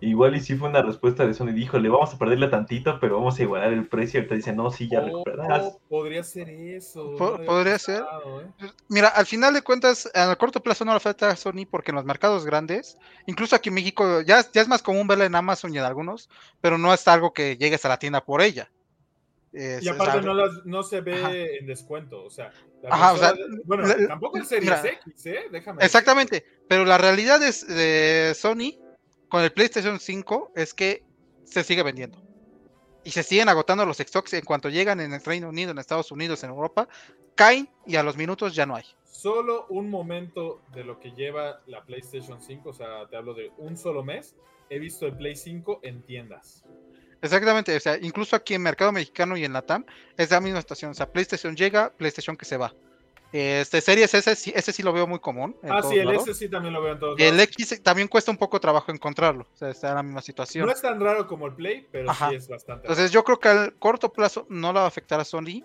Igual 0.00 0.36
y 0.36 0.40
sí 0.40 0.56
fue 0.56 0.68
una 0.68 0.82
respuesta 0.82 1.26
de 1.26 1.32
Sony, 1.32 1.52
dijo, 1.52 1.78
le 1.78 1.88
vamos 1.88 2.12
a 2.12 2.18
perderle 2.18 2.48
tantito, 2.48 2.98
pero 3.00 3.16
vamos 3.16 3.38
a 3.38 3.42
igualar 3.42 3.72
el 3.72 3.86
precio. 3.88 4.20
Ahorita 4.20 4.34
dicen, 4.34 4.54
no, 4.56 4.70
sí, 4.70 4.88
ya 4.90 5.00
Oh, 5.00 5.04
recuperdas. 5.06 5.78
podría 5.88 6.22
ser 6.22 6.50
eso. 6.50 7.16
No 7.18 7.40
podría 7.44 7.78
ser. 7.78 8.02
¿eh? 8.02 8.66
Mira, 8.88 9.08
al 9.08 9.24
final 9.24 9.54
de 9.54 9.62
cuentas, 9.62 10.10
a 10.14 10.36
corto 10.36 10.62
plazo 10.62 10.84
no 10.84 10.92
le 10.92 11.00
falta 11.00 11.30
a 11.30 11.36
Sony 11.36 11.64
porque 11.70 11.92
en 11.92 11.96
los 11.96 12.04
mercados 12.04 12.44
grandes, 12.44 12.98
incluso 13.26 13.56
aquí 13.56 13.70
en 13.70 13.74
México, 13.76 14.20
ya, 14.20 14.44
ya 14.52 14.60
es 14.60 14.68
más 14.68 14.82
común 14.82 15.06
verla 15.06 15.24
en 15.24 15.34
Amazon 15.34 15.74
y 15.74 15.78
en 15.78 15.84
algunos, 15.84 16.28
pero 16.60 16.76
no 16.76 16.92
es 16.92 17.08
algo 17.08 17.32
que 17.32 17.56
llegues 17.56 17.82
a 17.86 17.88
la 17.88 17.98
tienda 17.98 18.22
por 18.22 18.42
ella. 18.42 18.70
Es- 19.52 19.82
Y 19.82 19.88
aparte 19.88 20.20
no, 20.20 20.34
las- 20.34 20.66
no 20.66 20.82
se 20.82 21.00
ve 21.00 21.14
Ajá. 21.24 21.34
en 21.34 21.66
descuento, 21.66 22.22
o 22.22 22.28
sea, 22.30 22.52
Ajá, 22.90 23.14
o 23.14 23.16
sea, 23.16 23.32
de- 23.32 23.40
bueno, 23.64 23.86
la- 23.86 24.08
tampoco 24.08 24.36
el 24.36 24.44
Series 24.44 24.64
mira, 24.82 24.92
X, 25.06 25.24
¿eh? 25.26 25.38
Déjame 25.50 25.82
Exactamente, 25.82 26.44
pero 26.68 26.84
la 26.84 26.98
realidad 26.98 27.42
es 27.42 27.66
de 27.66 28.34
Sony 28.36 28.78
con 29.28 29.42
el 29.42 29.52
PlayStation 29.52 29.98
5 29.98 30.52
es 30.54 30.74
que 30.74 31.02
se 31.44 31.64
sigue 31.64 31.82
vendiendo. 31.82 32.22
Y 33.04 33.10
se 33.10 33.22
siguen 33.22 33.48
agotando 33.48 33.86
los 33.86 33.98
stocks 33.98 34.32
en 34.34 34.44
cuanto 34.44 34.68
llegan 34.68 35.00
en 35.00 35.12
el 35.12 35.22
Reino 35.22 35.48
Unido, 35.48 35.70
en 35.70 35.78
Estados 35.78 36.10
Unidos, 36.10 36.42
en 36.42 36.50
Europa, 36.50 36.88
caen 37.36 37.68
y 37.86 37.96
a 37.96 38.02
los 38.02 38.16
minutos 38.16 38.54
ya 38.54 38.66
no 38.66 38.74
hay. 38.74 38.84
Solo 39.04 39.66
un 39.68 39.88
momento 39.88 40.60
de 40.74 40.84
lo 40.84 40.98
que 40.98 41.12
lleva 41.12 41.60
la 41.66 41.84
PlayStation 41.84 42.40
5, 42.40 42.68
o 42.68 42.72
sea, 42.72 43.06
te 43.08 43.16
hablo 43.16 43.34
de 43.34 43.52
un 43.58 43.76
solo 43.76 44.02
mes, 44.02 44.34
he 44.68 44.78
visto 44.78 45.06
el 45.06 45.16
Play 45.16 45.36
5 45.36 45.80
en 45.82 46.02
tiendas. 46.02 46.64
Exactamente, 47.22 47.74
o 47.74 47.80
sea, 47.80 47.96
incluso 47.96 48.36
aquí 48.36 48.54
en 48.54 48.62
Mercado 48.62 48.92
Mexicano 48.92 49.36
y 49.36 49.44
en 49.44 49.52
Latam 49.52 49.86
es 50.16 50.30
la 50.30 50.40
misma 50.40 50.60
situación. 50.60 50.90
O 50.90 50.94
sea, 50.94 51.10
PlayStation 51.10 51.56
llega, 51.56 51.92
PlayStation 51.96 52.36
que 52.36 52.44
se 52.44 52.56
va. 52.56 52.74
Este 53.32 53.80
Series 53.80 54.10
sí- 54.10 54.52
ese 54.54 54.72
sí 54.72 54.82
lo 54.82 54.92
veo 54.92 55.06
muy 55.06 55.18
común. 55.18 55.56
Ah, 55.68 55.82
sí, 55.82 55.96
el 55.98 56.06
lados. 56.06 56.28
S 56.28 56.34
sí 56.38 56.48
también 56.48 56.72
lo 56.72 56.80
veo 56.80 56.92
en 56.94 56.98
todos 57.00 57.18
Y 57.18 57.24
el 57.24 57.36
lados. 57.36 57.50
X 57.50 57.82
también 57.82 58.08
cuesta 58.08 58.30
un 58.30 58.36
poco 58.38 58.58
trabajo 58.60 58.92
encontrarlo. 58.92 59.46
O 59.52 59.56
sea, 59.56 59.68
está 59.70 59.90
en 59.90 59.94
la 59.96 60.02
misma 60.02 60.22
situación. 60.22 60.64
No 60.66 60.72
es 60.72 60.80
tan 60.80 61.00
raro 61.00 61.26
como 61.26 61.46
el 61.46 61.54
Play, 61.54 61.86
pero 61.90 62.10
Ajá. 62.10 62.30
sí 62.30 62.36
es 62.36 62.48
bastante. 62.48 62.86
Entonces 62.86 63.10
yo 63.10 63.24
creo 63.24 63.38
que 63.38 63.48
al 63.48 63.74
corto 63.78 64.12
plazo 64.12 64.46
no 64.48 64.72
le 64.72 64.78
va 64.78 64.84
a 64.84 64.88
afectar 64.88 65.20
a 65.20 65.24
Sony. 65.24 65.62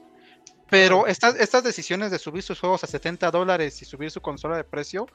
Pero 0.69 1.05
estas, 1.05 1.35
estas 1.39 1.63
decisiones 1.63 2.11
de 2.11 2.17
subir 2.19 2.43
sus 2.43 2.59
juegos 2.59 2.83
a 2.83 2.87
70 2.87 3.29
dólares 3.29 3.81
y 3.81 3.85
subir 3.85 4.09
su 4.09 4.21
consola 4.21 4.55
de 4.55 4.63
precio, 4.63 5.05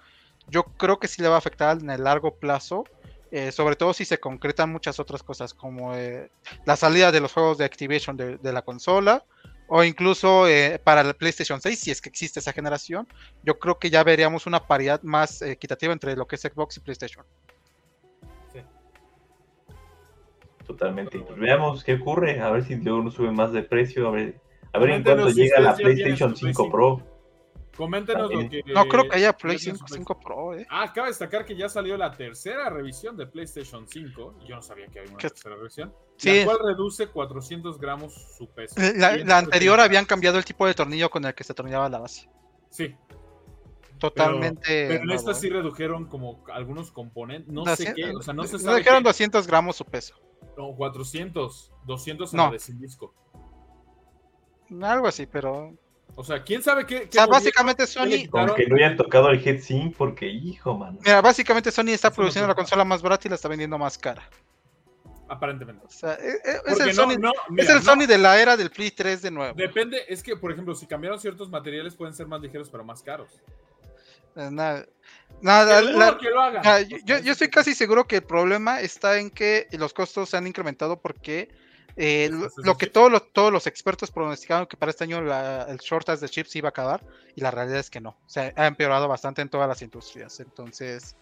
yo 0.48 0.64
creo 0.64 0.98
que 0.98 1.08
sí 1.08 1.22
le 1.22 1.28
va 1.28 1.36
a 1.36 1.38
afectar 1.38 1.78
en 1.80 1.90
el 1.90 2.04
largo 2.04 2.34
plazo. 2.36 2.84
eh, 3.32 3.50
sobre 3.52 3.74
todo 3.74 3.92
si 3.92 4.04
se 4.04 4.18
concretan 4.20 4.70
muchas 4.70 5.00
otras 5.00 5.22
cosas 5.22 5.52
como 5.52 5.94
eh, 5.96 6.30
la 6.64 6.76
salida 6.76 7.10
de 7.10 7.20
los 7.20 7.32
juegos 7.32 7.58
de 7.58 7.64
Activation 7.64 8.16
de, 8.16 8.36
de 8.38 8.52
la 8.52 8.62
consola 8.62 9.24
o 9.68 9.82
incluso 9.82 10.48
eh, 10.48 10.80
para 10.82 11.00
el 11.00 11.14
PlayStation 11.14 11.60
6, 11.60 11.78
si 11.78 11.90
es 11.90 12.00
que 12.00 12.08
existe 12.08 12.40
esa 12.40 12.52
generación, 12.52 13.06
yo 13.42 13.58
creo 13.58 13.78
que 13.78 13.90
ya 13.90 14.04
veríamos 14.04 14.46
una 14.46 14.66
paridad 14.66 15.02
más 15.02 15.42
eh, 15.42 15.52
equitativa 15.52 15.92
entre 15.92 16.16
lo 16.16 16.26
que 16.26 16.36
es 16.36 16.42
Xbox 16.42 16.76
y 16.76 16.80
PlayStation. 16.80 17.24
Sí. 18.52 18.60
Totalmente. 20.66 21.18
Pues 21.18 21.38
veamos 21.38 21.82
qué 21.82 21.94
ocurre, 21.94 22.40
a 22.40 22.50
ver 22.50 22.64
si 22.64 22.76
luego 22.76 23.02
no 23.02 23.10
sube 23.10 23.32
más 23.32 23.52
de 23.52 23.62
precio, 23.62 24.08
a 24.08 24.10
ver, 24.12 24.40
a 24.72 24.78
ver 24.78 24.90
en 24.90 25.02
cuánto 25.02 25.28
llega 25.30 25.60
la 25.60 25.74
PlayStation 25.74 26.36
su 26.36 26.42
Play 26.42 26.54
5 26.54 26.64
5. 26.64 26.70
Pro. 26.70 27.15
Coméntenos 27.76 28.32
lo 28.32 28.48
que. 28.48 28.62
No 28.66 28.86
creo 28.88 29.08
que 29.08 29.16
haya 29.16 29.30
ya 29.30 29.36
Play 29.36 29.58
tienen 29.58 29.76
5, 29.76 29.88
su 29.88 29.94
5 29.94 30.20
Pro, 30.20 30.54
eh. 30.54 30.66
Ah, 30.70 30.84
acaba 30.84 31.06
de 31.06 31.10
destacar 31.10 31.44
que 31.44 31.56
ya 31.56 31.68
salió 31.68 31.96
la 31.96 32.10
tercera 32.10 32.70
revisión 32.70 33.16
de 33.16 33.26
PlayStation 33.26 33.86
5. 33.86 34.36
Y 34.42 34.48
yo 34.48 34.56
no 34.56 34.62
sabía 34.62 34.86
que 34.88 35.00
había 35.00 35.10
una 35.10 35.18
¿Qué? 35.18 35.28
tercera 35.28 35.56
revisión. 35.56 35.94
Sí. 36.16 36.40
La 36.40 36.44
cual 36.46 36.58
reduce 36.64 37.08
400 37.08 37.78
gramos 37.78 38.14
su 38.36 38.48
peso. 38.48 38.74
La, 38.96 39.14
en 39.14 39.28
la 39.28 39.38
anterior 39.38 39.78
habían 39.80 40.06
cambiado 40.06 40.38
el 40.38 40.44
tipo 40.44 40.66
de 40.66 40.74
tornillo 40.74 41.10
con 41.10 41.24
el 41.24 41.34
que 41.34 41.44
se 41.44 41.52
atornillaba 41.52 41.88
la 41.88 41.98
base. 41.98 42.28
Sí, 42.70 42.94
Totalmente. 43.98 44.62
pero 44.88 45.00
en 45.00 45.06
nuevo, 45.06 45.18
esta 45.18 45.30
eh. 45.32 45.34
sí 45.34 45.48
redujeron 45.48 46.06
como 46.06 46.44
algunos 46.52 46.90
componentes. 46.90 47.52
No 47.52 47.64
sé 47.76 47.94
qué. 47.94 48.10
O 48.14 48.22
sea, 48.22 48.34
no 48.34 48.44
se 48.44 48.58
sabe. 48.58 48.78
dijeron 48.78 49.02
qué. 49.02 49.08
200 49.08 49.46
gramos 49.46 49.76
su 49.76 49.84
peso. 49.84 50.14
No, 50.56 50.74
400. 50.74 51.72
200 51.84 52.32
en 52.32 52.36
No. 52.36 52.44
la 52.46 52.50
de 52.52 52.58
sin 52.58 52.78
disco. 52.80 53.14
Algo 54.82 55.06
así, 55.06 55.26
pero. 55.26 55.74
O 56.14 56.24
sea, 56.24 56.42
quién 56.42 56.62
sabe 56.62 56.86
qué. 56.86 57.06
O 57.08 57.12
sea, 57.12 57.26
básicamente 57.26 57.86
Sony. 57.86 58.26
Aunque 58.32 58.66
no 58.66 58.76
hayan 58.76 58.96
tocado 58.96 59.28
el 59.30 59.40
Heatsink, 59.44 59.94
porque 59.96 60.26
hijo, 60.26 60.76
mano. 60.76 60.98
Mira, 61.04 61.20
básicamente 61.20 61.70
Sony 61.70 61.88
está 61.90 62.08
Eso 62.08 62.12
no 62.12 62.16
produciendo 62.16 62.48
la 62.48 62.54
consola 62.54 62.84
más 62.84 63.02
barata 63.02 63.28
y 63.28 63.30
la 63.30 63.34
está 63.34 63.48
vendiendo 63.48 63.76
más 63.76 63.98
cara. 63.98 64.28
Aparentemente. 65.28 65.84
O 65.84 65.90
sea, 65.90 66.14
eh, 66.14 66.38
eh, 66.44 66.60
es 66.66 66.80
el 66.80 66.86
no, 66.88 66.94
Sony, 66.94 67.16
no, 67.18 67.32
es 67.58 67.68
el 67.68 67.76
no, 67.76 67.82
Sony 67.82 68.06
de 68.06 68.16
la 68.16 68.40
era 68.40 68.56
del 68.56 68.70
Play 68.70 68.92
3 68.92 69.22
de 69.22 69.30
nuevo. 69.30 69.54
Depende, 69.54 70.04
es 70.08 70.22
que, 70.22 70.36
por 70.36 70.52
ejemplo, 70.52 70.74
si 70.74 70.86
cambiaron 70.86 71.18
ciertos 71.18 71.50
materiales 71.50 71.96
pueden 71.96 72.14
ser 72.14 72.26
más 72.26 72.40
ligeros 72.40 72.70
pero 72.70 72.84
más 72.84 73.02
caros. 73.02 73.28
Eh, 74.36 74.48
Nada. 74.50 74.86
nada, 75.40 75.82
la- 75.82 76.18
que 76.18 76.30
lo 76.30 76.42
O 76.42 76.80
yo, 77.04 77.18
yo- 77.18 77.32
estoy 77.32 77.48
casi 77.48 77.74
seguro 77.74 78.06
que 78.06 78.16
el 78.16 78.22
problema 78.22 78.80
está 78.80 79.18
en 79.18 79.30
que 79.30 79.66
los 79.72 79.92
costos 79.92 80.28
se 80.30 80.36
han 80.36 80.46
incrementado 80.46 81.00
porque 81.00 81.48
eh, 81.96 82.28
lo, 82.30 82.72
de 82.72 82.78
que 82.78 82.86
todos 82.86 83.10
los, 83.10 83.32
todos 83.32 83.52
los 83.52 83.66
expertos 83.66 84.10
pronosticaron 84.10 84.66
que 84.66 84.76
para 84.76 84.90
este 84.90 85.04
año 85.04 85.20
la- 85.22 85.62
el 85.68 85.78
shortage 85.78 86.20
de 86.20 86.28
chips 86.28 86.54
iba 86.56 86.68
a 86.68 86.70
acabar 86.70 87.04
y 87.34 87.40
la 87.40 87.50
realidad 87.50 87.78
es 87.80 87.90
que 87.90 88.00
no. 88.00 88.10
O 88.10 88.28
sea, 88.28 88.52
ha 88.56 88.66
empeorado 88.66 89.08
bastante 89.08 89.42
en 89.42 89.48
todas 89.48 89.68
las 89.68 89.80
industrias. 89.82 90.38
Entonces, 90.40 91.16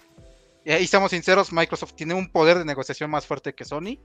eh, 0.64 0.80
y 0.80 0.86
seamos 0.86 1.10
sinceros, 1.10 1.52
Microsoft 1.52 1.92
tiene 1.94 2.14
un 2.14 2.28
poder 2.30 2.58
de 2.58 2.64
negociación 2.64 3.10
más 3.10 3.26
fuerte 3.26 3.54
que 3.54 3.64
Sony 3.64 3.98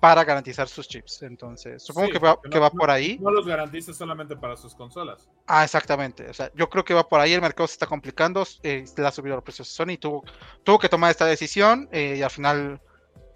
para 0.00 0.24
garantizar 0.24 0.68
sus 0.68 0.86
chips. 0.88 1.22
Entonces, 1.22 1.82
supongo 1.82 2.06
Sí, 2.08 2.12
que 2.12 2.18
va, 2.18 2.38
que 2.42 2.48
no- 2.50 2.60
va 2.60 2.70
por 2.70 2.90
ahí. 2.90 3.18
No 3.20 3.30
los 3.30 3.46
garantiza 3.46 3.92
solamente 3.94 4.36
para 4.36 4.56
sus 4.56 4.74
consolas. 4.74 5.28
Ah, 5.46 5.64
exactamente. 5.64 6.28
O 6.28 6.34
sea, 6.34 6.50
yo 6.54 6.68
creo 6.68 6.84
que 6.84 6.92
va 6.94 7.08
por 7.08 7.18
ahí, 7.20 7.32
el 7.32 7.40
mercado 7.40 7.66
se 7.66 7.72
está 7.72 7.86
complicando, 7.86 8.46
eh, 8.62 8.84
le 8.96 9.06
ha 9.06 9.10
subido 9.10 9.36
los 9.36 9.44
precios. 9.44 9.68
Sony 9.68 9.96
tuvo, 9.98 10.22
tuvo 10.64 10.78
que 10.78 10.88
tomar 10.90 11.10
esta 11.10 11.24
decisión 11.26 11.88
eh, 11.92 12.16
y 12.18 12.22
al 12.22 12.30
final 12.30 12.80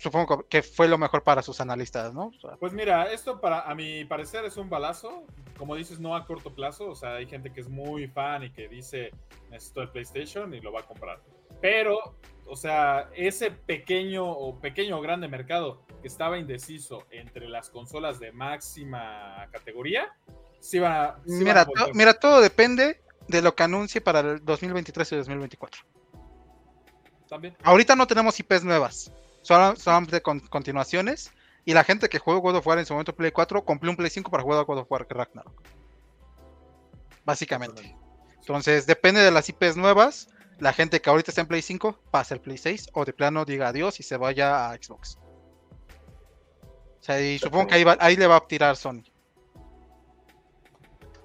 supongo 0.00 0.46
que 0.48 0.62
fue 0.62 0.88
lo 0.88 0.98
mejor 0.98 1.22
para 1.22 1.42
sus 1.42 1.60
analistas, 1.60 2.12
¿no? 2.14 2.28
O 2.36 2.40
sea, 2.40 2.56
Pues 2.58 2.72
mira, 2.72 3.12
esto 3.12 3.40
para 3.40 3.60
a 3.60 3.74
mi 3.74 4.04
parecer 4.04 4.44
es 4.44 4.56
un 4.56 4.68
balazo. 4.68 5.24
Como 5.58 5.76
dices, 5.76 6.00
no 6.00 6.16
a 6.16 6.24
corto 6.26 6.54
plazo. 6.54 6.88
O 6.88 6.94
sea, 6.96 7.14
hay 7.16 7.26
gente 7.26 7.52
que 7.52 7.60
es 7.60 7.68
muy 7.68 8.08
fan 8.08 8.42
y 8.44 8.50
que 8.50 8.66
dice 8.68 9.10
necesito 9.50 9.82
el 9.82 9.90
PlayStation 9.90 10.52
y 10.54 10.60
lo 10.60 10.72
va 10.72 10.80
a 10.80 10.86
comprar. 10.86 11.20
Pero, 11.60 11.98
o 12.46 12.56
sea, 12.56 13.10
ese 13.14 13.50
pequeño 13.50 14.24
o 14.28 14.58
pequeño 14.58 14.98
o 14.98 15.00
grande 15.02 15.28
mercado 15.28 15.82
que 16.00 16.08
estaba 16.08 16.38
indeciso 16.38 17.04
entre 17.10 17.48
las 17.48 17.68
consolas 17.68 18.18
de 18.18 18.32
máxima 18.32 19.46
categoría, 19.52 20.16
sí 20.60 20.78
va, 20.78 21.20
sí 21.26 21.44
van 21.44 21.58
a 21.58 21.64
mira, 21.64 21.64
to- 21.66 21.94
mira, 21.94 22.14
todo 22.14 22.40
depende 22.40 23.02
de 23.28 23.42
lo 23.42 23.54
que 23.54 23.62
anuncie 23.64 24.00
para 24.00 24.20
el 24.20 24.44
2023 24.44 25.12
y 25.12 25.16
2024. 25.16 25.82
También. 27.28 27.56
Ahorita 27.62 27.94
no 27.94 28.06
tenemos 28.06 28.38
IPs 28.40 28.64
nuevas, 28.64 29.12
solo- 29.42 29.76
solamente 29.76 30.20
con 30.22 30.40
continuaciones. 30.40 31.32
Y 31.64 31.74
la 31.74 31.84
gente 31.84 32.08
que 32.08 32.18
jugó 32.18 32.38
God 32.40 32.56
of 32.56 32.66
War 32.66 32.78
en 32.78 32.86
su 32.86 32.94
momento 32.94 33.14
Play 33.14 33.30
4 33.32 33.64
compró 33.64 33.90
un 33.90 33.96
Play 33.96 34.10
5 34.10 34.30
para 34.30 34.42
jugar 34.42 34.60
a 34.60 34.62
God 34.62 34.78
of 34.78 34.90
War 34.90 35.06
Ragnarok. 35.08 35.62
Básicamente. 37.24 37.96
Entonces, 38.38 38.86
depende 38.86 39.20
de 39.20 39.30
las 39.30 39.48
IPs 39.48 39.76
nuevas. 39.76 40.28
La 40.58 40.72
gente 40.72 41.00
que 41.00 41.08
ahorita 41.10 41.30
está 41.30 41.42
en 41.42 41.46
Play 41.48 41.62
5 41.62 41.98
pasa 42.10 42.34
el 42.34 42.40
Play 42.40 42.58
6 42.58 42.88
o 42.94 43.04
de 43.04 43.12
plano 43.12 43.44
diga 43.44 43.68
adiós 43.68 44.00
y 44.00 44.02
se 44.02 44.16
vaya 44.16 44.70
a 44.70 44.74
Xbox. 44.74 45.18
O 46.98 47.02
sea, 47.02 47.20
y 47.20 47.38
supongo 47.38 47.66
que 47.68 47.74
ahí, 47.76 47.84
va- 47.84 47.96
ahí 48.00 48.16
le 48.16 48.26
va 48.26 48.36
a 48.36 48.46
tirar 48.46 48.76
Sony. 48.76 49.02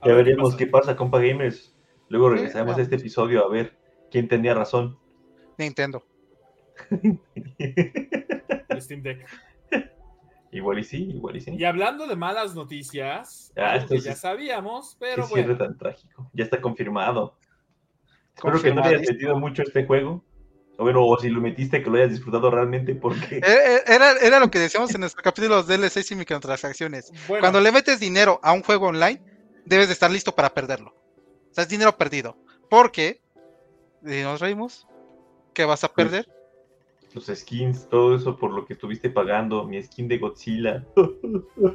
Ya 0.05 0.13
veremos 0.13 0.55
qué 0.55 0.67
pasa, 0.67 0.95
compa 0.95 1.19
gamers. 1.19 1.73
Luego 2.09 2.29
regresaremos 2.29 2.77
a 2.77 2.81
este 2.81 2.95
episodio 2.95 3.43
a 3.43 3.49
ver 3.49 3.77
quién 4.11 4.27
tenía 4.27 4.53
razón. 4.53 4.99
Nintendo. 5.57 6.03
El 7.59 8.81
Steam 8.81 9.01
Deck. 9.01 9.25
Igual 10.51 10.79
y 10.79 10.83
sí, 10.85 11.03
igual 11.09 11.35
y 11.35 11.41
sí. 11.41 11.51
Y 11.57 11.63
hablando 11.65 12.07
de 12.07 12.15
malas 12.15 12.55
noticias, 12.55 13.51
Ah, 13.57 13.77
que 13.87 13.99
ya 13.99 14.15
sabíamos, 14.15 14.91
Qué 14.99 15.05
pero 15.09 15.27
cierre 15.27 15.53
bueno. 15.55 15.57
tan 15.65 15.77
trágico. 15.77 16.29
Ya 16.33 16.45
está 16.45 16.61
confirmado. 16.61 17.37
Espero 18.35 18.61
que 18.61 18.73
no 18.73 18.83
hayas 18.83 19.01
metido 19.01 19.37
mucho 19.37 19.61
a 19.61 19.65
este 19.65 19.85
juego. 19.85 20.23
O 20.77 20.83
bueno, 20.83 21.05
o 21.05 21.17
si 21.17 21.29
lo 21.29 21.39
metiste, 21.41 21.81
que 21.81 21.89
lo 21.89 21.97
hayas 21.97 22.09
disfrutado 22.11 22.51
realmente, 22.51 22.95
porque 22.95 23.37
Eh, 23.37 23.41
eh, 23.45 23.81
Era, 23.87 24.11
era 24.21 24.39
lo 24.39 24.51
que 24.51 24.59
decíamos 24.59 24.93
en 24.93 25.01
nuestro 25.01 25.23
capítulo 25.23 25.63
de 25.63 25.77
DLCs 25.77 26.11
y 26.11 26.15
microtransacciones. 26.15 27.11
Bueno, 27.27 27.41
Cuando 27.41 27.61
le 27.61 27.71
metes 27.71 27.99
dinero 27.99 28.39
a 28.43 28.51
un 28.51 28.61
juego 28.61 28.87
online, 28.87 29.21
debes 29.65 29.87
de 29.87 29.93
estar 29.93 30.11
listo 30.11 30.33
para 30.35 30.53
perderlo. 30.53 30.89
O 31.49 31.53
sea, 31.53 31.63
es 31.63 31.69
dinero 31.69 31.97
perdido. 31.97 32.37
Porque, 32.69 33.21
y 34.05 34.21
nos 34.21 34.41
reímos, 34.41 34.85
¿qué 35.53 35.63
vas 35.63 35.83
a 35.85 35.93
perder? 35.93 36.27
Los 37.15 37.25
skins, 37.27 37.87
todo 37.89 38.15
eso 38.15 38.37
por 38.37 38.51
lo 38.53 38.65
que 38.65 38.73
estuviste 38.73 39.09
pagando, 39.09 39.63
mi 39.65 39.81
skin 39.81 40.07
de 40.07 40.17
Godzilla. 40.19 40.85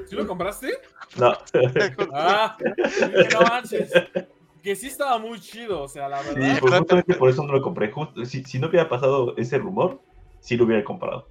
¿sí 0.07 0.15
lo 0.15 0.27
compraste? 0.27 0.73
No, 1.17 1.33
Ah, 2.15 2.57
que 2.61 3.29
no 3.33 3.41
manches. 3.43 3.91
Que 4.63 4.77
sí 4.77 4.89
estaba 4.89 5.19
muy 5.19 5.41
chido, 5.41 5.83
o 5.83 5.89
sea, 5.89 6.09
la 6.09 6.23
sí, 6.23 6.35
verdad. 6.35 6.61
pues 6.61 6.73
justamente 6.75 7.15
por 7.15 7.31
eso 7.31 7.43
no 7.45 7.53
lo 7.55 7.63
compré. 7.63 7.91
Justo, 7.91 8.25
si, 8.27 8.45
si 8.45 8.59
no 8.59 8.69
hubiera 8.69 8.89
pasado 8.89 9.35
ese 9.39 9.57
rumor, 9.59 10.01
sí 10.41 10.57
lo 10.57 10.65
hubiera 10.67 10.85
comprado. 10.85 11.27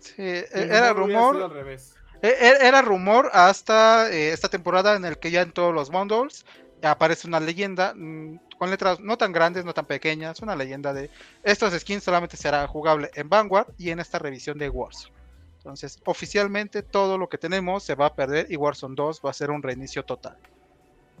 Sí, 0.00 0.22
El 0.52 0.70
era 0.70 0.92
rumor 0.92 1.42
al 1.42 1.50
revés. 1.50 1.94
eh, 2.22 2.34
eh, 2.40 2.52
era 2.60 2.82
rumor 2.82 3.30
hasta 3.32 4.10
eh, 4.12 4.32
esta 4.32 4.48
temporada 4.48 4.96
en 4.96 5.04
el 5.04 5.18
que 5.18 5.30
ya 5.30 5.42
en 5.42 5.52
todos 5.52 5.74
los 5.74 5.90
bundles 5.90 6.44
aparece 6.82 7.28
una 7.28 7.40
leyenda 7.40 7.94
mm, 7.96 8.38
con 8.62 8.70
letras 8.70 9.00
no 9.00 9.18
tan 9.18 9.32
grandes, 9.32 9.64
no 9.64 9.74
tan 9.74 9.86
pequeñas, 9.86 10.40
una 10.40 10.54
leyenda 10.54 10.92
de 10.92 11.10
estos 11.42 11.74
skins 11.74 12.04
solamente 12.04 12.36
será 12.36 12.64
jugable 12.68 13.10
en 13.16 13.28
Vanguard 13.28 13.66
y 13.76 13.90
en 13.90 13.98
esta 13.98 14.20
revisión 14.20 14.56
de 14.56 14.68
Warzone. 14.68 15.12
Entonces, 15.56 16.00
oficialmente 16.04 16.84
todo 16.84 17.18
lo 17.18 17.28
que 17.28 17.38
tenemos 17.38 17.82
se 17.82 17.96
va 17.96 18.06
a 18.06 18.14
perder 18.14 18.46
y 18.50 18.56
Warzone 18.56 18.94
2 18.94 19.20
va 19.26 19.30
a 19.30 19.32
ser 19.32 19.50
un 19.50 19.64
reinicio 19.64 20.04
total. 20.04 20.36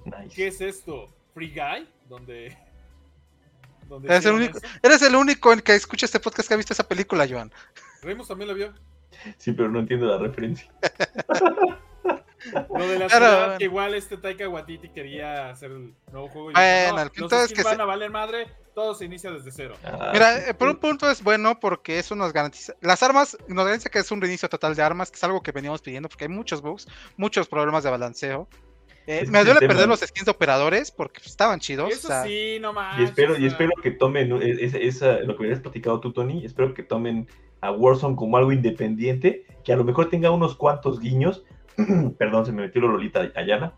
Nice. 0.04 0.36
¿Qué 0.36 0.46
es 0.46 0.60
esto? 0.60 1.10
¿Free 1.34 1.52
Guy? 1.52 1.88
Donde. 2.08 2.56
donde 3.88 4.06
Eres 4.06 4.24
el, 4.24 4.34
único, 4.34 4.58
eso? 4.58 4.66
eres 4.80 5.02
el 5.02 5.16
único 5.16 5.52
en 5.52 5.62
que 5.62 5.74
escucha 5.74 6.06
este 6.06 6.20
podcast 6.20 6.46
que 6.46 6.54
ha 6.54 6.58
visto 6.58 6.74
esa 6.74 6.86
película, 6.86 7.26
Joan. 7.28 7.50
Remus 8.02 8.28
también 8.28 8.50
lo 8.50 8.54
vio. 8.54 8.72
Sí, 9.36 9.50
pero 9.50 9.68
no 9.68 9.80
entiendo 9.80 10.06
la 10.06 10.18
referencia. 10.18 10.72
Lo 12.76 12.86
de 12.88 12.98
la 12.98 13.06
Claro, 13.06 13.24
ciudad, 13.26 13.38
bueno. 13.46 13.58
que 13.58 13.64
igual 13.64 13.94
este 13.94 14.16
Taika 14.16 14.48
Waititi 14.48 14.88
quería 14.90 15.50
hacer 15.50 15.70
el 15.70 15.94
nuevo 16.10 16.28
juego. 16.28 16.50
Y 16.50 16.54
Bueno, 16.54 16.80
dijo, 16.84 16.96
no, 16.96 17.02
el 17.02 17.08
los 17.08 17.16
punto 17.18 17.36
es 17.36 17.42
skins 17.44 17.58
que 17.58 17.64
van 17.64 17.76
se- 17.76 17.82
a 17.82 17.84
valer 17.84 18.10
madre, 18.10 18.48
todo 18.74 18.94
se 18.94 19.04
inicia 19.04 19.30
desde 19.30 19.50
cero. 19.52 19.74
Ah, 19.84 20.10
Mira, 20.12 20.38
sí, 20.40 20.50
eh, 20.50 20.54
por 20.54 20.68
un 20.68 20.76
punto 20.76 21.10
es 21.10 21.22
bueno 21.22 21.58
porque 21.60 21.98
eso 21.98 22.14
nos 22.16 22.32
garantiza. 22.32 22.74
Las 22.80 23.02
armas 23.02 23.36
nos 23.48 23.64
garantiza 23.64 23.90
que 23.90 23.98
es 24.00 24.10
un 24.10 24.20
reinicio 24.20 24.48
total 24.48 24.74
de 24.74 24.82
armas, 24.82 25.10
que 25.10 25.16
es 25.16 25.24
algo 25.24 25.42
que 25.42 25.52
veníamos 25.52 25.82
pidiendo 25.82 26.08
porque 26.08 26.24
hay 26.24 26.30
muchos 26.30 26.62
bugs, 26.62 26.86
muchos 27.16 27.46
problemas 27.48 27.84
de 27.84 27.90
balanceo. 27.90 28.48
Eh, 29.04 29.26
me 29.28 29.44
duele 29.44 29.66
perder 29.66 29.88
los 29.88 29.98
skins 29.98 30.26
de 30.26 30.30
operadores 30.30 30.92
porque 30.92 31.20
estaban 31.26 31.58
chidos. 31.58 31.92
Eso 31.92 32.06
o 32.06 32.10
sea, 32.12 32.22
sí, 32.22 32.58
no 32.60 32.70
Y 32.70 32.74
manches. 32.74 33.08
espero, 33.10 33.36
y 33.36 33.46
espero 33.46 33.72
que 33.82 33.90
tomen 33.90 34.32
esa, 34.40 34.78
esa- 34.78 35.18
lo 35.20 35.36
que 35.36 35.42
habías 35.44 35.58
platicado 35.58 35.98
tú, 35.98 36.12
Tony. 36.12 36.44
Espero 36.46 36.72
que 36.72 36.84
tomen 36.84 37.28
a 37.60 37.72
Warzone 37.72 38.14
como 38.14 38.36
algo 38.36 38.52
independiente, 38.52 39.44
que 39.64 39.72
a 39.72 39.76
lo 39.76 39.82
mejor 39.84 40.08
tenga 40.08 40.30
unos 40.30 40.54
cuantos 40.56 41.00
guiños. 41.00 41.42
Perdón, 42.18 42.46
se 42.46 42.52
me 42.52 42.62
metió 42.62 42.80
la 42.82 42.88
Lolita 42.88 43.30
Ayala. 43.34 43.74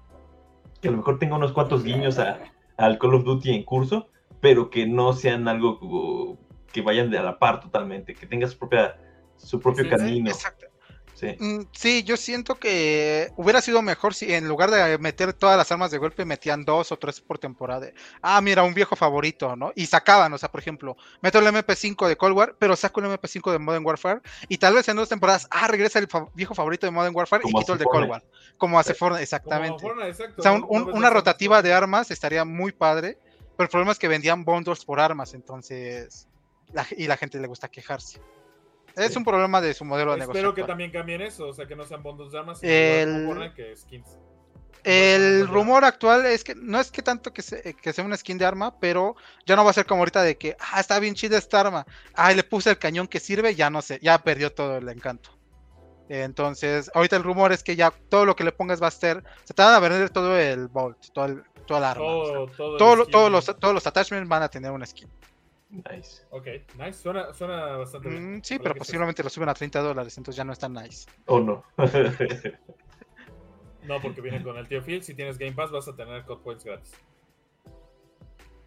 Que 0.80 0.88
a 0.88 0.90
lo 0.90 0.98
mejor 0.98 1.18
tenga 1.18 1.36
unos 1.36 1.52
cuantos 1.52 1.82
guiños 1.84 2.18
a- 2.18 2.38
al 2.76 2.98
Call 2.98 3.14
of 3.14 3.24
Duty 3.24 3.50
en 3.54 3.64
curso, 3.64 4.08
pero 4.40 4.68
que 4.70 4.86
no 4.86 5.12
sean 5.12 5.48
algo 5.48 6.38
que 6.72 6.82
vayan 6.82 7.10
de 7.10 7.18
a 7.18 7.22
la 7.22 7.38
par 7.38 7.60
totalmente, 7.60 8.14
que 8.14 8.26
tenga 8.26 8.46
su 8.48 8.58
propia 8.58 8.96
su 9.36 9.58
propio 9.60 9.84
Sí, 9.84 9.90
sí, 9.90 9.96
camino. 9.96 10.30
exacto. 10.30 10.66
Sí. 11.14 11.36
Mm, 11.38 11.60
Sí, 11.72 12.02
yo 12.02 12.16
siento 12.16 12.56
que 12.56 13.30
hubiera 13.36 13.60
sido 13.60 13.80
mejor 13.82 14.14
si 14.14 14.32
en 14.34 14.48
lugar 14.48 14.70
de 14.70 14.98
meter 14.98 15.32
todas 15.32 15.56
las 15.56 15.70
armas 15.70 15.90
de 15.90 15.98
golpe 15.98 16.24
metían 16.24 16.64
dos 16.64 16.90
o 16.92 16.96
tres 16.98 17.20
por 17.20 17.38
temporada. 17.38 17.88
Ah, 18.20 18.40
mira, 18.40 18.62
un 18.62 18.74
viejo 18.74 18.96
favorito, 18.96 19.54
¿no? 19.56 19.72
Y 19.76 19.86
sacaban, 19.86 20.32
o 20.32 20.38
sea, 20.38 20.50
por 20.50 20.60
ejemplo, 20.60 20.96
meto 21.20 21.38
el 21.38 21.46
MP5 21.46 22.08
de 22.08 22.16
Cold 22.16 22.36
War, 22.36 22.56
pero 22.58 22.74
saco 22.76 23.00
el 23.00 23.06
MP5 23.06 23.52
de 23.52 23.58
Modern 23.58 23.84
Warfare 23.86 24.20
y 24.48 24.58
tal 24.58 24.74
vez 24.74 24.88
en 24.88 24.96
dos 24.96 25.08
temporadas, 25.08 25.46
ah, 25.50 25.68
regresa 25.68 25.98
el 25.98 26.08
fa- 26.08 26.28
viejo 26.34 26.54
favorito 26.54 26.86
de 26.86 26.90
Modern 26.90 27.14
Warfare 27.14 27.42
Como 27.42 27.58
y 27.58 27.62
quito 27.62 27.72
el 27.74 27.78
de 27.78 27.84
Cold. 27.84 28.10
War. 28.10 28.24
Como 28.56 28.78
hace 28.78 28.94
Fortnite, 28.94 29.14
como 29.18 29.22
exactamente. 29.22 29.82
Fortnite, 29.82 30.08
exacto, 30.10 30.34
O 30.40 30.42
sea, 30.42 30.52
un- 30.52 30.90
una 30.92 31.10
rotativa 31.10 31.62
de 31.62 31.72
armas 31.72 32.10
estaría 32.10 32.44
muy 32.44 32.72
padre, 32.72 33.18
pero 33.56 33.64
el 33.66 33.68
problema 33.70 33.92
es 33.92 33.98
que 33.98 34.08
vendían 34.08 34.44
bundles 34.44 34.84
por 34.84 34.98
armas, 35.00 35.34
entonces, 35.34 36.26
la- 36.72 36.86
y 36.96 37.06
la 37.06 37.16
gente 37.16 37.38
le 37.38 37.46
gusta 37.46 37.68
quejarse. 37.68 38.20
Es 38.96 39.16
un 39.16 39.24
problema 39.24 39.60
de 39.60 39.74
su 39.74 39.84
modelo 39.84 40.12
de 40.12 40.18
negocio. 40.18 40.38
Espero 40.38 40.54
que 40.54 40.60
actual. 40.62 40.72
también 40.72 40.90
cambien 40.92 41.20
eso, 41.20 41.48
o 41.48 41.52
sea, 41.52 41.66
que 41.66 41.74
no 41.76 41.84
sean 41.84 42.02
bundles 42.02 42.30
de 42.32 42.38
armas, 42.38 42.60
sino 42.60 42.72
El- 42.72 43.52
que 43.54 43.76
skins. 43.76 44.06
El 44.84 45.48
rumor 45.48 45.82
actual 45.84 46.26
es 46.26 46.44
que 46.44 46.54
no 46.54 46.78
es 46.78 46.90
que 46.90 47.00
tanto 47.00 47.32
que, 47.32 47.40
se- 47.40 47.74
que 47.74 47.92
sea 47.94 48.04
una 48.04 48.18
skin 48.18 48.36
de 48.36 48.44
arma, 48.44 48.78
pero 48.78 49.16
ya 49.46 49.56
no 49.56 49.64
va 49.64 49.70
a 49.70 49.74
ser 49.74 49.86
como 49.86 50.02
ahorita 50.02 50.22
de 50.22 50.36
que, 50.36 50.56
ah, 50.60 50.78
está 50.78 50.98
bien 50.98 51.14
chida 51.14 51.38
esta 51.38 51.60
arma, 51.60 51.86
ah, 52.14 52.32
le 52.32 52.44
puse 52.44 52.68
el 52.70 52.78
cañón 52.78 53.08
que 53.08 53.18
sirve, 53.18 53.54
ya 53.54 53.70
no 53.70 53.80
sé, 53.80 53.98
ya 54.02 54.18
perdió 54.18 54.52
todo 54.52 54.76
el 54.76 54.88
encanto. 54.90 55.30
Entonces, 56.10 56.90
ahorita 56.94 57.16
el 57.16 57.22
rumor 57.22 57.50
es 57.52 57.62
que 57.64 57.76
ya 57.76 57.90
todo 58.10 58.26
lo 58.26 58.36
que 58.36 58.44
le 58.44 58.52
pongas 58.52 58.82
va 58.82 58.88
a 58.88 58.90
ser, 58.90 59.24
se 59.44 59.54
te 59.54 59.62
van 59.62 59.74
a 59.74 59.80
vender 59.80 60.10
todo 60.10 60.36
el 60.38 60.68
bolt, 60.68 60.98
todo 61.14 61.24
el, 61.24 61.42
toda 61.66 61.80
la 61.80 61.90
arma. 61.92 62.04
o 62.04 62.26
sea, 62.48 62.56
Todo, 62.76 62.94
el 62.94 63.00
skin. 63.04 63.12
todos, 63.12 63.32
los, 63.32 63.44
todos 63.58 63.72
los 63.74 63.86
attachments 63.86 64.28
van 64.28 64.42
a 64.42 64.48
tener 64.50 64.70
una 64.70 64.84
skin. 64.84 65.08
Nice. 65.74 66.24
Ok, 66.30 66.46
nice, 66.78 66.94
suena, 66.94 67.34
suena 67.34 67.76
bastante 67.76 68.08
bien. 68.08 68.36
Mm, 68.36 68.42
sí, 68.42 68.54
Ojalá 68.54 68.62
pero 68.62 68.74
posiblemente 68.76 69.22
lo 69.22 69.30
suben 69.30 69.48
a 69.48 69.54
30 69.54 69.80
dólares, 69.80 70.16
entonces 70.16 70.36
ya 70.36 70.44
no 70.44 70.52
está 70.52 70.68
nice. 70.68 71.06
O 71.26 71.40
no. 71.40 71.64
No, 73.84 74.00
porque 74.00 74.20
viene 74.20 74.42
con 74.42 74.56
el 74.56 74.66
tío 74.66 74.82
Phil. 74.82 75.02
Si 75.02 75.14
tienes 75.14 75.38
Game 75.38 75.52
Pass, 75.52 75.70
vas 75.70 75.86
a 75.88 75.94
tener 75.94 76.24
Code 76.24 76.42
Points 76.42 76.64
gratis. 76.64 76.92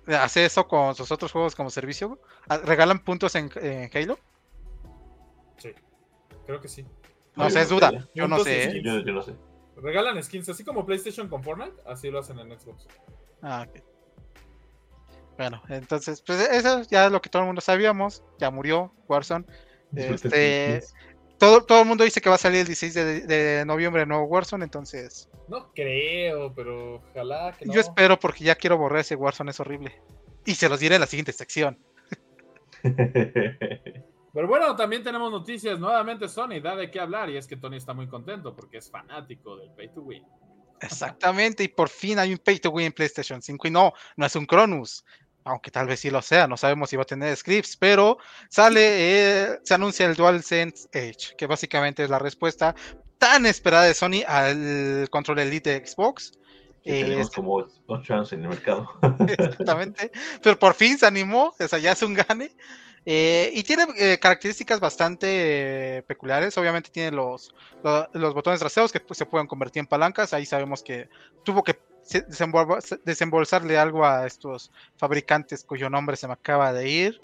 ¿Hace 0.07 0.45
eso 0.45 0.67
con 0.67 0.95
sus 0.95 1.11
otros 1.11 1.31
juegos 1.31 1.55
como 1.55 1.69
servicio? 1.69 2.19
Ah, 2.47 2.57
¿Regalan 2.57 2.99
puntos 2.99 3.35
en, 3.35 3.49
en 3.55 3.89
Halo? 3.93 4.19
Sí, 5.57 5.71
creo 6.45 6.61
que 6.61 6.67
sí. 6.67 6.85
No 7.35 7.49
sé, 7.49 7.61
es 7.61 7.69
duda. 7.69 8.07
Yo 8.15 8.27
no 8.27 8.39
sé. 8.39 8.77
¿eh? 8.77 8.81
yo, 8.83 8.99
yo 8.99 9.13
no 9.13 9.21
sé. 9.21 9.35
Regalan 9.75 10.21
skins, 10.23 10.49
así 10.49 10.63
como 10.63 10.85
PlayStation 10.85 11.27
con 11.27 11.43
Fortnite, 11.43 11.81
así 11.85 12.09
lo 12.09 12.19
hacen 12.19 12.39
en 12.39 12.57
Xbox. 12.57 12.87
Ah, 13.41 13.67
ok. 13.67 13.83
Bueno, 15.37 15.61
entonces, 15.69 16.21
pues 16.21 16.39
eso 16.49 16.81
ya 16.89 17.05
es 17.05 17.11
lo 17.11 17.21
que 17.21 17.29
todo 17.29 17.43
el 17.43 17.47
mundo 17.47 17.61
sabíamos. 17.61 18.23
Ya 18.39 18.49
murió 18.49 18.93
Warzone. 19.07 19.45
Este. 19.95 20.83
Todo, 21.37 21.63
todo 21.63 21.81
el 21.81 21.87
mundo 21.87 22.03
dice 22.03 22.19
que 22.19 22.29
va 22.29 22.35
a 22.35 22.39
salir 22.39 22.61
el 22.61 22.65
16 22.65 22.93
de, 22.95 23.21
de 23.21 23.63
noviembre 23.65 24.01
el 24.01 24.07
nuevo 24.07 24.23
Warzone, 24.23 24.63
entonces 24.63 25.29
No 25.47 25.71
creo, 25.73 26.51
pero 26.55 26.95
ojalá 26.95 27.55
que 27.57 27.67
no. 27.67 27.73
yo 27.73 27.79
espero 27.79 28.19
porque 28.19 28.43
ya 28.43 28.55
quiero 28.55 28.75
borrar 28.79 29.01
ese 29.01 29.15
Warzone, 29.15 29.51
es 29.51 29.59
horrible. 29.59 30.01
Y 30.45 30.55
se 30.55 30.67
los 30.67 30.79
diré 30.79 30.95
en 30.95 31.01
la 31.01 31.07
siguiente 31.07 31.33
sección. 31.33 31.77
Pero 34.33 34.47
bueno, 34.47 34.75
también 34.75 35.03
tenemos 35.03 35.31
noticias. 35.31 35.79
Nuevamente 35.79 36.27
Sony 36.29 36.61
da 36.61 36.75
de 36.75 36.91
qué 36.91 36.99
hablar 36.99 37.27
y 37.29 37.37
es 37.37 37.47
que 37.47 37.57
Tony 37.57 37.77
está 37.77 37.93
muy 37.93 38.07
contento 38.07 38.55
porque 38.55 38.77
es 38.77 38.89
fanático 38.89 39.57
del 39.57 39.71
Pay 39.71 39.93
to 39.93 40.01
Win. 40.01 40.23
Exactamente, 40.79 41.63
y 41.63 41.69
por 41.69 41.89
fin 41.89 42.19
hay 42.19 42.33
un 42.33 42.37
Pay 42.37 42.59
to 42.59 42.69
Win 42.69 42.85
en 42.85 42.93
PlayStation 42.93 43.41
5 43.41 43.67
y 43.67 43.71
no, 43.71 43.93
no 44.15 44.25
es 44.25 44.35
un 44.35 44.45
Cronus. 44.45 45.03
Aunque 45.49 45.71
tal 45.71 45.87
vez 45.87 46.01
sí 46.01 46.09
lo 46.09 46.21
sea, 46.21 46.45
no 46.47 46.57
sabemos 46.57 46.89
si 46.89 46.97
va 46.97 47.03
a 47.03 47.05
tener 47.05 47.35
scripts, 47.35 47.77
pero 47.77 48.17
sale, 48.49 48.81
eh, 48.81 49.59
se 49.63 49.73
anuncia 49.73 50.05
el 50.05 50.15
DualSense 50.15 50.89
Edge, 50.91 51.35
que 51.37 51.47
básicamente 51.47 52.03
es 52.03 52.09
la 52.09 52.19
respuesta 52.19 52.75
tan 53.17 53.45
esperada 53.45 53.85
de 53.85 53.93
Sony 53.93 54.23
al 54.27 55.07
control 55.09 55.39
Elite 55.39 55.79
de 55.79 55.87
Xbox. 55.87 56.33
Eh, 56.83 57.01
tenemos 57.03 57.25
este- 57.27 57.35
como 57.35 57.65
8 57.87 58.13
años 58.13 58.33
en 58.33 58.41
el 58.43 58.49
mercado. 58.49 58.89
Exactamente. 59.27 60.11
Pero 60.43 60.59
por 60.59 60.73
fin 60.73 60.97
se 60.97 61.05
animó, 61.05 61.53
o 61.57 61.67
sea, 61.67 61.79
ya 61.79 61.93
es 61.93 62.01
un 62.03 62.13
gane. 62.13 62.51
Eh, 63.09 63.51
y 63.53 63.63
tiene 63.63 63.85
eh, 63.97 64.19
características 64.19 64.81
bastante 64.81 65.27
eh, 65.97 66.03
peculiares. 66.03 66.57
Obviamente 66.57 66.89
tiene 66.89 67.11
los, 67.15 67.53
lo- 67.81 68.09
los 68.11 68.33
botones 68.33 68.59
traseros 68.59 68.91
que 68.91 68.99
pues, 68.99 69.17
se 69.17 69.25
pueden 69.25 69.47
convertir 69.47 69.79
en 69.79 69.87
palancas. 69.87 70.33
Ahí 70.33 70.45
sabemos 70.45 70.83
que 70.83 71.07
tuvo 71.43 71.63
que 71.63 71.79
desembolsarle 73.05 73.77
algo 73.77 74.05
a 74.05 74.25
estos 74.25 74.71
fabricantes 74.97 75.63
cuyo 75.63 75.89
nombre 75.89 76.15
se 76.15 76.27
me 76.27 76.33
acaba 76.33 76.73
de 76.73 76.89
ir. 76.89 77.21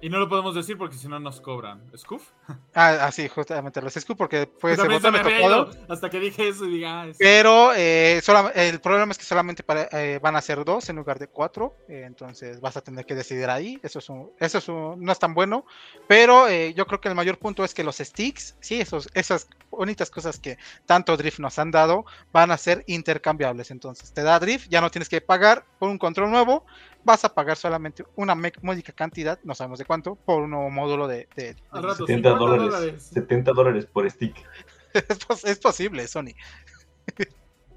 Y 0.00 0.08
no 0.10 0.18
lo 0.18 0.28
podemos 0.28 0.54
decir 0.54 0.76
porque 0.78 0.96
si 0.96 1.08
no 1.08 1.18
nos 1.20 1.40
cobran. 1.40 1.82
¿Scoof? 1.96 2.22
Ah, 2.78 2.98
ah, 3.06 3.10
sí, 3.10 3.26
justamente 3.26 3.80
los 3.80 3.94
Scoop 3.94 4.18
porque 4.18 4.50
fue 4.58 4.76
También 4.76 5.00
se 5.00 5.10
me 5.10 5.18
había 5.20 5.38
tocado. 5.38 5.70
ido 5.72 5.86
hasta 5.88 6.10
que 6.10 6.20
dije 6.20 6.46
eso 6.48 6.66
y 6.66 6.72
diga, 6.72 7.00
ah, 7.02 7.06
es- 7.08 7.16
Pero 7.16 7.72
eh, 7.74 8.20
solam- 8.22 8.52
el 8.54 8.80
problema 8.82 9.12
es 9.12 9.16
que 9.18 9.24
solamente 9.24 9.62
para- 9.62 9.88
eh, 9.92 10.18
van 10.22 10.36
a 10.36 10.42
ser 10.42 10.62
dos 10.62 10.86
en 10.90 10.96
lugar 10.96 11.18
de 11.18 11.26
cuatro, 11.28 11.74
eh, 11.88 12.02
entonces 12.06 12.60
vas 12.60 12.76
a 12.76 12.82
tener 12.82 13.06
que 13.06 13.14
decidir 13.14 13.48
ahí. 13.48 13.80
Eso 13.82 13.98
es 14.00 14.08
un- 14.10 14.30
eso 14.38 14.58
es 14.58 14.68
un- 14.68 15.02
no 15.02 15.10
es 15.10 15.18
tan 15.18 15.32
bueno, 15.32 15.64
pero 16.06 16.48
eh, 16.48 16.74
yo 16.74 16.86
creo 16.86 17.00
que 17.00 17.08
el 17.08 17.14
mayor 17.14 17.38
punto 17.38 17.64
es 17.64 17.72
que 17.72 17.82
los 17.82 17.96
sticks, 17.96 18.56
sí, 18.60 18.78
esos, 18.78 19.08
esas 19.14 19.48
bonitas 19.70 20.10
cosas 20.10 20.38
que 20.38 20.58
tanto 20.84 21.16
Drift 21.16 21.38
nos 21.38 21.58
han 21.58 21.70
dado, 21.70 22.04
van 22.30 22.50
a 22.50 22.58
ser 22.58 22.84
intercambiables. 22.86 23.70
Entonces 23.70 24.12
te 24.12 24.22
da 24.22 24.38
Drift, 24.38 24.68
ya 24.68 24.82
no 24.82 24.90
tienes 24.90 25.08
que 25.08 25.22
pagar 25.22 25.64
por 25.78 25.88
un 25.88 25.96
control 25.98 26.30
nuevo, 26.30 26.66
vas 27.06 27.24
a 27.24 27.32
pagar 27.32 27.56
solamente 27.56 28.04
una 28.16 28.34
módica 28.62 28.92
cantidad, 28.92 29.38
no 29.44 29.54
sabemos 29.54 29.78
de 29.78 29.84
cuánto, 29.86 30.16
por 30.16 30.42
un 30.42 30.50
nuevo 30.50 30.68
módulo 30.70 31.06
de... 31.08 31.28
de- 31.36 31.54
de- 31.54 31.62
Al 31.70 31.82
rato, 31.84 32.04
70 32.06 32.28
50 32.30 32.30
dólares, 32.38 32.72
dólares. 32.74 33.10
70 33.14 33.52
dólares 33.52 33.86
por 33.86 34.10
stick. 34.10 34.36
es, 34.92 35.18
pos- 35.24 35.44
es 35.44 35.58
posible, 35.58 36.06
Sony. 36.08 36.34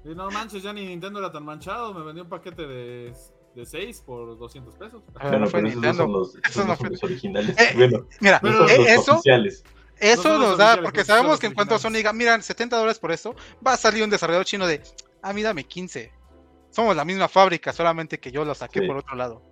Y 0.04 0.14
no 0.14 0.30
manches, 0.30 0.62
ya 0.62 0.72
ni 0.72 0.86
Nintendo 0.86 1.18
era 1.20 1.30
tan 1.30 1.44
manchado. 1.44 1.92
Me 1.94 2.02
vendió 2.02 2.24
un 2.24 2.28
paquete 2.28 2.66
de, 2.66 3.14
de 3.54 3.66
6 3.66 4.02
por 4.04 4.38
200 4.38 4.74
pesos. 4.74 5.02
Ah, 5.14 5.28
Bueno, 5.28 5.38
no 5.40 5.46
fue 5.46 5.60
pero 5.60 5.68
esos 5.68 5.82
no 5.82 5.88
Nintendo. 5.92 6.02
son 6.04 6.12
los, 6.12 6.34
esos 6.44 6.50
Eso 6.50 6.60
no 6.60 6.66
no 6.66 6.76
son 6.76 6.76
fue- 6.78 6.90
los 6.90 7.04
originales. 7.04 7.58
Eh, 7.58 7.72
bueno, 7.76 8.06
Mira, 8.20 8.40
no 8.42 8.48
pero, 8.50 8.58
son 8.58 8.70
eh, 8.70 8.78
los 8.78 8.86
eso, 8.88 9.12
oficiales. 9.14 9.64
eso 9.98 10.16
No 10.16 10.22
son 10.22 10.40
los 10.40 10.48
nos 10.50 10.58
da, 10.58 10.80
porque 10.82 11.04
sabemos 11.04 11.38
que 11.38 11.46
en 11.46 11.54
cuanto 11.54 11.78
Sony 11.78 11.88
originales. 11.90 11.98
diga, 12.00 12.12
miran, 12.12 12.42
70 12.42 12.76
dólares 12.76 12.98
por 12.98 13.12
esto, 13.12 13.34
va 13.64 13.74
a 13.74 13.76
salir 13.76 14.02
un 14.02 14.10
desarrollador 14.10 14.46
chino 14.46 14.66
de, 14.66 14.82
a 15.22 15.32
mí 15.32 15.42
dame 15.42 15.64
15. 15.64 16.10
Somos 16.70 16.94
la 16.96 17.04
misma 17.04 17.28
fábrica, 17.28 17.72
solamente 17.72 18.18
que 18.20 18.30
yo 18.30 18.44
lo 18.44 18.54
saqué 18.54 18.80
Sí. 18.80 18.86
por 18.86 18.96
otro 18.96 19.16
lado. 19.16 19.42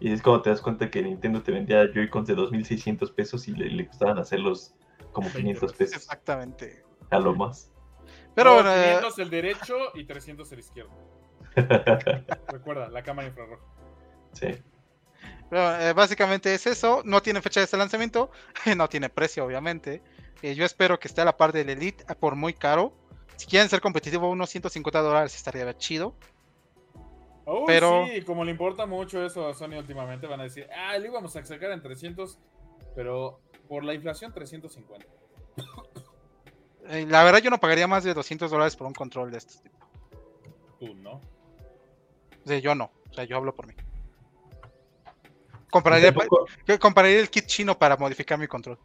Y 0.00 0.12
es 0.12 0.22
cuando 0.22 0.42
te 0.42 0.50
das 0.50 0.60
cuenta 0.60 0.90
que 0.90 1.02
Nintendo 1.02 1.42
te 1.42 1.50
vendía 1.50 1.84
Joy-Cons 1.92 2.28
de 2.28 2.36
2.600 2.36 3.12
pesos 3.14 3.48
y 3.48 3.52
le, 3.52 3.68
le 3.70 3.86
costaban 3.88 4.18
hacerlos 4.18 4.74
como 5.12 5.26
20 5.28 5.40
500 5.40 5.72
pesos 5.72 5.96
Exactamente. 5.96 6.84
a 7.10 7.18
lo 7.18 7.34
más. 7.34 7.72
Pero 8.34 8.62
No, 8.62 8.70
eh, 8.70 8.84
500 9.00 9.18
el 9.18 9.30
derecho 9.30 9.74
y 9.94 10.04
300 10.04 10.52
el 10.52 10.58
izquierdo. 10.60 10.90
Recuerda, 12.48 12.88
la 12.88 13.02
cámara 13.02 13.28
infrarroja. 13.28 13.62
sí. 14.32 14.48
Pero, 15.50 15.80
eh, 15.80 15.92
básicamente 15.94 16.52
es 16.54 16.66
eso, 16.66 17.00
no 17.06 17.22
tiene 17.22 17.40
fecha 17.40 17.64
de 17.64 17.76
lanzamiento, 17.78 18.30
no 18.76 18.88
tiene 18.88 19.08
precio 19.08 19.44
obviamente. 19.46 20.02
Eh, 20.42 20.54
yo 20.54 20.64
espero 20.64 21.00
que 21.00 21.08
esté 21.08 21.22
a 21.22 21.24
la 21.24 21.36
par 21.36 21.52
del 21.52 21.70
Elite 21.70 22.04
eh, 22.08 22.14
por 22.14 22.36
muy 22.36 22.52
caro. 22.52 22.92
Si 23.36 23.46
quieren 23.46 23.68
ser 23.68 23.80
competitivo, 23.80 24.28
unos 24.30 24.50
150 24.50 25.00
dólares 25.00 25.34
estaría 25.34 25.76
chido. 25.76 26.14
Pero- 27.66 28.06
sí, 28.06 28.22
como 28.22 28.44
le 28.44 28.50
importa 28.50 28.84
mucho 28.86 29.24
eso 29.24 29.46
a 29.48 29.54
Sony 29.54 29.78
últimamente, 29.78 30.26
van 30.26 30.40
a 30.40 30.44
decir, 30.44 30.66
ah, 30.76 30.96
le 30.98 31.08
íbamos 31.08 31.34
a 31.36 31.44
sacar 31.44 31.70
en 31.70 31.80
300, 31.82 32.38
pero 32.94 33.40
por 33.68 33.84
la 33.84 33.94
inflación 33.94 34.32
350. 34.32 35.06
Eh, 36.90 37.06
la 37.08 37.22
verdad 37.24 37.40
yo 37.42 37.50
no 37.50 37.58
pagaría 37.58 37.86
más 37.86 38.04
de 38.04 38.14
200 38.14 38.50
dólares 38.50 38.74
por 38.76 38.86
un 38.86 38.94
control 38.94 39.30
de 39.30 39.38
este 39.38 39.62
tipo. 39.62 39.76
Tú, 40.80 40.94
¿no? 40.94 41.20
Sea, 42.44 42.58
yo 42.58 42.74
no, 42.74 42.90
o 43.10 43.14
sea, 43.14 43.24
yo 43.24 43.36
hablo 43.36 43.54
por 43.54 43.66
mí. 43.66 43.74
Compraría, 45.70 46.14
compraría 46.80 47.20
el 47.20 47.28
kit 47.28 47.44
chino 47.46 47.78
para 47.78 47.96
modificar 47.98 48.38
mi 48.38 48.46
control. 48.46 48.78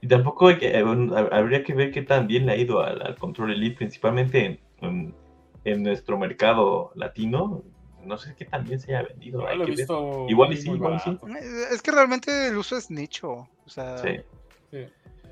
Y 0.00 0.08
tampoco 0.08 0.48
hay 0.48 0.58
que- 0.58 0.70
eh, 0.78 0.84
habría 1.32 1.62
que 1.62 1.74
ver 1.74 1.90
qué 1.90 2.02
tan 2.02 2.26
bien 2.26 2.46
le 2.46 2.52
ha 2.52 2.56
ido 2.56 2.80
al, 2.80 3.02
al 3.02 3.16
Control 3.18 3.52
Elite, 3.52 3.76
principalmente 3.76 4.44
en, 4.46 4.60
en- 4.80 5.14
en 5.64 5.82
nuestro 5.82 6.18
mercado 6.18 6.92
latino. 6.94 7.62
No 8.04 8.18
sé 8.18 8.34
qué 8.36 8.44
tan 8.44 8.64
bien 8.64 8.80
se 8.80 8.96
haya 8.96 9.08
vendido. 9.08 9.42
Yo 9.42 9.46
hay 9.48 9.56
lo 9.58 9.62
he 9.62 9.66
que 9.66 9.72
visto 9.76 10.26
Igual 10.28 10.52
y 10.52 10.56
sí, 10.56 10.70
igual 10.70 10.94
y 10.96 10.98
sí. 11.00 11.18
Es 11.72 11.80
que 11.82 11.92
realmente 11.92 12.48
el 12.48 12.56
uso 12.56 12.76
es 12.76 12.90
nicho. 12.90 13.30
O 13.64 13.68
sea, 13.68 13.98
Sí. 13.98 14.20
Sí. 14.72 14.86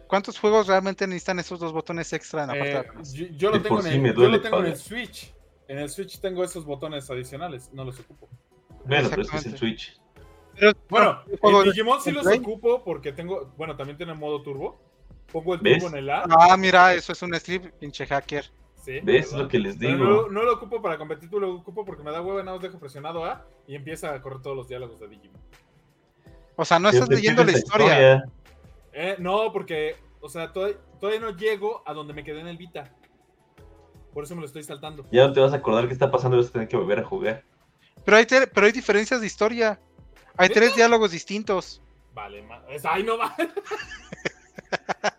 ¿cuántos 0.07 0.39
juegos 0.39 0.67
realmente 0.69 1.07
necesitan 1.07 1.39
esos 1.41 1.59
dos 1.59 1.73
botones 1.73 2.13
extra 2.13 2.43
en 2.43 2.49
la 2.49 2.53
parte 2.55 2.69
de 2.69 2.75
Eh, 2.75 2.79
atrás? 2.79 3.13
yo, 3.13 3.51
lo 3.51 3.61
tengo, 3.63 3.79
en 3.81 3.85
sí 3.85 3.89
el, 3.95 4.15
yo 4.15 4.29
lo 4.29 4.41
tengo 4.41 4.59
en 4.61 4.67
el. 4.67 4.77
Switch. 4.77 5.35
En 5.67 5.79
el 5.79 5.89
Switch 5.89 6.21
tengo 6.21 6.45
esos 6.45 6.65
botones 6.65 7.11
adicionales, 7.11 7.71
no 7.73 7.85
los 7.85 7.99
ocupo. 8.01 8.29
Bueno, 8.85 9.09
pero 9.11 9.23
es 9.23 9.31
que 9.31 9.37
es 9.39 9.47
el. 9.47 9.59
Switch. 9.59 10.01
Pero, 10.59 10.73
Bueno, 10.89 11.23
en 11.27 11.65
Digimon 11.65 12.01
sí 12.03 12.11
los 12.13 12.25
Play. 12.25 12.39
ocupo 12.39 12.83
porque 12.85 13.13
tengo, 13.13 13.53
bueno, 13.57 13.77
también 13.77 13.97
tiene 13.97 14.15
modo 14.15 14.43
turbo. 14.43 14.81
Pongo 15.33 15.55
el 15.55 15.61
¿Ves? 15.61 15.79
turbo 15.83 15.97
en 15.97 16.03
el 16.05 16.11
A. 16.11 16.25
Ah, 16.29 16.57
mira, 16.57 16.93
eso 16.95 17.13
es 17.13 17.23
un 17.23 17.33
strip, 17.35 17.67
pinche 17.79 18.07
hacker. 18.07 18.45
Sí, 18.81 19.01
¿Ves 19.03 19.31
¿verdad? 19.31 19.45
lo 19.45 19.49
que 19.49 19.59
les 19.59 19.79
digo? 19.79 19.95
no, 19.97 20.29
no 20.29 20.43
lo 20.43 20.55
ocupo 20.55 20.81
para 20.81 20.97
competir, 20.97 21.31
lo 21.33 21.55
ocupo 21.55 21.85
porque 21.85 22.03
me 22.03 22.11
da 22.11 22.23
hueva, 22.23 22.43
nada 22.43 22.57
más 22.57 22.63
dejo 22.63 22.79
presionado 22.79 23.25
A 23.25 23.45
y 23.67 23.75
empieza 23.75 24.15
a 24.15 24.23
correr 24.23 24.41
todos 24.41 24.57
los 24.57 24.69
diálogos 24.69 24.99
de 25.01 25.09
Digimon. 25.09 25.41
O 26.57 26.65
sea, 26.65 26.79
no 26.79 26.89
estás 26.89 27.09
leyendo 27.09 27.45
la 27.45 27.53
historia. 27.53 28.25
Eh, 28.93 29.17
no, 29.19 29.53
porque, 29.53 29.97
o 30.21 30.29
sea, 30.29 30.53
todavía, 30.53 30.77
todavía 30.99 31.21
no 31.21 31.37
llego 31.37 31.83
a 31.87 31.93
donde 31.93 32.13
me 32.13 32.25
quedé 32.25 32.41
en 32.41 32.49
el 32.49 32.57
Vita. 32.57 32.91
Por 34.13 34.25
eso 34.25 34.35
me 34.35 34.41
lo 34.41 34.47
estoy 34.47 34.63
saltando. 34.65 35.07
Ya 35.13 35.27
no 35.27 35.33
te 35.33 35.41
vas 35.41 35.53
a 35.53 35.57
acordar 35.57 35.87
qué 35.87 35.93
está 35.93 36.11
pasando 36.11 36.37
y 36.37 36.41
vas 36.41 36.49
a 36.49 36.53
tener 36.53 36.69
que 36.69 36.77
volver 36.77 36.99
a 36.99 37.05
jugar. 37.05 37.45
Pero 38.05 38.17
hay, 38.17 38.27
pero 38.27 38.67
hay 38.67 38.73
diferencias 38.73 39.21
de 39.21 39.27
historia. 39.27 39.79
Hay 40.37 40.49
tres 40.49 40.75
diálogos 40.75 41.13
distintos. 41.13 41.83
Vale, 42.15 42.43
ma- 42.43 42.63
ay, 42.85 43.03
no 43.03 43.19
va. 43.19 43.35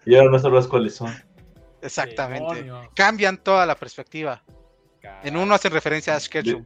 Y 0.06 0.16
ahora 0.16 0.32
no 0.32 0.40
sabrás 0.40 0.68
cuáles 0.68 0.96
son. 0.96 1.14
Exactamente. 1.82 2.64
Demonios. 2.64 2.88
Cambian 2.96 3.38
toda 3.38 3.66
la 3.66 3.76
perspectiva. 3.76 4.44
En 5.24 5.36
uno 5.38 5.56
hacen 5.56 5.72
referencia 5.72 6.14
a 6.14 6.18
Ash 6.18 6.28
Ketchum, 6.28 6.64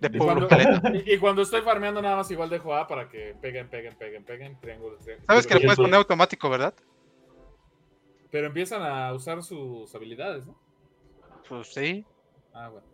de, 0.00 0.08
de- 0.08 0.18
Pueblo 0.18 0.48
Cuando- 0.48 0.98
y, 1.04 1.14
y 1.14 1.18
cuando 1.18 1.42
estoy 1.42 1.60
farmeando 1.62 2.00
nada 2.00 2.16
más 2.16 2.30
igual 2.30 2.48
dejo 2.48 2.74
A 2.74 2.86
para 2.86 3.08
que 3.08 3.34
peguen, 3.40 3.68
peguen, 3.68 3.94
peguen, 3.96 4.24
peguen, 4.24 4.58
triángulo, 4.60 4.96
triángulo. 4.98 5.26
Sabes 5.26 5.46
que 5.46 5.54
le 5.54 5.60
puedes 5.60 5.76
poner 5.76 5.94
automático, 5.96 6.48
¿verdad? 6.48 6.74
Pero 8.30 8.46
empiezan 8.46 8.82
a 8.82 9.12
usar 9.12 9.42
sus 9.42 9.94
habilidades, 9.94 10.46
¿no? 10.46 10.58
Pues 11.48 11.72
sí. 11.72 12.04
Ah, 12.52 12.68
bueno. 12.70 12.86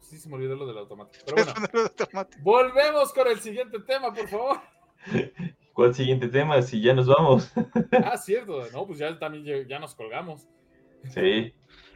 Sí, 0.00 0.16
se 0.18 0.28
me 0.28 0.36
olvidó 0.36 0.56
lo 0.56 0.66
del 0.66 0.78
automático. 0.78 1.24
Pero 1.26 1.44
bueno, 1.44 1.68
automático. 1.84 2.42
volvemos 2.42 3.12
con 3.12 3.28
el 3.28 3.40
siguiente 3.40 3.78
tema, 3.80 4.12
por 4.14 4.28
favor. 4.28 4.60
¿Cuál 5.72 5.94
siguiente 5.94 6.28
tema? 6.28 6.60
Si 6.62 6.80
ya 6.80 6.94
nos 6.94 7.06
vamos. 7.06 7.52
Ah, 8.04 8.16
cierto. 8.16 8.66
No, 8.72 8.86
pues 8.86 8.98
ya 8.98 9.18
también 9.18 9.66
ya 9.68 9.78
nos 9.78 9.94
colgamos. 9.94 10.46
Sí, 11.08 11.54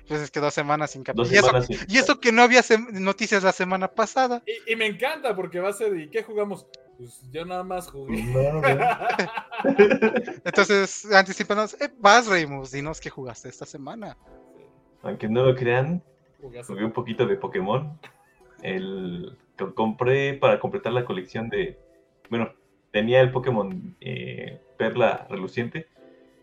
Pues 0.09 0.20
es 0.20 0.31
que 0.31 0.40
dos 0.40 0.52
semanas 0.55 0.90
sin 0.90 1.02
capítulo. 1.02 1.28
Y 1.32 1.36
eso, 1.36 1.47
semanas. 1.47 1.66
sin- 1.66 1.78
y 1.89 1.98
eso 1.98 2.20
que 2.20 2.32
no 2.32 2.43
había 2.43 2.60
sem- 2.60 2.90
noticias 2.93 3.43
la 3.43 3.52
semana 3.52 3.89
pasada. 3.89 4.43
Y, 4.47 4.72
y 4.72 4.76
me 4.76 4.86
encanta 4.86 5.35
porque 5.35 5.60
va 5.60 5.70
a 5.70 5.72
ser, 5.72 5.97
¿y 5.98 6.10
qué 6.10 6.22
jugamos? 6.22 6.66
Pues 6.98 7.22
yo 7.32 7.44
nada 7.44 7.64
más 7.64 7.90
jugué. 7.90 8.22
No. 8.22 8.62
Entonces, 10.44 11.06
anticipándonos, 11.12 11.74
eh, 11.81 11.90
vas, 11.98 12.26
Reimus, 12.26 12.70
dinos 12.70 13.01
qué 13.01 13.10
jugaste 13.10 13.48
esta 13.48 13.66
semana. 13.66 14.16
Aunque 15.02 15.28
no 15.28 15.44
lo 15.44 15.55
crean, 15.55 16.02
Jugué 16.40 16.60
hace- 16.60 16.72
jugué 16.72 16.85
un 16.85 16.93
poquito 16.93 17.26
de 17.26 17.36
Pokémon. 17.36 17.98
El 18.62 19.36
que 19.56 19.72
compré 19.74 20.35
para 20.35 20.59
completar 20.59 20.93
la 20.93 21.05
colección 21.05 21.48
de. 21.48 21.78
Bueno, 22.31 22.52
tenía 22.90 23.20
el 23.20 23.31
Pokémon 23.31 23.97
eh, 24.01 24.60
Perla 24.76 25.26
reluciente 25.28 25.89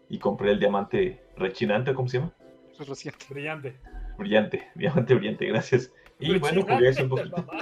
y 0.09 0.19
compré 0.19 0.51
el 0.51 0.59
diamante 0.59 1.21
rechinante, 1.37 1.93
¿cómo 1.93 2.07
se 2.07 2.19
llama? 2.19 2.33
Pues 2.81 2.89
lo 2.89 2.95
siento. 2.95 3.23
Brillante. 3.29 3.77
Brillante, 4.17 4.67
diamante 4.75 5.13
brillante, 5.13 5.45
gracias. 5.45 5.91
Y 6.19 6.35
bueno, 6.39 6.61
un 6.61 7.09
poquito. 7.09 7.45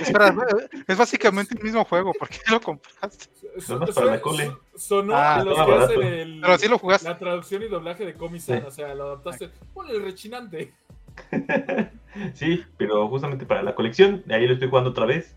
Espera, 0.00 0.32
es 0.86 0.96
básicamente 0.96 1.56
el 1.58 1.64
mismo 1.64 1.84
juego. 1.84 2.12
¿Por 2.12 2.28
qué 2.28 2.38
lo 2.48 2.60
compraste? 2.60 3.26
Su- 3.58 3.80
para 3.80 4.06
la 4.12 4.20
cole. 4.20 4.52
Sonó 4.76 5.12
Ah, 5.16 5.36
a 5.36 5.44
los 5.44 5.56
que 5.60 5.72
hacen 5.74 6.02
el, 6.04 6.40
Pero 6.40 6.58
sí 6.58 6.68
lo 6.68 6.78
jugaste. 6.78 7.08
la 7.08 7.18
traducción 7.18 7.64
y 7.64 7.66
doblaje 7.68 8.06
de 8.06 8.14
Comisan. 8.14 8.60
Sí. 8.60 8.64
O 8.64 8.70
sea, 8.70 8.94
lo 8.94 9.06
adaptaste. 9.06 9.50
Ponle 9.74 9.96
el 9.96 10.04
rechinante. 10.04 10.72
Sí, 12.34 12.64
pero 12.78 13.08
justamente 13.08 13.44
para 13.44 13.62
la 13.64 13.74
colección, 13.74 14.22
ahí 14.30 14.46
lo 14.46 14.52
estoy 14.54 14.68
jugando 14.70 14.90
otra 14.90 15.04
vez. 15.04 15.34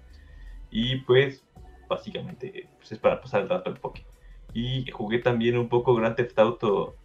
Y 0.69 0.97
pues, 0.97 1.43
básicamente, 1.89 2.67
pues 2.77 2.91
es 2.91 2.99
para 2.99 3.19
pasar 3.19 3.41
el 3.41 3.49
rato 3.49 3.71
el 3.71 3.77
Poké. 3.77 4.05
Y 4.53 4.89
jugué 4.91 5.17
también 5.19 5.57
un 5.57 5.67
poco 5.69 5.95
Grand 5.95 6.15
Theft 6.15 6.37
Auto 6.37 6.95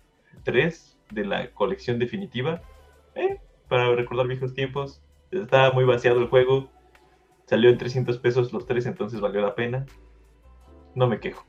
3 0.42 0.98
de 1.10 1.24
la 1.24 1.50
colección 1.52 1.98
definitiva. 1.98 2.62
eh, 3.14 3.40
para 3.68 3.94
recordar 3.94 4.26
viejos 4.26 4.54
tiempos. 4.54 5.00
Estaba 5.30 5.72
muy 5.72 5.84
vaciado 5.84 6.18
el 6.20 6.28
juego. 6.28 6.68
Salió 7.46 7.70
en 7.70 7.78
300 7.78 8.18
pesos 8.18 8.52
los 8.52 8.66
tres, 8.66 8.86
entonces 8.86 9.20
valió 9.20 9.40
la 9.40 9.54
pena. 9.54 9.86
No 10.94 11.06
me 11.06 11.18
quejo. 11.20 11.44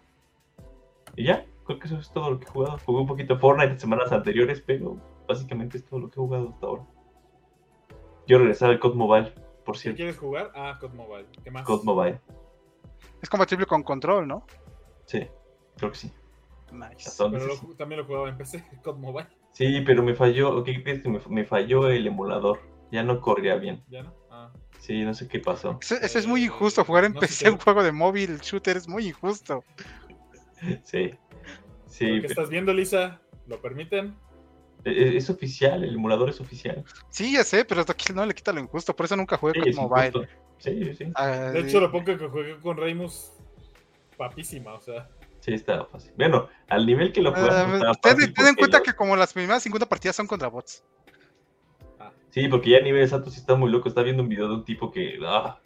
Y 1.16 1.26
ya, 1.26 1.46
creo 1.66 1.80
que 1.80 1.88
eso 1.88 1.98
es 1.98 2.10
todo 2.12 2.32
lo 2.32 2.40
que 2.40 2.46
he 2.46 2.50
jugado. 2.52 2.78
Jugué 2.86 3.02
un 3.02 3.08
poquito 3.08 3.38
Fortnite 3.40 3.72
en 3.74 3.80
semanas 3.80 4.12
anteriores, 4.12 4.62
pero 4.66 4.98
básicamente 5.28 5.78
es 5.78 5.86
todo 5.86 6.00
lo 6.00 6.10
que 6.10 6.16
he 6.20 6.24
jugado 6.24 6.50
hasta 6.50 6.68
ahora. 6.68 6.84
Yo 8.28 8.38
regresar 8.40 8.72
al 8.72 8.80
COD 8.80 8.96
Mobile, 8.96 9.34
por 9.66 9.76
¿Qué 9.76 9.82
cierto. 9.82 9.98
quieres 9.98 10.18
jugar? 10.18 10.52
Ah, 10.56 10.78
COD 10.80 10.94
Mobile. 10.94 11.26
¿Qué 11.44 11.52
más? 11.52 11.64
COD 11.64 11.84
Mobile. 11.84 12.20
Es 13.22 13.30
compatible 13.30 13.66
con 13.66 13.84
control, 13.84 14.28
¿no? 14.28 14.46
Sí, 15.06 15.28
creo 15.78 15.92
que 15.92 15.98
sí. 15.98 16.12
Nice. 16.72 17.08
Hasta 17.10 17.30
Pero 17.30 17.46
lo 17.48 17.56
también 17.76 18.02
lo 18.02 18.06
jugaba 18.08 18.30
en 18.30 18.38
PC, 18.38 18.64
COD 18.84 18.98
Mobile. 18.98 19.28
Sí, 19.52 19.82
pero 19.86 20.04
me 20.04 20.16
falló, 20.16 20.64
¿qué 20.64 20.82
crees 20.84 21.02
que 21.02 21.10
me, 21.10 21.20
me 21.30 21.46
falló 21.46 21.88
el 21.90 22.06
emulador? 22.08 22.60
Ya 22.92 23.04
no 23.04 23.22
corría 23.22 23.56
bien. 23.56 23.84
¿Ya 23.90 24.04
no? 24.04 24.14
Ah. 24.30 24.52
Sí, 24.80 25.04
no 25.04 25.14
sé 25.14 25.28
qué 25.28 25.40
pasó. 25.40 25.80
Eso, 25.82 25.96
eso 25.96 26.20
es 26.20 26.28
muy 26.28 26.44
injusto. 26.44 26.84
Jugar 26.84 27.06
en 27.06 27.14
No 27.14 27.20
PC 27.20 27.50
un 27.50 27.58
juego 27.58 27.82
de 27.82 27.92
móvil 27.92 28.38
shooter 28.40 28.78
es 28.78 28.88
muy 28.88 29.08
injusto. 29.08 29.64
Sí. 30.84 31.12
Sí, 31.88 32.06
Lo 32.08 32.16
que 32.16 32.22
pero- 32.22 32.28
estás 32.32 32.50
viendo, 32.50 32.74
Lisa, 32.74 33.22
¿lo 33.48 33.62
permiten? 33.62 34.16
es, 34.84 35.16
es 35.16 35.30
oficial, 35.30 35.84
el 35.84 35.96
emulador 35.96 36.30
es 36.30 36.40
oficial. 36.42 36.84
Sí, 37.10 37.34
ya 37.34 37.44
sé, 37.44 37.66
pero 37.66 37.82
aquí 37.82 38.14
no 38.14 38.26
le 38.26 38.36
quita 38.36 38.52
lo 38.52 38.60
injusto. 38.60 38.96
Por 38.96 39.06
eso 39.06 39.16
nunca 39.16 39.38
jugué 39.38 39.54
Sí, 39.64 39.74
con 39.74 39.86
mobile. 39.90 40.08
injusto. 40.08 40.28
Sí, 40.60 40.94
sí. 40.96 41.12
Ah, 41.16 41.28
De 41.54 41.60
hecho, 41.62 41.80
lo 41.80 41.92
poco 41.92 42.06
que 42.06 42.18
jugué 42.28 42.60
con 42.60 42.78
Reymus, 42.78 43.32
papísima, 44.18 44.74
o 44.74 44.82
sea. 44.82 45.10
Sí, 45.46 45.54
estaba 45.54 45.86
fácil. 45.86 46.12
Bueno, 46.18 46.50
al 46.68 46.88
nivel 46.88 47.14
que 47.14 47.22
lo 47.22 47.30
ah, 47.30 47.34
jugamos 47.40 47.76
estaba 47.76 47.94
ten, 48.16 48.34
ten 48.34 48.48
en 48.48 48.56
cuenta 48.56 48.80
lo- 48.80 48.84
que 48.84 48.94
como 48.96 49.16
las 49.16 49.32
primeras 49.32 49.62
50 49.62 49.88
partidas 49.88 50.16
son 50.16 50.26
contra 50.26 50.48
bots. 50.48 50.84
Ah, 52.00 52.12
Sí, 52.32 52.48
porque 52.48 52.72
ya 52.72 52.80
nivel 52.80 53.08
Santos 53.08 53.34
sí 53.36 53.40
está 53.42 53.54
muy 53.54 53.70
loco. 53.72 53.88
Está 53.88 54.02
viendo 54.02 54.24
un 54.24 54.30
video 54.30 54.48
de 54.48 54.56
un 54.56 54.66
tipo 54.66 54.92
que. 54.92 55.20
Ah, 55.24 55.60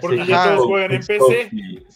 Porque 0.00 0.26
ya 0.26 0.56
todos 0.56 0.66
juegan 0.66 0.90
en 0.94 1.00
PC. 1.06 1.48
y- 1.52 1.86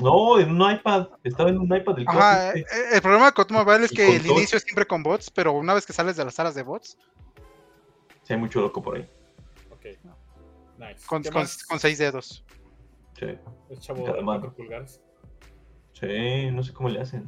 No, 0.00 0.38
en 0.38 0.50
un 0.50 0.70
iPad. 0.70 1.08
Estaba 1.24 1.50
en 1.50 1.58
un 1.58 1.74
iPad 1.74 1.96
del 1.96 2.04
Ajá, 2.06 2.52
eh, 2.52 2.64
el 2.92 3.02
problema 3.02 3.32
con 3.32 3.46
Mobile 3.50 3.86
es 3.86 3.90
que 3.90 4.14
el 4.16 4.24
inicio 4.26 4.58
es 4.58 4.62
siempre 4.62 4.86
con 4.86 5.02
bots, 5.02 5.30
pero 5.30 5.52
una 5.54 5.74
vez 5.74 5.84
que 5.86 5.92
sales 5.92 6.14
de 6.16 6.24
las 6.24 6.34
salas 6.34 6.54
de 6.54 6.62
bots, 6.62 6.96
Sí, 8.22 8.34
hay 8.34 8.38
mucho 8.38 8.60
loco 8.60 8.80
por 8.80 8.96
ahí. 8.96 9.08
Ok. 9.70 9.86
Nice. 10.78 11.04
con, 11.06 11.22
¿Qué 11.22 11.30
con, 11.30 11.46
con 11.68 11.80
seis 11.80 11.98
dedos. 11.98 12.44
Sí. 13.18 13.26
El 13.70 13.80
chavo 13.80 14.04
de 14.06 14.22
mano. 14.22 14.40
4 14.42 14.52
pulgadas. 14.54 15.00
Sí, 16.00 16.50
no 16.52 16.62
sé 16.62 16.72
cómo 16.72 16.88
le 16.88 17.00
hacen. 17.00 17.26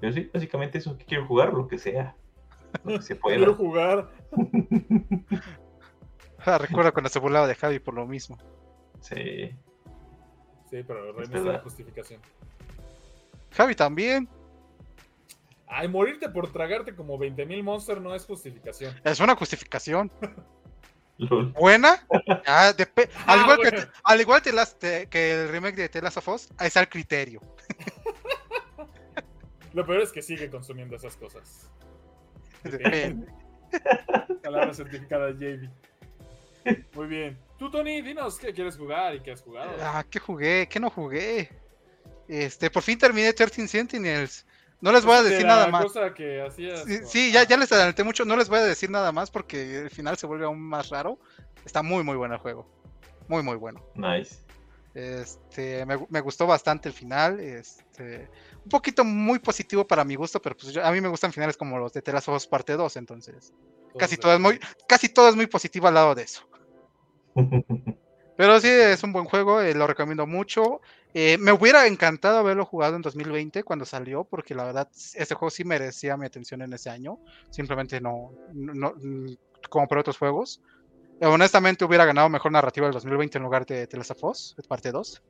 Pero 0.00 0.12
sí, 0.12 0.30
básicamente 0.32 0.78
eso, 0.78 0.96
que 0.98 1.04
quiero 1.04 1.26
jugar 1.26 1.52
lo 1.52 1.68
que 1.68 1.78
sea. 1.78 2.16
Lo 2.84 2.98
que 2.98 3.02
se 3.02 3.18
Quiero 3.20 3.56
pueda. 3.56 3.56
jugar. 3.56 4.10
Ah, 6.44 6.58
recuerdo 6.58 6.92
cuando 6.92 7.08
se 7.08 7.20
burlaba 7.20 7.46
de 7.46 7.54
Javi 7.54 7.78
por 7.78 7.94
lo 7.94 8.04
mismo. 8.04 8.36
Sí. 8.98 9.54
Sí, 10.68 10.82
pero 10.84 11.12
reinicia 11.12 11.38
verdad. 11.38 11.52
la 11.52 11.58
justificación. 11.60 12.20
Javi 13.52 13.76
también. 13.76 14.28
Ay, 15.68 15.86
morirte 15.86 16.28
por 16.28 16.50
tragarte 16.50 16.96
como 16.96 17.16
20.000 17.16 17.62
monster 17.62 18.00
no 18.00 18.12
es 18.12 18.26
justificación. 18.26 18.92
Es 19.04 19.20
una 19.20 19.36
justificación. 19.36 20.10
¿Buena? 21.18 22.06
Ah, 22.46 22.72
Ah, 23.26 23.36
igual 23.36 23.58
que, 23.62 23.70
bueno. 23.70 23.86
al 24.04 24.20
igual 24.20 24.42
que, 24.42 24.52
las- 24.52 24.78
te- 24.78 25.06
que 25.06 25.32
el 25.32 25.48
remake 25.48 25.76
de 25.76 25.88
The 25.88 26.02
Last 26.02 26.16
of 26.18 26.28
Us, 26.28 26.48
es 26.60 26.76
al 26.76 26.88
criterio. 26.88 27.40
Lo 29.72 29.86
peor 29.86 30.02
es 30.02 30.12
que 30.12 30.22
sigue 30.22 30.50
consumiendo 30.50 30.96
esas 30.96 31.16
cosas. 31.16 31.70
Depende. 32.62 33.26
Palabra 34.42 34.74
certificada 34.74 35.30
JB. 35.30 35.68
Muy 36.94 37.06
bien. 37.06 37.38
Tú, 37.58 37.70
Tony, 37.70 38.02
dinos 38.02 38.38
qué 38.38 38.52
quieres 38.52 38.76
jugar 38.76 39.14
y 39.14 39.20
qué 39.20 39.32
has 39.32 39.42
jugado. 39.42 39.72
Ah, 39.80 40.04
¿qué 40.08 40.18
jugué? 40.18 40.68
¿Qué 40.68 40.78
no 40.78 40.90
jugué? 40.90 41.48
Este, 42.28 42.70
por 42.70 42.82
fin 42.82 42.98
terminé 42.98 43.32
13 43.32 43.66
Sentinels. 43.66 44.46
No 44.82 44.92
les 44.92 45.04
voy 45.04 45.14
a 45.14 45.22
De 45.22 45.30
decir 45.30 45.46
nada 45.46 45.68
más. 45.68 45.84
cosa 45.84 46.12
que 46.12 46.42
hacías. 46.42 46.84
Sí, 47.06 47.32
ya, 47.32 47.44
ya 47.44 47.56
les 47.56 47.70
adelanté 47.72 48.04
mucho. 48.04 48.24
No 48.26 48.36
les 48.36 48.48
voy 48.50 48.58
a 48.58 48.64
decir 48.64 48.90
nada 48.90 49.12
más 49.12 49.30
porque 49.30 49.78
el 49.78 49.90
final 49.90 50.18
se 50.18 50.26
vuelve 50.26 50.44
aún 50.44 50.60
más 50.60 50.90
raro. 50.90 51.18
Está 51.64 51.82
muy, 51.82 52.02
muy 52.04 52.16
bueno 52.16 52.34
el 52.34 52.40
juego. 52.40 52.68
Muy, 53.28 53.42
muy 53.42 53.56
bueno. 53.56 53.80
Nice. 53.94 54.36
Este, 54.94 55.86
me, 55.86 55.96
gu- 55.96 56.06
me 56.10 56.20
gustó 56.20 56.46
bastante 56.46 56.88
el 56.88 56.94
final. 56.94 57.40
Este, 57.40 58.28
un 58.64 58.68
poquito 58.68 59.04
muy 59.04 59.38
positivo 59.38 59.86
para 59.86 60.04
mi 60.04 60.16
gusto, 60.16 60.42
pero 60.42 60.56
pues 60.56 60.72
yo- 60.72 60.84
a 60.84 60.90
mí 60.90 61.00
me 61.00 61.08
gustan 61.08 61.32
finales 61.32 61.56
como 61.56 61.78
los 61.78 61.92
de 61.92 62.02
The 62.02 62.12
Last 62.12 62.28
of 62.28 62.36
Us 62.36 62.46
parte 62.46 62.74
2, 62.74 62.96
entonces 62.96 63.52
casi 63.98 64.16
todo 64.16 64.34
es 64.34 64.40
muy, 64.40 64.58
casi 64.88 65.08
todo 65.08 65.28
es 65.28 65.36
muy 65.36 65.46
positivo 65.46 65.86
al 65.88 65.94
lado 65.94 66.14
de 66.14 66.22
eso. 66.24 66.42
Pero 68.36 68.58
sí, 68.60 68.68
es 68.68 69.02
un 69.02 69.12
buen 69.12 69.26
juego, 69.26 69.60
eh, 69.60 69.74
lo 69.74 69.86
recomiendo 69.86 70.26
mucho. 70.26 70.80
Eh, 71.14 71.36
me 71.38 71.52
hubiera 71.52 71.86
encantado 71.86 72.38
haberlo 72.38 72.64
jugado 72.64 72.96
en 72.96 73.02
2020 73.02 73.62
cuando 73.64 73.84
salió, 73.84 74.24
porque 74.24 74.54
la 74.54 74.64
verdad, 74.64 74.88
ese 74.92 75.34
juego 75.34 75.50
sí 75.50 75.64
merecía 75.64 76.16
mi 76.16 76.26
atención 76.26 76.62
en 76.62 76.72
ese 76.72 76.88
año. 76.90 77.18
Simplemente 77.50 78.00
no, 78.00 78.32
no, 78.54 78.94
no- 78.98 79.36
como 79.68 79.86
por 79.88 79.98
otros 79.98 80.16
juegos. 80.18 80.62
Eh, 81.20 81.26
honestamente, 81.26 81.84
hubiera 81.84 82.04
ganado 82.04 82.28
mejor 82.28 82.50
narrativa 82.52 82.86
del 82.86 82.94
2020 82.94 83.38
en 83.38 83.44
lugar 83.44 83.66
de 83.66 83.86
The 83.86 83.96
Last 83.96 84.10
of 84.12 84.24
Us, 84.24 84.56
parte 84.68 84.90
2. 84.90 85.22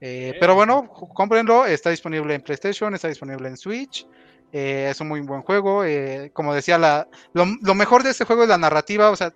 Eh. 0.00 0.34
Pero 0.40 0.54
bueno, 0.54 0.88
cómprenlo, 0.88 1.64
está 1.66 1.90
disponible 1.90 2.34
en 2.34 2.42
PlayStation, 2.42 2.92
está 2.94 3.08
disponible 3.08 3.48
en 3.48 3.56
Switch. 3.56 4.06
Eh, 4.52 4.88
es 4.90 5.00
un 5.00 5.08
muy 5.08 5.20
buen 5.20 5.42
juego. 5.42 5.84
eh, 5.84 6.30
como 6.32 6.54
decía, 6.54 6.78
la, 6.78 7.08
lo, 7.32 7.74
mejor 7.74 8.02
de 8.02 8.10
este 8.10 8.24
juego 8.24 8.42
es 8.42 8.48
la 8.48 8.58
narrativa, 8.58 9.10
o 9.10 9.16
sea, 9.16 9.32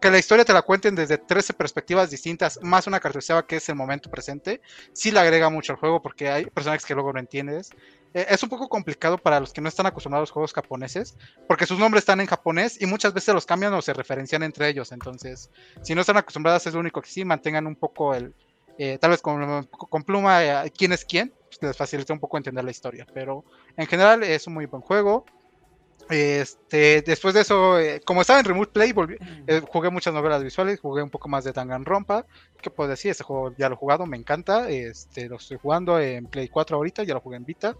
que 0.00 0.10
la 0.10 0.18
historia 0.18 0.44
te 0.44 0.52
la 0.52 0.62
cuenten 0.62 0.94
desde 0.94 1.16
13 1.16 1.54
perspectivas 1.54 2.10
distintas, 2.10 2.58
más 2.62 2.86
una 2.86 3.00
característica 3.00 3.46
que 3.46 3.56
es 3.56 3.68
el 3.70 3.74
momento 3.74 4.10
presente, 4.10 4.60
sí 4.92 5.10
le 5.10 5.20
agrega 5.20 5.48
mucho 5.48 5.72
al 5.72 5.78
juego 5.78 6.02
porque 6.02 6.28
hay 6.28 6.44
personajes 6.46 6.84
que 6.84 6.94
luego 6.94 7.12
no 7.12 7.20
entiendes. 7.20 7.70
Eh, 8.12 8.26
es 8.28 8.42
un 8.42 8.50
poco 8.50 8.68
complicado 8.68 9.16
para 9.16 9.40
los 9.40 9.52
que 9.52 9.62
no 9.62 9.68
están 9.68 9.86
acostumbrados 9.86 10.28
a 10.28 10.28
los 10.28 10.30
juegos 10.30 10.52
japoneses, 10.52 11.16
porque 11.48 11.66
sus 11.66 11.78
nombres 11.78 12.02
están 12.02 12.20
en 12.20 12.26
japonés 12.26 12.80
y 12.80 12.86
muchas 12.86 13.14
veces 13.14 13.34
los 13.34 13.46
cambian 13.46 13.72
o 13.72 13.80
se 13.80 13.94
referencian 13.94 14.42
entre 14.42 14.68
ellos. 14.68 14.92
Entonces, 14.92 15.50
si 15.82 15.94
no 15.94 16.02
están 16.02 16.18
acostumbrados, 16.18 16.66
es 16.66 16.74
lo 16.74 16.80
único 16.80 17.00
que 17.00 17.08
sí, 17.08 17.24
mantengan 17.24 17.66
un 17.66 17.76
poco 17.76 18.14
el, 18.14 18.34
eh, 18.78 18.98
tal 19.00 19.10
vez 19.10 19.22
con, 19.22 19.66
con 19.66 20.02
pluma, 20.04 20.44
eh, 20.44 20.72
quién 20.76 20.92
es 20.92 21.04
quién, 21.04 21.32
pues 21.58 21.68
les 21.70 21.76
facilita 21.76 22.12
un 22.12 22.20
poco 22.20 22.36
entender 22.36 22.64
la 22.64 22.70
historia. 22.70 23.06
Pero 23.12 23.44
en 23.76 23.86
general 23.86 24.22
es 24.22 24.46
un 24.46 24.54
muy 24.54 24.66
buen 24.66 24.82
juego. 24.82 25.24
Este, 26.10 27.02
después 27.02 27.32
de 27.34 27.40
eso, 27.40 27.78
eh, 27.78 28.00
como 28.04 28.20
estaba 28.20 28.38
en 28.40 28.44
Remote 28.44 28.72
Play, 28.72 28.92
volví- 28.92 29.16
eh, 29.46 29.62
jugué 29.66 29.88
muchas 29.90 30.12
novelas 30.12 30.42
visuales, 30.42 30.80
jugué 30.80 31.02
un 31.02 31.08
poco 31.10 31.28
más 31.28 31.44
de 31.44 31.52
Danganronpa. 31.52 32.26
¿Qué 32.60 32.68
puedo 32.70 32.90
decir? 32.90 33.10
Este 33.10 33.24
juego 33.24 33.54
ya 33.56 33.68
lo 33.68 33.74
he 33.74 33.78
jugado, 33.78 34.04
me 34.06 34.16
encanta. 34.16 34.68
Este, 34.68 35.28
lo 35.28 35.36
estoy 35.36 35.58
jugando 35.60 35.98
en 35.98 36.26
Play 36.26 36.48
4 36.48 36.76
ahorita, 36.76 37.04
ya 37.04 37.14
lo 37.14 37.20
jugué 37.20 37.36
en 37.38 37.44
Vita. 37.44 37.74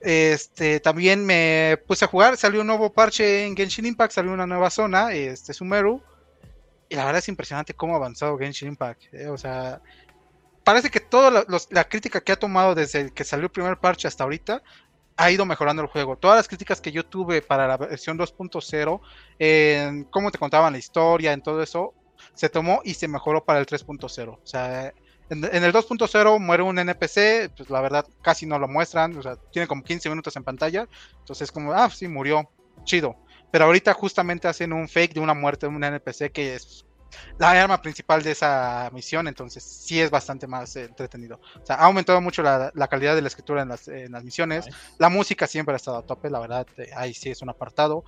Este, 0.00 0.80
también 0.80 1.24
me 1.24 1.78
puse 1.86 2.04
a 2.04 2.08
jugar, 2.08 2.36
salió 2.36 2.60
un 2.60 2.66
nuevo 2.66 2.92
parche 2.92 3.46
en 3.46 3.56
Genshin 3.56 3.86
Impact, 3.86 4.12
salió 4.12 4.32
una 4.32 4.46
nueva 4.46 4.70
zona, 4.70 5.12
este 5.14 5.52
Sumeru. 5.52 6.02
Y 6.88 6.96
la 6.96 7.04
verdad 7.06 7.18
es 7.20 7.28
impresionante 7.28 7.74
cómo 7.74 7.94
ha 7.94 7.96
avanzado 7.96 8.38
Genshin 8.38 8.68
Impact. 8.68 9.02
eh, 9.12 9.28
O 9.28 9.38
sea, 9.38 9.80
parece 10.64 10.90
que 10.90 11.00
toda 11.00 11.44
la, 11.70 11.84
crítica 11.84 12.20
que 12.20 12.32
ha 12.32 12.36
tomado 12.36 12.74
desde 12.74 13.12
que 13.12 13.24
salió 13.24 13.44
el 13.44 13.52
primer 13.52 13.78
parche 13.78 14.08
hasta 14.08 14.24
ahorita 14.24 14.62
ha 15.16 15.30
ido 15.30 15.46
mejorando 15.46 15.82
el 15.82 15.88
juego. 15.88 16.16
Todas 16.16 16.36
las 16.36 16.48
críticas 16.48 16.80
que 16.80 16.90
yo 16.90 17.04
tuve 17.04 17.42
para 17.42 17.68
la 17.68 17.76
versión 17.76 18.18
2.0, 18.18 19.00
en 19.38 20.04
cómo 20.04 20.30
te 20.30 20.38
contaban 20.38 20.72
la 20.72 20.78
historia, 20.78 21.32
en 21.32 21.42
todo 21.42 21.62
eso, 21.62 21.94
se 22.34 22.48
tomó 22.48 22.80
y 22.84 22.94
se 22.94 23.06
mejoró 23.06 23.44
para 23.44 23.60
el 23.60 23.66
3.0. 23.66 24.28
O 24.28 24.40
sea, 24.42 24.92
en, 25.30 25.44
el 25.44 25.72
2.0 25.72 26.38
muere 26.40 26.62
un 26.62 26.78
NPC, 26.78 27.52
pues 27.56 27.70
la 27.70 27.80
verdad 27.80 28.06
casi 28.22 28.46
no 28.46 28.58
lo 28.58 28.66
muestran, 28.66 29.16
o 29.16 29.22
sea, 29.22 29.36
tiene 29.52 29.68
como 29.68 29.84
15 29.84 30.08
minutos 30.08 30.34
en 30.36 30.44
pantalla, 30.44 30.88
entonces 31.20 31.52
como, 31.52 31.72
ah, 31.72 31.88
sí, 31.90 32.08
murió, 32.08 32.50
chido. 32.84 33.16
Pero 33.52 33.66
ahorita 33.66 33.92
justamente 33.94 34.48
hacen 34.48 34.72
un 34.72 34.88
fake 34.88 35.14
de 35.14 35.20
una 35.20 35.34
muerte 35.34 35.68
de 35.68 35.74
un 35.74 35.84
NPC 35.84 36.32
que 36.32 36.56
es 36.56 36.84
la 37.38 37.50
arma 37.50 37.80
principal 37.80 38.22
de 38.22 38.32
esa 38.32 38.90
misión, 38.92 39.28
entonces 39.28 39.62
sí 39.62 40.00
es 40.00 40.10
bastante 40.10 40.46
más 40.46 40.76
eh, 40.76 40.84
entretenido. 40.84 41.40
O 41.60 41.66
sea, 41.66 41.76
ha 41.76 41.84
aumentado 41.84 42.20
mucho 42.20 42.42
la, 42.42 42.70
la 42.74 42.88
calidad 42.88 43.14
de 43.14 43.22
la 43.22 43.28
escritura 43.28 43.62
en 43.62 43.68
las, 43.68 43.88
en 43.88 44.12
las 44.12 44.24
misiones. 44.24 44.66
Nice. 44.66 44.78
La 44.98 45.08
música 45.08 45.46
siempre 45.46 45.74
ha 45.74 45.76
estado 45.76 45.98
a 45.98 46.06
tope, 46.06 46.30
la 46.30 46.40
verdad, 46.40 46.66
eh, 46.76 46.90
ahí 46.96 47.14
sí 47.14 47.30
es 47.30 47.42
un 47.42 47.50
apartado. 47.50 48.04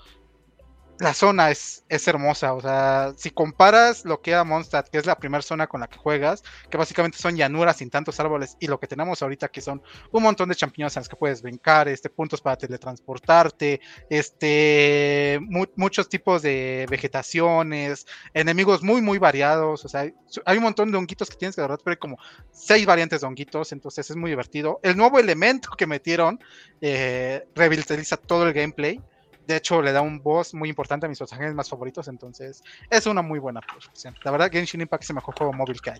La 0.98 1.12
zona 1.12 1.50
es, 1.50 1.84
es 1.90 2.08
hermosa, 2.08 2.54
o 2.54 2.60
sea, 2.62 3.12
si 3.18 3.30
comparas 3.30 4.06
lo 4.06 4.22
que 4.22 4.30
era 4.30 4.44
Mondstadt, 4.44 4.88
que 4.88 4.96
es 4.96 5.04
la 5.04 5.18
primera 5.18 5.42
zona 5.42 5.66
con 5.66 5.80
la 5.82 5.88
que 5.88 5.98
juegas, 5.98 6.42
que 6.70 6.78
básicamente 6.78 7.18
son 7.18 7.36
llanuras 7.36 7.76
sin 7.76 7.90
tantos 7.90 8.18
árboles, 8.18 8.56
y 8.60 8.66
lo 8.66 8.80
que 8.80 8.86
tenemos 8.86 9.20
ahorita 9.20 9.48
que 9.48 9.60
son 9.60 9.82
un 10.10 10.22
montón 10.22 10.48
de 10.48 10.54
champiñones 10.54 10.96
en 10.96 11.00
los 11.02 11.08
que 11.10 11.16
puedes 11.16 11.42
brincar, 11.42 11.86
este, 11.88 12.08
puntos 12.08 12.40
para 12.40 12.56
teletransportarte, 12.56 13.78
este, 14.08 15.38
mu- 15.42 15.66
muchos 15.76 16.08
tipos 16.08 16.40
de 16.40 16.86
vegetaciones, 16.88 18.06
enemigos 18.32 18.82
muy, 18.82 19.02
muy 19.02 19.18
variados, 19.18 19.84
o 19.84 19.88
sea, 19.90 20.00
hay, 20.00 20.14
hay 20.46 20.56
un 20.56 20.62
montón 20.64 20.90
de 20.92 20.96
honguitos 20.96 21.28
que 21.28 21.36
tienes 21.36 21.56
que 21.56 21.60
agarrar, 21.60 21.78
pero 21.84 21.92
hay 21.92 21.98
como 21.98 22.16
seis 22.50 22.86
variantes 22.86 23.20
de 23.20 23.26
honguitos, 23.26 23.72
entonces 23.72 24.08
es 24.08 24.16
muy 24.16 24.30
divertido. 24.30 24.80
El 24.82 24.96
nuevo 24.96 25.18
elemento 25.18 25.68
que 25.76 25.86
metieron 25.86 26.38
eh, 26.80 27.42
revitaliza 27.54 28.16
todo 28.16 28.46
el 28.46 28.54
gameplay. 28.54 29.04
De 29.46 29.56
hecho, 29.56 29.80
le 29.80 29.92
da 29.92 30.00
un 30.02 30.20
boss 30.22 30.54
muy 30.54 30.68
importante 30.68 31.06
a 31.06 31.08
mis 31.08 31.18
personajes 31.18 31.54
más 31.54 31.68
favoritos, 31.70 32.08
entonces 32.08 32.62
es 32.90 33.06
una 33.06 33.22
muy 33.22 33.38
buena 33.38 33.60
producción. 33.60 34.14
La 34.24 34.30
verdad, 34.32 34.50
Genshin 34.50 34.80
Impact 34.80 35.04
es 35.04 35.10
el 35.10 35.16
mejor 35.16 35.36
juego 35.38 35.52
móvil 35.52 35.80
que 35.80 35.90
hay. 35.90 35.98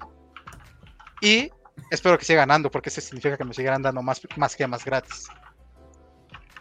Y 1.20 1.50
espero 1.90 2.18
que 2.18 2.24
siga 2.24 2.40
ganando, 2.40 2.70
porque 2.70 2.88
eso 2.88 3.00
significa 3.00 3.36
que 3.36 3.44
me 3.44 3.54
sigan 3.54 3.82
dando 3.82 4.02
más, 4.02 4.20
más 4.36 4.54
gemas 4.54 4.84
gratis. 4.84 5.28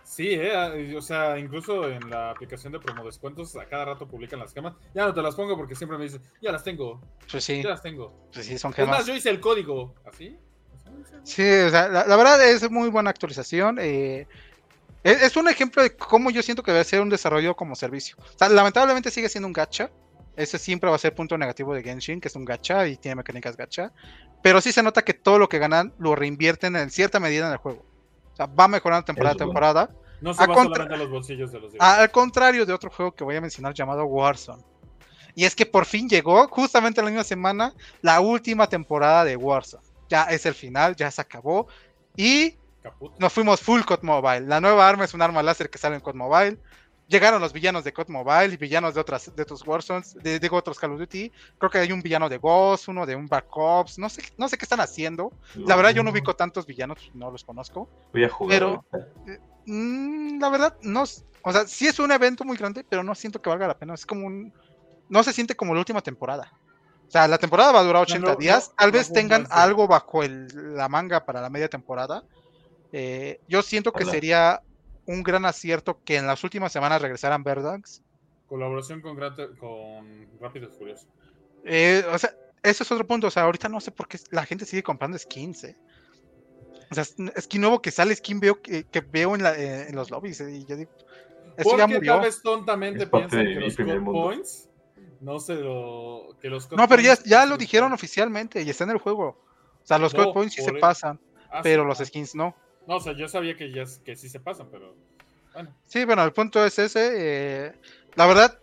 Sí, 0.04 0.30
eh, 0.32 0.96
o 0.96 1.02
sea, 1.02 1.38
incluso 1.38 1.90
en 1.90 2.10
la 2.10 2.30
aplicación 2.32 2.72
de 2.72 2.80
promo 2.80 3.04
descuentos 3.04 3.54
a 3.58 3.66
cada 3.66 3.86
rato 3.86 4.08
publican 4.08 4.40
las 4.40 4.54
gemas. 4.54 4.74
Ya 4.94 5.06
no 5.08 5.14
te 5.14 5.22
las 5.22 5.36
pongo 5.36 5.58
porque 5.58 5.76
siempre 5.76 5.98
me 5.98 6.06
dicen, 6.06 6.22
ya 6.42 6.52
las 6.54 6.64
tengo, 6.64 7.02
Pues 7.30 7.44
sí, 7.44 7.62
ya 7.62 7.70
las 7.70 7.82
tengo. 7.82 8.14
pues 8.32 8.46
sí, 8.46 8.58
son 8.58 8.72
gemas. 8.72 9.06
yo 9.06 9.14
hice 9.14 9.30
el 9.30 9.42
código. 9.42 9.94
¿Así? 10.06 10.38
¿Así? 10.86 11.16
Sí, 11.24 11.42
o 11.42 11.70
sea, 11.70 11.90
la, 11.90 12.06
la 12.06 12.16
verdad 12.16 12.42
es 12.48 12.70
muy 12.72 12.88
buena 12.90 13.10
actualización. 13.10 13.78
eh, 13.82 14.28
es, 15.06 15.22
es 15.24 15.38
un 15.38 15.48
ejemplo 15.48 15.82
de 15.82 15.96
cómo 15.96 16.30
yo 16.32 16.42
siento 16.44 16.64
que 16.64 16.72
debe 16.72 16.84
ser 16.84 17.00
un 17.02 17.10
desarrollo 17.10 17.56
como 17.56 17.76
servicio. 17.76 18.18
O 18.20 18.38
sea, 18.38 18.50
lamentablemente 18.50 19.12
sigue 19.12 19.30
siendo 19.30 19.48
un 19.48 19.54
gacha. 19.54 19.90
Ese 20.36 20.60
siempre 20.60 20.90
va 20.90 20.98
a 20.98 21.00
ser 21.00 21.16
punto 21.16 21.38
negativo 21.38 21.74
de 21.74 21.82
Genshin, 21.82 22.20
que 22.20 22.28
es 22.28 22.36
un 22.36 22.44
gacha 22.44 22.86
y 22.88 22.98
tiene 22.98 23.16
mecánicas 23.16 23.56
gacha. 23.56 23.94
Pero 24.44 24.60
sí 24.60 24.74
se 24.74 24.84
nota 24.84 25.02
que 25.04 25.14
todo 25.14 25.40
lo 25.40 25.48
que 25.48 25.60
ganan 25.60 25.94
lo 25.98 26.14
reinvierten 26.16 26.76
en 26.76 26.90
cierta 26.92 27.20
medida 27.22 27.46
en 27.48 27.54
el 27.54 27.58
juego. 27.58 27.86
O 28.34 28.36
sea, 28.36 28.48
va 28.48 28.68
mejorando 28.68 29.06
temporada 29.06 29.36
a 29.36 29.38
temporada. 29.38 29.90
No 30.20 30.34
se 30.34 30.44
A 30.44 30.48
va 30.48 30.54
contra- 30.54 30.74
solamente 30.84 30.94
a 30.96 30.98
los 30.98 31.10
bolsillos 31.10 31.52
de 31.54 31.60
los 31.62 31.74
A- 31.80 32.02
Al 32.02 32.12
contrario 32.12 32.66
de 32.66 32.74
otro 32.74 32.90
juego 32.90 33.14
que 33.14 33.24
voy 33.24 33.36
a 33.38 33.42
mencionar 33.42 33.74
llamado 33.74 34.04
Warzone. 34.06 34.62
Y 35.36 35.46
es 35.46 35.56
que 35.56 35.66
por 35.66 35.86
fin 35.86 36.10
llegó, 36.10 36.48
justamente 36.50 37.02
la 37.02 37.08
misma 37.10 37.24
semana, 37.24 37.74
la 38.02 38.20
última 38.20 38.68
temporada 38.68 39.24
de 39.24 39.36
Warzone. 39.38 39.84
Ya 40.10 40.24
es 40.24 40.46
el 40.46 40.54
final, 40.54 40.96
ya 40.96 41.10
se 41.12 41.22
acabó. 41.22 41.68
Y 42.18 42.58
Caput. 42.86 43.14
nos 43.20 43.34
fuimos 43.34 43.60
full 43.62 43.82
COD 43.82 44.04
Mobile. 44.04 44.42
La 44.42 44.62
nueva 44.62 44.88
arma 44.88 45.06
es 45.06 45.14
un 45.14 45.22
arma 45.22 45.42
láser 45.44 45.70
que 45.70 45.78
sale 45.78 45.96
en 45.96 46.02
COD 46.02 46.16
Mobile. 46.16 46.58
llegaron 47.08 47.40
los 47.40 47.54
villanos 47.54 47.84
de 47.84 47.94
COD 47.94 48.10
Mobile 48.10 48.54
y 48.54 48.58
villanos 48.58 48.96
de 48.96 49.02
otras 49.02 49.36
de 49.36 49.44
otros 49.44 49.62
Warzones, 49.68 50.16
de, 50.16 50.40
digo 50.40 50.58
otros 50.58 50.80
Call 50.80 50.94
of 50.94 51.00
Duty. 51.00 51.32
Creo 51.60 51.70
que 51.70 51.78
hay 51.78 51.92
un 51.92 52.02
villano 52.02 52.30
de 52.30 52.38
Ghost, 52.38 52.88
uno 52.88 53.06
de 53.06 53.16
un 53.16 53.28
Black 53.28 53.46
Ops, 53.56 54.00
no 54.00 54.10
sé, 54.10 54.24
no 54.38 54.48
sé 54.50 54.58
qué 54.58 54.66
están 54.66 54.80
haciendo. 54.80 55.32
La 55.56 55.76
verdad 55.76 55.92
yo 55.92 56.02
no 56.04 56.10
ubico 56.12 56.36
tantos 56.36 56.66
villanos, 56.66 57.12
no 57.14 57.30
los 57.30 57.44
conozco. 57.44 57.88
Voy 58.12 58.24
a 58.24 58.30
jugar. 58.30 58.58
Pero 58.60 58.86
mm, 59.66 60.40
la 60.40 60.50
verdad 60.50 60.78
no, 60.82 61.04
o 61.04 61.52
sea, 61.52 61.68
sí 61.68 61.88
es 61.88 62.00
un 62.00 62.12
evento 62.12 62.44
muy 62.44 62.58
grande, 62.58 62.84
pero 62.88 63.04
no 63.04 63.14
siento 63.16 63.42
que 63.42 63.50
valga 63.50 63.68
la 63.68 63.78
pena. 63.78 63.94
Es 63.94 64.06
como 64.06 64.26
un, 64.26 64.52
no 65.10 65.24
se 65.24 65.34
siente 65.34 65.56
como 65.56 65.74
la 65.74 65.80
última 65.82 66.02
temporada. 66.02 66.52
O 67.08 67.12
sea, 67.12 67.28
la 67.28 67.38
temporada 67.38 67.72
va 67.72 67.82
a 67.82 67.84
durar 67.84 68.02
80 68.02 68.26
No, 68.26 68.34
no, 68.34 68.40
días. 68.40 68.72
Tal 68.76 68.90
no 68.92 68.98
vez 68.98 69.14
tengan 69.14 69.46
algo 69.52 69.88
bajo 69.88 70.24
el- 70.24 70.48
la 70.76 70.90
manga 70.90 71.24
para 71.24 71.40
la 71.40 71.52
media 71.52 71.70
temporada. 71.70 72.24
Eh, 72.98 73.42
yo 73.50 73.62
siento 73.62 73.92
que 73.92 74.06
sería 74.06 74.62
un 75.06 75.22
gran 75.22 75.44
acierto 75.46 76.00
que 76.06 76.16
en 76.16 76.28
las 76.28 76.42
últimas 76.46 76.72
semanas 76.72 77.02
regresaran 77.02 77.44
Verdansk. 77.44 78.02
Colaboración 78.48 79.02
con, 79.02 79.18
con 79.58 80.28
Rápido 80.40 80.70
y 80.70 80.72
Furioso. 80.78 81.06
Eh, 81.66 82.06
o 82.10 82.18
sea, 82.18 82.34
ese 82.64 82.84
es 82.84 82.92
otro 82.94 83.06
punto. 83.06 83.28
O 83.28 83.32
sea, 83.32 83.44
ahorita 83.44 83.68
no 83.68 83.82
sé 83.82 83.92
por 83.92 84.08
qué 84.08 84.18
la 84.32 84.46
gente 84.46 84.64
sigue 84.66 84.82
comprando 84.82 85.18
skins. 85.18 85.66
eh. 85.66 85.76
O 86.90 86.96
sea, 86.96 87.04
skin 87.04 87.60
nuevo 87.60 87.82
que 87.82 87.92
sale, 87.92 88.16
skin 88.16 88.40
veo 88.40 88.62
que, 88.62 88.86
que 88.86 89.02
veo 89.02 89.36
en, 89.36 89.44
la- 89.44 89.58
eh, 89.60 89.90
en 89.90 89.96
los 89.96 90.10
lobbies. 90.10 90.40
eh, 90.40 90.52
y 90.56 90.66
yo 90.66 90.78
digo, 90.78 90.92
eso 91.58 91.78
ya 91.78 91.86
Porque 91.86 91.96
murió. 91.96 92.14
tal 92.14 92.22
vez 92.22 92.42
tontamente 92.42 93.08
piensan 93.08 93.46
que 93.46 93.56
los 93.56 93.76
code 93.76 94.00
points 94.00 94.70
no 95.20 95.40
se 95.42 95.56
lo. 95.56 96.38
Que 96.40 96.48
los 96.50 96.72
No, 96.72 96.88
pero 96.88 97.02
ya, 97.02 97.18
ya 97.26 97.46
lo 97.46 97.58
dijeron 97.58 97.92
oficialmente 97.92 98.62
y 98.62 98.70
está 98.70 98.86
en 98.86 98.92
el 98.92 99.00
juego. 99.00 99.30
O 99.84 99.86
sea, 99.86 99.98
los 99.98 100.14
No, 100.14 100.22
code 100.24 100.34
points 100.34 100.56
sí 100.56 100.62
se 100.62 100.72
por- 100.72 100.80
pasan, 100.80 101.20
Ah, 101.52 101.60
pero 101.62 101.84
sí, 101.84 101.88
los 101.90 101.98
skins 102.08 102.36
no. 102.36 102.56
No, 102.88 102.98
o 102.98 103.00
sea, 103.00 103.14
yo 103.14 103.28
sabía 103.28 103.56
que, 103.56 103.72
ya, 103.72 103.84
que 104.04 104.16
sí 104.16 104.30
se 104.30 104.40
pasan, 104.40 104.68
pero. 104.72 104.94
Bueno, 105.54 105.74
Sí, 105.88 106.06
bueno, 106.06 106.24
el 106.24 106.34
punto 106.34 106.64
es 106.66 106.78
ese. 106.80 107.12
eh, 107.68 107.74
la 108.16 108.26
verdad, 108.28 108.60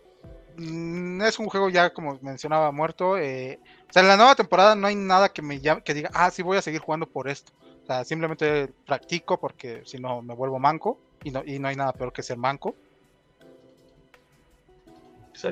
mm, 0.57 1.21
es 1.23 1.39
un 1.39 1.47
juego 1.47 1.69
ya, 1.69 1.91
como 1.93 2.17
mencionaba, 2.21 2.71
muerto. 2.71 3.17
eh, 3.17 3.59
o 3.89 3.93
sea, 3.93 4.01
en 4.01 4.07
la 4.07 4.17
nueva 4.17 4.35
temporada 4.35 4.75
no 4.75 4.87
hay 4.87 4.95
nada 4.95 5.29
que 5.29 5.41
me 5.41 5.59
llame, 5.59 5.81
que 5.83 5.93
diga, 5.93 6.09
ah, 6.13 6.31
sí 6.31 6.41
voy 6.41 6.57
a 6.57 6.61
seguir 6.61 6.79
jugando 6.81 7.05
por 7.07 7.27
esto. 7.27 7.51
O 7.83 7.85
sea, 7.85 8.03
simplemente 8.05 8.71
practico 8.85 9.37
porque 9.39 9.81
si 9.85 9.97
no 9.99 10.21
me 10.21 10.33
vuelvo 10.35 10.57
manco. 10.59 10.97
Y 11.25 11.31
no, 11.31 11.41
y 11.45 11.57
no 11.59 11.67
hay 11.69 11.75
nada 11.75 11.91
peor 11.93 12.11
que 12.13 12.21
ser 12.23 12.37
manco. 12.37 12.75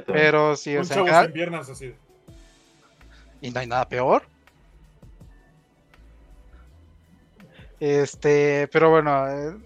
Pero 0.07 0.55
sí, 0.55 0.75
o 0.75 0.79
un 0.79 0.85
sea, 0.85 0.95
en 0.95 0.97
chavo 0.99 1.05
general- 1.07 1.25
sin 1.25 1.33
piernas 1.33 1.69
así. 1.69 1.87
de- 1.87 1.95
y 3.41 3.49
no 3.51 3.59
hay 3.59 3.67
nada 3.67 3.87
peor. 3.89 4.23
Este, 7.81 8.67
pero 8.71 8.91
bueno, 8.91 9.27
eh, 9.27 9.57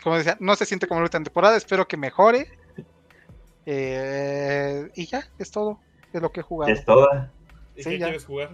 como 0.00 0.16
decía, 0.16 0.36
no 0.38 0.54
se 0.54 0.64
siente 0.64 0.86
como 0.86 1.00
la 1.00 1.06
última 1.06 1.24
temporada, 1.24 1.56
espero 1.56 1.86
que 1.88 1.96
mejore. 1.96 2.48
Eh, 3.66 4.88
y 4.94 5.06
ya, 5.06 5.28
es 5.38 5.50
todo 5.50 5.80
de 6.12 6.20
lo 6.20 6.30
que 6.30 6.40
he 6.40 6.42
jugado. 6.44 6.72
Es 6.72 6.84
toda. 6.84 7.32
¿Y 7.74 7.82
Sí, 7.82 7.90
qué 7.90 7.98
ya. 7.98 8.06
quieres 8.06 8.24
jugar? 8.24 8.50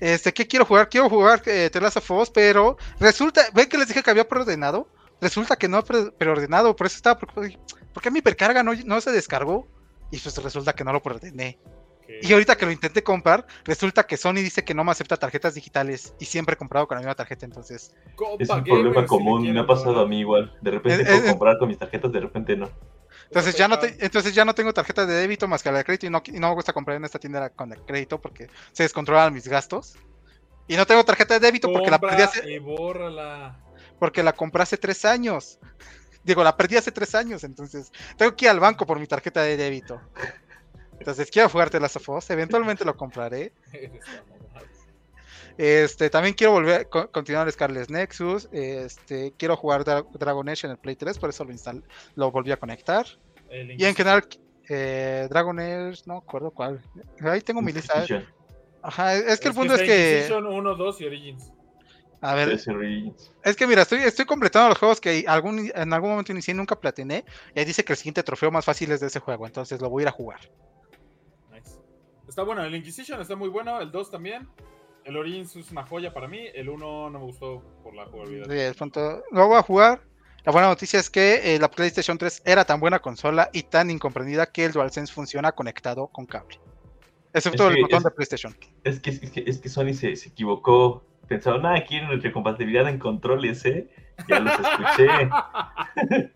Este, 0.00 0.32
¿qué 0.32 0.46
quiero 0.48 0.64
jugar? 0.64 0.88
Quiero 0.88 1.10
jugar 1.10 1.42
eh, 1.46 1.68
The 1.70 1.80
Last 1.82 1.98
of 1.98 2.10
Us, 2.10 2.30
pero 2.30 2.76
resulta, 2.98 3.42
ven 3.54 3.68
que 3.68 3.76
les 3.78 3.88
dije 3.88 4.02
que 4.02 4.10
había 4.10 4.26
preordenado, 4.26 4.88
resulta 5.20 5.54
que 5.56 5.68
no 5.68 5.78
he 5.80 5.82
pre- 5.82 6.10
preordenado, 6.12 6.74
por 6.74 6.86
eso 6.86 6.96
estaba 6.96 7.18
preocupado. 7.18 7.46
¿Por 7.92 8.02
qué 8.02 8.10
mi 8.10 8.20
hipercarga 8.20 8.62
no, 8.62 8.72
no 8.86 9.00
se 9.02 9.12
descargó? 9.12 9.68
Y 10.10 10.18
pues 10.18 10.34
resulta 10.42 10.72
que 10.72 10.82
no 10.82 10.92
lo 10.94 11.02
preordené. 11.02 11.58
Y 12.20 12.32
ahorita 12.32 12.56
que 12.56 12.66
lo 12.66 12.72
intenté 12.72 13.02
comprar, 13.02 13.46
resulta 13.64 14.04
que 14.04 14.16
Sony 14.16 14.34
dice 14.34 14.64
que 14.64 14.74
no 14.74 14.84
me 14.84 14.90
acepta 14.92 15.16
tarjetas 15.16 15.54
digitales 15.54 16.14
y 16.18 16.24
siempre 16.26 16.54
he 16.54 16.56
comprado 16.58 16.86
con 16.86 16.96
la 16.96 17.00
misma 17.00 17.14
tarjeta, 17.14 17.46
entonces 17.46 17.92
Es 18.38 18.48
un 18.48 18.64
problema 18.64 19.02
si 19.02 19.06
común, 19.06 19.44
le 19.44 19.52
me 19.52 19.60
ha 19.60 19.66
pasado 19.66 20.00
a 20.00 20.06
mí 20.06 20.20
igual. 20.20 20.56
De 20.60 20.70
repente 20.72 21.04
puedo 21.04 21.24
comprar 21.30 21.58
con 21.58 21.68
mis 21.68 21.78
tarjetas, 21.78 22.12
de 22.12 22.20
repente 22.20 22.56
no. 22.56 22.70
entonces 23.26 23.56
ya 23.56 23.68
no 23.68 23.78
te- 23.78 23.96
entonces 24.04 24.34
ya 24.34 24.44
no 24.44 24.54
tengo 24.54 24.72
tarjeta 24.72 25.06
de 25.06 25.14
débito 25.14 25.48
más 25.48 25.62
que 25.62 25.70
la 25.72 25.78
de 25.78 25.84
crédito 25.84 26.06
y 26.06 26.10
no, 26.10 26.22
y 26.24 26.38
no 26.38 26.48
me 26.48 26.54
gusta 26.54 26.72
comprar 26.72 26.96
en 26.96 27.04
esta 27.04 27.18
tienda 27.18 27.48
con 27.50 27.72
el 27.72 27.80
crédito 27.82 28.20
porque 28.20 28.48
se 28.72 28.82
descontrolan 28.82 29.32
mis 29.32 29.48
gastos. 29.48 29.94
Y 30.68 30.76
no 30.76 30.86
tengo 30.86 31.04
tarjeta 31.04 31.34
de 31.34 31.40
débito 31.40 31.72
porque 31.72 31.90
la 31.90 31.98
perdí 31.98 32.22
hace, 32.22 32.50
y 32.50 32.58
bórrala. 32.58 33.58
porque 33.98 34.22
la 34.22 34.32
compré 34.32 34.62
hace 34.62 34.76
tres 34.76 35.04
años. 35.04 35.58
Digo, 36.24 36.44
la 36.44 36.56
perdí 36.56 36.76
hace 36.76 36.92
tres 36.92 37.16
años, 37.16 37.42
entonces 37.42 37.90
tengo 38.16 38.36
que 38.36 38.44
ir 38.44 38.50
al 38.50 38.60
banco 38.60 38.86
por 38.86 39.00
mi 39.00 39.08
tarjeta 39.08 39.42
de 39.42 39.56
débito. 39.56 40.00
Entonces 41.02 41.30
quiero 41.30 41.48
jugarte 41.48 41.80
las 41.80 41.96
of 41.96 42.08
Us, 42.08 42.30
eventualmente 42.30 42.84
lo 42.84 42.96
compraré. 42.96 43.52
Este, 45.58 46.08
también 46.08 46.34
quiero 46.34 46.52
volver 46.54 46.80
a 46.90 47.06
continuar 47.08 47.50
Scarlet 47.52 47.90
Nexus. 47.90 48.48
Este, 48.52 49.34
quiero 49.36 49.56
jugar 49.56 49.84
Dra- 49.84 50.06
Dragon 50.18 50.48
Age 50.48 50.66
en 50.66 50.70
el 50.72 50.78
Play 50.78 50.96
3, 50.96 51.18
por 51.18 51.28
eso 51.30 51.44
lo 51.44 51.52
instal 51.52 51.82
lo 52.14 52.30
volví 52.30 52.52
a 52.52 52.56
conectar. 52.56 53.04
Y 53.50 53.84
en 53.84 53.94
general, 53.94 54.26
eh, 54.68 55.26
Dragon 55.28 55.58
Age, 55.60 56.02
no 56.06 56.16
acuerdo 56.18 56.50
cuál. 56.52 56.80
Ahí 57.20 57.42
tengo 57.42 57.60
mi 57.60 57.72
lista. 57.72 58.04
Ajá, 58.80 59.14
es 59.14 59.38
que 59.40 59.48
el 59.48 59.54
punto 59.54 59.74
es 59.74 59.82
que. 59.82 60.12
Inquisition 60.12 60.46
1, 60.46 60.74
2 60.74 61.00
y 61.02 61.04
Origins. 61.04 61.52
A 62.22 62.34
ver, 62.34 62.48
13 62.48 62.70
Origins. 62.70 63.32
es 63.44 63.56
que 63.56 63.66
mira, 63.66 63.82
estoy, 63.82 63.98
estoy 64.00 64.24
completando 64.24 64.70
los 64.70 64.78
juegos 64.78 65.00
que 65.00 65.24
algún, 65.26 65.70
en 65.74 65.92
algún 65.92 66.10
momento 66.10 66.32
inicié 66.32 66.54
y 66.54 66.56
nunca 66.56 66.76
platiné. 66.80 67.24
Y 67.54 67.58
ahí 67.58 67.64
dice 67.66 67.84
que 67.84 67.92
el 67.92 67.96
siguiente 67.98 68.22
trofeo 68.22 68.50
más 68.50 68.64
fácil 68.64 68.90
es 68.90 69.00
de 69.00 69.08
ese 69.08 69.20
juego, 69.20 69.46
entonces 69.46 69.80
lo 69.82 69.90
voy 69.90 70.00
a 70.00 70.04
ir 70.04 70.08
a 70.08 70.12
jugar. 70.12 70.40
Está 72.32 72.44
bueno, 72.44 72.64
el 72.64 72.74
Inquisition 72.74 73.20
está 73.20 73.36
muy 73.36 73.50
bueno, 73.50 73.78
el 73.78 73.90
2 73.90 74.10
también. 74.10 74.48
El 75.04 75.18
Origins 75.18 75.54
es 75.54 75.70
una 75.70 75.84
joya 75.84 76.14
para 76.14 76.28
mí, 76.28 76.46
el 76.54 76.70
1 76.70 77.10
no 77.10 77.18
me 77.18 77.26
gustó 77.26 77.62
por 77.82 77.94
la 77.94 78.06
jugabilidad. 78.06 78.46
Sí, 78.48 78.58
el 78.58 78.74
punto, 78.74 79.22
lo 79.32 79.48
voy 79.48 79.58
a 79.58 79.62
jugar. 79.62 80.00
La 80.42 80.50
buena 80.50 80.68
noticia 80.68 80.98
es 80.98 81.10
que 81.10 81.54
eh, 81.54 81.58
la 81.58 81.70
PlayStation 81.70 82.16
3 82.16 82.44
era 82.46 82.64
tan 82.64 82.80
buena 82.80 83.00
consola 83.00 83.50
y 83.52 83.64
tan 83.64 83.90
incomprendida 83.90 84.46
que 84.46 84.64
el 84.64 84.72
DualSense 84.72 85.12
funciona 85.12 85.52
conectado 85.52 86.06
con 86.06 86.24
cable. 86.24 86.58
Excepto 87.34 87.64
Es 87.64 87.70
el 87.70 87.76
que 87.76 87.82
botón 87.82 87.98
es- 87.98 88.04
de 88.04 88.10
PlayStation. 88.10 88.56
Es 88.84 89.00
que, 89.00 89.10
es 89.10 89.30
que, 89.30 89.44
es 89.46 89.58
que 89.58 89.68
Sony 89.68 89.94
se, 89.94 90.16
se 90.16 90.28
equivocó. 90.28 91.04
Pensaron, 91.28 91.64
ah, 91.64 91.82
quieren 91.88 92.10
retrocompatibilidad 92.10 92.88
en 92.88 92.98
controles, 92.98 93.64
¿eh? 93.64 93.88
Ya 94.28 94.40
los 94.40 94.52
escuché. 94.52 95.30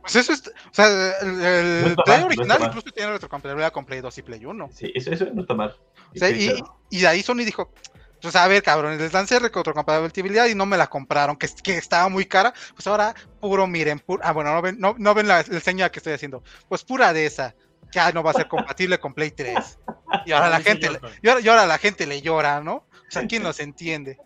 Pues 0.00 0.16
eso 0.16 0.32
es. 0.32 0.48
O 0.48 0.72
sea, 0.72 0.86
el, 1.20 1.28
el 1.42 1.82
No 1.82 1.88
está 1.88 2.02
Play 2.04 2.16
mal, 2.18 2.24
original 2.26 2.58
incluso 2.62 2.90
tiene 2.90 3.12
retrocompatibilidad 3.12 3.72
con 3.72 3.84
Play 3.84 4.00
2 4.00 4.18
y 4.18 4.22
Play 4.22 4.44
1. 4.44 4.70
Sí, 4.72 4.90
eso, 4.94 5.10
eso 5.12 5.26
no 5.32 5.42
está 5.42 5.54
mal. 5.54 5.76
O 6.14 6.18
sea, 6.18 6.30
y, 6.30 6.50
y 6.90 7.00
de 7.00 7.06
ahí 7.06 7.22
Sony 7.22 7.44
dijo, 7.44 7.72
pues 8.20 8.34
a 8.36 8.46
ver, 8.48 8.62
cabrón, 8.62 8.98
les 8.98 9.12
lancé 9.12 9.38
retrocompatibilidad 9.38 10.46
y 10.46 10.54
no 10.54 10.66
me 10.66 10.76
la 10.76 10.88
compraron, 10.88 11.36
que, 11.36 11.48
que 11.62 11.76
estaba 11.76 12.08
muy 12.08 12.24
cara. 12.26 12.52
Pues 12.74 12.86
ahora, 12.86 13.14
puro, 13.40 13.66
miren, 13.66 14.00
puro, 14.00 14.20
ah, 14.24 14.32
bueno, 14.32 14.52
no 14.52 14.62
ven, 14.62 14.78
no, 14.78 14.94
no 14.98 15.14
ven 15.14 15.28
la, 15.28 15.40
el 15.40 15.62
señal 15.62 15.90
que 15.90 15.98
estoy 16.00 16.14
haciendo. 16.14 16.42
Pues 16.68 16.84
pura 16.84 17.12
de 17.12 17.26
esa, 17.26 17.54
ya 17.92 18.12
no 18.12 18.22
va 18.22 18.30
a 18.30 18.34
ser 18.34 18.48
compatible 18.48 18.98
con 18.98 19.14
Play 19.14 19.30
3. 19.32 19.78
Y 20.26 20.32
ahora 20.32 20.48
la 20.50 20.60
gente, 20.60 20.88
y 21.22 21.28
ahora, 21.28 21.40
y 21.40 21.48
ahora 21.48 21.66
la 21.66 21.78
gente 21.78 22.06
le 22.06 22.20
llora, 22.22 22.60
¿no? 22.60 22.74
O 22.76 23.10
sea, 23.10 23.26
¿quién 23.26 23.42
los 23.42 23.58
entiende? 23.60 24.18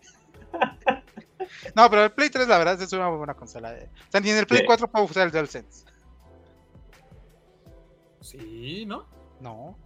No, 1.75 1.89
pero 1.89 2.03
el 2.05 2.11
Play 2.11 2.29
3 2.29 2.47
la 2.47 2.57
verdad 2.57 2.81
es 2.81 2.91
una 2.93 3.07
muy 3.09 3.17
buena 3.17 3.33
consola. 3.35 3.73
eh. 3.77 3.89
O 4.07 4.11
sea, 4.11 4.21
ni 4.21 4.29
en 4.29 4.37
el 4.37 4.47
Play 4.47 4.61
Sí. 4.61 4.65
4 4.65 4.87
puedo 4.89 5.05
usar 5.05 5.25
el 5.27 5.31
DualSense. 5.31 5.85
Sí, 8.21 8.85
¿no? 8.85 9.07
No. 9.39 9.77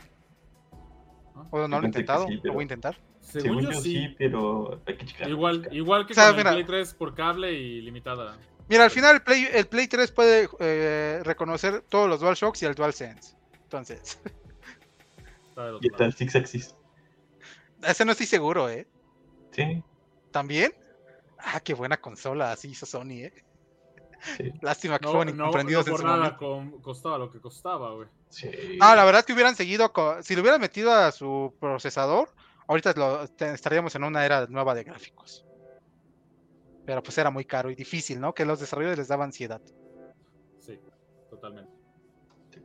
O 1.52 1.68
no 1.68 1.68
lo 1.68 1.78
he 1.78 1.82
Yo 1.82 1.86
intentado, 1.88 2.28
sí, 2.28 2.36
lo 2.36 2.42
pero- 2.42 2.54
voy 2.54 2.62
a 2.62 2.64
intentar. 2.64 2.98
Según, 3.22 3.62
yo, 3.62 3.80
sí. 3.80 4.16
pero 4.18 4.82
hay 4.88 4.98
que 4.98 5.06
checar. 5.06 5.30
Igual, 5.30 5.68
igual 5.72 6.08
que 6.08 6.14
O 6.14 6.16
sea, 6.16 6.30
con 6.30 6.38
mira. 6.38 6.50
el 6.50 6.56
Play 6.66 6.66
3 6.66 6.94
por 6.96 7.14
cable 7.14 7.52
y 7.54 7.82
limitada. 7.82 8.38
Mira, 8.68 8.86
al 8.86 8.92
final 8.92 9.16
el 9.16 9.22
Play, 9.22 9.48
el 9.54 9.68
Play 9.68 9.88
3 9.88 10.12
puede 10.12 10.50
eh, 10.60 11.22
reconocer 11.24 11.82
todos 11.82 12.10
los 12.10 12.20
DualShocks 12.22 12.64
y 12.64 12.66
el 12.66 12.74
DualSense. 12.76 13.36
Entonces, 13.70 14.18
Y 15.82 15.88
está 15.92 16.06
el. 16.06 16.14
Six 16.14 16.36
Axis. 16.36 16.76
ese 17.84 18.04
no 18.04 18.14
estoy 18.14 18.26
seguro, 18.26 18.68
¿eh? 18.68 18.88
Sí, 19.52 19.84
¿También? 20.32 20.74
Ah, 21.38 21.60
qué 21.60 21.76
buena 21.76 21.98
consola, 21.98 22.52
así 22.52 22.70
hizo 22.70 22.88
Sony, 22.88 23.26
¿eh? 23.26 23.34
sí, 24.38 24.52
Lástima 24.62 24.98
que 24.98 25.06
No, 25.06 25.12
fueron 25.12 25.28
no, 25.30 25.34
incomprendidos 25.36 25.86
no 25.86 25.92
en 25.92 25.94
por 25.94 26.00
su 26.02 26.06
nada 26.08 26.38
momento. 26.40 26.82
costaba 26.82 27.18
lo 27.20 27.32
que 27.32 27.40
costaba, 27.40 27.94
güey. 27.94 28.08
sí. 28.30 28.50
Ah, 28.82 28.96
la 28.96 29.06
verdad 29.06 29.24
que 29.24 29.34
hubieran 29.34 29.56
seguido, 29.56 29.94
si 30.24 30.34
le 30.34 30.42
hubieran 30.42 30.60
metido 30.62 30.92
a 30.92 31.12
su 31.12 31.56
procesador, 31.60 32.34
ahorita 32.68 32.94
lo- 32.94 33.24
estaríamos 33.54 33.94
en 33.94 34.04
una 34.04 34.26
era 34.26 34.48
nueva 34.48 34.74
de 34.74 34.84
gráficos. 34.84 35.46
Pero 36.88 37.04
pues 37.04 37.16
era 37.20 37.30
muy 37.30 37.46
caro 37.46 37.70
y 37.70 37.76
difícil, 37.76 38.20
¿no? 38.20 38.34
Que 38.34 38.46
los 38.46 38.60
desarrolladores 38.60 38.98
les 38.98 39.08
daba 39.10 39.26
ansiedad. 39.26 39.62
Sí, 40.60 40.80
totalmente. 41.30 41.79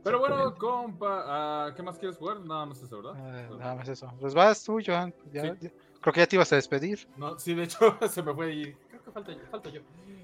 Pero 0.05 0.19
bueno, 0.19 0.55
compa, 0.55 1.23
ah, 1.25 1.73
¿qué 1.75 1.83
más 1.83 1.97
quieres 1.99 2.17
jugar? 2.17 2.39
Nada 2.39 2.65
más 2.67 2.81
eso, 2.81 3.01
¿verdad? 3.01 3.39
Eh, 3.39 3.49
nada 3.57 3.75
más 3.75 3.89
eso. 3.89 4.13
Pues 4.21 4.33
vas 4.33 4.63
tú. 4.63 4.79
Ya- 4.79 5.05
Sí. 5.07 5.11
ya- 5.33 5.71
creo 5.99 6.13
que 6.13 6.19
ya 6.21 6.27
te 6.27 6.35
ibas 6.35 6.53
a 6.53 6.55
despedir. 6.55 7.07
No, 7.17 7.37
sí, 7.39 7.53
de 7.53 7.63
hecho 7.63 7.77
se 8.09 8.21
me 8.23 8.33
fue 8.33 8.53
y 8.53 8.73
creo 8.89 9.03
que 9.03 9.11
falta, 9.11 9.33
falta 9.51 9.69
yo. 9.69 9.81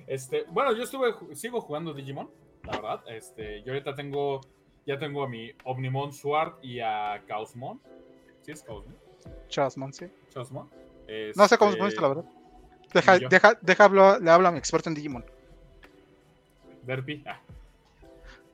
Este, 0.08 0.46
bueno, 0.50 0.74
yo 0.74 0.84
estuve, 0.84 1.14
sigo 1.36 1.60
jugando 1.62 1.94
Digimon, 1.94 2.30
la 2.64 2.72
verdad. 2.74 3.04
Este, 3.08 3.64
yo 3.64 3.74
ahorita 3.74 3.96
tengo, 3.96 4.42
ya 4.86 4.98
tengo 5.00 5.24
a 5.24 5.28
mi 5.28 5.52
Omnimon 5.66 6.14
Sword 6.14 6.54
y 6.62 6.80
a 6.80 7.24
Chaosmon. 7.28 7.82
¿Sí 8.42 8.52
es 8.52 8.64
Chaosmon? 8.64 8.96
Charles 9.50 9.78
Monse. 9.78 10.12
Chaosmon. 10.34 10.70
No 11.36 11.48
sé 11.48 11.58
cómo 11.58 11.72
se 11.72 11.78
Este, 11.78 11.96
pronuncia, 11.98 12.02
la 12.02 12.08
verdad. 12.08 12.26
Deja, 12.94 13.18
yo. 13.18 13.30
deja, 13.30 13.58
deja 13.62 13.86
hablo- 13.86 14.20
le 14.20 14.30
hablo 14.32 14.48
a 14.48 14.52
mi 14.52 14.58
experto 14.58 14.90
en 14.90 14.96
Digimon. 14.96 15.26
Derpy. 16.84 17.24
Ah. 17.28 17.40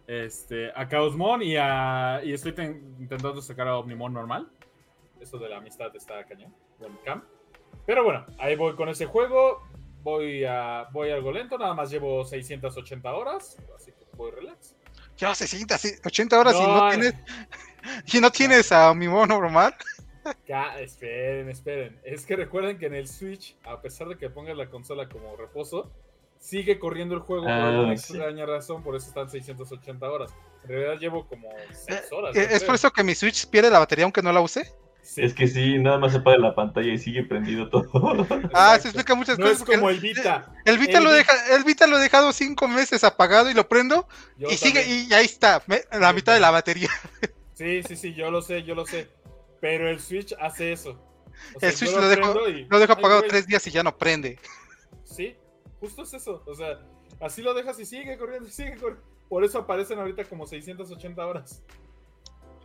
Este, 0.08 0.72
a 0.74 0.88
Chaosmon 0.88 1.42
y, 1.44 1.56
a, 1.58 2.22
y 2.24 2.34
estoy 2.34 2.54
ten- 2.54 2.96
intentando 3.00 3.42
sacar 3.42 3.68
a 3.68 3.78
Omnimon 3.78 4.14
normal. 4.14 4.50
Esto 5.20 5.38
de 5.38 5.50
la 5.50 5.58
amistad 5.58 5.96
está 5.96 6.24
cañón. 6.26 6.54
Camp. 7.04 7.24
Pero 7.86 8.04
bueno, 8.04 8.26
ahí 8.40 8.56
voy 8.56 8.76
con 8.76 8.90
ese 8.90 9.06
juego. 9.06 9.62
Voy, 10.04 10.46
a, 10.46 10.88
voy 10.94 11.10
algo 11.10 11.32
lento, 11.32 11.58
nada 11.58 11.74
más 11.74 11.90
llevo 11.92 12.24
680 12.24 13.14
horas. 13.14 13.58
Así 13.76 13.92
que 13.92 14.06
voy 14.16 14.32
relax. 14.32 14.76
Ya 15.18 15.34
60, 15.34 15.78
sí, 15.78 15.90
80 16.06 16.40
horas 16.40 16.56
y 16.56 16.60
no 16.62 16.78
No, 16.78 16.90
tienes, 16.90 17.14
y 18.14 18.20
no 18.22 18.32
tienes 18.32 18.72
a 18.72 18.94
mi 18.94 19.08
mono 19.08 19.40
normal. 19.40 19.74
Ca- 20.48 20.80
esperen, 20.80 21.50
esperen. 21.50 22.00
Es 22.04 22.26
que 22.26 22.36
recuerden 22.36 22.78
que 22.78 22.86
en 22.86 22.94
el 22.96 23.08
Switch, 23.08 23.58
a 23.64 23.82
pesar 23.82 24.08
de 24.10 24.18
que 24.18 24.30
pongas 24.30 24.56
la 24.56 24.70
consola 24.70 25.10
como 25.10 25.36
reposo, 25.36 25.92
sigue 26.40 26.80
corriendo 26.80 27.16
el 27.16 27.22
juego 27.22 27.44
por 27.44 27.52
Ah, 27.52 27.70
alguna 27.70 27.98
sí. 27.98 28.14
extraña 28.14 28.46
razón, 28.46 28.84
por 28.84 28.96
eso 28.96 29.08
están 29.08 29.30
680 29.30 30.10
horas. 30.10 30.32
En 30.64 30.70
realidad 30.70 31.00
llevo 31.00 31.28
como 31.28 31.50
6 31.72 32.02
horas. 32.12 32.36
Eh, 32.36 32.42
Es 32.42 32.48
creo. 32.58 32.66
por 32.68 32.76
eso 32.76 32.92
que 32.92 33.04
mi 33.04 33.16
Switch 33.16 33.48
pierde 33.48 33.70
la 33.70 33.80
batería 33.80 34.04
aunque 34.06 34.22
no 34.22 34.32
la 34.32 34.42
use. 34.42 34.72
Sí, 35.02 35.22
Es 35.24 35.34
que 35.34 35.48
sí, 35.48 35.78
nada 35.80 35.98
más 35.98 36.12
se 36.12 36.18
apaga 36.18 36.38
la 36.38 36.54
pantalla 36.54 36.92
y 36.92 36.98
sigue 36.98 37.24
prendido 37.24 37.70
todo. 37.70 37.88
Ah, 38.54 38.78
se 38.80 38.90
explica 38.90 39.16
muchas 39.16 39.40
No 39.40 39.46
cosas. 39.46 39.62
es 39.62 39.66
como 39.76 39.90
el 39.90 40.00
Vita. 40.02 40.54
el 40.66 40.78
Vita 40.78 40.98
el 40.98 41.04
lo 41.06 41.12
deja, 41.14 41.56
el 41.56 41.64
Vita 41.64 41.88
lo 41.88 41.98
he 41.98 42.02
dejado 42.02 42.34
cinco 42.34 42.68
meses 42.68 43.04
apagado 43.06 43.50
y 43.50 43.54
lo 43.54 43.70
prendo 43.70 44.06
Yo 44.38 44.50
y 44.50 44.58
sigue 44.58 44.86
y 44.86 45.14
ahí 45.14 45.26
está, 45.26 45.64
me- 45.68 45.84
la 45.98 46.12
mitad 46.12 46.34
de 46.34 46.42
la 46.42 46.52
batería. 46.52 46.90
Sí, 47.54 47.82
sí, 47.84 47.96
sí, 47.96 48.14
yo 48.14 48.30
lo 48.32 48.42
sé, 48.42 48.64
yo 48.64 48.76
lo 48.76 48.86
sé. 48.86 49.08
Pero 49.62 49.90
el 49.90 50.00
Switch 50.02 50.36
hace 50.40 50.74
eso. 50.74 51.02
O 51.56 51.60
sea, 51.60 51.70
El 51.70 51.76
Switch 51.76 51.92
yo 51.92 52.02
lo 52.02 52.10
dejo- 52.10 52.50
y- 52.50 52.66
Lo 52.70 52.78
dejo 52.80 52.94
Ay, 52.94 53.00
apagado 53.00 53.22
güey, 53.22 53.30
tres 53.30 53.48
días 53.48 53.66
y 53.66 53.72
ya 53.72 53.84
no 53.84 53.98
prende. 53.98 54.38
Sí, 55.06 55.36
justo 55.80 56.04
es 56.04 56.14
eso. 56.14 56.44
O 56.46 56.56
sea, 56.56 56.80
así 57.20 57.42
lo 57.42 57.54
dejas 57.54 57.80
y 57.80 57.86
sigue 57.86 58.18
corriendo, 58.18 58.50
sigue 58.50 58.76
corriendo. 58.78 59.04
Por 59.30 59.44
eso 59.44 59.60
aparecen 59.60 60.00
ahorita 60.00 60.24
como 60.26 60.46
680 60.46 61.26
horas. 61.26 61.64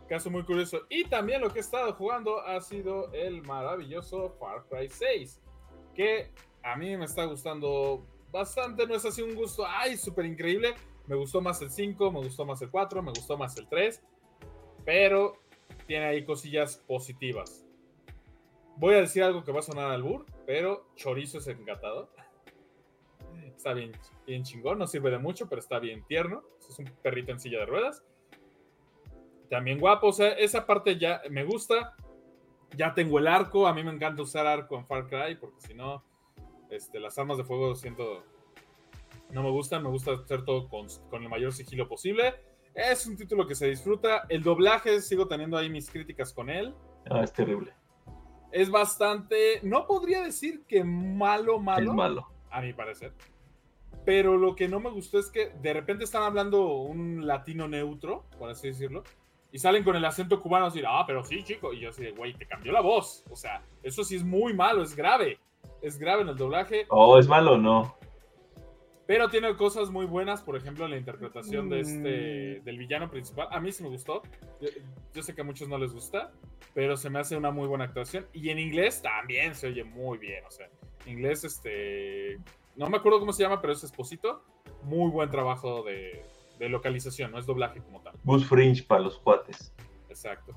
Caso 0.07 0.29
muy 0.29 0.43
curioso. 0.43 0.81
Y 0.89 1.05
también 1.05 1.41
lo 1.41 1.49
que 1.49 1.59
he 1.59 1.61
estado 1.61 1.93
jugando 1.93 2.41
ha 2.41 2.59
sido 2.61 3.11
el 3.13 3.41
maravilloso 3.41 4.35
Far 4.39 4.65
Cry 4.69 4.89
6. 4.89 5.41
Que 5.93 6.31
a 6.61 6.75
mí 6.75 6.95
me 6.97 7.05
está 7.05 7.25
gustando 7.25 8.05
bastante. 8.31 8.87
No 8.87 8.95
es 8.95 9.05
así 9.05 9.21
un 9.21 9.35
gusto, 9.35 9.65
ay, 9.67 9.97
súper 9.97 10.25
increíble. 10.25 10.75
Me 11.07 11.15
gustó 11.15 11.41
más 11.41 11.61
el 11.61 11.69
5, 11.69 12.11
me 12.11 12.19
gustó 12.19 12.45
más 12.45 12.61
el 12.61 12.69
4, 12.69 13.01
me 13.01 13.11
gustó 13.11 13.37
más 13.37 13.57
el 13.57 13.67
3. 13.67 14.01
Pero 14.85 15.37
tiene 15.85 16.05
ahí 16.05 16.25
cosillas 16.25 16.77
positivas. 16.77 17.65
Voy 18.77 18.95
a 18.95 19.01
decir 19.01 19.23
algo 19.23 19.43
que 19.43 19.51
va 19.51 19.59
a 19.59 19.63
sonar 19.63 19.91
al 19.91 20.01
bur, 20.01 20.25
pero 20.45 20.87
chorizo 20.95 21.37
es 21.37 21.47
encantador. 21.47 22.09
Está 23.55 23.73
bien, 23.73 23.91
bien 24.25 24.43
chingón, 24.43 24.79
no 24.79 24.87
sirve 24.87 25.11
de 25.11 25.19
mucho, 25.19 25.47
pero 25.47 25.59
está 25.59 25.79
bien 25.79 26.03
tierno. 26.05 26.43
Es 26.67 26.77
un 26.79 26.85
perrito 27.01 27.31
en 27.31 27.39
silla 27.39 27.59
de 27.59 27.65
ruedas. 27.65 28.03
También 29.49 29.79
guapo, 29.79 30.07
o 30.07 30.13
sea, 30.13 30.29
esa 30.31 30.65
parte 30.65 30.97
ya 30.97 31.21
me 31.29 31.43
gusta. 31.43 31.95
Ya 32.75 32.93
tengo 32.93 33.19
el 33.19 33.27
arco, 33.27 33.67
a 33.67 33.73
mí 33.73 33.83
me 33.83 33.91
encanta 33.91 34.23
usar 34.23 34.47
arco 34.47 34.75
en 34.77 34.85
Far 34.85 35.07
Cry, 35.07 35.35
porque 35.35 35.61
si 35.61 35.75
no, 35.75 36.03
este, 36.71 36.99
las 36.99 37.17
armas 37.19 37.37
de 37.37 37.43
fuego 37.43 37.75
siento 37.75 38.23
no 39.33 39.43
me 39.43 39.49
gustan, 39.49 39.83
me 39.83 39.89
gusta 39.89 40.13
hacer 40.13 40.45
todo 40.45 40.69
con, 40.69 40.87
con 41.09 41.23
el 41.23 41.29
mayor 41.29 41.51
sigilo 41.51 41.87
posible. 41.87 42.35
Es 42.73 43.05
un 43.05 43.17
título 43.17 43.47
que 43.47 43.55
se 43.55 43.67
disfruta. 43.67 44.25
El 44.29 44.43
doblaje, 44.43 45.01
sigo 45.01 45.27
teniendo 45.27 45.57
ahí 45.57 45.69
mis 45.69 45.89
críticas 45.89 46.33
con 46.33 46.49
él. 46.49 46.73
Ah, 47.09 47.23
es 47.23 47.33
terrible. 47.33 47.73
Es 48.51 48.69
bastante, 48.69 49.59
no 49.63 49.87
podría 49.87 50.21
decir 50.21 50.63
que 50.67 50.83
malo, 50.83 51.59
malo 51.59 51.89
Es 51.89 51.95
malo. 51.95 52.27
a 52.51 52.61
mi 52.61 52.73
parecer. 52.73 53.13
Pero 54.05 54.37
lo 54.37 54.55
que 54.55 54.67
no 54.67 54.79
me 54.79 54.89
gustó 54.89 55.17
es 55.19 55.29
que 55.29 55.51
de 55.61 55.73
repente 55.73 56.03
están 56.03 56.23
hablando 56.23 56.65
un 56.67 57.25
latino 57.25 57.67
neutro, 57.67 58.25
por 58.37 58.49
así 58.49 58.67
decirlo, 58.67 59.03
y 59.51 59.59
salen 59.59 59.83
con 59.83 59.95
el 59.95 60.03
acento 60.03 60.41
cubano 60.41 60.65
así, 60.65 60.81
ah, 60.85 61.03
pero 61.07 61.23
sí, 61.23 61.43
chico. 61.43 61.71
Y 61.73 61.79
yo 61.81 61.89
así, 61.89 62.03
de, 62.03 62.11
güey, 62.11 62.33
te 62.33 62.45
cambió 62.45 62.71
la 62.73 62.81
voz. 62.81 63.23
O 63.29 63.35
sea, 63.35 63.63
eso 63.81 64.03
sí 64.03 64.15
es 64.15 64.23
muy 64.23 64.53
malo, 64.53 64.81
es 64.83 64.95
grave. 64.95 65.37
Es 65.81 65.97
grave 65.97 66.23
en 66.23 66.29
el 66.29 66.35
doblaje, 66.37 66.85
Oh, 66.89 67.17
es 67.17 67.27
malo, 67.27 67.57
no. 67.57 67.95
pero 69.05 69.29
tiene 69.29 69.53
cosas 69.55 69.89
muy 69.89 70.05
buenas, 70.05 70.41
por 70.41 70.55
ejemplo, 70.55 70.87
la 70.87 70.97
interpretación 70.97 71.69
de 71.69 71.77
Mm. 71.77 71.79
este, 71.79 72.09
del 72.63 72.77
villano 72.77 73.09
principal. 73.11 73.47
A 73.51 73.59
mí 73.59 73.71
sí 73.71 73.83
me 73.83 73.89
gustó. 73.89 74.21
Yo, 74.61 74.69
yo 75.13 75.21
sé 75.23 75.35
que 75.35 75.41
a 75.41 75.43
muchos 75.43 75.67
no 75.67 75.77
les 75.77 75.93
gusta, 75.93 76.31
pero 76.73 76.95
se 76.97 77.09
me 77.09 77.19
hace 77.19 77.35
una 77.37 77.51
muy 77.51 77.67
buena 77.67 77.83
actuación. 77.85 78.25
Y 78.33 78.49
en 78.49 78.59
inglés 78.59 79.01
también 79.01 79.55
se 79.55 79.67
oye 79.67 79.83
muy 79.83 80.17
bien. 80.17 80.43
O 80.45 80.51
sea, 80.51 80.67
inglés, 81.05 81.43
este. 81.43 82.39
No 82.75 82.89
me 82.89 82.97
acuerdo 82.97 83.19
cómo 83.19 83.33
se 83.33 83.43
llama, 83.43 83.61
pero 83.61 83.73
es 83.73 83.83
Esposito. 83.83 84.43
Muy 84.83 85.11
buen 85.11 85.29
trabajo 85.29 85.83
de, 85.83 86.25
de 86.59 86.69
localización, 86.69 87.31
no 87.31 87.39
es 87.39 87.45
doblaje 87.45 87.81
como 87.81 88.01
tal. 88.01 88.13
Bus 88.23 88.45
Fringe 88.47 88.83
para 88.83 89.01
los 89.01 89.19
cuates. 89.19 89.73
Exacto. 90.09 90.53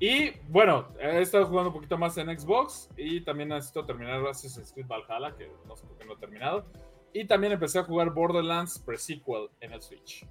Y 0.00 0.32
bueno, 0.48 0.88
he 0.98 1.20
estado 1.20 1.46
jugando 1.46 1.70
un 1.70 1.74
poquito 1.74 1.96
más 1.96 2.16
en 2.18 2.38
Xbox 2.38 2.90
y 2.96 3.20
también 3.20 3.50
necesito 3.50 3.84
terminar 3.86 4.26
Assassin's 4.26 4.72
Creed 4.72 4.86
Valhalla, 4.86 5.36
que 5.36 5.50
no 5.66 5.76
sé 5.76 5.86
por 5.86 5.96
qué 5.96 6.04
no 6.04 6.14
he 6.14 6.16
terminado. 6.16 6.66
Y 7.12 7.24
también 7.26 7.52
empecé 7.52 7.78
a 7.78 7.84
jugar 7.84 8.10
Borderlands 8.10 8.78
Pre-Sequel 8.80 9.50
en 9.60 9.72
el 9.72 9.80
Switch. 9.80 10.26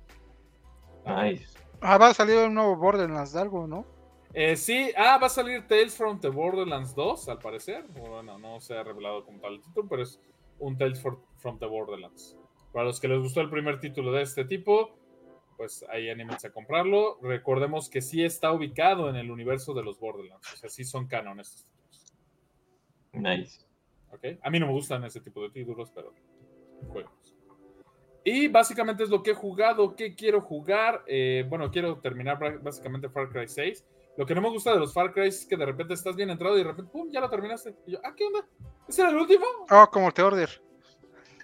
Nice. 1.05 1.57
Ah, 1.79 1.97
va 1.97 2.09
a 2.09 2.13
salir 2.13 2.37
un 2.39 2.53
nuevo 2.53 2.75
Borderlands 2.75 3.33
de 3.33 3.41
algo, 3.41 3.65
¿no? 3.65 3.85
Eh, 4.33 4.55
sí, 4.55 4.91
ah, 4.97 5.17
va 5.17 5.27
a 5.27 5.29
salir 5.29 5.65
Tales 5.67 5.95
from 5.95 6.19
the 6.19 6.27
Borderlands 6.27 6.93
2, 6.93 7.29
al 7.29 7.39
parecer. 7.39 7.85
Bueno, 7.87 8.37
no 8.37 8.59
se 8.59 8.77
ha 8.77 8.83
revelado 8.83 9.23
como 9.23 9.39
tal 9.39 9.53
el 9.53 9.61
título, 9.61 9.87
pero 9.87 10.03
es 10.03 10.19
un 10.59 10.77
Tales 10.77 11.01
for- 11.01 11.19
from 11.37 11.59
the 11.59 11.65
Borderlands. 11.65 12.37
Para 12.71 12.85
los 12.85 12.99
que 12.99 13.07
les 13.07 13.19
gustó 13.19 13.41
el 13.41 13.49
primer 13.49 13.79
título 13.79 14.11
de 14.11 14.21
este 14.23 14.45
tipo, 14.45 14.95
pues 15.57 15.85
ahí 15.89 16.09
anímense 16.09 16.47
a 16.47 16.51
comprarlo. 16.51 17.19
Recordemos 17.21 17.89
que 17.89 18.01
sí 18.01 18.23
está 18.23 18.51
ubicado 18.51 19.09
en 19.09 19.15
el 19.15 19.29
universo 19.29 19.73
de 19.73 19.83
los 19.83 19.99
Borderlands, 19.99 20.53
o 20.53 20.57
sea, 20.57 20.69
sí 20.69 20.83
son 20.83 21.07
canon 21.07 21.39
estos 21.39 21.65
títulos. 21.65 22.13
Nice. 23.13 23.65
¿ok? 24.11 24.39
A 24.41 24.49
mí 24.49 24.59
no 24.59 24.67
me 24.67 24.73
gustan 24.73 25.03
ese 25.03 25.21
tipo 25.21 25.41
de 25.43 25.49
títulos, 25.51 25.91
pero 25.93 26.13
juegos. 26.91 27.35
Y 28.25 28.47
básicamente 28.47 29.03
es 29.03 29.09
lo 29.09 29.21
que 29.21 29.31
he 29.31 29.35
jugado. 29.35 29.95
¿Qué 29.95 30.15
quiero 30.15 30.39
jugar? 30.41 31.03
Eh, 31.07 31.45
bueno, 31.49 31.69
quiero 31.69 31.99
terminar 31.99 32.39
básicamente 32.61 33.09
Far 33.09 33.29
Cry 33.29 33.47
6. 33.47 33.85
Lo 34.15 34.25
que 34.25 34.33
no 34.33 34.41
me 34.41 34.49
gusta 34.49 34.71
de 34.73 34.79
los 34.79 34.93
Far 34.93 35.13
Cry 35.13 35.27
es 35.27 35.45
que 35.45 35.57
de 35.57 35.65
repente 35.65 35.93
estás 35.93 36.15
bien 36.15 36.29
entrado 36.29 36.55
y 36.55 36.59
de 36.59 36.63
repente, 36.69 36.89
¡pum! 36.91 37.09
Ya 37.11 37.19
lo 37.19 37.29
terminaste. 37.29 37.75
Y 37.85 37.91
yo, 37.91 37.99
ah, 38.03 38.13
¿qué 38.15 38.25
onda? 38.25 38.47
¿Ese 38.87 39.01
era 39.01 39.11
el 39.11 39.17
último? 39.17 39.45
Oh, 39.69 39.87
como 39.91 40.11
The 40.11 40.21
Order. 40.23 40.61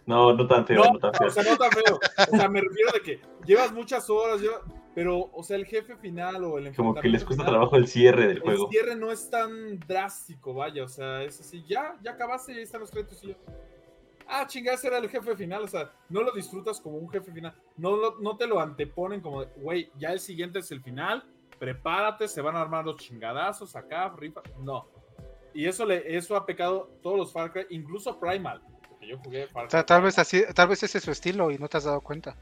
No, 0.06 0.34
no 0.34 0.48
tan 0.48 0.66
feo, 0.66 0.84
No, 0.84 0.94
no, 0.94 1.00
tan 1.00 1.12
o 1.12 1.14
feo. 1.18 1.30
sea, 1.30 1.44
no 1.44 1.58
tan 1.58 1.72
feo. 1.72 2.00
O 2.32 2.36
sea, 2.36 2.50
me 2.50 2.62
refiero 2.62 2.92
de 2.94 3.02
que 3.02 3.22
llevas 3.46 3.72
muchas 3.72 4.10
horas, 4.10 4.42
lleva- 4.42 4.62
pero, 4.96 5.30
o 5.32 5.44
sea, 5.44 5.56
el 5.56 5.66
jefe 5.66 5.96
final 5.98 6.44
o 6.44 6.58
el 6.58 6.76
Como 6.76 6.96
que 6.96 7.08
les 7.08 7.24
cuesta 7.24 7.44
final, 7.44 7.54
trabajo 7.60 7.76
el 7.76 7.88
cierre 7.88 8.28
del 8.28 8.38
El 8.38 8.42
juego. 8.44 8.70
cierre 8.70 8.96
no 8.96 9.12
es 9.12 9.30
tan 9.30 9.80
drástico, 9.80 10.54
vaya, 10.54 10.84
o 10.84 10.88
sea, 10.88 11.24
es 11.24 11.40
así, 11.40 11.64
ya, 11.68 11.96
ya 12.02 12.12
acabaste 12.12 12.54
y 12.54 12.58
ahí 12.58 12.64
están 12.64 12.82
los 12.82 12.90
créditos 12.92 13.24
y 13.24 13.28
yo. 13.30 13.36
Ah, 14.28 14.46
chingada, 14.48 14.76
ese 14.76 14.88
era 14.88 14.98
el 14.98 15.10
jefe 15.10 15.36
final, 15.36 15.64
o 15.64 15.68
sea, 15.68 15.92
no 16.10 16.22
lo 16.24 16.32
disfrutas 16.32 16.82
como 16.82 16.98
un 16.98 17.10
jefe 17.10 17.32
final, 17.32 17.54
no, 17.78 17.96
lo- 17.96 18.18
no 18.20 18.36
te 18.36 18.48
lo 18.48 18.60
anteponen 18.60 19.22
como, 19.22 19.46
de, 19.46 19.52
güey, 19.58 19.92
ya 19.98 20.12
el 20.12 20.20
siguiente 20.20 20.60
es 20.60 20.72
el 20.72 20.82
final, 20.82 21.24
prepárate, 21.60 22.28
se 22.28 22.42
van 22.42 22.56
a 22.56 22.62
armar 22.62 22.84
los 22.86 22.96
chingadazos 22.98 23.76
acá, 23.76 24.12
rifa, 24.18 24.42
no. 24.60 24.88
Y 25.54 25.66
eso, 25.68 25.86
le, 25.86 26.16
eso 26.18 26.36
ha 26.36 26.46
pecado 26.46 26.90
todos 27.02 27.18
los 27.18 27.32
Far 27.34 27.52
Cry, 27.52 27.66
incluso 27.70 28.20
Primal, 28.20 28.62
porque 28.90 29.08
yo 29.08 29.18
jugué 29.20 29.48
Far 29.48 29.66
O 29.66 29.68
Cry. 29.68 29.72
sea, 29.72 29.86
tal 29.86 29.98
Primal. 29.98 30.04
vez 30.06 30.20
así, 30.20 30.44
tal 30.54 30.68
vez 30.68 30.84
ese 30.84 30.98
es 31.00 31.04
su 31.04 31.12
estilo 31.12 31.52
y 31.52 31.58
no 31.58 31.68
te 31.68 31.78
has 31.78 31.84
dado 31.86 32.02
cuenta. 32.02 32.36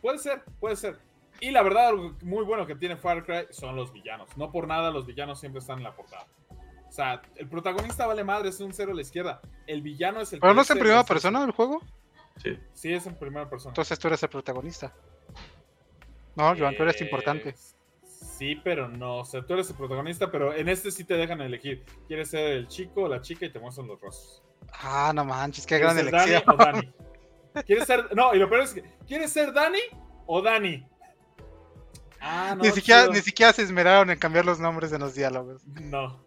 Puede 0.00 0.18
ser, 0.18 0.42
puede 0.60 0.76
ser. 0.76 0.98
Y 1.40 1.50
la 1.52 1.62
verdad, 1.62 1.88
algo 1.88 2.16
muy 2.22 2.44
bueno 2.44 2.66
que 2.66 2.74
tiene 2.74 2.96
Far 2.96 3.24
Cry 3.24 3.46
son 3.50 3.76
los 3.76 3.92
villanos. 3.92 4.36
No 4.36 4.50
por 4.50 4.66
nada 4.66 4.90
los 4.90 5.06
villanos 5.06 5.38
siempre 5.38 5.60
están 5.60 5.78
en 5.78 5.84
la 5.84 5.94
portada. 5.94 6.26
O 6.88 6.90
sea, 6.90 7.20
el 7.36 7.48
protagonista 7.48 8.06
vale 8.06 8.24
madre, 8.24 8.48
es 8.48 8.58
un 8.60 8.72
cero 8.72 8.92
a 8.92 8.94
la 8.94 9.02
izquierda. 9.02 9.40
El 9.66 9.82
villano 9.82 10.20
es 10.20 10.32
el 10.32 10.40
Pero 10.40 10.54
no 10.54 10.62
es 10.62 10.70
en 10.70 10.78
primera 10.78 11.04
persona 11.04 11.44
el 11.44 11.50
juego, 11.52 11.80
Sí. 12.42 12.56
Sí, 12.72 12.92
es 12.92 13.04
en 13.06 13.16
primera 13.16 13.48
persona. 13.50 13.72
entonces 13.72 13.98
tú 13.98 14.06
eres 14.08 14.22
el 14.22 14.28
protagonista. 14.28 14.92
No, 16.36 16.56
Joan, 16.56 16.76
tú 16.76 16.82
eres 16.84 17.00
Eh, 17.00 17.04
importante. 17.04 17.54
Sí, 18.20 18.56
pero 18.62 18.88
no. 18.88 19.18
O 19.18 19.24
sea, 19.24 19.44
tú 19.44 19.54
eres 19.54 19.70
el 19.70 19.76
protagonista, 19.76 20.30
pero 20.30 20.54
en 20.54 20.68
este 20.68 20.90
sí 20.90 21.04
te 21.04 21.14
dejan 21.14 21.40
elegir. 21.40 21.84
¿Quieres 22.06 22.30
ser 22.30 22.52
el 22.52 22.68
chico 22.68 23.02
o 23.02 23.08
la 23.08 23.20
chica? 23.20 23.46
Y 23.46 23.52
te 23.52 23.58
muestran 23.58 23.86
los 23.86 24.00
rostros. 24.00 24.42
Ah, 24.72 25.12
no 25.14 25.24
manches, 25.24 25.66
qué 25.66 25.78
¿Quieres 25.78 25.94
gran 25.94 26.04
ser 26.04 26.12
Dani 26.12 26.30
elección. 26.30 26.54
o 26.54 26.64
Dani? 26.64 26.94
¿Quieres 27.66 27.86
ser.? 27.86 28.14
No, 28.14 28.34
y 28.34 28.38
lo 28.38 28.48
peor 28.48 28.62
es 28.62 28.74
que. 28.74 28.84
¿Quieres 29.06 29.32
ser 29.32 29.52
Dani 29.52 29.80
o 30.26 30.42
Dani? 30.42 30.86
Ah, 32.20 32.54
no. 32.56 32.64
ni, 32.64 32.70
siquiera, 32.70 33.02
chido. 33.02 33.12
ni 33.12 33.20
siquiera 33.20 33.52
se 33.52 33.62
esmeraron 33.62 34.10
en 34.10 34.18
cambiar 34.18 34.44
los 34.44 34.58
nombres 34.58 34.90
de 34.90 34.98
los 34.98 35.14
diálogos. 35.14 35.64
No. 35.66 36.24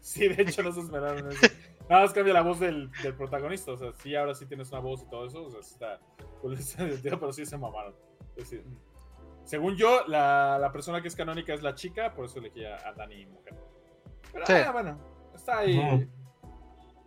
Sí, 0.00 0.26
de 0.26 0.42
hecho 0.42 0.62
no 0.62 0.72
se 0.72 0.80
esmeraron 0.80 1.18
en 1.18 1.32
eso. 1.32 1.46
Nada 1.88 2.02
más 2.02 2.12
cambia 2.12 2.34
la 2.34 2.42
voz 2.42 2.60
del, 2.60 2.90
del 3.02 3.14
protagonista. 3.14 3.72
O 3.72 3.76
sea, 3.76 3.92
sí, 3.92 4.14
ahora 4.14 4.34
sí 4.34 4.46
tienes 4.46 4.70
una 4.70 4.80
voz 4.80 5.02
y 5.02 5.10
todo 5.10 5.26
eso. 5.26 5.44
O 5.44 5.50
sea, 5.50 5.62
sí 5.62 5.74
está. 5.74 6.00
pues, 6.42 6.76
pero 7.02 7.32
sí 7.32 7.46
se 7.46 7.56
mamaron. 7.56 7.94
Es 8.36 8.50
decir. 8.50 8.64
Según 9.48 9.76
yo, 9.76 10.06
la, 10.06 10.58
la 10.58 10.70
persona 10.70 11.00
que 11.00 11.08
es 11.08 11.16
canónica 11.16 11.54
es 11.54 11.62
la 11.62 11.74
chica, 11.74 12.12
por 12.12 12.26
eso 12.26 12.38
elegí 12.38 12.64
a, 12.66 12.76
a 12.86 12.92
Dani 12.92 13.24
mujer. 13.26 13.54
Pero 14.32 14.46
Sí. 14.46 14.52
ah, 14.52 14.70
bueno, 14.72 14.98
está 15.34 15.58
ahí. 15.58 16.06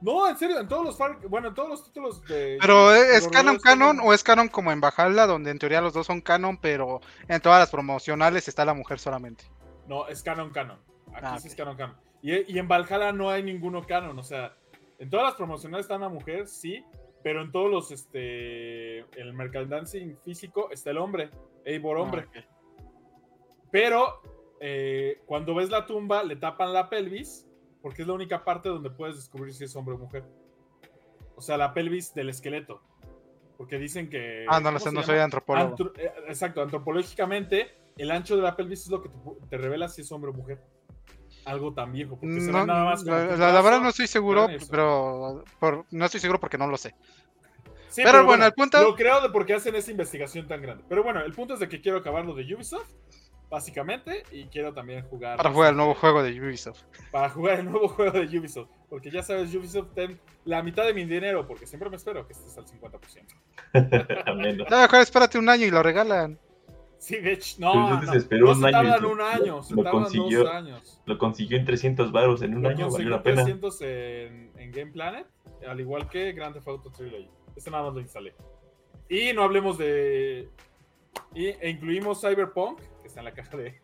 No, 0.01 0.27
en 0.27 0.35
serio, 0.35 0.59
en 0.59 0.68
todos 0.68 0.84
los 0.84 0.97
Far- 0.97 1.19
bueno, 1.30 1.49
en 1.49 1.53
todos 1.53 1.69
los 1.69 1.85
títulos 1.85 2.23
de. 2.23 2.57
Pero 2.59 2.89
de 2.89 3.15
¿es 3.15 3.27
canon 3.27 3.59
canon 3.59 3.99
o 4.01 4.11
es 4.13 4.23
canon 4.23 4.47
como 4.47 4.72
en 4.72 4.81
Valhalla, 4.81 5.27
donde 5.27 5.51
en 5.51 5.59
teoría 5.59 5.80
los 5.81 5.93
dos 5.93 6.07
son 6.07 6.22
canon, 6.22 6.57
pero 6.57 7.01
en 7.27 7.39
todas 7.39 7.59
las 7.59 7.69
promocionales 7.69 8.47
está 8.47 8.65
la 8.65 8.73
mujer 8.73 8.97
solamente? 8.97 9.43
No, 9.88 10.07
es 10.07 10.23
canon 10.23 10.49
canon. 10.49 10.80
Aquí 11.13 11.22
Ah, 11.23 11.39
sí 11.39 11.49
es 11.49 11.55
canon 11.55 11.77
canon. 11.77 11.95
Y, 12.23 12.51
y 12.51 12.57
en 12.57 12.68
Valhalla 12.68 13.11
no 13.11 13.30
hay 13.30 13.43
ninguno 13.43 13.85
canon, 13.85 14.18
o 14.18 14.23
sea, 14.23 14.55
en 14.97 15.07
todas 15.09 15.26
las 15.27 15.35
promocionales 15.35 15.85
está 15.85 15.97
una 15.97 16.09
mujer, 16.09 16.47
sí, 16.47 16.84
pero 17.23 17.41
en 17.41 17.52
todos 17.52 17.69
los, 17.69 17.91
este, 17.91 18.99
el 19.19 19.34
merchandising 19.34 20.18
físico 20.23 20.69
está 20.72 20.91
el 20.91 20.98
hombre, 20.98 21.30
Eivor 21.65 21.98
hombre. 21.98 22.26
Ah, 22.35 22.39
ok. 22.39 22.45
Pero 23.72 24.22
eh, 24.60 25.22
cuando 25.26 25.56
ves 25.56 25.69
la 25.69 25.85
tumba, 25.85 26.23
le 26.23 26.35
tapan 26.35 26.73
la 26.73 26.89
pelvis, 26.89 27.48
porque 27.81 28.02
es 28.02 28.07
la 28.07 28.14
única 28.14 28.43
parte 28.43 28.69
donde 28.69 28.89
puedes 28.89 29.15
descubrir 29.15 29.53
si 29.53 29.64
es 29.64 29.76
hombre 29.76 29.95
o 29.95 29.98
mujer. 29.98 30.23
O 31.35 31.41
sea, 31.41 31.57
la 31.57 31.73
pelvis 31.73 32.14
del 32.14 32.30
esqueleto. 32.30 32.81
Porque 33.57 33.77
dicen 33.77 34.10
que. 34.10 34.45
Ah, 34.49 34.60
no 34.60 34.72
lo 34.72 34.80
¿cómo 34.80 34.91
sé, 34.91 34.95
no 34.95 35.03
soy 35.03 35.19
antropólogo. 35.19 35.69
Antro- 35.69 35.93
eh, 35.98 36.11
exacto, 36.27 36.61
antropológicamente, 36.61 37.72
el 37.98 38.11
ancho 38.11 38.35
de 38.35 38.41
la 38.41 38.56
pelvis 38.56 38.81
es 38.81 38.89
lo 38.89 39.02
que 39.02 39.10
te 39.49 39.57
revela 39.57 39.88
si 39.88 40.02
es 40.02 40.11
hombre 40.11 40.31
o 40.31 40.34
mujer. 40.34 40.60
Algo 41.45 41.73
tan 41.73 41.91
viejo, 41.91 42.18
porque 42.19 42.39
se 42.39 42.51
No, 42.51 42.59
ve 42.61 42.65
nada 42.68 42.85
más. 42.85 43.03
como 43.03 43.15
la, 43.15 43.26
la- 43.38 43.51
la 43.53 43.61
verdad 43.61 43.81
no 43.81 43.89
estoy 43.89 44.07
seguro, 44.07 44.47
pero 44.69 45.43
por- 45.59 45.85
no 45.91 46.05
estoy 46.05 46.19
seguro 46.19 46.39
porque 46.39 46.57
no 46.57 46.68
lo 46.68 46.77
sé. 46.77 46.93
Sí, 47.89 48.01
pero 48.05 48.23
bueno, 48.26 48.45
el 48.45 48.53
punto- 48.53 48.81
Lo 48.81 48.95
creo 48.95 49.19
de 49.22 49.30
por 49.30 49.45
qué 49.45 49.53
hacen 49.55 49.76
esa 49.76 49.91
investigación 49.91 50.47
tan 50.47 50.61
grande. 50.61 50.84
Pero 50.88 51.03
bueno, 51.03 51.19
el 51.22 51.34
punto 51.34 51.55
es 51.55 51.59
de 51.59 51.68
que 51.68 51.81
quiero 51.81 51.97
acabar 51.97 52.23
lo 52.26 52.34
de 52.34 52.43
Ubisoft, 52.55 52.89
básicamente, 53.49 54.23
y 54.31 54.45
quiero 54.45 54.73
también 54.73 55.03
jugar. 55.09 55.35
Para 55.38 55.51
jugar 55.51 55.72
el 55.72 55.76
nuevo 55.77 55.93
juego 55.95 56.23
de 56.23 56.39
Ubisoft. 56.39 56.84
Para 57.11 57.30
jugar 57.30 57.59
el 57.59 57.65
nuevo 57.65 57.88
juego 57.89 58.11
de 58.19 58.39
Ubisoft. 58.39 58.69
Porque 58.89 59.11
ya 59.11 59.23
sabes, 59.23 59.53
Ubisoft 59.53 59.93
ten 59.93 60.19
la 60.45 60.63
mitad 60.63 60.85
de 60.85 60.93
mi 60.93 61.03
dinero, 61.05 61.45
porque 61.47 61.65
siempre 61.68 61.89
me 61.89 61.97
espero 61.97 62.26
que 62.26 62.34
estés 62.34 62.57
al 62.57 62.65
50%. 62.65 64.23
Al 64.26 64.38
menos. 64.38 64.68
No, 64.69 64.80
mejor 64.81 64.99
espérate 65.01 65.38
un 65.38 65.49
año 65.49 65.65
y 65.65 65.72
lo 65.72 65.84
regalan. 65.84 66.39
Sí, 67.01 67.17
de 67.17 67.33
hecho, 67.33 67.55
no, 67.57 67.99
no, 67.99 68.13
esperó 68.13 68.45
no 68.45 68.51
un 68.51 68.59
se 68.59 68.67
año 68.67 68.77
tardan 68.91 69.05
un 69.05 69.21
año, 69.21 69.63
se 69.63 69.73
lo 69.73 69.81
tardan 69.81 70.03
consiguió. 70.03 70.43
dos 70.43 70.53
años. 70.53 71.01
Lo 71.07 71.17
consiguió 71.17 71.57
en 71.57 71.65
300 71.65 72.11
varos 72.11 72.43
en 72.43 72.55
un 72.55 72.61
Lo 72.61 72.69
año, 72.69 72.91
valió 72.91 73.09
la 73.09 73.23
pena. 73.23 73.41
300 73.43 73.81
en, 73.81 74.51
en 74.55 74.71
Game 74.71 74.91
Planet, 74.91 75.25
al 75.67 75.79
igual 75.79 76.07
que 76.07 76.31
Grand 76.33 76.53
Theft 76.53 76.67
Auto 76.67 76.91
Trilogy. 76.91 77.27
Este 77.55 77.71
nada 77.71 77.85
más 77.85 77.95
lo 77.95 78.01
instalé. 78.01 78.35
Y 79.09 79.33
no 79.33 79.41
hablemos 79.41 79.79
de... 79.79 80.47
Y, 81.33 81.47
e 81.47 81.69
incluimos 81.71 82.21
Cyberpunk, 82.21 82.79
que 83.01 83.07
está 83.07 83.21
en 83.21 83.25
la 83.25 83.33
caja 83.33 83.57
de... 83.57 83.81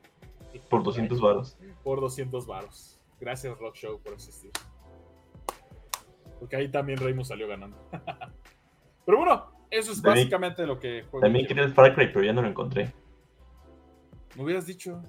Por 0.70 0.84
200 0.84 1.20
varos. 1.20 1.58
Por 1.84 2.00
200 2.00 2.46
varos. 2.46 3.00
Gracias 3.20 3.58
Rock 3.58 3.78
Show 3.78 4.00
por 4.00 4.14
existir. 4.14 4.52
Porque 6.40 6.56
ahí 6.56 6.70
también 6.70 7.00
Raymond 7.00 7.26
salió 7.26 7.48
ganando. 7.48 7.78
Pero 9.08 9.18
bueno, 9.18 9.52
eso 9.72 9.92
es 9.92 10.04
También- 10.04 10.26
básicamente 10.28 10.68
lo 10.68 10.80
que 10.80 11.02
juego. 11.10 11.22
También 11.22 11.48
quería 11.48 11.64
el 11.64 11.74
Far 11.74 11.96
Cry, 11.96 12.12
pero 12.14 12.24
ya 12.24 12.34
no 12.34 12.44
lo 12.44 12.48
encontré. 12.50 12.94
Me 14.38 14.44
hubieras 14.44 14.68
dicho. 14.68 15.02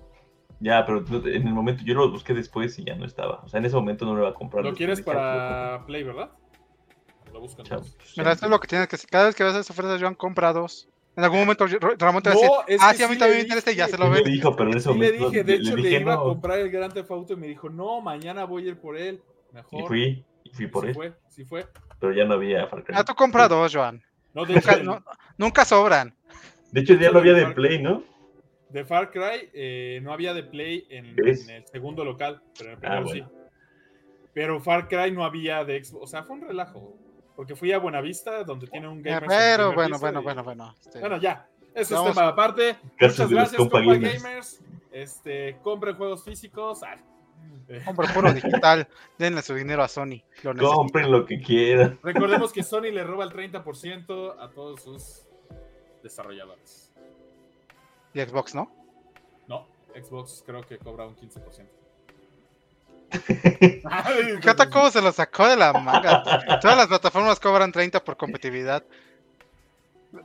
Ya, 0.59 0.85
pero 0.87 1.05
en 1.29 1.47
el 1.47 1.53
momento 1.55 1.83
yo 1.85 1.95
lo 1.95 2.11
busqué 2.11 2.33
después 2.33 2.79
y 2.79 2.85
ya 2.85 2.97
no 2.97 3.05
estaba. 3.05 3.43
O 3.45 3.49
sea, 3.49 3.59
en 3.61 3.67
ese 3.67 3.77
momento 3.77 4.07
no 4.07 4.15
lo 4.15 4.21
iba 4.21 4.31
a 4.31 4.35
comprar. 4.35 4.65
Lo 4.65 4.75
quieres 4.75 4.99
dije, 4.99 5.07
para 5.13 5.85
Play, 5.87 6.03
¿verdad? 6.03 6.31
Lo 7.33 7.41
busco 7.41 7.63
Chao. 7.63 7.79
entonces. 7.79 8.15
Mira, 8.17 8.33
esto 8.33 8.47
es 8.47 8.51
lo 8.51 8.59
que 8.59 8.67
tienes 8.67 8.89
que 8.89 8.97
hacer. 8.97 9.11
Cada 9.11 9.27
vez 9.27 9.35
que 9.35 9.45
veas 9.45 9.55
esas 9.55 9.71
ofertas, 9.71 10.01
Joan, 10.01 10.15
compra 10.15 10.53
dos. 10.55 10.89
En 11.15 11.25
algún 11.25 11.41
momento 11.41 11.67
Ra- 11.67 11.95
Ramón 11.99 12.23
te 12.23 12.31
va 12.31 12.35
a 12.35 12.39
decir, 12.39 12.49
No, 12.49 12.65
es 12.67 12.81
ah, 12.83 12.95
sí, 12.95 13.03
a 13.03 13.09
mí 13.09 13.15
sí 13.15 13.19
también 13.21 13.39
le 13.39 13.43
me 13.45 13.49
interesa 13.49 13.71
y 13.71 13.75
ya 13.77 13.87
se 13.89 13.99
lo 13.99 14.09
me 14.09 14.17
ven. 14.23 14.25
dijo, 14.25 14.57
pero 14.57 14.71
en 14.71 14.77
ese 14.79 14.89
Sí 14.89 14.99
le 14.99 15.13
momento 15.13 15.31
dije, 15.31 15.45
de 15.45 15.55
hecho 15.55 15.77
le, 15.77 15.83
dije, 15.83 16.01
iba 16.01 16.15
a 16.15 16.19
comprar 16.21 16.59
el 16.61 16.71
Grand 16.71 16.95
Theft 16.95 17.11
Auto 17.11 17.33
y 17.35 17.37
me 17.37 17.47
dijo, 17.49 17.69
no, 17.69 18.01
mañana 18.01 18.45
voy 18.45 18.65
a 18.65 18.69
ir 18.69 18.81
por 18.81 18.97
él. 18.97 19.21
Mejor. 19.53 19.81
Y 19.85 19.87
fui, 19.87 20.25
y 20.45 20.51
fui 20.55 20.67
por 20.69 20.85
sí 20.85 20.89
él. 20.89 20.95
fue, 20.95 21.13
sí 21.29 21.45
fue. 21.45 21.67
Pero 22.01 22.13
ya 22.15 22.25
no 22.25 22.35
había 22.35 22.67
Far 22.69 22.83
Cry. 22.85 22.95
Ah, 22.97 23.05
tú 23.05 23.15
compra 23.15 23.47
dos, 23.47 23.75
Joan. 23.75 24.03
No, 24.33 24.45
de 24.47 24.57
hecho, 24.57 24.71
Nunca, 24.71 24.83
no- 24.83 25.05
nunca 25.37 25.65
sobran. 25.65 26.17
De 26.73 26.81
hecho, 26.81 26.95
ya 26.95 27.11
no 27.11 27.19
había 27.19 27.35
de 27.35 27.47
Play, 27.49 27.83
¿no? 27.83 28.03
De 28.71 28.85
Far 28.85 29.11
Cry 29.11 29.51
eh, 29.53 30.01
no 30.03 30.13
había 30.13 30.35
de 30.35 30.43
Play 30.43 30.87
en, 30.91 31.15
el 31.19 31.67
segundo 31.67 32.05
local, 32.05 32.43
pero 32.59 32.73
en 32.73 32.79
el 32.79 32.85
Ah, 32.85 33.01
primero 33.01 33.05
bueno. 33.05 33.29
sí. 33.29 33.35
Pero 34.35 34.61
Far 34.61 34.89
Cry 34.89 35.11
no 35.11 35.25
había 35.25 35.65
de 35.65 35.83
Xbox. 35.83 36.05
O 36.05 36.07
sea, 36.07 36.23
fue 36.23 36.37
un 36.37 36.43
relajo. 36.43 36.97
Porque 37.35 37.55
fui 37.57 37.73
a 37.73 37.79
Buenavista, 37.79 38.43
donde 38.45 38.67
tiene 38.67 38.89
un 38.89 39.01
gamer. 39.03 39.25
pero 39.29 39.73
bueno, 39.73 39.99
bueno, 39.99 40.23
bueno, 40.23 40.43
bueno. 40.43 40.75
este, 40.81 40.99
Bueno, 41.01 41.17
ya. 41.19 41.49
Eso 41.75 41.95
Vamos. 41.95 42.11
es 42.11 42.17
tema 42.17 42.29
aparte. 42.29 42.77
Muchas 43.01 43.31
gracias, 43.31 43.57
compa 43.57 43.81
gamers. 43.81 44.23
gamers. 44.23 44.61
Este, 44.91 45.57
compren 45.63 45.95
juegos 45.97 46.25
físicos. 46.25 46.83
Ah, 46.83 46.97
Hombre, 47.87 48.09
puro 48.13 48.33
digital. 48.33 48.89
Denle 49.19 49.43
su 49.43 49.55
dinero 49.55 49.83
a 49.83 49.89
Sony. 49.89 50.23
Lo. 50.43 50.73
Compren 50.75 51.11
lo 51.13 51.25
que 51.25 51.41
quieran. 51.41 51.99
Recordemos 52.03 52.53
que 52.53 52.63
Sony 52.63 52.91
le 52.93 53.05
roba 53.05 53.25
el 53.25 53.31
30% 53.31 54.35
a 54.39 54.51
todos 54.51 54.83
sus 54.83 55.23
desarrolladores. 56.03 56.88
Y 58.15 58.21
Xbox, 58.21 58.55
¿no? 58.55 58.71
No, 59.47 59.67
Xbox 59.95 60.43
creo 60.47 60.63
que 60.63 60.79
cobra 60.79 61.07
un 61.07 61.17
15%. 61.17 61.67
Fíjate 64.41 64.69
cómo 64.71 64.91
se 64.91 65.01
lo 65.01 65.13
sacó 65.13 65.47
de 65.49 65.57
la 65.57 65.73
manga. 65.73 66.23
Todas 66.61 66.77
las 66.77 66.87
plataformas 66.89 67.41
cobran 67.41 67.73
30 67.73 68.03
por 68.05 68.17
competitividad. 68.17 68.83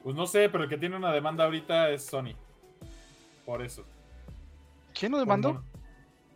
Pues 0.04 0.16
no 0.16 0.26
sé, 0.28 0.50
pero 0.50 0.64
el 0.64 0.70
que 0.70 0.78
tiene 0.78 0.96
una 0.96 1.12
demanda 1.12 1.44
ahorita 1.46 1.90
es 1.90 2.04
Sony. 2.06 2.34
Por 3.46 3.62
eso. 3.62 3.84
¿Quién 4.98 5.12
lo 5.12 5.20
demandó? 5.20 5.54
mon- 5.54 5.64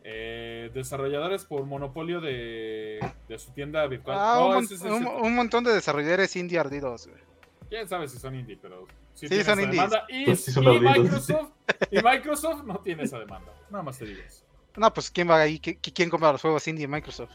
eh, 0.10 0.72
desarrolladores 0.74 1.44
por 1.46 1.66
monopolio 1.66 2.22
de, 2.22 3.00
de 3.28 3.40
su 3.40 3.52
tienda 3.52 3.86
virtual. 3.88 4.18
Ah, 4.20 4.36
No, 4.40 4.48
un, 4.48 4.54
mon- 4.56 4.64
es 4.64 4.82
un 5.22 5.36
montón 5.36 5.64
de 5.66 5.74
desarrolladores 5.74 6.36
indie 6.38 6.60
ardidos. 6.60 7.08
güey. 7.08 7.22
Quién 7.70 7.88
sabe 7.88 8.08
si 8.08 8.18
son 8.18 8.36
indie, 8.36 8.58
pero 8.62 8.86
sí, 9.14 9.28
Sí, 9.28 9.30
tiene 9.30 9.44
son 9.44 9.60
indies. 9.62 9.92
Y, 10.10 10.26
Pues 10.26 10.44
sí 10.46 10.52
son 10.52 10.64
y 10.64 10.68
ardidos. 10.68 10.98
Microsoft, 11.00 11.50
y 11.92 12.02
Microsoft 12.02 12.64
no 12.64 12.80
tiene 12.80 13.04
esa 13.04 13.20
demanda. 13.20 13.52
Nada 13.70 13.84
más 13.84 13.98
te 13.98 14.06
digo 14.06 14.22
eso. 14.26 14.46
No, 14.76 14.94
pues 14.94 15.10
¿quién 15.12 15.30
va 15.30 15.40
ahí? 15.42 15.60
¿Qui- 15.60 15.80
qui- 15.82 15.92
¿Quién 15.94 16.10
compra 16.10 16.32
los 16.32 16.42
juegos 16.42 16.68
indie 16.68 16.86
en 16.86 16.92
Microsoft? 16.92 17.32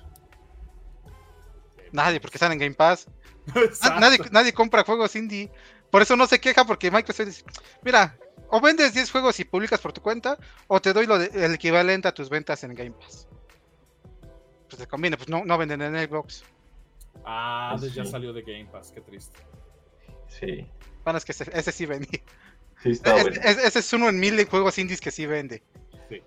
Nadie, 1.91 2.21
porque 2.21 2.37
están 2.37 2.53
en 2.53 2.59
Game 2.59 2.75
Pass. 2.75 3.07
Nadie, 4.01 4.19
nadie 4.31 4.53
compra 4.55 4.85
juegos 4.85 5.15
indie. 5.17 5.51
Por 5.91 6.01
eso 6.01 6.17
no 6.17 6.27
se 6.27 6.41
queja, 6.41 6.65
porque 6.65 6.91
Microsoft 6.91 7.27
dice, 7.27 7.45
mira, 7.83 8.17
o 8.49 8.61
vendes 8.61 8.95
10 8.95 9.11
juegos 9.11 9.39
y 9.41 9.45
publicas 9.45 9.81
por 9.81 9.93
tu 9.93 10.01
cuenta, 10.01 10.39
o 10.69 10.81
te 10.81 10.93
doy 10.93 11.07
lo 11.07 11.19
de- 11.19 11.45
el 11.45 11.53
equivalente 11.55 12.09
a 12.09 12.15
tus 12.15 12.31
ventas 12.31 12.63
en 12.65 12.75
Game 12.75 12.93
Pass. 12.93 13.29
Pues 14.71 14.79
te 14.79 14.87
conviene, 14.87 15.17
pues 15.19 15.29
no, 15.29 15.45
no 15.45 15.59
venden 15.59 15.83
en 15.83 16.09
Xbox. 16.09 16.45
Ah, 17.27 17.77
Sí. 17.79 17.91
ya 17.91 18.07
salió 18.07 18.33
de 18.33 18.41
Game 18.43 18.67
Pass, 18.73 18.91
qué 18.95 19.01
triste. 19.03 19.39
Sí, 20.41 20.67
Bueno, 21.05 21.19
es 21.19 21.25
que 21.25 21.33
ese, 21.33 21.51
ese 21.53 21.73
sí 21.73 21.87
vende. 21.87 22.23
sí 22.83 22.91
está 22.91 23.17
Es- 23.17 23.23
bueno. 23.23 23.41
es- 23.45 23.59
ese 23.59 23.79
es 23.81 23.93
uno 23.93 24.09
en 24.09 24.19
mil 24.21 24.37
de 24.37 24.47
juegos 24.47 24.79
indies 24.79 25.01
que 25.01 25.11
sí 25.11 25.27
vende. 25.27 25.63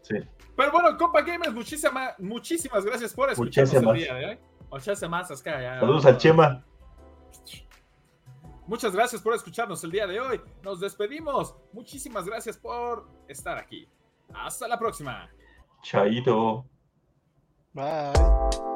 Sí. 0.01 0.15
Pero 0.57 0.71
bueno, 0.71 0.97
compa 0.97 1.21
gamers, 1.21 1.53
muchísima, 1.53 2.15
muchísimas 2.17 2.83
gracias 2.85 3.13
por 3.13 3.29
escucharnos 3.29 3.71
Muchísimas. 3.73 3.95
el 3.97 4.01
día 4.03 4.13
de 4.15 4.25
hoy. 4.25 4.39
Muchísimas 4.71 5.41
que 5.43 5.49
ya- 5.51 5.79
Saludos 5.79 6.05
al 6.05 6.17
Chema. 6.17 6.65
Muchas 8.67 8.95
gracias 8.95 9.21
por 9.21 9.35
escucharnos 9.35 9.83
el 9.83 9.91
día 9.91 10.07
de 10.07 10.19
hoy. 10.19 10.41
Nos 10.63 10.79
despedimos. 10.79 11.55
Muchísimas 11.71 12.25
gracias 12.25 12.57
por 12.57 13.07
estar 13.27 13.57
aquí. 13.59 13.87
Hasta 14.33 14.67
la 14.67 14.79
próxima. 14.79 15.29
Chaito. 15.83 16.65
Bye. 17.73 18.74